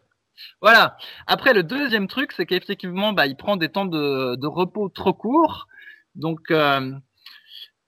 Voilà. 0.62 0.98
Après, 1.28 1.54
le 1.54 1.64
deuxième 1.64 2.08
truc, 2.08 2.32
c'est 2.32 2.46
qu'effectivement, 2.46 3.14
bah, 3.14 3.28
il 3.28 3.36
prend 3.36 3.58
des 3.58 3.70
temps 3.70 3.86
de, 3.86 4.36
de 4.36 4.48
repos 4.48 4.90
trop 4.90 5.14
courts. 5.14 5.68
Donc, 6.16 6.50
euh, 6.50 6.92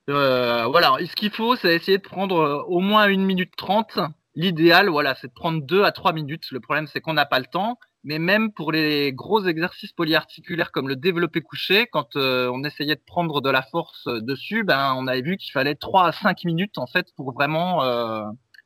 euh, 0.09 0.65
voilà. 0.65 0.97
ce 1.05 1.15
qu'il 1.15 1.31
faut, 1.31 1.55
c'est 1.55 1.75
essayer 1.75 1.97
de 1.97 2.03
prendre 2.03 2.65
au 2.67 2.79
moins 2.79 3.07
une 3.07 3.25
minute 3.25 3.55
trente. 3.55 3.97
L'idéal, 4.35 4.89
voilà, 4.89 5.15
c'est 5.15 5.27
de 5.27 5.33
prendre 5.33 5.61
deux 5.61 5.83
à 5.83 5.91
trois 5.91 6.13
minutes. 6.13 6.51
Le 6.51 6.59
problème, 6.59 6.87
c'est 6.87 7.01
qu'on 7.01 7.13
n'a 7.13 7.25
pas 7.25 7.39
le 7.39 7.47
temps 7.47 7.79
mais 8.03 8.19
même 8.19 8.51
pour 8.51 8.71
les 8.71 9.13
gros 9.13 9.45
exercices 9.45 9.93
polyarticulaires 9.93 10.71
comme 10.71 10.87
le 10.89 10.95
développé 10.95 11.41
couché, 11.41 11.87
quand 11.87 12.15
euh, 12.15 12.49
on 12.53 12.63
essayait 12.63 12.95
de 12.95 13.03
prendre 13.05 13.41
de 13.41 13.49
la 13.49 13.61
force 13.61 14.07
dessus, 14.07 14.63
ben 14.63 14.93
on 14.97 15.07
avait 15.07 15.21
vu 15.21 15.37
qu'il 15.37 15.51
fallait 15.51 15.75
3 15.75 16.07
à 16.07 16.11
5 16.11 16.43
minutes 16.45 16.77
en 16.77 16.87
fait 16.87 17.07
pour 17.15 17.33
vraiment 17.33 17.83
euh, 17.83 18.23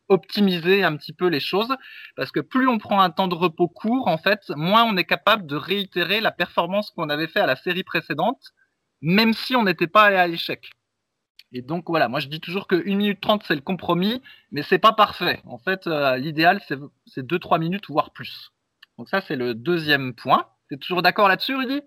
optimiser 0.10 0.84
un 0.84 0.96
petit 0.98 1.14
peu 1.14 1.28
les 1.28 1.40
choses, 1.40 1.76
parce 2.16 2.32
que 2.32 2.40
plus 2.40 2.68
on 2.68 2.78
prend 2.78 3.02
un 3.02 3.10
temps 3.10 3.28
de 3.28 3.36
repos 3.36 3.68
court, 3.68 4.08
en 4.08 4.18
fait, 4.18 4.50
moins 4.56 4.84
on 4.84 4.98
est 4.98 5.06
capable 5.06 5.46
de 5.48 5.56
réitérer 5.56 6.22
la 6.22 6.32
performance 6.32 6.92
qu'on 6.92 7.10
avait 7.10 7.28
fait 7.28 7.40
à 7.40 7.48
la 7.48 7.56
série 7.56 7.84
précédente, 7.84 8.42
même 9.02 9.34
si 9.34 9.56
on 9.56 9.64
n'était 9.64 9.88
pas 9.88 10.04
allé 10.04 10.18
à 10.18 10.28
l'échec. 10.28 10.70
Et 11.52 11.62
donc 11.62 11.86
voilà, 11.88 12.10
moi 12.10 12.20
je 12.20 12.28
dis 12.28 12.40
toujours 12.42 12.68
que 12.68 12.76
1 12.76 12.96
minute 12.96 13.22
30 13.22 13.44
c'est 13.48 13.56
le 13.56 13.62
compromis, 13.62 14.22
mais 14.52 14.64
c'est 14.64 14.80
pas 14.80 14.94
parfait. 14.94 15.42
En 15.46 15.58
fait, 15.58 15.88
euh, 15.88 16.18
l'idéal 16.18 16.62
c'est 17.08 17.26
2-3 17.26 17.60
minutes 17.60 17.86
voire 17.90 18.12
plus. 18.12 18.52
Donc 18.98 19.10
ça, 19.10 19.22
c'est 19.22 19.36
le 19.36 19.54
deuxième 19.54 20.14
point. 20.14 20.48
Tu 20.70 20.76
es 20.76 20.78
toujours 20.78 21.02
d'accord 21.02 21.28
là-dessus, 21.28 21.56
Rudy? 21.56 21.82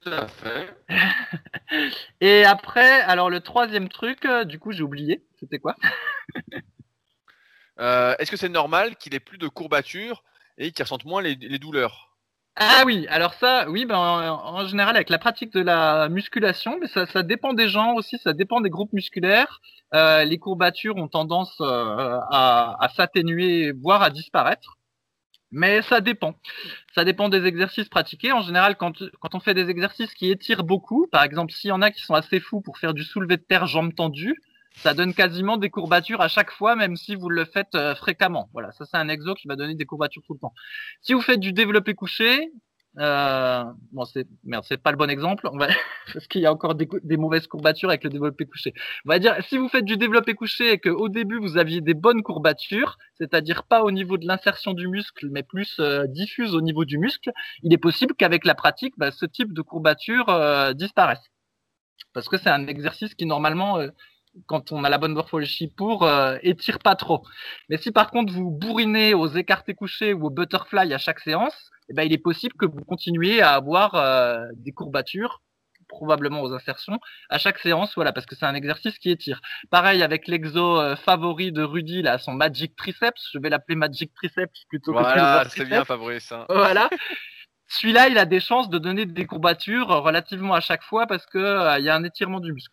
Tout 0.00 0.10
à 0.10 0.28
fait. 0.28 0.74
Et 2.20 2.44
après, 2.44 3.00
alors 3.02 3.30
le 3.30 3.40
troisième 3.40 3.88
truc, 3.88 4.24
euh, 4.24 4.44
du 4.44 4.58
coup, 4.58 4.72
j'ai 4.72 4.82
oublié. 4.82 5.24
C'était 5.38 5.58
quoi? 5.58 5.76
Euh, 7.78 8.14
Est-ce 8.18 8.30
que 8.30 8.36
c'est 8.36 8.50
normal 8.50 8.96
qu'il 8.96 9.14
ait 9.14 9.20
plus 9.20 9.38
de 9.38 9.48
courbatures 9.48 10.22
et 10.58 10.70
qu'il 10.70 10.82
ressente 10.82 11.06
moins 11.06 11.22
les, 11.22 11.34
douleurs? 11.34 12.14
Ah 12.56 12.82
oui, 12.84 13.06
alors 13.08 13.32
ça, 13.32 13.70
oui, 13.70 13.86
ben, 13.86 13.96
en, 13.96 14.66
général 14.66 14.96
avec 14.96 15.08
la 15.08 15.16
pratique 15.18 15.50
de 15.54 15.62
la 15.62 16.10
musculation, 16.10 16.76
mais 16.78 16.88
ça, 16.88 17.06
ça 17.06 17.22
dépend 17.22 17.54
des 17.54 17.70
gens 17.70 17.94
aussi, 17.94 18.18
ça 18.18 18.34
dépend 18.34 18.60
des 18.60 18.68
groupes 18.68 18.92
musculaires. 18.92 19.62
Euh, 19.94 20.24
les 20.24 20.36
courbatures 20.36 20.96
ont 20.96 21.08
tendance 21.08 21.58
à, 21.62 22.76
à 22.78 22.88
s'atténuer, 22.90 23.72
voire 23.72 24.02
à 24.02 24.10
disparaître. 24.10 24.76
Mais 25.52 25.82
ça 25.82 26.00
dépend. 26.00 26.34
Ça 26.94 27.04
dépend 27.04 27.28
des 27.28 27.44
exercices 27.44 27.88
pratiqués. 27.88 28.32
En 28.32 28.42
général, 28.42 28.76
quand, 28.76 28.94
on 29.32 29.40
fait 29.40 29.54
des 29.54 29.68
exercices 29.68 30.14
qui 30.14 30.30
étirent 30.30 30.64
beaucoup, 30.64 31.06
par 31.10 31.24
exemple, 31.24 31.52
s'il 31.52 31.68
y 31.68 31.72
en 31.72 31.82
a 31.82 31.90
qui 31.90 32.02
sont 32.02 32.14
assez 32.14 32.40
fous 32.40 32.60
pour 32.60 32.78
faire 32.78 32.94
du 32.94 33.02
soulevé 33.02 33.36
de 33.36 33.42
terre 33.42 33.66
jambes 33.66 33.94
tendues, 33.94 34.40
ça 34.76 34.94
donne 34.94 35.12
quasiment 35.12 35.56
des 35.56 35.68
courbatures 35.68 36.20
à 36.20 36.28
chaque 36.28 36.52
fois, 36.52 36.76
même 36.76 36.96
si 36.96 37.16
vous 37.16 37.28
le 37.28 37.44
faites 37.44 37.74
euh, 37.74 37.96
fréquemment. 37.96 38.48
Voilà, 38.52 38.70
ça 38.72 38.86
c'est 38.86 38.96
un 38.96 39.08
exo 39.08 39.34
qui 39.34 39.48
va 39.48 39.56
donner 39.56 39.74
des 39.74 39.84
courbatures 39.84 40.22
tout 40.24 40.34
le 40.34 40.38
temps. 40.38 40.54
Si 41.00 41.12
vous 41.12 41.20
faites 41.20 41.40
du 41.40 41.52
développé 41.52 41.94
couché, 41.94 42.52
euh, 42.98 43.64
bon, 43.92 44.04
c'est 44.04 44.26
merde, 44.44 44.64
c'est 44.66 44.82
pas 44.82 44.90
le 44.90 44.96
bon 44.96 45.08
exemple. 45.08 45.48
On 45.52 45.56
va 45.56 45.68
parce 46.12 46.26
qu'il 46.26 46.40
y 46.40 46.46
a 46.46 46.52
encore 46.52 46.74
des, 46.74 47.16
mauvaises 47.16 47.46
courbatures 47.46 47.88
avec 47.88 48.02
le 48.02 48.10
développé 48.10 48.46
couché. 48.46 48.74
On 49.04 49.10
va 49.10 49.18
dire 49.18 49.36
si 49.48 49.58
vous 49.58 49.68
faites 49.68 49.84
du 49.84 49.96
développé 49.96 50.34
couché 50.34 50.72
et 50.72 50.78
que 50.78 50.88
au 50.90 51.08
début 51.08 51.38
vous 51.38 51.56
aviez 51.56 51.80
des 51.80 51.94
bonnes 51.94 52.22
courbatures, 52.22 52.98
c'est-à-dire 53.18 53.62
pas 53.64 53.84
au 53.84 53.92
niveau 53.92 54.18
de 54.18 54.26
l'insertion 54.26 54.72
du 54.72 54.88
muscle, 54.88 55.28
mais 55.30 55.44
plus 55.44 55.76
euh, 55.78 56.06
diffuse 56.08 56.54
au 56.54 56.60
niveau 56.60 56.84
du 56.84 56.98
muscle, 56.98 57.30
il 57.62 57.72
est 57.72 57.78
possible 57.78 58.14
qu'avec 58.14 58.44
la 58.44 58.54
pratique, 58.54 58.94
bah, 58.98 59.12
ce 59.12 59.26
type 59.26 59.52
de 59.52 59.62
courbature 59.62 60.28
euh, 60.28 60.72
disparaisse. 60.72 61.22
Parce 62.12 62.28
que 62.28 62.38
c'est 62.38 62.50
un 62.50 62.66
exercice 62.66 63.14
qui 63.14 63.26
normalement 63.26 63.78
euh, 63.78 63.88
quand 64.46 64.72
on 64.72 64.84
a 64.84 64.88
la 64.88 64.98
bonne 64.98 65.12
morphologie 65.12 65.68
pour, 65.68 66.08
étire 66.42 66.78
pas 66.78 66.94
trop. 66.94 67.24
Mais 67.68 67.78
si 67.78 67.90
par 67.90 68.10
contre 68.10 68.32
vous 68.32 68.50
bourrinez 68.50 69.12
aux 69.12 69.26
écartés 69.26 69.74
couchés 69.74 70.12
ou 70.12 70.26
au 70.26 70.30
butterfly 70.30 70.94
à 70.94 70.98
chaque 70.98 71.18
séance, 71.18 71.70
eh 71.90 71.92
ben, 71.92 72.04
il 72.04 72.12
est 72.12 72.18
possible 72.18 72.54
que 72.54 72.66
vous 72.66 72.84
continuiez 72.84 73.42
à 73.42 73.54
avoir 73.54 73.96
euh, 73.96 74.46
des 74.54 74.70
courbatures, 74.72 75.42
probablement 75.88 76.40
aux 76.40 76.52
insertions, 76.52 77.00
à 77.28 77.38
chaque 77.38 77.58
séance, 77.58 77.94
voilà, 77.96 78.12
parce 78.12 78.26
que 78.26 78.36
c'est 78.36 78.46
un 78.46 78.54
exercice 78.54 78.96
qui 78.98 79.10
étire. 79.10 79.40
Pareil 79.70 80.02
avec 80.02 80.28
l'exo 80.28 80.80
euh, 80.80 80.94
favori 80.94 81.50
de 81.50 81.62
Rudy, 81.62 82.02
là, 82.02 82.18
son 82.18 82.32
Magic 82.32 82.76
Triceps, 82.76 83.30
je 83.32 83.38
vais 83.40 83.50
l'appeler 83.50 83.74
Magic 83.74 84.14
Triceps 84.14 84.64
plutôt 84.68 84.92
que 84.92 84.98
Voilà, 84.98 85.44
c'est 85.48 85.64
bien 85.64 85.84
favori 85.84 86.20
ça. 86.20 86.46
Voilà. 86.48 86.88
Celui-là, 87.66 88.08
il 88.08 88.18
a 88.18 88.24
des 88.24 88.40
chances 88.40 88.68
de 88.68 88.78
donner 88.78 89.06
des 89.06 89.26
courbatures 89.26 89.88
relativement 89.88 90.54
à 90.54 90.60
chaque 90.60 90.82
fois 90.82 91.06
parce 91.06 91.26
que 91.26 91.38
euh, 91.38 91.78
il 91.78 91.84
y 91.84 91.88
a 91.88 91.94
un 91.94 92.04
étirement 92.04 92.40
du 92.40 92.52
muscle. 92.52 92.72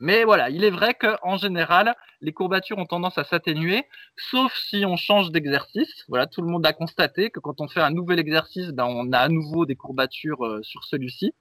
Mais 0.00 0.24
voilà, 0.24 0.50
il 0.50 0.64
est 0.64 0.70
vrai 0.70 0.94
qu'en 0.94 1.36
général, 1.36 1.94
les 2.20 2.32
courbatures 2.32 2.78
ont 2.78 2.86
tendance 2.86 3.18
à 3.18 3.24
s'atténuer, 3.24 3.84
sauf 4.16 4.52
si 4.56 4.84
on 4.84 4.96
change 4.96 5.30
d'exercice. 5.30 6.04
Voilà, 6.08 6.26
tout 6.26 6.42
le 6.42 6.48
monde 6.48 6.66
a 6.66 6.72
constaté 6.72 7.30
que 7.30 7.40
quand 7.40 7.60
on 7.60 7.68
fait 7.68 7.80
un 7.80 7.90
nouvel 7.90 8.18
exercice, 8.18 8.68
ben, 8.70 8.86
on 8.86 9.12
a 9.12 9.18
à 9.18 9.28
nouveau 9.28 9.66
des 9.66 9.76
courbatures 9.76 10.44
euh, 10.44 10.62
sur 10.62 10.84
celui-ci. 10.84 11.32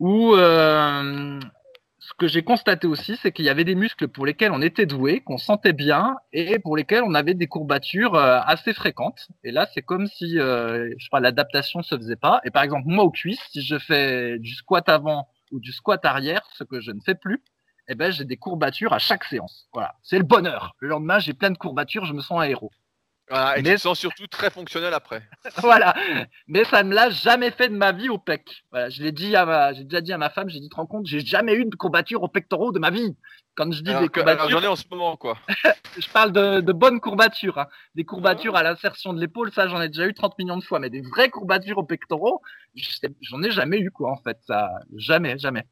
Ou 0.00 0.34
euh, 0.34 1.40
ce 1.98 2.12
que 2.18 2.26
j'ai 2.26 2.42
constaté 2.42 2.86
aussi, 2.86 3.16
c'est 3.22 3.32
qu'il 3.32 3.44
y 3.44 3.48
avait 3.48 3.64
des 3.64 3.76
muscles 3.76 4.08
pour 4.08 4.26
lesquels 4.26 4.52
on 4.52 4.60
était 4.60 4.86
doué, 4.86 5.20
qu'on 5.20 5.38
sentait 5.38 5.72
bien, 5.72 6.16
et 6.32 6.58
pour 6.58 6.76
lesquels 6.76 7.04
on 7.04 7.14
avait 7.14 7.34
des 7.34 7.46
courbatures 7.46 8.16
euh, 8.16 8.40
assez 8.44 8.74
fréquentes. 8.74 9.28
Et 9.44 9.52
là, 9.52 9.66
c'est 9.72 9.82
comme 9.82 10.06
si, 10.08 10.32
je 10.36 10.94
sais 10.98 11.08
pas, 11.10 11.20
l'adaptation 11.20 11.82
se 11.82 11.96
faisait 11.96 12.16
pas. 12.16 12.40
Et 12.44 12.50
par 12.50 12.64
exemple, 12.64 12.88
moi 12.88 13.04
aux 13.04 13.10
cuisses, 13.10 13.40
si 13.50 13.62
je 13.62 13.78
fais 13.78 14.38
du 14.38 14.54
squat 14.54 14.88
avant 14.88 15.28
ou 15.52 15.60
du 15.60 15.72
squat 15.72 16.04
arrière, 16.04 16.42
ce 16.54 16.64
que 16.64 16.80
je 16.80 16.90
ne 16.90 17.00
fais 17.00 17.14
plus, 17.14 17.42
eh 17.88 17.94
ben, 17.94 18.10
j'ai 18.10 18.24
des 18.24 18.36
courbatures 18.36 18.92
à 18.92 18.98
chaque 18.98 19.24
séance. 19.24 19.68
Voilà. 19.72 19.94
C'est 20.02 20.18
le 20.18 20.24
bonheur. 20.24 20.74
Le 20.78 20.88
lendemain, 20.88 21.18
j'ai 21.18 21.34
plein 21.34 21.50
de 21.50 21.58
courbatures, 21.58 22.04
je 22.04 22.12
me 22.12 22.20
sens 22.20 22.40
un 22.40 22.44
héros. 22.44 22.70
Voilà, 23.28 23.58
et 23.58 23.62
mais... 23.62 23.70
tu 23.70 23.76
te 23.76 23.80
sens 23.82 23.98
surtout 23.98 24.26
très 24.26 24.50
fonctionnel 24.50 24.92
après. 24.94 25.22
voilà. 25.58 25.94
Mais 26.48 26.64
ça 26.64 26.82
ne 26.82 26.94
l'a 26.94 27.10
jamais 27.10 27.50
fait 27.50 27.68
de 27.68 27.76
ma 27.76 27.92
vie 27.92 28.08
au 28.08 28.18
pec. 28.18 28.64
Voilà. 28.70 28.90
Je 28.90 29.02
l'ai 29.02 29.12
dit 29.12 29.34
à 29.36 29.46
ma, 29.46 29.72
j'ai 29.72 29.84
déjà 29.84 30.00
dit 30.00 30.12
à 30.12 30.18
ma 30.18 30.30
femme, 30.30 30.48
j'ai 30.48 30.60
dit, 30.60 30.68
te 30.68 30.76
rends 30.76 30.86
compte, 30.86 31.06
j'ai 31.06 31.20
jamais 31.20 31.54
eu 31.54 31.64
de 31.64 31.74
courbatures 31.74 32.22
au 32.22 32.28
pectoraux 32.28 32.72
de 32.72 32.78
ma 32.78 32.90
vie. 32.90 33.16
Quand 33.54 33.70
je 33.70 33.82
dis 33.82 33.94
des 33.94 34.08
courbatures. 34.08 34.48
J'en 34.48 34.62
ai 34.62 34.66
en 34.66 34.76
ce 34.76 34.84
moment, 34.90 35.16
quoi. 35.16 35.36
je 35.98 36.08
parle 36.08 36.32
de, 36.32 36.60
de 36.60 36.72
bonnes 36.72 37.00
courbatures, 37.00 37.58
hein. 37.58 37.66
Des 37.94 38.04
courbatures 38.04 38.56
à 38.56 38.62
l'insertion 38.62 39.12
de 39.12 39.20
l'épaule, 39.20 39.52
ça, 39.52 39.68
j'en 39.68 39.80
ai 39.80 39.88
déjà 39.88 40.06
eu 40.06 40.14
30 40.14 40.38
millions 40.38 40.56
de 40.56 40.64
fois. 40.64 40.78
Mais 40.78 40.88
des 40.88 41.02
vraies 41.02 41.28
courbatures 41.28 41.78
au 41.78 41.84
pectoraux, 41.84 42.40
j'en 43.20 43.42
ai 43.42 43.50
jamais 43.50 43.78
eu, 43.78 43.90
quoi, 43.90 44.10
en 44.10 44.16
fait. 44.16 44.38
Ça, 44.46 44.70
jamais, 44.96 45.36
jamais. 45.38 45.66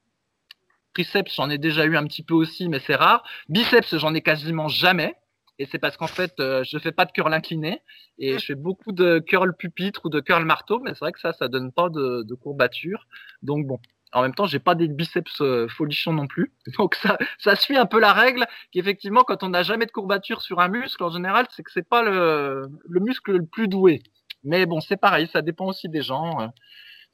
Triceps, 0.95 1.35
j'en 1.35 1.49
ai 1.49 1.59
déjà 1.59 1.85
eu 1.87 1.97
un 1.97 2.05
petit 2.07 2.23
peu 2.23 2.35
aussi, 2.35 2.69
mais 2.69 2.81
c'est 2.81 2.97
rare. 2.97 3.23
Biceps, 3.49 3.97
j'en 3.97 4.15
ai 4.15 4.21
quasiment 4.21 4.69
jamais. 4.69 5.15
Et 5.59 5.67
c'est 5.67 5.79
parce 5.79 5.97
qu'en 5.99 6.07
fait, 6.07 6.33
euh, 6.41 6.65
je 6.65 6.79
fais 6.79 6.91
pas 6.91 7.05
de 7.05 7.13
curl 7.13 7.33
incliné 7.35 7.83
et 8.19 8.39
je 8.39 8.47
fais 8.47 8.55
beaucoup 8.55 8.93
de 8.93 9.19
curl 9.19 9.55
pupitre 9.55 10.07
ou 10.07 10.09
de 10.09 10.21
curl 10.21 10.43
marteau, 10.47 10.81
mais 10.81 10.93
c'est 10.95 11.01
vrai 11.01 11.13
que 11.13 11.21
ça, 11.21 11.35
ça 11.35 11.49
donne 11.49 11.71
pas 11.71 11.91
de, 11.91 12.23
de 12.23 12.35
courbature. 12.35 13.07
Donc 13.43 13.67
bon, 13.67 13.79
en 14.13 14.23
même 14.23 14.35
temps, 14.35 14.47
j'ai 14.47 14.59
pas 14.59 14.75
des 14.75 14.89
biceps 14.89 15.41
euh, 15.41 15.69
folichons 15.69 16.13
non 16.13 16.27
plus. 16.27 16.53
Donc 16.79 16.95
ça, 16.97 17.19
ça 17.39 17.57
suit 17.57 17.77
un 17.77 17.87
peu 17.87 18.01
la 18.01 18.13
règle 18.13 18.47
qu'effectivement, 18.73 19.23
quand 19.23 19.43
on 19.43 19.51
n'a 19.51 19.63
jamais 19.63 19.87
de 19.87 19.93
courbature 19.93 20.43
sur 20.43 20.61
un 20.61 20.69
muscle, 20.69 21.03
en 21.03 21.11
général, 21.11 21.47
c'est 21.51 21.63
que 21.63 21.71
c'est 21.73 21.89
pas 21.89 22.03
le, 22.03 22.69
le 22.89 23.01
muscle 23.01 23.33
le 23.33 23.47
plus 23.47 23.69
doué. 23.69 24.03
Mais 24.45 24.67
bon, 24.67 24.81
c'est 24.81 24.97
pareil, 24.97 25.29
ça 25.33 25.43
dépend 25.43 25.67
aussi 25.67 25.89
des 25.89 26.03
gens. 26.03 26.41
Euh. 26.41 26.49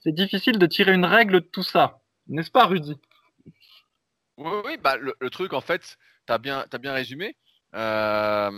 C'est 0.00 0.12
difficile 0.12 0.58
de 0.58 0.66
tirer 0.66 0.92
une 0.92 1.04
règle 1.04 1.40
de 1.40 1.46
tout 1.46 1.62
ça, 1.62 2.00
n'est-ce 2.28 2.50
pas, 2.50 2.66
Rudy? 2.66 2.96
Oui, 4.36 4.76
bah 4.82 4.96
le, 4.96 5.30
truc 5.30 5.52
en 5.54 5.62
fait, 5.62 5.96
bien, 6.40 6.64
as 6.70 6.78
bien 6.78 6.92
résumé. 6.92 7.36
Euh, 7.74 8.50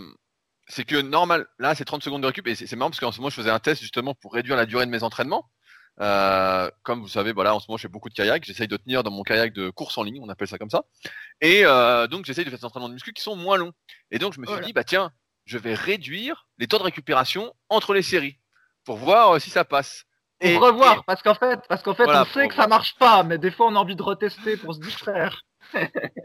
c'est 0.67 0.83
que 0.83 1.01
normal, 1.01 1.47
là 1.57 1.73
c'est 1.73 1.85
30 1.85 2.03
secondes 2.03 2.21
de 2.21 2.27
récup 2.27 2.45
et 2.47 2.55
c'est 2.55 2.75
marrant 2.75 2.91
parce 2.91 2.99
qu'en 2.99 3.11
ce 3.11 3.19
moment 3.19 3.29
je 3.29 3.35
faisais 3.35 3.49
un 3.49 3.59
test 3.59 3.81
justement 3.81 4.13
pour 4.13 4.33
réduire 4.33 4.55
la 4.55 4.65
durée 4.65 4.85
de 4.85 4.91
mes 4.91 5.03
entraînements. 5.03 5.49
Euh, 6.01 6.71
comme 6.83 7.01
vous 7.01 7.09
savez, 7.09 7.33
voilà, 7.33 7.53
en 7.53 7.59
ce 7.59 7.67
moment 7.67 7.77
je 7.77 7.83
fais 7.83 7.91
beaucoup 7.91 8.09
de 8.09 8.13
kayak, 8.13 8.45
j'essaye 8.45 8.67
de 8.67 8.77
tenir 8.77 9.03
dans 9.03 9.11
mon 9.11 9.23
kayak 9.23 9.53
de 9.53 9.69
course 9.69 9.97
en 9.97 10.03
ligne, 10.03 10.21
on 10.21 10.29
appelle 10.29 10.47
ça 10.47 10.57
comme 10.57 10.69
ça. 10.69 10.83
Et 11.41 11.65
euh, 11.65 12.07
donc 12.07 12.25
j'essaye 12.25 12.45
de 12.45 12.49
faire 12.49 12.59
des 12.59 12.65
entraînements 12.65 12.87
de 12.87 12.93
muscu 12.93 13.11
qui 13.11 13.21
sont 13.21 13.35
moins 13.35 13.57
longs. 13.57 13.73
Et 14.11 14.19
donc 14.19 14.33
je 14.33 14.39
me 14.39 14.45
suis 14.45 14.61
dit, 14.61 14.73
bah 14.73 14.85
tiens, 14.85 15.11
je 15.45 15.57
vais 15.57 15.73
réduire 15.73 16.47
les 16.57 16.67
temps 16.67 16.77
de 16.77 16.83
récupération 16.83 17.53
entre 17.67 17.93
les 17.93 18.01
séries 18.01 18.39
pour 18.85 18.97
voir 18.97 19.41
si 19.41 19.49
ça 19.49 19.65
passe. 19.65 20.05
Et 20.41 20.55
revoir, 20.55 21.03
parce 21.03 21.21
qu'en 21.21 21.35
fait, 21.35 21.59
parce 21.67 21.83
qu'en 21.83 21.93
fait, 21.95 22.07
on 22.07 22.25
sait 22.25 22.47
que 22.47 22.55
ça 22.55 22.67
marche 22.67 22.95
pas, 22.97 23.23
mais 23.23 23.37
des 23.37 23.51
fois 23.51 23.67
on 23.67 23.75
a 23.75 23.79
envie 23.79 23.97
de 23.97 24.03
retester 24.03 24.55
pour 24.55 24.73
se 24.73 24.79
distraire 24.79 25.41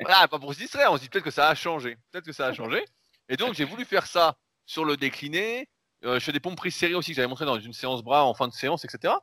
voilà, 0.00 0.28
pas 0.28 0.38
pour 0.38 0.54
se 0.54 0.58
distraire, 0.60 0.92
on 0.92 0.96
se 0.96 1.02
dit 1.02 1.08
peut-être 1.08 1.24
que 1.24 1.32
ça 1.32 1.48
a 1.48 1.54
changé. 1.56 1.98
Peut-être 2.12 2.24
que 2.24 2.32
ça 2.32 2.46
a 2.46 2.52
changé. 2.52 2.84
Et 3.28 3.36
donc 3.36 3.54
j'ai 3.54 3.64
voulu 3.64 3.84
faire 3.84 4.06
ça 4.06 4.36
sur 4.64 4.84
le 4.84 4.96
décliné, 4.96 5.68
je 6.02 6.20
fais 6.20 6.32
des 6.32 6.40
pompes 6.40 6.56
prises 6.56 6.76
serrées 6.76 6.94
aussi 6.94 7.10
que 7.10 7.16
j'avais 7.16 7.28
montré 7.28 7.44
dans 7.44 7.58
une 7.58 7.72
séance 7.72 8.02
bras 8.02 8.24
en 8.24 8.34
fin 8.34 8.46
de 8.46 8.52
séance, 8.52 8.84
etc. 8.84 9.14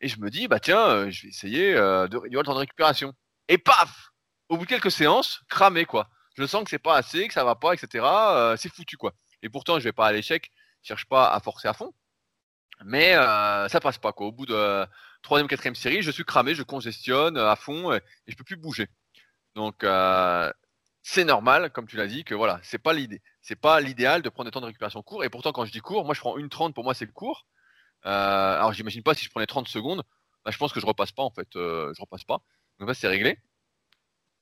Et 0.00 0.08
je 0.08 0.20
me 0.20 0.30
dis, 0.30 0.48
bah 0.48 0.60
tiens, 0.60 1.08
je 1.10 1.22
vais 1.22 1.28
essayer 1.28 1.74
de 1.74 2.16
réduire 2.16 2.40
le 2.40 2.46
temps 2.46 2.54
de 2.54 2.60
récupération. 2.60 3.12
Et 3.48 3.58
paf 3.58 4.10
Au 4.48 4.56
bout 4.56 4.64
de 4.64 4.68
quelques 4.68 4.90
séances, 4.90 5.40
cramé 5.48 5.84
quoi. 5.84 6.08
Je 6.36 6.46
sens 6.46 6.64
que 6.64 6.70
c'est 6.70 6.78
pas 6.78 6.96
assez, 6.96 7.28
que 7.28 7.34
ça 7.34 7.44
va 7.44 7.54
pas, 7.54 7.72
etc. 7.72 8.04
c'est 8.58 8.72
foutu 8.72 8.96
quoi. 8.96 9.12
Et 9.42 9.48
pourtant, 9.48 9.78
je 9.78 9.84
vais 9.84 9.92
pas 9.92 10.06
à 10.06 10.12
l'échec, 10.12 10.50
je 10.82 10.88
cherche 10.88 11.06
pas 11.06 11.32
à 11.32 11.40
forcer 11.40 11.68
à 11.68 11.72
fond. 11.72 11.92
Mais 12.84 13.14
ça 13.14 13.80
passe 13.82 13.98
pas 13.98 14.12
quoi. 14.12 14.26
Au 14.26 14.32
bout 14.32 14.46
de 14.46 14.86
troisième, 15.22 15.48
quatrième 15.48 15.74
série, 15.74 16.02
je 16.02 16.10
suis 16.10 16.24
cramé, 16.24 16.54
je 16.54 16.62
congestionne 16.62 17.38
à 17.38 17.56
fond 17.56 17.92
et, 17.92 17.96
et 18.26 18.32
je 18.32 18.36
peux 18.36 18.44
plus 18.44 18.56
bouger. 18.56 18.88
Donc 19.54 19.84
c'est 21.02 21.24
normal, 21.24 21.70
comme 21.70 21.86
tu 21.86 21.96
l'as 21.96 22.08
dit, 22.08 22.24
que 22.24 22.34
voilà, 22.34 22.60
c'est 22.62 22.78
pas 22.78 22.92
l'idée, 22.92 23.22
c'est 23.40 23.56
pas 23.56 23.80
l'idéal 23.80 24.22
de 24.22 24.28
prendre 24.28 24.50
des 24.50 24.52
temps 24.52 24.60
de 24.60 24.66
récupération 24.66 25.02
courts. 25.02 25.24
Et 25.24 25.30
pourtant, 25.30 25.52
quand 25.52 25.64
je 25.64 25.72
dis 25.72 25.80
court, 25.80 26.04
moi 26.04 26.14
je 26.14 26.20
prends 26.20 26.36
une 26.36 26.48
30, 26.48 26.74
pour 26.74 26.84
moi 26.84 26.94
c'est 26.94 27.06
court. 27.12 27.46
Euh, 28.06 28.54
alors 28.56 28.72
j'imagine 28.72 29.02
pas 29.02 29.14
si 29.14 29.24
je 29.24 29.30
prenais 29.30 29.46
30 29.46 29.68
secondes, 29.68 30.02
bah, 30.44 30.50
je 30.52 30.58
pense 30.58 30.72
que 30.72 30.80
je 30.80 30.86
repasse 30.86 31.12
pas 31.12 31.22
en 31.22 31.30
fait, 31.30 31.56
euh, 31.56 31.92
je 31.94 32.00
repasse 32.00 32.24
pas. 32.24 32.40
Donc 32.78 32.88
là 32.88 32.94
c'est 32.94 33.08
réglé. 33.08 33.38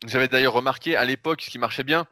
J'avais 0.06 0.28
d'ailleurs 0.28 0.52
remarqué 0.52 0.96
à 0.96 1.04
l'époque 1.04 1.42
ce 1.42 1.50
qui 1.50 1.58
marchait 1.58 1.84
bien 1.84 2.06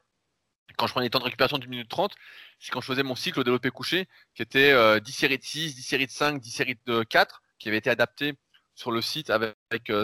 quand 0.77 0.87
je 0.87 0.93
prenais 0.93 1.07
des 1.07 1.11
temps 1.11 1.19
de 1.19 1.25
récupération 1.25 1.59
d'une 1.59 1.71
minute 1.71 1.89
30, 1.89 2.15
c'est 2.59 2.71
quand 2.71 2.81
je 2.81 2.87
faisais 2.87 3.03
mon 3.03 3.15
cycle 3.15 3.41
au 3.41 3.45
développé 3.45 3.71
couché, 3.71 4.09
qui 4.35 4.43
était 4.43 4.71
10 4.71 4.75
euh, 4.75 5.01
séries 5.13 5.39
de 5.39 5.45
6, 5.45 5.75
10 5.75 5.83
séries 5.83 6.07
de 6.07 6.11
5, 6.11 6.41
10 6.41 6.51
séries 6.51 6.79
de 6.87 7.03
4, 7.03 7.43
qui 7.59 7.69
avait 7.69 7.79
été 7.79 7.91
adapté 7.91 8.35
sur 8.75 8.91
le 8.91 9.03
site 9.03 9.31
avec, 9.31 9.53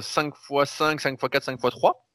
5 0.01 0.35
x 0.51 0.71
5, 0.71 1.01
5 1.01 1.13
x 1.15 1.29
4, 1.31 1.45
5 1.45 1.53
x 1.55 1.71
3. 1.71 2.07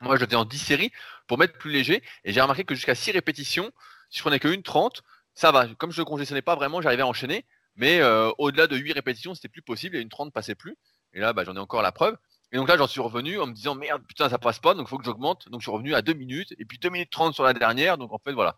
Moi, 0.00 0.16
je 0.16 0.20
le 0.20 0.26
faisais 0.26 0.36
en 0.36 0.44
10 0.44 0.58
séries 0.58 0.92
pour 1.26 1.38
mettre 1.38 1.58
plus 1.58 1.70
léger. 1.70 2.02
Et 2.24 2.32
j'ai 2.32 2.40
remarqué 2.40 2.64
que 2.64 2.74
jusqu'à 2.74 2.94
6 2.94 3.12
répétitions, 3.12 3.70
si 4.10 4.18
je 4.18 4.22
prenais 4.22 4.38
que 4.38 4.48
une 4.48 4.62
30, 4.62 5.02
ça 5.34 5.52
va. 5.52 5.66
Comme 5.74 5.90
je 5.92 6.00
ne 6.00 6.06
congestionnais 6.06 6.42
pas 6.42 6.54
vraiment, 6.54 6.80
j'arrivais 6.80 7.02
à 7.02 7.06
enchaîner. 7.06 7.44
Mais 7.78 8.00
euh, 8.00 8.30
au-delà 8.38 8.66
de 8.66 8.76
8 8.76 8.92
répétitions, 8.92 9.34
c'était 9.34 9.48
plus 9.48 9.62
possible. 9.62 9.96
Et 9.96 10.00
une 10.00 10.08
30 10.10 10.32
passait 10.32 10.54
plus. 10.54 10.76
Et 11.14 11.20
là, 11.20 11.32
bah, 11.32 11.44
j'en 11.44 11.56
ai 11.56 11.60
encore 11.60 11.80
la 11.80 11.92
preuve. 11.92 12.16
Et 12.52 12.56
donc 12.56 12.68
là, 12.68 12.76
j'en 12.76 12.86
suis 12.86 13.00
revenu 13.00 13.38
en 13.38 13.46
me 13.46 13.52
disant 13.52 13.74
merde, 13.74 14.02
putain, 14.06 14.28
ça 14.28 14.38
passe 14.38 14.58
pas, 14.58 14.74
donc 14.74 14.86
il 14.86 14.90
faut 14.90 14.98
que 14.98 15.04
j'augmente. 15.04 15.48
Donc 15.48 15.60
je 15.60 15.64
suis 15.64 15.72
revenu 15.72 15.94
à 15.94 16.02
2 16.02 16.12
minutes. 16.12 16.54
Et 16.58 16.64
puis 16.64 16.78
2 16.78 16.90
minutes 16.90 17.10
30 17.10 17.34
sur 17.34 17.44
la 17.44 17.54
dernière. 17.54 17.96
Donc 17.96 18.12
en 18.12 18.18
fait, 18.18 18.32
voilà. 18.32 18.56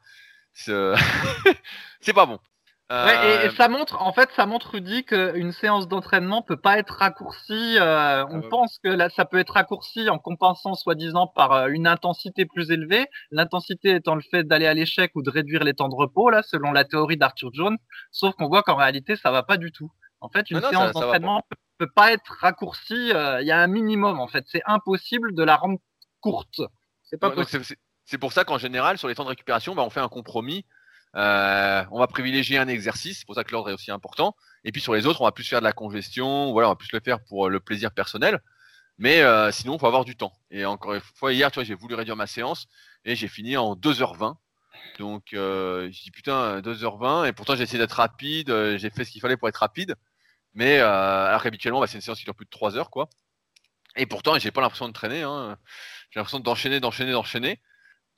C'est 0.53 0.95
pas 2.14 2.27
bon. 2.27 2.41
Ouais, 2.91 3.47
et, 3.47 3.51
ça 3.51 3.68
montre, 3.68 4.03
en 4.03 4.12
fait, 4.12 4.30
ça 4.34 4.47
montre 4.47 4.72
Rudy 4.72 5.05
qu'une 5.05 5.53
séance 5.53 5.86
d'entraînement 5.86 6.43
peut 6.43 6.57
pas 6.57 6.76
être 6.76 6.91
raccourcie. 6.91 7.78
Euh, 7.78 8.26
on 8.26 8.41
ah 8.41 8.49
pense 8.51 8.80
que 8.82 8.88
là, 8.88 9.09
ça 9.09 9.24
peut 9.24 9.38
être 9.38 9.53
raccourci 9.53 10.11
en 10.11 10.18
compensant 10.18 10.74
soi-disant 10.74 11.28
par 11.28 11.53
euh, 11.53 11.66
une 11.68 11.86
intensité 11.86 12.47
plus 12.47 12.72
élevée. 12.72 13.07
L'intensité 13.30 13.95
étant 13.95 14.16
le 14.16 14.22
fait 14.22 14.43
d'aller 14.43 14.66
à 14.66 14.74
l'échec 14.74 15.12
ou 15.14 15.22
de 15.22 15.30
réduire 15.30 15.62
les 15.62 15.72
temps 15.72 15.88
de 15.88 15.95
repos, 15.95 16.30
là, 16.30 16.43
selon 16.43 16.72
la 16.72 16.84
théorie 16.84 17.16
d'Arthur 17.16 17.51
Jones. 17.55 17.78
Sauf 18.11 18.34
qu'on 18.34 18.49
voit 18.49 18.64
qu'en 18.64 18.74
réalité, 18.74 19.14
ça 19.14 19.30
va 19.30 19.45
pas 19.45 19.57
du 19.57 19.70
tout. 19.70 19.93
En 20.20 20.28
fait, 20.28 20.51
une 20.51 20.61
séance 20.61 20.91
d'entraînement 20.91 21.45
peut 21.78 21.91
pas 21.95 22.12
être 22.12 22.38
raccourcie. 22.41 23.12
Euh, 23.12 23.41
il 23.41 23.47
y 23.47 23.53
a 23.53 23.61
un 23.61 23.68
minimum, 23.68 24.18
en 24.18 24.26
fait. 24.26 24.45
C'est 24.49 24.62
impossible 24.66 25.36
de 25.36 25.45
la 25.45 25.55
rendre 25.55 25.78
courte. 26.20 26.61
C'est 27.05 27.18
pas 27.18 27.30
possible. 27.30 27.64
C'est 28.05 28.18
pour 28.18 28.32
ça 28.32 28.43
qu'en 28.43 28.59
général, 28.59 28.99
sur 28.99 29.07
les 29.07 29.14
temps 29.14 29.22
de 29.22 29.28
récupération, 29.28 29.76
bah, 29.76 29.82
on 29.84 29.91
fait 29.91 30.01
un 30.01 30.09
compromis 30.09 30.66
euh, 31.17 31.85
on 31.91 31.99
va 31.99 32.07
privilégier 32.07 32.59
un 32.59 32.69
exercice, 32.69 33.21
c'est 33.21 33.27
pour 33.27 33.35
ça 33.35 33.45
que 33.45 33.53
l'ordre 33.53 33.71
est 33.71 33.75
aussi 33.75 33.91
important. 33.91 34.37
Et 34.65 34.73
puis 34.73 34.81
sur 34.81 34.95
les 34.95 35.07
autres, 35.07 35.21
on 35.21 35.25
va 35.25 35.33
plus 35.33 35.45
faire 35.45 35.61
de 35.61 35.65
la 35.65 35.73
congestion, 35.73 36.27
on 36.27 36.55
va 36.55 36.75
plus 36.77 36.93
le 36.93 37.01
faire 37.01 37.23
pour 37.25 37.49
le 37.49 37.61
plaisir 37.61 37.91
personnel. 37.93 38.41
Mais 39.01 39.23
euh, 39.23 39.51
sinon, 39.51 39.77
il 39.77 39.81
faut 39.81 39.87
avoir 39.87 40.05
du 40.05 40.15
temps. 40.15 40.35
Et 40.51 40.67
encore 40.67 40.93
une 40.95 41.01
fois, 41.01 41.33
hier, 41.33 41.51
tu 41.51 41.55
vois, 41.57 41.65
j'ai 41.65 41.75
voulu 41.75 41.95
réduire 41.95 42.17
ma 42.17 42.27
séance 42.27 42.69
et 43.07 43.17
j'ai 43.17 43.29
fini 43.29 43.57
en 43.57 43.75
2h20. 43.75 44.37
Donc, 44.99 45.33
euh, 45.33 45.91
je 45.91 46.03
dis 46.03 46.11
putain, 46.11 46.61
2h20. 46.61 47.27
Et 47.27 47.33
pourtant, 47.33 47.57
j'ai 47.57 47.63
essayé 47.63 47.79
d'être 47.79 47.93
rapide, 47.93 48.51
euh, 48.51 48.77
j'ai 48.77 48.91
fait 48.91 49.05
ce 49.07 49.11
qu'il 49.11 49.23
fallait 49.23 49.39
pour 49.39 49.49
être 49.49 49.57
rapide. 49.57 49.97
Mais 50.55 50.81
alors 50.81 51.43
qu'habituellement, 51.43 51.81
bah, 51.81 51.87
c'est 51.87 51.97
une 51.97 52.03
séance 52.03 52.19
qui 52.19 52.25
dure 52.25 52.35
plus 52.35 52.45
de 52.45 52.51
3 52.51 52.77
heures, 52.77 52.91
quoi. 52.91 53.09
Et 53.97 54.07
pourtant, 54.07 54.39
j'ai 54.39 54.51
pas 54.51 54.61
l'impression 54.61 54.89
de 54.89 54.93
traîner. 54.93 55.23
Hein. 55.23 55.57
J'ai 56.11 56.21
l'impression 56.21 56.41
d'enchaîner, 56.41 56.81
d'enchaîner, 56.81 57.13
d'enchaîner. 57.13 57.61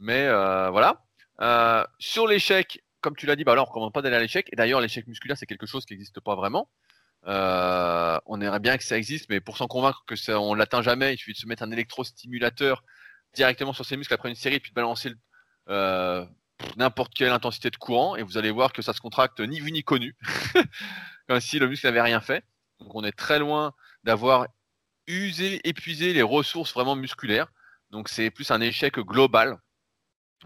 Mais 0.01 0.28
voilà. 0.70 1.05
Euh, 1.43 1.84
sur 1.99 2.26
l'échec, 2.26 2.82
comme 3.01 3.16
tu 3.16 3.26
l'as 3.26 3.36
dit, 3.36 3.45
bah 3.45 3.55
là, 3.55 3.62
on 3.62 3.64
ne 3.64 3.68
recommande 3.68 3.93
pas 3.93 4.03
d'aller 4.03 4.16
à 4.16 4.20
l'échec. 4.20 4.49
Et 4.53 4.57
d'ailleurs, 4.57 4.80
l'échec 4.80 5.07
musculaire, 5.07 5.36
c'est 5.36 5.47
quelque 5.47 5.66
chose 5.66 5.84
qui 5.84 5.95
n'existe 5.95 6.20
pas 6.20 6.36
vraiment. 6.36 6.68
Euh, 7.26 8.18
on 8.26 8.40
aimerait 8.40 8.61
bien 8.61 8.76
que 8.78 8.84
ça 8.84 8.97
existe, 8.97 9.28
mais 9.28 9.40
pour 9.40 9.57
s'en 9.57 9.66
convaincre 9.66 10.05
que 10.07 10.16
ça, 10.16 10.40
on 10.40 10.55
l'atteint 10.55 10.82
jamais, 10.82 11.14
il 11.14 11.18
suffit 11.18 11.32
de 11.32 11.38
se 11.38 11.47
mettre 11.47 11.62
un 11.62 11.70
électrostimulateur 11.70 12.84
directement 13.34 13.72
sur 13.72 13.84
ses 13.84 13.97
muscles 13.97 14.14
après 14.14 14.28
une 14.28 14.34
série, 14.34 14.61
puis 14.61 14.70
de 14.70 14.74
balancer 14.74 15.12
euh, 15.68 16.24
n'importe 16.76 17.14
quelle 17.14 17.30
intensité 17.30 17.70
de 17.70 17.76
courant, 17.76 18.16
et 18.16 18.22
vous 18.22 18.38
allez 18.38 18.51
voir 18.51 18.72
que 18.72 18.82
ça 18.82 18.93
se 18.93 19.01
contracte 19.01 19.40
ni 19.40 19.61
vu 19.61 19.72
ni 19.72 19.82
connu, 19.82 20.16
comme 21.28 21.40
si 21.40 21.59
le 21.59 21.68
muscle 21.68 21.86
n'avait 21.86 22.03
rien 22.03 22.20
fait. 22.20 22.45
Donc 22.80 22.95
on 22.95 23.05
est 23.05 23.16
très 23.16 23.38
loin 23.38 23.72
d'avoir 24.05 24.47
usé, 25.07 25.61
épuisé 25.64 26.12
les 26.12 26.22
ressources 26.22 26.74
vraiment 26.74 26.97
musculaires. 26.97 27.49
Donc 27.90 28.09
c'est 28.09 28.30
plus 28.30 28.51
un 28.51 28.61
échec 28.61 28.99
global. 28.99 29.59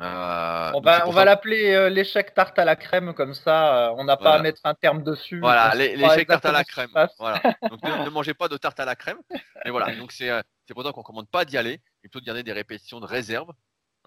Euh, 0.01 0.73
on 0.75 0.81
va, 0.81 1.09
on 1.09 1.11
va 1.11 1.25
l'appeler 1.25 1.73
euh, 1.73 1.89
l'échec 1.89 2.35
tarte 2.35 2.59
à 2.59 2.65
la 2.65 2.77
crème, 2.77 3.15
comme 3.15 3.33
ça, 3.33 3.89
euh, 3.89 3.95
on 3.97 4.05
n'a 4.05 4.17
pas 4.17 4.35
à 4.35 4.43
mettre 4.43 4.61
un 4.65 4.75
terme 4.75 5.03
dessus. 5.03 5.41
Voilà, 5.41 5.75
l'échec 5.75 6.29
tarte 6.29 6.45
à 6.45 6.53
la 6.53 6.65
crème. 6.65 6.91
Voilà. 7.19 7.41
Donc 7.71 7.83
ne, 7.83 8.11
mangez 8.11 8.35
pas 8.35 8.49
de 8.49 8.57
tarte 8.57 8.79
à 8.81 8.85
la 8.85 8.95
crème. 8.95 9.19
Et 9.65 9.71
voilà, 9.71 9.95
donc 9.97 10.13
c'est 10.13 10.31
pour 10.75 10.85
ça 10.85 10.93
qu'on 10.93 11.01
ne 11.01 11.05
commande 11.05 11.29
pas 11.29 11.45
d'y 11.45 11.57
aller, 11.57 11.81
et 12.05 12.09
plutôt 12.09 12.21
de 12.21 12.27
garder 12.27 12.43
des 12.43 12.53
répétitions 12.53 13.01
de 13.01 13.07
réserve, 13.07 13.51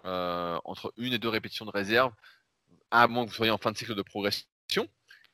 entre 0.03 0.93
une 0.97 1.13
et 1.13 1.17
deux 1.19 1.29
répétitions 1.29 1.65
de 1.65 1.71
réserve, 1.71 2.13
à 2.91 3.07
moins 3.07 3.25
que 3.25 3.29
vous 3.29 3.35
soyez 3.35 3.51
en 3.51 3.57
fin 3.57 3.71
de 3.71 3.77
cycle 3.77 3.95
de 3.95 4.01
progression. 4.01 4.87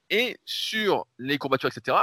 Et 0.10 0.38
sur 0.45 1.06
les 1.18 1.38
courbatures, 1.38 1.70
etc., 1.70 1.97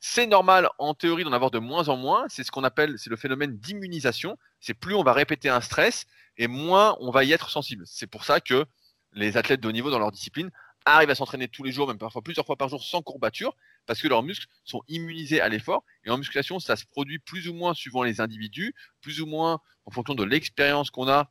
c'est 0.00 0.26
normal 0.26 0.68
en 0.78 0.94
théorie 0.94 1.24
d'en 1.24 1.32
avoir 1.32 1.50
de 1.50 1.58
moins 1.58 1.88
en 1.88 1.96
moins. 1.96 2.26
C'est 2.28 2.44
ce 2.44 2.50
qu'on 2.50 2.64
appelle, 2.64 2.98
c'est 2.98 3.10
le 3.10 3.16
phénomène 3.16 3.56
d'immunisation. 3.58 4.36
C'est 4.60 4.74
plus 4.74 4.94
on 4.94 5.02
va 5.02 5.12
répéter 5.12 5.48
un 5.48 5.60
stress 5.60 6.06
et 6.36 6.46
moins 6.46 6.96
on 7.00 7.10
va 7.10 7.24
y 7.24 7.32
être 7.32 7.50
sensible. 7.50 7.84
C'est 7.86 8.06
pour 8.06 8.24
ça 8.24 8.40
que 8.40 8.64
les 9.12 9.36
athlètes 9.36 9.60
de 9.60 9.68
haut 9.68 9.72
niveau 9.72 9.90
dans 9.90 9.98
leur 9.98 10.12
discipline 10.12 10.50
arrivent 10.84 11.10
à 11.10 11.14
s'entraîner 11.14 11.48
tous 11.48 11.64
les 11.64 11.72
jours, 11.72 11.88
même 11.88 11.98
parfois 11.98 12.22
plusieurs 12.22 12.46
fois 12.46 12.56
par 12.56 12.68
jour 12.68 12.82
sans 12.82 13.02
courbature, 13.02 13.54
parce 13.86 14.00
que 14.00 14.08
leurs 14.08 14.22
muscles 14.22 14.46
sont 14.64 14.82
immunisés 14.88 15.40
à 15.40 15.48
l'effort. 15.48 15.84
Et 16.04 16.10
en 16.10 16.18
musculation, 16.18 16.58
ça 16.60 16.76
se 16.76 16.86
produit 16.86 17.18
plus 17.18 17.48
ou 17.48 17.54
moins 17.54 17.74
suivant 17.74 18.02
les 18.02 18.20
individus, 18.20 18.74
plus 19.00 19.20
ou 19.20 19.26
moins 19.26 19.60
en 19.84 19.90
fonction 19.90 20.14
de 20.14 20.24
l'expérience 20.24 20.90
qu'on 20.90 21.08
a 21.08 21.30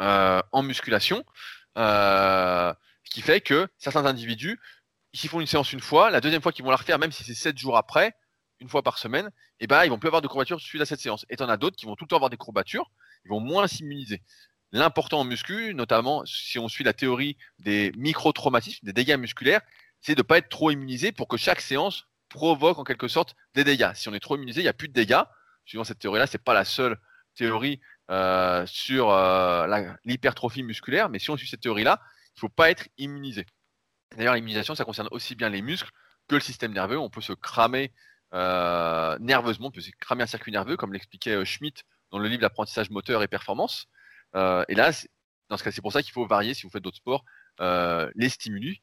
euh, 0.00 0.42
en 0.52 0.62
musculation. 0.62 1.24
Euh, 1.76 2.72
ce 3.04 3.10
qui 3.10 3.20
fait 3.20 3.40
que 3.40 3.68
certains 3.78 4.06
individus, 4.06 4.58
s'ils 5.14 5.30
font 5.30 5.40
une 5.40 5.46
séance 5.46 5.72
une 5.72 5.80
fois, 5.80 6.10
la 6.10 6.20
deuxième 6.20 6.42
fois 6.42 6.52
qu'ils 6.52 6.64
vont 6.64 6.70
la 6.70 6.76
refaire, 6.76 6.98
même 6.98 7.12
si 7.12 7.24
c'est 7.24 7.34
7 7.34 7.56
jours 7.56 7.76
après, 7.76 8.14
une 8.60 8.68
fois 8.68 8.82
par 8.82 8.98
semaine, 8.98 9.26
et 9.60 9.64
eh 9.64 9.66
ben, 9.66 9.84
ils 9.84 9.90
vont 9.90 9.98
plus 9.98 10.08
avoir 10.08 10.22
de 10.22 10.28
courbatures 10.28 10.60
suite 10.60 10.82
à 10.82 10.86
cette 10.86 11.00
séance. 11.00 11.24
Et 11.28 11.40
en 11.40 11.48
as 11.48 11.56
d'autres 11.56 11.76
qui 11.76 11.86
vont 11.86 11.96
tout 11.96 12.04
le 12.04 12.08
temps 12.08 12.16
avoir 12.16 12.30
des 12.30 12.36
courbatures, 12.36 12.90
ils 13.24 13.28
vont 13.28 13.40
moins 13.40 13.66
s'immuniser. 13.66 14.22
L'important 14.72 15.20
en 15.20 15.24
muscu, 15.24 15.74
notamment 15.74 16.24
si 16.26 16.58
on 16.58 16.68
suit 16.68 16.82
la 16.82 16.92
théorie 16.92 17.36
des 17.60 17.92
micro-traumatismes, 17.96 18.84
des 18.84 18.92
dégâts 18.92 19.16
musculaires, 19.16 19.60
c'est 20.00 20.14
de 20.14 20.20
ne 20.20 20.24
pas 20.24 20.38
être 20.38 20.48
trop 20.48 20.70
immunisé 20.70 21.12
pour 21.12 21.28
que 21.28 21.36
chaque 21.36 21.60
séance 21.60 22.06
provoque 22.28 22.78
en 22.78 22.84
quelque 22.84 23.06
sorte 23.06 23.36
des 23.54 23.62
dégâts. 23.62 23.92
Si 23.94 24.08
on 24.08 24.14
est 24.14 24.20
trop 24.20 24.36
immunisé, 24.36 24.60
il 24.60 24.64
n'y 24.64 24.68
a 24.68 24.74
plus 24.74 24.88
de 24.88 24.92
dégâts. 24.92 25.22
Suivant 25.64 25.84
cette 25.84 26.00
théorie-là, 26.00 26.26
ce 26.26 26.36
n'est 26.36 26.42
pas 26.42 26.54
la 26.54 26.64
seule 26.64 26.98
théorie 27.36 27.80
euh, 28.10 28.66
sur 28.66 29.10
euh, 29.10 29.66
l'hypertrophie 30.04 30.62
musculaire, 30.62 31.08
mais 31.08 31.18
si 31.18 31.30
on 31.30 31.36
suit 31.36 31.48
cette 31.48 31.60
théorie-là, 31.60 32.00
il 32.02 32.38
ne 32.38 32.40
faut 32.40 32.48
pas 32.48 32.70
être 32.70 32.88
immunisé. 32.98 33.46
D'ailleurs, 34.16 34.34
l'immunisation, 34.34 34.74
ça 34.74 34.84
concerne 34.84 35.08
aussi 35.10 35.34
bien 35.34 35.48
les 35.48 35.62
muscles 35.62 35.90
que 36.28 36.36
le 36.36 36.40
système 36.40 36.72
nerveux. 36.72 36.98
On 36.98 37.10
peut 37.10 37.20
se 37.20 37.32
cramer 37.32 37.92
euh, 38.32 39.16
nerveusement, 39.20 39.68
on 39.68 39.70
peut 39.70 39.80
se 39.80 39.90
cramer 40.00 40.24
un 40.24 40.26
circuit 40.26 40.52
nerveux, 40.52 40.76
comme 40.76 40.92
l'expliquait 40.92 41.44
Schmitt 41.44 41.84
dans 42.10 42.18
le 42.18 42.28
livre 42.28 42.42
L'apprentissage 42.42 42.90
moteur 42.90 43.22
et 43.22 43.28
performance. 43.28 43.88
Euh, 44.36 44.64
et 44.68 44.74
là, 44.74 44.92
dans 45.48 45.56
ce 45.56 45.64
cas, 45.64 45.70
c'est 45.70 45.80
pour 45.80 45.92
ça 45.92 46.02
qu'il 46.02 46.12
faut 46.12 46.26
varier, 46.26 46.54
si 46.54 46.62
vous 46.62 46.70
faites 46.70 46.82
d'autres 46.82 46.98
sports, 46.98 47.24
euh, 47.60 48.10
les 48.14 48.28
stimuli 48.28 48.82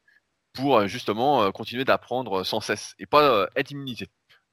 pour 0.52 0.76
euh, 0.76 0.86
justement 0.86 1.50
continuer 1.52 1.84
d'apprendre 1.84 2.44
sans 2.44 2.60
cesse 2.60 2.94
et 2.98 3.06
pas 3.06 3.48
être 3.56 3.70
immunisé. 3.70 4.08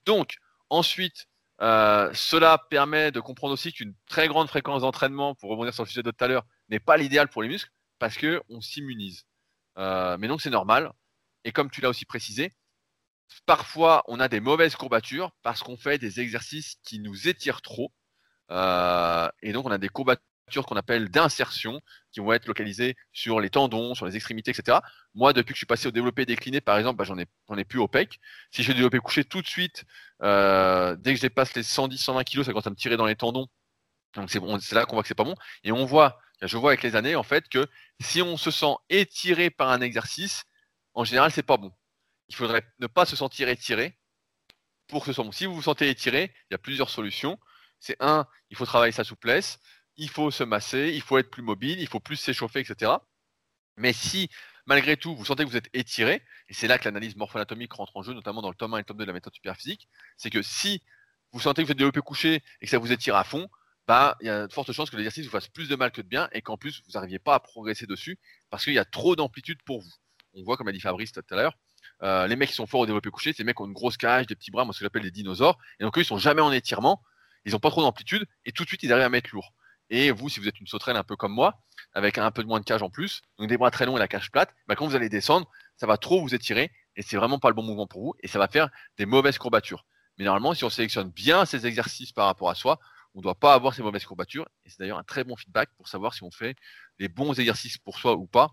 Donc, 0.06 0.38
ensuite, 0.70 1.28
cela 1.60 2.58
permet 2.70 3.12
de 3.12 3.20
comprendre 3.20 3.54
aussi 3.54 3.74
qu'une 3.74 3.94
très 4.08 4.28
grande 4.28 4.48
fréquence 4.48 4.82
d'entraînement, 4.82 5.36
pour 5.36 5.50
rebondir 5.50 5.74
sur 5.74 5.84
le 5.84 5.90
sujet 5.90 6.04
de 6.04 6.12
tout 6.12 6.24
à 6.24 6.28
l'heure, 6.28 6.46
n'est 6.70 6.80
pas 6.80 6.96
l'idéal 6.98 7.28
pour 7.28 7.42
les 7.42 7.50
muscles 7.50 7.72
parce 8.00 8.18
qu'on 8.18 8.62
s'immunise. 8.62 9.26
Mais 9.80 10.28
donc, 10.28 10.42
c'est 10.42 10.50
normal. 10.50 10.92
Et 11.46 11.52
comme 11.52 11.70
tu 11.72 11.82
l'as 11.82 11.90
aussi 11.90 12.06
précisé, 12.06 12.54
parfois, 13.46 14.04
on 14.08 14.20
a 14.20 14.28
des 14.28 14.40
mauvaises 14.40 14.76
courbatures 14.76 15.32
parce 15.42 15.64
qu'on 15.64 15.78
fait 15.78 15.98
des 15.98 16.20
exercices 16.20 16.76
qui 16.84 17.00
nous 17.00 17.28
étirent 17.28 17.62
trop 17.62 17.92
euh, 18.52 19.30
et 19.42 19.52
donc, 19.54 19.66
on 19.66 19.72
a 19.72 19.78
des 19.78 19.90
courbatures 19.90 20.66
qu'on 20.66 20.76
appelle 20.76 21.10
d'insertion, 21.10 21.82
qui 22.12 22.20
vont 22.20 22.34
être 22.34 22.48
localisées 22.48 22.96
sur 23.14 23.40
les 23.40 23.50
tendons, 23.50 23.94
sur 23.94 24.06
les 24.06 24.16
extrémités, 24.16 24.52
etc. 24.52 24.80
Moi, 25.14 25.34
depuis 25.34 25.54
que 25.54 25.56
je 25.56 25.60
suis 25.60 25.66
passé 25.68 25.88
au 25.88 25.92
développé 25.92 26.26
décliné, 26.26 26.62
par 26.62 26.78
exemple, 26.78 26.98
bah, 26.98 27.04
j'en 27.04 27.18
ai, 27.58 27.66
plus 27.66 27.80
au 27.80 27.88
pec. 27.88 28.20
Si 28.52 28.64
j'ai 28.64 28.74
développé 28.74 29.00
couché 29.00 29.24
tout 29.24 29.42
de 29.42 29.48
suite, 29.48 29.86
euh, 30.24 30.96
dès 30.98 31.12
que 31.12 31.18
je 31.18 31.22
dépasse 31.22 31.54
les 31.56 31.64
110-120 31.64 32.24
kg, 32.24 32.44
ça 32.44 32.52
commence 32.52 32.68
à 32.68 32.72
me 32.72 32.76
tirer 32.76 32.98
dans 32.98 33.06
les 33.06 33.16
tendons. 33.16 33.48
Donc 34.16 34.32
c'est 34.32 34.74
là 34.74 34.86
qu'on 34.86 34.96
voit 34.96 35.04
que 35.04 35.08
c'est 35.08 35.16
pas 35.16 35.24
bon. 35.24 35.36
Et 35.64 35.72
on 35.72 35.86
voit, 35.86 36.20
je 36.48 36.58
vois 36.58 36.72
avec 36.72 36.84
les 36.84 36.96
années 36.96 37.16
en 37.16 37.24
fait 37.24 37.50
que 37.50 37.68
si 38.00 38.22
on 38.22 38.38
se 38.38 38.52
sent 38.52 38.76
étiré 38.90 39.50
par 39.50 39.70
un 39.70 39.82
exercice, 39.82 40.46
en 40.94 41.04
général, 41.04 41.32
c'est 41.32 41.44
pas 41.44 41.58
bon. 41.58 41.74
Il 42.30 42.36
faudrait 42.36 42.66
ne 42.80 42.88
pas 42.88 43.06
se 43.06 43.16
sentir 43.16 43.50
étiré 43.50 43.98
pour 44.88 45.02
que 45.02 45.08
ce 45.08 45.14
soit 45.14 45.24
bon. 45.24 45.32
Si 45.32 45.46
vous 45.46 45.56
vous 45.56 45.62
sentez 45.64 45.90
étiré, 45.90 46.34
il 46.50 46.54
y 46.54 46.56
a 46.56 46.58
plusieurs 46.58 46.90
solutions. 46.90 47.40
C'est 47.80 47.98
un, 48.00 48.28
il 48.50 48.58
faut 48.58 48.66
travailler 48.66 48.92
sa 48.92 49.04
souplesse, 49.04 49.60
il 49.98 50.10
faut 50.10 50.32
se 50.32 50.44
masser, 50.44 50.92
il 50.94 51.02
faut 51.02 51.18
être 51.18 51.30
plus 51.30 51.44
mobile, 51.44 51.80
il 51.80 51.88
faut 51.88 52.00
plus 52.00 52.18
s'échauffer, 52.18 52.60
etc. 52.60 52.92
Mais 53.78 53.94
si 53.94 54.30
malgré 54.66 54.98
tout 54.98 55.16
vous 55.16 55.26
sentez 55.26 55.44
que 55.46 55.50
vous 55.50 55.58
êtes 55.58 55.70
étiré, 55.74 56.24
et 56.48 56.54
c'est 56.54 56.68
là 56.68 56.78
que 56.78 56.86
l'analyse 56.86 57.16
morpho-anatomique 57.16 57.74
rentre 57.74 57.98
en 57.98 58.04
jeu, 58.04 58.14
notamment 58.14 58.42
dans 58.42 58.50
le 58.50 58.56
tome 58.56 58.76
1 58.76 58.78
et 58.78 58.82
le 58.82 58.86
tome 58.86 58.98
2 58.98 59.04
de 59.04 59.08
la 59.08 59.14
méthode 59.14 59.34
superphysique, 59.34 59.88
c'est 60.16 60.30
que 60.30 60.42
si 60.44 60.84
vous 61.32 61.40
sentez 61.40 61.64
que 61.64 61.68
vous 61.68 61.72
êtes 61.72 61.78
développé 61.78 62.02
couché 62.02 62.44
et 62.62 62.66
que 62.66 62.70
ça 62.70 62.78
vous 62.78 62.92
étire 62.92 63.16
à 63.16 63.24
fond, 63.24 63.50
bah, 63.90 64.16
il 64.22 64.28
y 64.28 64.30
a 64.30 64.46
de 64.46 64.54
fortes 64.54 64.72
chances 64.72 64.92
que 64.92 64.98
l'exercice 64.98 65.26
vous 65.26 65.32
fasse 65.32 65.48
plus 65.48 65.68
de 65.68 65.76
mal 65.76 65.92
que 65.92 66.02
de 66.02 66.08
bien 66.08 66.30
et 66.32 66.44
qu'en 66.44 66.58
plus 66.58 66.84
vous 66.86 66.92
n'arriviez 66.94 67.18
pas 67.18 67.34
à 67.34 67.40
progresser 67.40 67.88
dessus 67.88 68.20
parce 68.52 68.64
qu'il 68.64 68.76
y 68.76 68.78
a 68.78 68.86
trop 68.86 69.16
d'amplitude 69.16 69.64
pour 69.66 69.82
vous. 69.82 69.90
On 70.36 70.44
voit, 70.44 70.58
comme 70.58 70.68
a 70.68 70.72
dit 70.72 70.80
Fabrice 70.80 71.12
tout 71.12 71.24
à 71.32 71.36
l'heure, 71.36 71.58
euh, 72.04 72.28
les 72.28 72.36
mecs 72.36 72.50
qui 72.50 72.56
sont 72.56 72.68
forts 72.68 72.82
au 72.82 72.86
développé 72.86 73.10
couché, 73.10 73.34
c'est 73.34 73.44
mecs 73.44 73.56
qui 73.56 73.64
ont 73.64 73.66
une 73.66 73.74
grosse 73.74 73.98
cage, 73.98 74.28
des 74.28 74.36
petits 74.36 74.52
bras, 74.52 74.64
moi 74.64 74.76
ce 74.76 74.80
que 74.80 74.86
j'appelle 74.86 75.02
des 75.02 75.10
dinosaures, 75.10 75.58
et 75.80 75.84
donc 75.84 75.98
eux 75.98 76.02
ils 76.02 76.06
sont 76.06 76.20
jamais 76.20 76.44
en 76.44 76.52
étirement, 76.52 77.02
ils 77.46 77.54
n'ont 77.54 77.60
pas 77.60 77.72
trop 77.72 77.82
d'amplitude 77.82 78.28
et 78.46 78.52
tout 78.52 78.64
de 78.64 78.68
suite 78.68 78.84
ils 78.84 78.94
arrivent 78.94 79.08
à 79.08 79.10
mettre 79.10 79.32
lourd. 79.34 79.56
Et 79.90 80.12
vous, 80.12 80.30
si 80.30 80.40
vous 80.40 80.48
êtes 80.48 80.60
une 80.60 80.68
sauterelle 80.68 80.96
un 80.96 81.04
peu 81.04 81.16
comme 81.16 81.34
moi, 81.34 81.60
avec 81.94 82.20
un 82.20 82.30
peu 82.30 82.44
de 82.44 82.48
moins 82.48 82.60
de 82.60 82.66
cage 82.66 82.84
en 82.84 82.92
plus, 82.92 83.24
donc 83.40 83.50
des 83.50 83.58
bras 83.58 83.72
très 83.72 83.88
longs 83.88 83.98
et 83.98 84.00
la 84.00 84.08
cage 84.08 84.30
plate, 84.30 84.54
bah, 84.68 84.76
quand 84.76 84.86
vous 84.86 84.96
allez 84.96 85.10
descendre, 85.10 85.50
ça 85.78 85.88
va 85.88 85.98
trop 85.98 86.22
vous 86.22 86.36
étirer 86.36 86.70
et 86.96 87.02
c'est 87.02 87.18
vraiment 87.18 87.40
pas 87.40 87.50
le 87.50 87.56
bon 87.56 87.64
mouvement 87.64 87.88
pour 87.88 88.04
vous 88.04 88.14
et 88.22 88.28
ça 88.28 88.38
va 88.38 88.48
faire 88.48 88.70
des 89.00 89.08
mauvaises 89.08 89.40
courbatures. 89.40 89.84
Mais 90.20 90.26
normalement, 90.26 90.54
si 90.54 90.64
on 90.64 90.70
sélectionne 90.70 91.10
bien 91.10 91.46
ces 91.46 91.66
exercices 91.66 92.12
par 92.12 92.28
rapport 92.28 92.52
à 92.52 92.56
soi, 92.56 92.78
on 93.20 93.22
ne 93.22 93.24
doit 93.24 93.36
pas 93.36 93.54
avoir 93.54 93.74
ces 93.74 93.84
mauvaises 93.84 94.06
courbatures. 94.06 94.48
Et 94.64 94.70
c'est 94.70 94.80
d'ailleurs 94.80 94.98
un 94.98 95.04
très 95.04 95.26
bon 95.26 95.36
feedback 95.36 95.70
pour 95.76 95.90
savoir 95.90 96.14
si 96.14 96.24
on 96.24 96.32
fait 96.32 96.56
les 97.00 97.10
bons 97.10 97.38
exercices 97.38 97.78
pour 97.78 98.00
soi 98.00 98.14
ou 98.14 98.26
pas, 98.26 98.52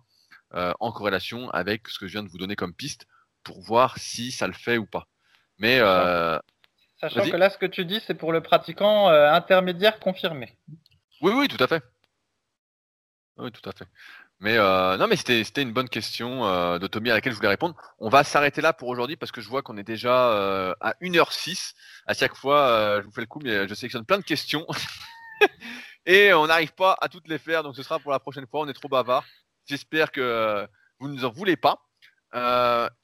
euh, 0.54 0.72
en 0.80 0.90
corrélation 0.90 1.48
avec 1.50 1.86
ce 1.86 2.00
que 2.00 2.08
je 2.08 2.12
viens 2.12 2.24
de 2.24 2.28
vous 2.28 2.36
donner 2.36 2.56
comme 2.56 2.74
piste, 2.74 3.06
pour 3.44 3.60
voir 3.60 3.96
si 3.96 4.32
ça 4.32 4.48
le 4.48 4.52
fait 4.52 4.76
ou 4.76 4.84
pas. 4.84 5.06
Mais 5.58 5.78
euh, 5.78 6.36
sachant 7.00 7.30
que 7.30 7.36
là, 7.36 7.48
ce 7.48 7.58
que 7.58 7.66
tu 7.66 7.84
dis, 7.84 8.00
c'est 8.04 8.14
pour 8.14 8.32
le 8.32 8.40
pratiquant 8.40 9.08
euh, 9.08 9.30
intermédiaire 9.30 10.00
confirmé. 10.00 10.58
Oui, 11.22 11.32
oui, 11.32 11.46
tout 11.46 11.62
à 11.62 11.68
fait. 11.68 11.84
Oui, 13.36 13.52
tout 13.52 13.68
à 13.68 13.72
fait. 13.72 13.86
Mais 14.40 14.58
euh, 14.58 14.98
non, 14.98 15.06
mais 15.08 15.16
c'était 15.16 15.62
une 15.62 15.72
bonne 15.72 15.88
question 15.88 16.46
euh, 16.46 16.78
de 16.78 16.86
Tommy 16.86 17.10
à 17.10 17.14
laquelle 17.14 17.32
je 17.32 17.36
voulais 17.36 17.48
répondre. 17.48 17.74
On 17.98 18.10
va 18.10 18.22
s'arrêter 18.22 18.60
là 18.60 18.74
pour 18.74 18.88
aujourd'hui 18.88 19.16
parce 19.16 19.32
que 19.32 19.40
je 19.40 19.48
vois 19.48 19.62
qu'on 19.62 19.78
est 19.78 19.82
déjà 19.82 20.30
euh, 20.32 20.74
à 20.80 20.92
1h06. 21.00 21.72
À 22.06 22.12
chaque 22.12 22.36
fois, 22.36 23.00
je 23.00 23.06
vous 23.06 23.12
fais 23.12 23.22
le 23.22 23.26
coup, 23.26 23.40
mais 23.42 23.66
je 23.66 23.74
sélectionne 23.74 24.04
plein 24.04 24.18
de 24.18 24.24
questions. 24.24 24.66
Et 26.06 26.32
on 26.34 26.46
n'arrive 26.46 26.72
pas 26.74 26.96
à 27.00 27.08
toutes 27.08 27.28
les 27.28 27.38
faire, 27.38 27.62
donc 27.62 27.74
ce 27.76 27.82
sera 27.82 27.98
pour 27.98 28.12
la 28.12 28.20
prochaine 28.20 28.46
fois. 28.46 28.60
On 28.60 28.68
est 28.68 28.74
trop 28.74 28.88
bavard. 28.88 29.24
J'espère 29.64 30.12
que 30.12 30.68
vous 31.00 31.08
ne 31.08 31.14
nous 31.14 31.24
en 31.24 31.30
voulez 31.30 31.56
pas. 31.56 31.78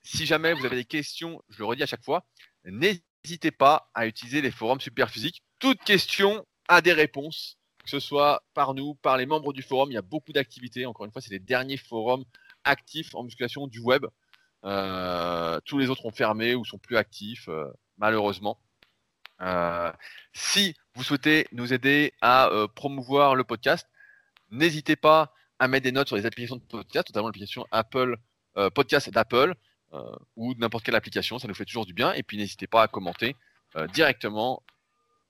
si 0.03 0.27
jamais 0.27 0.53
vous 0.53 0.67
avez 0.67 0.77
des 0.77 0.85
questions, 0.85 1.43
je 1.49 1.59
le 1.59 1.65
redis 1.65 1.83
à 1.83 1.87
chaque 1.87 2.05
fois, 2.05 2.25
n'hésitez 2.65 3.51
pas 3.51 3.91
à 3.95 4.07
utiliser 4.07 4.43
les 4.43 4.51
forums 4.51 4.81
super 4.81 5.09
physiques. 5.11 5.43
Toute 5.59 5.83
question 5.83 6.47
a 6.69 6.83
des 6.83 6.93
réponses 6.93 7.57
que 7.83 7.91
ce 7.91 8.01
soit 8.01 8.43
par 8.55 8.75
nous, 8.75 8.95
par 8.95 9.17
les 9.17 9.27
membres 9.27 9.53
du 9.53 9.63
forum. 9.63 9.91
Il 9.91 9.95
y 9.95 9.99
a 9.99 10.03
beaucoup 10.03 10.33
d'activités. 10.33 10.87
Encore 10.87 11.07
une 11.07 11.13
fois, 11.13 11.21
c'est 11.21 11.33
les 11.33 11.39
derniers 11.39 11.77
forums 11.77 12.25
actifs 12.65 13.15
en 13.15 13.25
musculation 13.25 13.67
du 13.67 13.81
web. 13.81 14.07
Euh, 14.65 15.61
tous 15.65 15.79
les 15.79 15.91
autres 15.91 16.07
ont 16.07 16.13
fermé 16.13 16.55
ou 16.55 16.65
sont 16.65 16.79
plus 16.79 16.97
actifs, 16.97 17.49
euh, 17.49 17.71
malheureusement. 17.99 18.61
Euh, 19.41 19.93
si 20.33 20.77
vous 20.95 21.03
souhaitez 21.03 21.49
nous 21.53 21.73
aider 21.73 22.13
à 22.21 22.51
promouvoir 22.77 23.35
le 23.35 23.43
podcast, 23.45 23.89
n'hésitez 24.51 24.95
pas 24.95 25.35
à 25.59 25.67
mettre 25.67 25.85
des 25.85 25.93
notes 25.93 26.07
sur 26.07 26.17
les 26.17 26.27
applications 26.27 26.57
de 26.57 26.63
podcast, 26.63 27.09
notamment 27.09 27.29
l'application 27.29 27.67
Apple 27.71 28.17
Podcast 28.75 29.09
d'Apple 29.11 29.55
ou 30.37 30.55
n'importe 30.59 30.85
quelle 30.85 30.95
application. 30.95 31.39
Ça 31.39 31.49
nous 31.49 31.55
fait 31.55 31.65
toujours 31.65 31.87
du 31.87 31.95
bien. 31.95 32.13
Et 32.13 32.23
puis 32.23 32.37
n'hésitez 32.37 32.67
pas 32.67 32.83
à 32.83 32.89
commenter 32.89 33.35
directement 33.95 34.63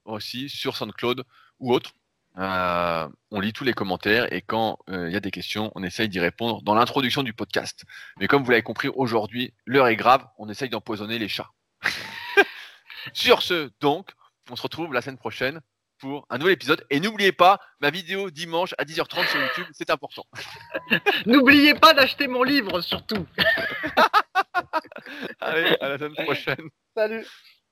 aussi 0.04 0.48
sur 0.48 0.76
SoundCloud 0.76 1.24
ou 1.60 1.72
autre. 1.72 1.92
Euh, 2.38 3.08
on 3.30 3.40
lit 3.40 3.52
tous 3.52 3.64
les 3.64 3.74
commentaires 3.74 4.32
et 4.32 4.40
quand 4.40 4.78
euh, 4.88 5.08
il 5.08 5.12
y 5.12 5.16
a 5.16 5.20
des 5.20 5.30
questions, 5.30 5.70
on 5.74 5.82
essaye 5.82 6.08
d'y 6.08 6.18
répondre 6.18 6.62
dans 6.62 6.74
l'introduction 6.74 7.22
du 7.22 7.34
podcast. 7.34 7.84
Mais 8.18 8.26
comme 8.26 8.42
vous 8.42 8.50
l'avez 8.50 8.62
compris, 8.62 8.88
aujourd'hui, 8.88 9.52
l'heure 9.66 9.88
est 9.88 9.96
grave, 9.96 10.26
on 10.38 10.48
essaye 10.48 10.70
d'empoisonner 10.70 11.18
les 11.18 11.28
chats. 11.28 11.50
Sur 13.12 13.42
ce, 13.42 13.70
donc, 13.80 14.12
on 14.50 14.56
se 14.56 14.62
retrouve 14.62 14.94
la 14.94 15.02
semaine 15.02 15.18
prochaine 15.18 15.60
pour 15.98 16.26
un 16.30 16.38
nouvel 16.38 16.54
épisode. 16.54 16.86
Et 16.90 17.00
n'oubliez 17.00 17.32
pas, 17.32 17.60
ma 17.80 17.90
vidéo 17.90 18.30
dimanche 18.30 18.74
à 18.78 18.84
10h30 18.84 19.26
sur 19.26 19.40
YouTube, 19.40 19.66
c'est 19.72 19.90
important. 19.90 20.24
n'oubliez 21.26 21.74
pas 21.74 21.94
d'acheter 21.94 22.26
mon 22.26 22.42
livre, 22.42 22.80
surtout. 22.80 23.26
Allez, 25.40 25.76
à 25.80 25.90
la 25.90 25.98
semaine 25.98 26.24
prochaine. 26.24 26.68
Salut. 26.96 27.26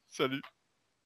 Salut. 0.08 0.42